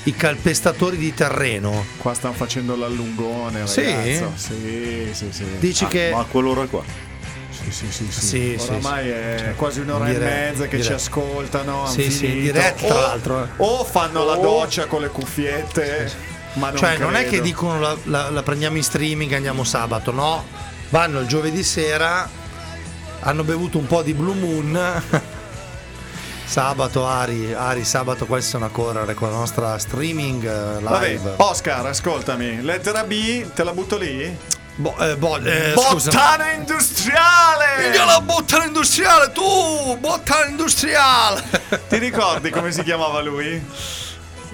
i 0.03 0.15
calpestatori 0.15 0.97
di 0.97 1.13
terreno. 1.13 1.85
Qua 1.97 2.13
stanno 2.13 2.33
facendo 2.33 2.75
l'allungone, 2.75 3.67
Sì? 3.67 3.81
ragazzo. 3.83 4.31
Sì, 4.35 5.09
sì, 5.11 5.27
sì. 5.31 5.45
Dici 5.59 5.83
Ah, 5.83 5.87
che 5.87 6.09
Ma 6.13 6.19
a 6.21 6.25
quell'ora 6.25 6.65
qua. 6.65 6.83
Sì, 7.51 7.71
sì, 7.71 7.85
sì, 7.91 8.05
sì. 8.11 8.21
Sì, 8.21 8.55
Oramai 8.59 9.03
sì. 9.03 9.09
è 9.09 9.35
Cioè, 9.39 9.55
quasi 9.55 9.79
un'ora 9.79 10.09
in 10.09 10.15
e 10.15 10.19
mezza 10.19 10.67
che 10.67 10.77
in 10.77 10.83
ci 10.83 10.93
ascoltano. 10.93 11.87
Sì, 11.87 12.09
sì, 12.11 12.27
diretta, 12.41 12.85
tra 12.85 12.95
O- 12.95 12.99
l'altro, 13.01 13.43
eh. 13.43 13.47
O 13.57 13.83
fanno 13.83 14.23
la 14.25 14.37
Oh. 14.37 14.41
doccia 14.41 14.85
con 14.85 15.01
le 15.01 15.09
cuffiette. 15.09 16.11
Ma 16.53 16.69
non 16.69 16.77
cioè, 16.77 16.97
non 16.97 17.15
è 17.15 17.23
che 17.23 17.27
credo. 17.27 17.43
dicono 17.43 17.79
la, 17.79 17.97
la- 18.03 18.29
la 18.29 18.43
prendiamo 18.43 18.77
in 18.77 18.83
streaming 18.83 19.31
e 19.31 19.35
andiamo 19.35 19.63
sabato, 19.63 20.11
no. 20.11 20.45
Vanno 20.89 21.19
il 21.19 21.27
giovedì 21.27 21.63
sera, 21.63 22.29
hanno 23.21 23.43
bevuto 23.43 23.77
un 23.77 23.87
po' 23.87 24.01
di 24.03 24.13
Blue 24.13 24.35
Moon. 24.35 25.01
sabato, 26.45 27.05
Ari, 27.05 27.53
Ari, 27.53 27.83
sabato 27.83 28.25
qua 28.25 28.39
si 28.39 28.49
sono 28.49 28.65
a 28.65 28.69
correre 28.69 29.13
con 29.13 29.29
la 29.31 29.37
nostra 29.37 29.77
streaming 29.77 30.43
eh, 30.45 30.79
Vabbè, 30.81 31.07
live. 31.09 31.33
Oscar, 31.37 31.85
ascoltami. 31.87 32.61
Lettera 32.61 33.03
B, 33.03 33.51
te 33.53 33.63
la 33.63 33.71
butto 33.73 33.97
lì? 33.97 34.37
Bo- 34.77 34.95
eh, 34.97 35.15
bo- 35.15 35.37
eh. 35.37 35.71
Bottana 35.73 36.51
industriale! 36.51 37.81
Minchia 37.83 38.05
la 38.05 38.19
bottana 38.21 38.65
industriale, 38.65 39.31
tu! 39.31 39.95
Bottana 39.99 40.45
industriale! 40.47 41.43
Ti 41.87 41.97
ricordi 41.97 42.49
come 42.49 42.71
si 42.71 42.83
chiamava 42.83 43.21
lui? 43.21 44.03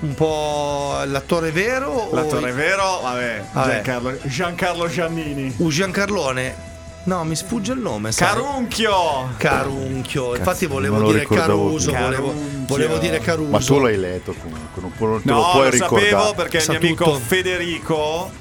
un 0.02 0.16
po' 0.16 1.00
l'attore 1.06 1.52
vero? 1.52 1.90
o- 1.92 2.16
L'attore 2.16 2.52
vero? 2.54 3.02
Vabbè, 3.04 3.44
Vabbè. 3.52 3.72
Giancarlo, 3.84 4.18
Giancarlo 4.24 4.88
Giannini. 4.88 5.54
Uh, 5.58 5.70
Giancarlone. 5.70 6.70
No, 7.04 7.24
mi 7.24 7.36
sfugge 7.36 7.74
il 7.74 7.80
nome. 7.80 8.12
sai? 8.12 8.28
Carunchio! 8.28 9.30
Carunchio. 9.38 10.36
Infatti 10.36 10.66
volevo 10.68 11.00
lo 11.00 11.12
dire 11.12 11.26
Caruso. 11.26 11.92
Volevo, 11.92 12.34
volevo 12.68 12.98
dire 12.98 13.20
Caruso. 13.20 13.50
Ma 13.50 13.60
tu 13.60 13.80
l'hai 13.80 13.98
letto 13.98 14.34
comunque, 14.40 14.82
non, 14.82 14.92
non 15.00 15.22
te 15.24 15.30
lo 15.30 15.36
No, 15.36 15.52
puoi 15.52 15.64
lo 15.64 15.70
ricordare. 15.72 16.10
sapevo 16.10 16.34
perché 16.36 16.58
il 16.58 16.64
Sa 16.64 16.72
mio 16.74 16.80
amico 16.80 17.04
tutto. 17.06 17.18
Federico 17.20 18.32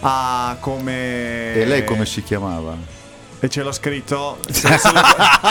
ha 0.00 0.56
come... 0.60 1.54
E 1.54 1.64
lei 1.64 1.84
come 1.84 2.06
si 2.06 2.22
chiamava? 2.22 2.76
E 3.42 3.48
ce 3.48 3.62
l'ho 3.62 3.72
scritto. 3.72 4.38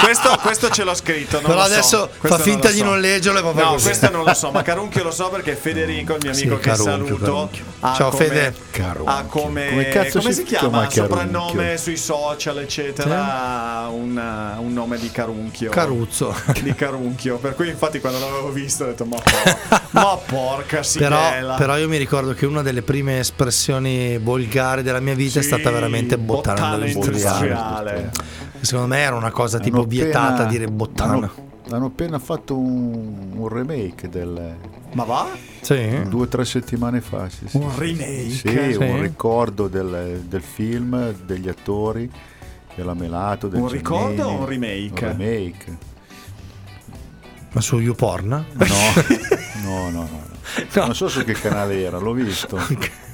questo, 0.04 0.38
questo 0.42 0.70
ce 0.70 0.84
l'ho 0.84 0.94
scritto. 0.94 1.38
Non 1.42 1.50
Però 1.50 1.56
lo 1.56 1.66
so. 1.66 1.72
adesso 1.74 2.10
Questo 2.20 2.38
fa 2.38 2.44
finta 2.44 2.70
di 2.70 2.78
so. 2.78 2.84
non 2.84 3.00
leggerlo 3.00 3.40
e 3.40 3.42
va 3.42 3.52
No, 3.52 3.70
così. 3.72 3.86
questo 3.86 4.12
non 4.12 4.24
lo 4.24 4.34
so, 4.36 4.52
ma 4.52 4.62
Carunchio 4.62 5.04
lo 5.04 5.12
so 5.12 5.30
perché 5.30 5.56
Federico, 5.56 6.14
il 6.14 6.20
mio 6.22 6.34
Sì, 6.34 6.42
amico 6.44 6.58
che 6.58 6.70
Carunchio, 6.70 6.92
saluto, 6.92 7.16
Carunchio. 7.24 7.64
ha 7.80 7.94
Ciao, 7.96 8.10
come, 8.12 8.26
Fede. 8.26 8.56
Carunchio. 8.70 9.12
ha 9.16 9.24
come, 9.24 9.70
Come 9.70 9.90
cazzo 9.90 10.20
come 10.20 10.32
si 10.34 10.40
si 10.42 10.44
chiama? 10.44 10.86
chiama? 10.88 11.08
Soprannome 11.10 11.78
sui 11.78 11.98
social, 11.98 12.60
eccetera. 12.60 13.88
Un, 13.90 14.54
un 14.60 14.74
nome 14.74 14.98
di 15.00 15.10
Carunchio. 15.12 15.72
Caruzzo. 15.72 16.36
Di 16.62 16.76
Carunchio. 16.76 17.38
Per 17.38 17.56
cui, 17.56 17.70
infatti, 17.70 18.00
quando 18.00 18.20
l'avevo 18.20 18.50
visto, 18.52 18.84
ho 18.84 18.88
detto: 18.88 19.06
Ma, 19.06 19.18
por- 19.18 19.82
ma 19.92 20.18
porca 20.24 20.84
sigella. 20.84 21.32
Però, 21.32 21.56
però 21.56 21.78
io 21.78 21.88
mi 21.88 21.98
ricordo 21.98 22.34
che 22.34 22.46
una 22.46 22.62
delle 22.62 22.82
prime 22.84 23.20
espressioni 23.20 24.18
volgari 24.20 24.84
della 24.84 25.00
mia 25.00 25.16
vita 25.16 25.40
è 25.40 25.42
Sì, 25.42 25.48
stata 25.48 25.72
veramente 25.72 26.18
bottana, 26.20 26.78
bottana 26.78 27.79
industriale. 27.82 28.12
Secondo 28.62 28.88
me 28.88 29.00
era 29.00 29.16
una 29.16 29.32
cosa 29.32 29.60
tipo 29.60 29.78
Hanno 29.78 29.86
vietata 29.88 30.34
appena- 30.34 30.50
dire 30.50 30.68
bottana. 30.68 31.14
Hanno, 31.14 31.32
hanno 31.72 31.86
appena 31.86 32.20
fatto 32.20 32.58
un, 32.58 33.32
un 33.36 33.48
remake 33.48 34.10
del 34.10 34.56
Ma 34.94 35.04
va? 35.04 35.28
Sì. 35.62 36.02
due 36.08 36.24
o 36.24 36.28
tre 36.28 36.46
settimane 36.46 37.00
fa. 37.02 37.30
Sì, 37.30 37.48
sì. 37.48 37.58
Un 37.58 37.76
remake? 37.78 38.30
Sì, 38.30 38.48
Sì. 38.74 38.78
un 38.80 39.02
ricordo 39.02 39.68
del, 39.68 40.24
del 40.28 40.42
film, 40.42 41.14
degli 41.26 41.48
attori, 41.48 42.10
della 42.76 42.94
Melato. 42.94 43.48
Del 43.48 43.62
Un 43.62 43.68
ricordo 43.70 44.16
Giannini. 44.16 44.36
o 44.38 44.40
un 44.40 44.46
remake? 44.46 45.06
Un 45.06 45.18
remake. 45.18 45.78
Ma 47.52 47.62
su 47.62 47.80
YouPorn? 47.80 48.28
No, 48.28 48.46
no, 49.64 49.90
no, 49.90 49.90
no. 49.92 50.10
No. 50.74 50.86
Non 50.86 50.96
so 50.96 51.08
su 51.08 51.24
che 51.24 51.34
canale 51.34 51.82
era, 51.84 51.98
l'ho 52.00 52.14
visto. 52.14 52.58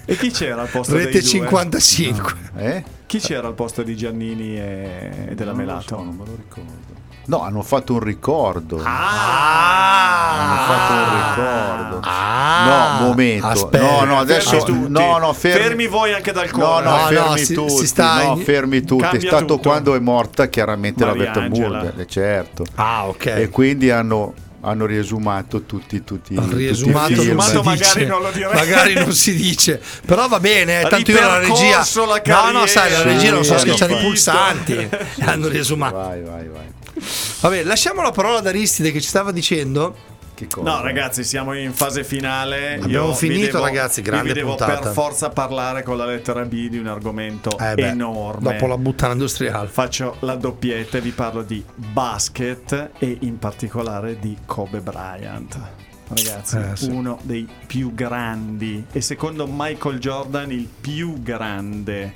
E 0.05 0.15
chi 0.17 0.29
c'era 0.31 0.61
al 0.61 0.67
posto 0.69 0.93
Rete 0.95 1.11
dei 1.11 1.21
due? 1.21 1.29
55. 1.29 2.33
Eh? 2.57 2.83
Chi 3.07 3.19
c'era 3.19 3.47
al 3.47 3.53
posto 3.53 3.81
di 3.83 3.95
Giannini 3.95 4.57
e, 4.57 5.27
e 5.29 5.35
della 5.35 5.51
Non 5.51 5.59
lo 5.61 5.65
Melato? 5.67 5.87
so, 5.87 5.95
non 6.03 6.15
me 6.15 6.25
lo 6.25 6.35
ricordo. 6.35 6.93
No, 7.27 7.41
hanno 7.41 7.63
fatto 7.63 7.93
un 7.93 7.99
ricordo. 8.01 8.81
Ah! 8.83 10.37
Hanno 10.37 10.61
fatto 10.61 10.93
un 10.93 11.15
ricordo. 11.15 11.99
Ah! 12.03 12.97
no, 12.99 13.07
momento. 13.07 13.47
Aspetta. 13.47 13.83
no, 13.83 14.03
no, 14.03 14.19
adesso 14.19 14.63
no, 14.67 15.17
no, 15.17 15.33
fermi, 15.33 15.63
Fermi 15.63 15.87
voi 15.87 16.13
anche 16.13 16.31
dal 16.31 16.49
No, 16.51 16.57
cuore. 16.57 16.83
no, 16.85 16.91
No, 16.91 16.97
no, 16.97 17.07
fermi 17.07 17.39
si- 17.39 17.53
tutti. 17.55 17.75
si 17.77 17.87
sta 17.87 18.23
no, 18.23 18.35
in- 18.37 18.43
fermi 18.43 18.81
tutti. 18.83 19.17
È 19.17 19.19
stato 19.19 19.45
tutto. 19.55 19.69
quando 19.69 19.95
è 19.95 19.99
morta 19.99 20.47
chiaramente 20.49 21.03
la 21.03 21.15
Mariangela. 21.15 21.79
Wettenburg, 21.81 22.05
certo. 22.05 22.65
Ah, 22.75 23.07
ok. 23.07 23.25
E 23.25 23.49
quindi 23.49 23.89
hanno, 23.89 24.33
hanno 24.65 24.85
riesumato 24.85 25.61
tutti, 25.61 26.03
tutti, 26.03 26.33
tutti 26.33 26.53
i 26.53 26.57
Riesumato, 26.57 27.07
film. 27.07 27.19
Riesumato 27.21 27.61
dice. 27.61 27.63
magari 27.63 28.05
non 28.05 28.21
lo 28.21 28.31
direi. 28.31 28.53
Magari 28.53 28.93
non 28.95 29.13
si 29.13 29.35
dice. 29.35 29.79
Però 30.05 30.27
va 30.27 30.39
bene, 30.39 30.81
eh, 30.81 30.87
tanto 30.87 31.11
io 31.11 31.19
la 31.19 31.37
regia. 31.37 31.85
La 32.05 32.51
no, 32.51 32.59
no, 32.59 32.65
sai, 32.65 32.91
la 32.91 33.03
regia 33.03 33.31
non 33.31 33.45
so 33.45 33.57
schiacciare 33.57 33.93
i 33.93 34.01
pulsanti. 34.01 34.89
Hanno 35.21 35.47
riesumato. 35.47 35.95
Vai, 35.95 36.21
vai, 36.21 36.47
vai. 36.47 36.73
Vabbè, 37.41 37.63
lasciamo 37.63 38.01
la 38.01 38.11
parola 38.11 38.39
ad 38.39 38.47
Aristide 38.47 38.91
che 38.91 38.99
ci 39.01 39.07
stava 39.07 39.31
dicendo. 39.31 40.13
No, 40.61 40.81
ragazzi, 40.81 41.23
siamo 41.23 41.53
in 41.53 41.71
fase 41.73 42.03
finale. 42.03 42.75
Abbiamo 42.81 43.07
Io 43.07 43.13
finito, 43.13 43.53
devo- 43.53 43.63
ragazzi, 43.63 44.01
grande 44.01 44.33
devo 44.33 44.49
puntata. 44.55 44.79
per 44.79 44.91
forza 44.93 45.29
parlare 45.29 45.83
con 45.83 45.97
la 45.97 46.05
lettera 46.05 46.43
B 46.43 46.67
di 46.67 46.77
un 46.77 46.87
argomento 46.87 47.57
Eh 47.57 47.73
beh, 47.75 47.87
enorme. 47.87 48.51
Dopo 48.53 48.67
la 48.67 48.77
buttana 48.77 49.13
industriale. 49.13 49.67
Faccio 49.67 50.17
la 50.19 50.35
doppietta 50.35 50.97
e 50.97 51.01
vi 51.01 51.11
parlo 51.11 51.41
di 51.41 51.63
basket 51.73 52.91
e 52.99 53.17
in 53.21 53.39
particolare 53.39 54.19
di 54.19 54.35
Kobe 54.45 54.79
Bryant. 54.81 55.57
Ragazzi, 56.07 56.57
Eh, 56.57 56.75
sì. 56.75 56.89
uno 56.91 57.17
dei 57.23 57.47
più 57.65 57.91
grandi 57.95 58.85
e 58.91 59.01
secondo 59.01 59.47
Michael 59.49 59.97
Jordan 59.97 60.51
il 60.51 60.67
più 60.79 61.19
grande 61.23 62.13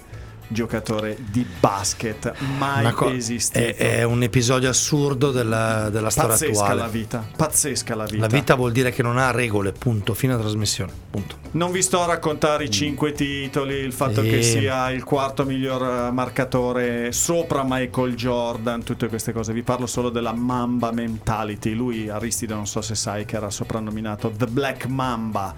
giocatore 0.52 1.18
di 1.30 1.46
basket 1.60 2.34
mai 2.58 2.92
co- 2.92 3.10
esistito. 3.12 3.60
è, 3.60 3.76
è 3.76 4.04
un 4.04 4.24
episodio 4.24 4.68
assurdo 4.70 5.32
della, 5.32 5.90
della 5.90 6.10
storia 6.10 6.32
Pazzesca 6.32 6.52
attuale. 6.64 6.82
la 6.82 6.88
vita, 6.88 7.26
pazzesca 7.36 7.96
la 7.96 8.06
vita. 8.06 8.18
La 8.18 8.28
vita 8.28 8.56
vuol 8.56 8.72
dire 8.72 8.92
che 8.92 9.02
non 9.04 9.18
ha 9.18 9.32
regole, 9.32 9.72
punto. 9.72 10.14
Fine 10.14 10.38
trasmissione, 10.38 10.92
punto. 11.10 11.36
Non 11.52 11.72
vi 11.72 11.82
sto 11.82 12.02
a 12.02 12.06
raccontare 12.06 12.66
i 12.66 12.70
cinque 12.70 13.12
titoli, 13.12 13.76
il 13.76 13.94
fatto 13.94 14.22
Sì. 14.22 14.30
che 14.30 14.42
sia 14.42 14.90
il 14.92 15.04
quarto 15.04 15.46
miglior 15.46 16.08
eh, 16.08 16.12
marcatore 16.12 17.12
sopra 17.12 17.64
Michael 17.66 18.16
Jordan, 18.16 18.84
tutte 18.84 19.08
queste 19.08 19.32
cose. 19.32 19.54
Vi 19.54 19.64
parlo 19.64 19.86
solo 19.86 20.10
della 20.10 20.34
Mamba 20.34 20.92
Mentality. 20.92 21.74
Lui, 21.74 22.10
Aristide, 22.10 22.54
non 22.54 22.68
so 22.68 22.82
se 22.82 22.96
sai 22.96 23.26
che 23.26 23.36
era 23.36 23.50
soprannominato 23.50 24.32
The 24.36 24.46
Black 24.48 24.86
Mamba. 24.88 25.54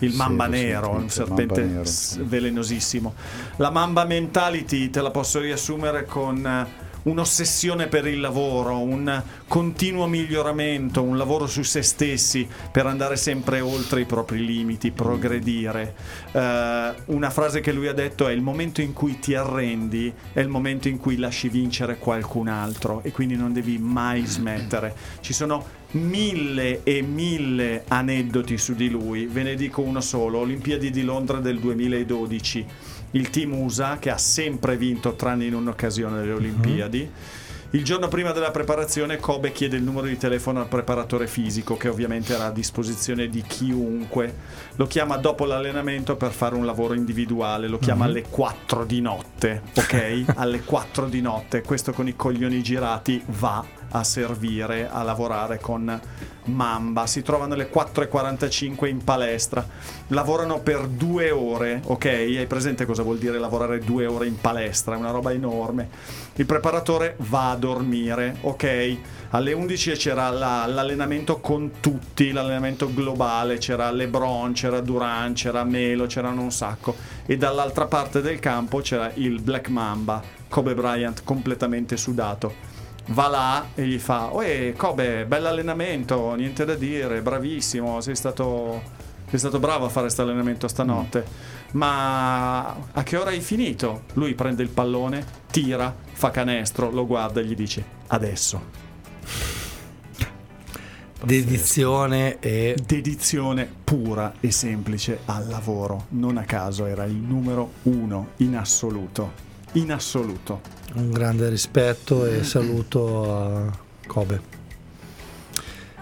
Il 0.00 0.10
Sì, 0.10 0.16
mamba 0.16 0.46
nero, 0.46 0.90
un 0.90 1.08
serpente 1.08 1.62
nero, 1.64 1.84
sì. 1.84 2.20
velenosissimo. 2.22 3.14
La 3.56 3.70
Mamba 3.70 4.04
Mentality 4.04 4.90
te 4.90 5.00
la 5.00 5.10
posso 5.10 5.40
riassumere 5.40 6.04
con 6.04 6.46
eh, 6.46 6.66
un'ossessione 7.06 7.86
per 7.86 8.06
il 8.06 8.20
lavoro, 8.20 8.80
un 8.80 9.22
continuo 9.48 10.06
miglioramento, 10.06 11.02
un 11.02 11.16
lavoro 11.16 11.46
su 11.46 11.62
se 11.62 11.82
stessi 11.82 12.46
per 12.70 12.86
andare 12.86 13.16
sempre 13.16 13.60
oltre 13.60 14.00
i 14.00 14.04
propri 14.04 14.44
limiti, 14.44 14.90
progredire. 14.90 15.94
Eh, 16.32 16.94
una 17.06 17.30
frase 17.30 17.60
che 17.60 17.72
lui 17.72 17.88
ha 17.88 17.92
detto 17.92 18.26
è 18.26 18.32
il 18.32 18.42
momento 18.42 18.80
in 18.80 18.92
cui 18.92 19.18
ti 19.18 19.34
arrendi 19.34 20.12
è 20.32 20.40
il 20.40 20.48
momento 20.48 20.88
in 20.88 20.98
cui 20.98 21.16
lasci 21.16 21.48
vincere 21.48 21.98
qualcun 21.98 22.48
altro 22.48 23.00
e 23.02 23.12
quindi 23.12 23.36
non 23.36 23.52
devi 23.52 23.78
mai 23.78 24.24
smettere. 24.26 24.94
Ci 25.20 25.32
sono 25.32 25.84
mille 25.92 26.82
e 26.82 27.02
mille 27.02 27.84
aneddoti 27.88 28.58
su 28.58 28.74
di 28.74 28.90
lui, 28.90 29.26
ve 29.26 29.42
ne 29.42 29.54
dico 29.54 29.80
uno 29.80 30.00
solo, 30.00 30.38
Olimpiadi 30.38 30.90
di 30.90 31.02
Londra 31.02 31.38
del 31.38 31.58
2012, 31.58 32.66
il 33.12 33.30
team 33.30 33.54
USA 33.54 33.98
che 33.98 34.10
ha 34.10 34.18
sempre 34.18 34.76
vinto 34.76 35.14
tranne 35.14 35.44
in 35.44 35.54
un'occasione 35.54 36.18
delle 36.18 36.32
Olimpiadi. 36.32 37.10
Il 37.70 37.84
giorno 37.84 38.06
prima 38.08 38.30
della 38.30 38.52
preparazione 38.52 39.18
Kobe 39.18 39.52
chiede 39.52 39.76
il 39.76 39.82
numero 39.82 40.06
di 40.06 40.16
telefono 40.16 40.60
al 40.60 40.68
preparatore 40.68 41.26
fisico 41.26 41.76
che 41.76 41.88
ovviamente 41.88 42.32
era 42.32 42.46
a 42.46 42.50
disposizione 42.50 43.28
di 43.28 43.42
chiunque. 43.42 44.34
Lo 44.76 44.86
chiama 44.86 45.16
dopo 45.16 45.44
l'allenamento 45.44 46.16
per 46.16 46.30
fare 46.30 46.54
un 46.54 46.64
lavoro 46.64 46.94
individuale, 46.94 47.66
lo 47.66 47.78
chiama 47.78 48.04
alle 48.04 48.22
4 48.22 48.84
di 48.84 49.00
notte, 49.00 49.62
ok? 49.74 50.24
alle 50.36 50.62
4 50.62 51.08
di 51.08 51.20
notte, 51.20 51.62
questo 51.62 51.92
con 51.92 52.06
i 52.06 52.14
coglioni 52.14 52.62
girati 52.62 53.22
va 53.26 53.75
a 53.90 54.04
servire, 54.04 54.88
a 54.90 55.02
lavorare 55.02 55.58
con 55.60 56.00
Mamba. 56.44 57.06
Si 57.06 57.22
trovano 57.22 57.54
alle 57.54 57.70
4.45 57.70 58.86
in 58.86 59.02
palestra, 59.02 59.66
lavorano 60.08 60.60
per 60.60 60.86
due 60.86 61.30
ore, 61.30 61.80
ok? 61.84 62.04
Hai 62.04 62.46
presente 62.46 62.86
cosa 62.86 63.02
vuol 63.02 63.18
dire 63.18 63.38
lavorare 63.38 63.80
due 63.80 64.06
ore 64.06 64.26
in 64.26 64.40
palestra? 64.40 64.94
È 64.94 64.98
una 64.98 65.10
roba 65.10 65.32
enorme. 65.32 65.88
Il 66.34 66.46
preparatore 66.46 67.16
va 67.18 67.50
a 67.50 67.56
dormire, 67.56 68.36
ok? 68.42 68.96
Alle 69.30 69.52
11 69.52 69.92
c'era 69.92 70.30
la- 70.30 70.66
l'allenamento 70.66 71.40
con 71.40 71.72
tutti, 71.80 72.30
l'allenamento 72.30 72.92
globale, 72.92 73.58
c'era 73.58 73.90
LeBron, 73.90 74.52
c'era 74.52 74.80
Duran, 74.80 75.32
c'era 75.32 75.64
Melo, 75.64 76.06
c'erano 76.06 76.42
un 76.42 76.52
sacco. 76.52 76.94
E 77.26 77.36
dall'altra 77.36 77.86
parte 77.86 78.20
del 78.20 78.38
campo 78.38 78.80
c'era 78.80 79.10
il 79.14 79.40
Black 79.40 79.68
Mamba, 79.68 80.22
Kobe 80.48 80.74
Bryant 80.74 81.22
completamente 81.24 81.96
sudato 81.96 82.65
va 83.08 83.28
là 83.28 83.68
e 83.74 83.86
gli 83.86 83.98
fa: 83.98 84.30
Uè, 84.32 84.72
Kobe, 84.76 85.24
bell'allenamento, 85.26 86.34
niente 86.34 86.64
da 86.64 86.74
dire, 86.74 87.22
bravissimo, 87.22 88.00
sei 88.00 88.16
stato, 88.16 88.82
sei 89.28 89.38
stato 89.38 89.58
bravo 89.58 89.84
a 89.84 89.88
fare 89.88 90.02
questo 90.02 90.22
allenamento 90.22 90.68
stanotte. 90.68 91.54
Ma 91.72 92.74
a 92.92 93.02
che 93.02 93.16
ora 93.16 93.30
hai 93.30 93.40
finito? 93.40 94.02
Lui 94.14 94.34
prende 94.34 94.62
il 94.62 94.68
pallone, 94.68 95.24
tira, 95.50 95.94
fa 96.12 96.30
canestro, 96.30 96.90
lo 96.90 97.06
guarda 97.06 97.40
e 97.40 97.44
gli 97.44 97.54
dice: 97.54 97.84
Adesso. 98.08 98.84
Dedizione 101.22 102.38
e 102.40 102.76
Dedizione 102.86 103.68
pura 103.82 104.34
e 104.40 104.50
semplice 104.50 105.20
al 105.24 105.48
lavoro. 105.48 106.06
Non 106.10 106.36
a 106.36 106.44
caso 106.44 106.86
era 106.86 107.04
il 107.04 107.16
numero 107.16 107.72
uno 107.84 108.28
in 108.36 108.56
assoluto. 108.56 109.32
In 109.72 109.92
assoluto. 109.92 110.60
Un 110.96 111.10
grande 111.12 111.48
rispetto 111.48 112.26
e 112.26 112.42
saluto 112.44 113.34
a 113.36 113.78
Kobe. 114.06 114.54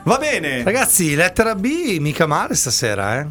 Va 0.04 0.18
bene. 0.18 0.62
Ragazzi, 0.62 1.14
lettera 1.14 1.54
B 1.54 1.96
mica 1.98 2.26
male 2.26 2.54
stasera, 2.54 3.20
eh. 3.20 3.26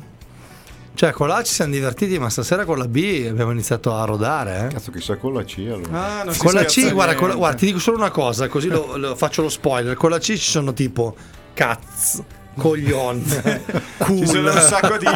Cioè, 0.96 1.12
con 1.12 1.28
la 1.28 1.38
A 1.38 1.44
ci 1.44 1.54
siamo 1.54 1.72
divertiti, 1.72 2.20
ma 2.20 2.30
stasera 2.30 2.66
con 2.66 2.78
la 2.78 2.88
B 2.88 3.26
abbiamo 3.30 3.52
iniziato 3.52 3.96
a 3.96 4.06
rodare, 4.06 4.66
eh. 4.66 4.74
Cazzo, 4.74 4.92
chissà 4.92 5.16
con 5.18 5.34
la 5.34 5.44
C 5.44 5.58
allora. 5.72 6.20
Ah, 6.20 6.24
non 6.24 6.34
si 6.34 6.40
Con 6.40 6.54
la 6.54 6.66
C, 6.66 6.92
guarda, 6.92 7.16
con 7.16 7.30
la- 7.30 7.36
guarda, 7.36 7.58
ti 7.58 7.66
dico 7.66 7.80
solo 7.80 7.98
una 7.98 8.12
cosa, 8.12 8.48
così 8.48 8.68
lo, 8.68 8.98
lo- 8.98 9.16
faccio 9.16 9.42
lo 9.42 9.50
spoiler. 9.50 9.96
Con 9.96 10.10
la 10.12 10.20
C 10.20 10.24
ci 10.24 10.38
sono 10.38 10.74
tipo 10.74 11.16
cazzo, 11.54 12.24
coglion, 12.56 13.24
Ci 14.06 14.26
sono 14.28 14.40
un 14.40 14.50
cool. 14.50 14.62
sacco 14.62 14.98
di, 14.98 15.08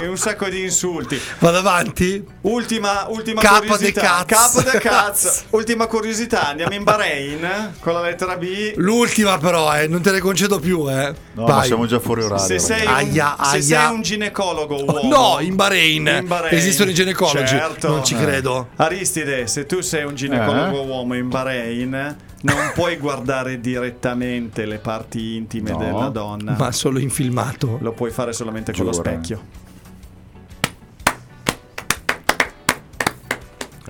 di- 0.00 0.06
un 0.06 0.16
sacco 0.16 0.48
di 0.48 0.62
insulti. 0.62 1.20
Vado 1.38 1.58
avanti? 1.58 2.24
Ultima, 2.42 3.06
ultima 3.08 3.40
Capo 3.40 3.60
curiosità. 3.66 4.24
Capo 4.26 4.62
de 4.62 4.78
cazzo. 4.78 5.30
Ultima 5.50 5.86
curiosità. 5.86 6.48
Andiamo 6.48 6.74
in 6.74 6.84
Bahrain 6.84 7.74
con 7.80 7.92
la 7.94 8.00
lettera 8.02 8.36
B. 8.36 8.72
L'ultima 8.76 9.38
però, 9.38 9.74
eh, 9.76 9.86
non 9.86 10.00
te 10.00 10.10
ne 10.12 10.20
concedo 10.20 10.58
più, 10.60 10.88
eh. 10.90 11.12
No, 11.32 11.44
ma 11.46 11.54
Vai. 11.56 11.66
siamo 11.66 11.86
già 11.86 11.98
fuori 12.00 12.22
orario. 12.22 12.44
Se 12.44 12.58
sei, 12.58 12.86
un, 12.86 12.92
Aia, 12.92 13.36
se 13.38 13.44
aia. 13.56 13.62
sei 13.62 13.94
un 13.94 14.02
ginecologo 14.02 14.82
uomo, 14.84 15.08
No, 15.08 15.40
in 15.40 15.54
Bahrain. 15.56 16.06
in 16.20 16.26
Bahrain, 16.26 16.56
Esistono 16.56 16.90
i 16.90 16.94
ginecologi. 16.94 17.46
certo. 17.46 17.88
Non 17.88 18.04
ci 18.04 18.14
credo. 18.16 18.68
Aristide, 18.76 19.46
se 19.46 19.66
tu 19.66 19.80
sei 19.80 20.04
un 20.04 20.14
ginecologo 20.14 20.82
Eh? 20.82 20.86
uomo 20.86 21.14
in 21.14 21.28
Bahrain, 21.28 22.16
non 22.42 22.56
puoi 22.74 22.96
guardare 22.98 23.60
direttamente 23.60 24.64
le 24.66 24.78
parti 24.78 25.36
intime 25.36 25.70
No. 25.70 25.78
della 25.78 26.08
donna. 26.08 26.56
Ma 26.58 26.72
solo 26.72 26.98
in 26.98 27.10
filmato. 27.10 27.78
Lo 27.80 27.92
puoi 27.92 28.10
fare 28.10 28.32
solamente 28.32 28.72
con 28.72 28.84
lo 28.84 28.92
Giura. 28.92 29.10
specchio. 29.10 29.66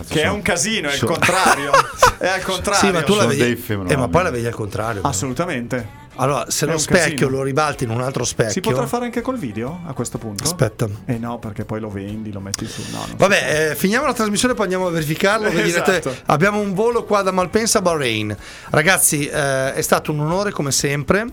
Cazzo, 0.03 0.15
Che 0.15 0.21
è 0.21 0.25
sono- 0.25 0.35
un 0.35 0.43
casino, 0.43 0.89
è 0.89 0.95
il 0.95 1.05
contrario. 1.05 1.71
È 2.19 2.27
al 2.27 2.43
contrario. 2.43 2.81
Sì, 2.81 2.91
ma 2.91 3.03
tu 3.03 3.15
la 3.15 3.27
vedi. 3.27 3.65
Eh, 3.89 3.97
ma 3.97 4.09
poi 4.09 4.23
la 4.25 4.31
vedi 4.31 4.47
al 4.47 4.55
contrario. 4.55 4.97
però. 5.03 5.09
Assolutamente. 5.09 6.07
Allora, 6.17 6.47
se 6.51 6.67
È 6.67 6.69
lo 6.69 6.79
specchio 6.79 7.15
casino. 7.15 7.29
lo 7.29 7.43
ribalti 7.45 7.85
in 7.85 7.91
un 7.91 8.01
altro 8.01 8.25
specchio. 8.25 8.51
Si 8.53 8.61
potrà 8.61 8.89
fare 8.89 9.05
anche 9.05 9.21
col 9.21 9.39
video 9.39 9.83
a 9.87 9.93
questo 9.93 10.19
punto? 10.19 10.43
Aspetta. 10.43 10.89
Eh 11.05 11.17
no, 11.17 11.39
perché 11.39 11.65
poi 11.65 11.79
lo 11.79 11.89
vendi, 11.91 12.33
lo 12.33 12.41
metti 12.41 12.67
su. 12.67 12.83
No, 12.91 13.07
Vabbè, 13.17 13.71
eh, 13.71 13.75
finiamo 13.77 14.05
la 14.07 14.13
trasmissione, 14.15 14.55
poi 14.55 14.65
andiamo 14.65 14.89
a 14.89 14.91
verificarlo. 14.91 15.47
Esatto. 15.47 15.91
direte- 15.91 16.23
abbiamo 16.27 16.59
un 16.59 16.75
volo 16.75 17.05
qua 17.05 17.23
da 17.23 17.31
Malpensa 17.31 17.79
a 17.79 17.83
Bahrain. 17.83 18.37
Ragazzi, 18.71 19.29
eh, 19.29 19.75
è 19.75 19.81
stato 19.81 20.11
un 20.11 20.19
onore 20.21 20.51
come 20.51 20.73
sempre. 20.73 21.25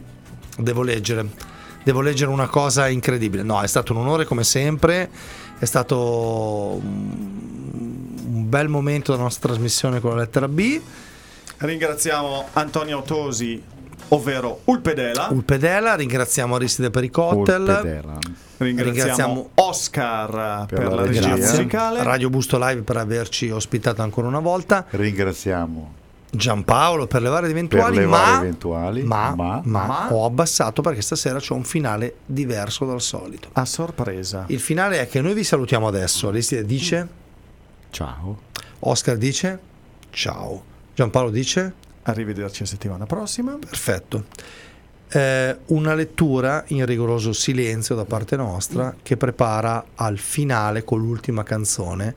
Devo 0.58 0.84
leggere. 0.84 1.26
Devo 1.84 2.02
leggere 2.02 2.30
una 2.30 2.48
cosa 2.48 2.88
incredibile. 2.88 3.42
No, 3.42 3.60
è 3.62 3.68
stato 3.68 3.92
un 3.94 4.00
onore 4.00 4.26
come 4.26 4.44
sempre. 4.44 5.10
È 5.58 5.66
stato 5.66 6.80
un 8.46 8.50
bel 8.50 8.68
momento 8.70 9.12
della 9.12 9.24
nostra 9.24 9.50
trasmissione 9.50 10.00
con 10.00 10.12
la 10.12 10.18
lettera 10.18 10.48
B. 10.48 10.80
Ringraziamo 11.58 12.50
Antonio 12.54 13.02
Tosi, 13.02 13.62
ovvero 14.10 14.62
Ulpedela. 14.66 15.30
Ulpedela, 15.32 15.96
ringraziamo 15.96 16.56
Aristide 16.56 16.92
per 16.92 17.04
i 17.04 17.10
cocktail. 17.10 17.66
Ringraziamo 18.58 18.92
ringraziamo- 18.92 19.50
Oscar 19.56 20.66
per, 20.66 20.80
Per 20.80 20.88
la 20.90 20.96
la 20.96 21.06
regia 21.06 21.36
musicale. 21.36 22.04
Radio 22.04 22.30
Busto 22.30 22.58
Live 22.60 22.84
per 22.84 22.98
averci 22.98 23.50
ospitato 23.50 24.02
ancora 24.02 24.28
una 24.28 24.40
volta. 24.40 24.86
Ringraziamo 24.90 25.94
Giampaolo 26.30 27.08
per 27.08 27.22
le 27.22 27.30
varie 27.30 27.48
per 27.48 27.58
eventuali, 27.58 27.98
le 27.98 28.06
ma, 28.06 28.18
varie 28.18 28.36
eventuali. 28.48 29.04
ma, 29.04 29.34
ma, 29.36 29.62
ma 29.64 29.86
ma- 29.86 30.08
ho 30.14 30.26
abbassato 30.26 30.82
perché 30.82 31.02
stasera 31.02 31.40
c'è 31.40 31.54
un 31.54 31.64
finale 31.64 32.16
diverso 32.26 32.86
dal 32.86 33.02
solito. 33.02 33.48
A 33.54 33.66
sorpresa. 33.66 34.44
Il 34.48 34.60
finale 34.60 35.00
è 35.00 35.08
che 35.08 35.22
noi 35.22 35.34
vi 35.34 35.44
salutiamo 35.46 35.88
adesso. 35.88 36.28
Aristide 36.28 36.66
dice, 36.66 37.08
ciao. 37.96 38.38
Oscar 38.80 39.16
dice, 39.16 39.58
ciao. 40.10 40.64
Giampaolo 40.94 41.30
dice, 41.30 41.84
Arrivederci 42.04 42.62
la 42.62 42.68
settimana 42.68 43.06
prossima. 43.06 43.58
perfetto. 43.58 44.26
Eh, 45.08 45.58
una 45.68 45.94
lettura 45.94 46.66
in 46.68 46.86
rigoroso 46.86 47.32
silenzio 47.32 47.96
da 47.96 48.04
parte 48.04 48.36
nostra 48.36 48.94
che 49.02 49.16
prepara 49.16 49.86
al 49.96 50.18
finale 50.18 50.84
con 50.84 51.00
l'ultima 51.00 51.44
canzone. 51.44 52.16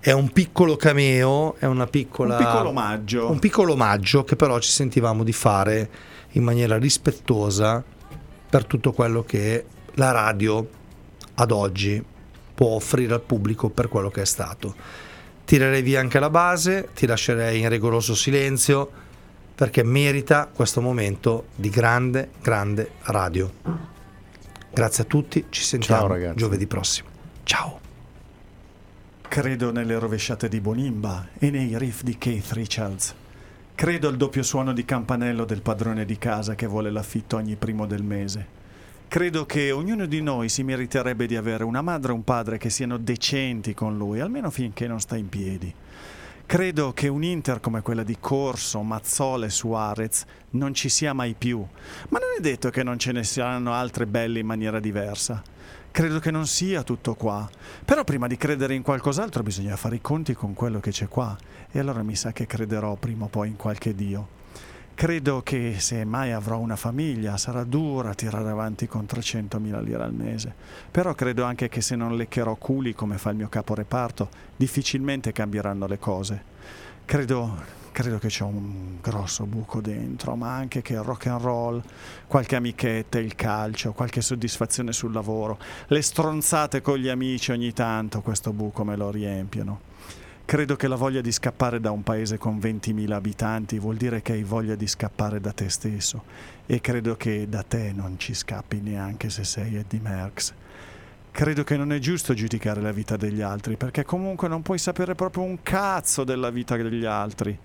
È 0.00 0.10
un 0.10 0.30
piccolo 0.32 0.74
cameo, 0.76 1.54
è 1.56 1.66
una 1.66 1.86
piccola... 1.86 2.36
Un 2.36 2.44
piccolo 2.44 2.68
omaggio. 2.70 3.30
un 3.30 3.38
piccolo 3.38 3.72
omaggio 3.74 4.24
che 4.24 4.34
però 4.34 4.58
ci 4.58 4.70
sentivamo 4.70 5.22
di 5.22 5.32
fare 5.32 5.88
in 6.32 6.42
maniera 6.42 6.78
rispettosa 6.78 7.82
per 8.50 8.64
tutto 8.66 8.92
quello 8.92 9.22
che 9.22 9.64
la 9.94 10.10
radio 10.10 10.68
ad 11.34 11.50
oggi 11.52 12.04
può 12.56 12.70
offrire 12.70 13.12
al 13.12 13.20
pubblico 13.20 13.68
per 13.68 13.88
quello 13.88 14.10
che 14.10 14.22
è 14.22 14.24
stato. 14.24 14.74
Tirerei 15.44 15.82
via 15.82 16.00
anche 16.00 16.18
la 16.18 16.30
base, 16.30 16.88
ti 16.94 17.06
lascerei 17.06 17.60
in 17.60 17.68
rigoroso 17.68 18.14
silenzio 18.14 18.90
perché 19.54 19.84
merita 19.84 20.50
questo 20.52 20.80
momento 20.80 21.48
di 21.54 21.68
grande, 21.68 22.30
grande 22.40 22.92
radio. 23.02 23.52
Grazie 24.72 25.04
a 25.04 25.06
tutti, 25.06 25.46
ci 25.50 25.62
sentiamo 25.62 26.34
giovedì 26.34 26.66
prossimo. 26.66 27.08
Ciao. 27.44 27.80
Credo 29.28 29.70
nelle 29.70 29.98
rovesciate 29.98 30.48
di 30.48 30.60
Bonimba 30.60 31.28
e 31.38 31.50
nei 31.50 31.76
riff 31.78 32.02
di 32.02 32.16
Keith 32.16 32.52
Richards. 32.52 33.14
Credo 33.74 34.08
al 34.08 34.16
doppio 34.16 34.42
suono 34.42 34.72
di 34.72 34.86
campanello 34.86 35.44
del 35.44 35.60
padrone 35.60 36.06
di 36.06 36.16
casa 36.16 36.54
che 36.54 36.66
vuole 36.66 36.90
l'affitto 36.90 37.36
ogni 37.36 37.56
primo 37.56 37.86
del 37.86 38.02
mese. 38.02 38.55
Credo 39.08 39.46
che 39.46 39.70
ognuno 39.70 40.04
di 40.04 40.20
noi 40.20 40.48
si 40.48 40.62
meriterebbe 40.64 41.26
di 41.26 41.36
avere 41.36 41.64
una 41.64 41.80
madre 41.80 42.10
e 42.10 42.14
un 42.14 42.24
padre 42.24 42.58
che 42.58 42.70
siano 42.70 42.98
decenti 42.98 43.72
con 43.72 43.96
lui, 43.96 44.20
almeno 44.20 44.50
finché 44.50 44.86
non 44.88 45.00
sta 45.00 45.16
in 45.16 45.28
piedi. 45.28 45.72
Credo 46.44 46.92
che 46.92 47.08
un 47.08 47.22
Inter 47.22 47.60
come 47.60 47.82
quella 47.82 48.02
di 48.02 48.18
Corso, 48.20 48.82
Mazzola 48.82 49.46
e 49.46 49.50
Suarez 49.50 50.24
non 50.50 50.74
ci 50.74 50.88
sia 50.88 51.14
mai 51.14 51.34
più, 51.38 51.64
ma 52.08 52.18
non 52.18 52.28
è 52.36 52.40
detto 52.40 52.68
che 52.70 52.82
non 52.82 52.98
ce 52.98 53.12
ne 53.12 53.24
siano 53.24 53.72
altre 53.72 54.06
belle 54.06 54.40
in 54.40 54.46
maniera 54.46 54.80
diversa. 54.80 55.42
Credo 55.90 56.18
che 56.18 56.30
non 56.30 56.46
sia 56.46 56.82
tutto 56.82 57.14
qua, 57.14 57.48
però 57.84 58.04
prima 58.04 58.26
di 58.26 58.36
credere 58.36 58.74
in 58.74 58.82
qualcos'altro 58.82 59.42
bisogna 59.42 59.76
fare 59.76 59.96
i 59.96 60.00
conti 60.02 60.34
con 60.34 60.52
quello 60.52 60.78
che 60.78 60.90
c'è 60.90 61.08
qua, 61.08 61.34
e 61.70 61.78
allora 61.78 62.02
mi 62.02 62.16
sa 62.16 62.32
che 62.32 62.46
crederò 62.46 62.96
prima 62.96 63.24
o 63.24 63.28
poi 63.28 63.48
in 63.48 63.56
qualche 63.56 63.94
Dio. 63.94 64.35
Credo 64.96 65.42
che 65.42 65.74
se 65.78 66.06
mai 66.06 66.32
avrò 66.32 66.56
una 66.58 66.74
famiglia 66.74 67.36
sarà 67.36 67.64
dura 67.64 68.14
tirare 68.14 68.48
avanti 68.48 68.86
con 68.86 69.04
300.000 69.04 69.82
lire 69.82 70.02
al 70.02 70.14
mese, 70.14 70.54
però 70.90 71.14
credo 71.14 71.44
anche 71.44 71.68
che 71.68 71.82
se 71.82 71.96
non 71.96 72.16
leccherò 72.16 72.54
culi 72.54 72.94
come 72.94 73.18
fa 73.18 73.28
il 73.28 73.36
mio 73.36 73.50
caporeparto, 73.50 74.30
difficilmente 74.56 75.32
cambieranno 75.32 75.86
le 75.86 75.98
cose. 75.98 76.42
Credo, 77.04 77.62
credo 77.92 78.16
che 78.16 78.28
c'è 78.28 78.44
un 78.44 78.96
grosso 79.02 79.44
buco 79.44 79.82
dentro, 79.82 80.34
ma 80.34 80.54
anche 80.54 80.80
che 80.80 80.94
il 80.94 81.02
rock 81.02 81.26
and 81.26 81.42
roll, 81.42 81.82
qualche 82.26 82.56
amichetta, 82.56 83.18
il 83.18 83.34
calcio, 83.34 83.92
qualche 83.92 84.22
soddisfazione 84.22 84.94
sul 84.94 85.12
lavoro, 85.12 85.58
le 85.88 86.00
stronzate 86.00 86.80
con 86.80 86.96
gli 86.96 87.08
amici 87.08 87.50
ogni 87.50 87.74
tanto 87.74 88.22
questo 88.22 88.54
buco 88.54 88.82
me 88.82 88.96
lo 88.96 89.10
riempiono. 89.10 89.85
Credo 90.46 90.76
che 90.76 90.86
la 90.86 90.94
voglia 90.94 91.20
di 91.20 91.32
scappare 91.32 91.80
da 91.80 91.90
un 91.90 92.04
paese 92.04 92.38
con 92.38 92.58
20.000 92.58 93.10
abitanti 93.10 93.80
vuol 93.80 93.96
dire 93.96 94.22
che 94.22 94.34
hai 94.34 94.44
voglia 94.44 94.76
di 94.76 94.86
scappare 94.86 95.40
da 95.40 95.50
te 95.50 95.68
stesso 95.68 96.22
e 96.66 96.80
credo 96.80 97.16
che 97.16 97.48
da 97.48 97.64
te 97.64 97.90
non 97.92 98.16
ci 98.16 98.32
scappi 98.32 98.80
neanche 98.80 99.28
se 99.28 99.42
sei 99.42 99.74
Eddie 99.74 99.98
Merckx. 99.98 100.52
Credo 101.32 101.64
che 101.64 101.76
non 101.76 101.92
è 101.92 101.98
giusto 101.98 102.32
giudicare 102.32 102.80
la 102.80 102.92
vita 102.92 103.16
degli 103.16 103.40
altri 103.40 103.76
perché 103.76 104.04
comunque 104.04 104.46
non 104.46 104.62
puoi 104.62 104.78
sapere 104.78 105.16
proprio 105.16 105.42
un 105.42 105.64
cazzo 105.64 106.22
della 106.22 106.50
vita 106.50 106.76
degli 106.76 107.04
altri. 107.04 107.58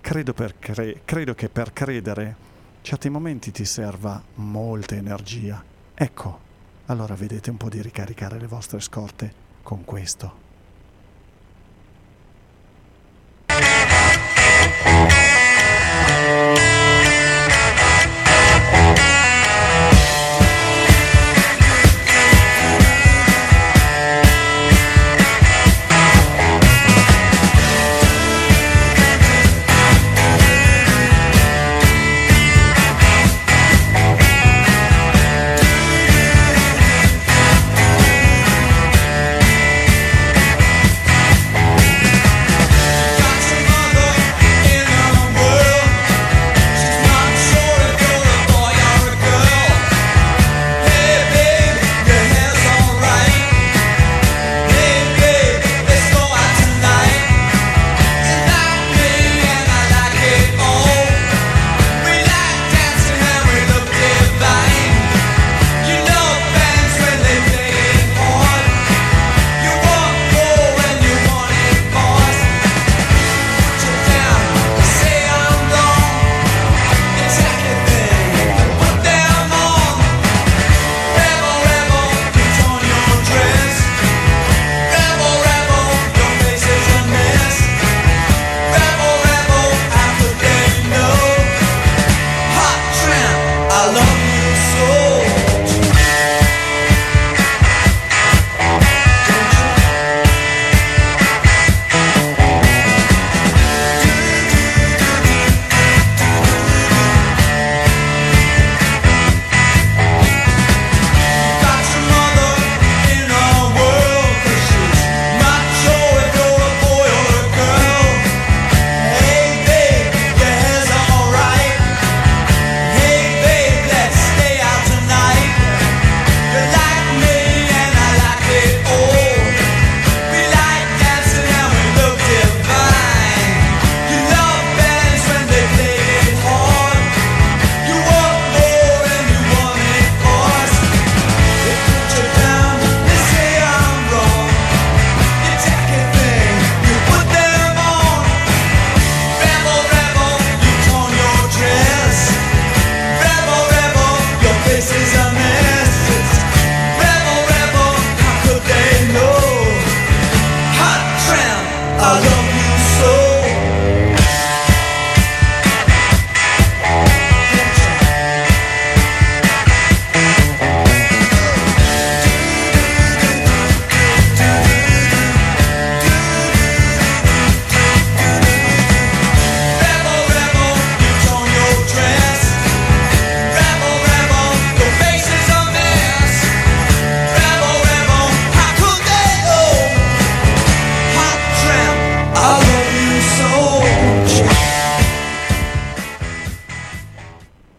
Credo, 0.00 0.34
cre- 0.34 1.02
credo 1.04 1.32
che 1.32 1.48
per 1.48 1.72
credere 1.72 2.34
certi 2.82 3.08
momenti 3.08 3.52
ti 3.52 3.64
serva 3.64 4.20
molta 4.34 4.96
energia. 4.96 5.62
Ecco, 5.94 6.40
allora 6.86 7.14
vedete 7.14 7.50
un 7.50 7.56
po' 7.56 7.68
di 7.68 7.80
ricaricare 7.80 8.40
le 8.40 8.48
vostre 8.48 8.80
scorte 8.80 9.32
con 9.62 9.84
questo. 9.84 10.45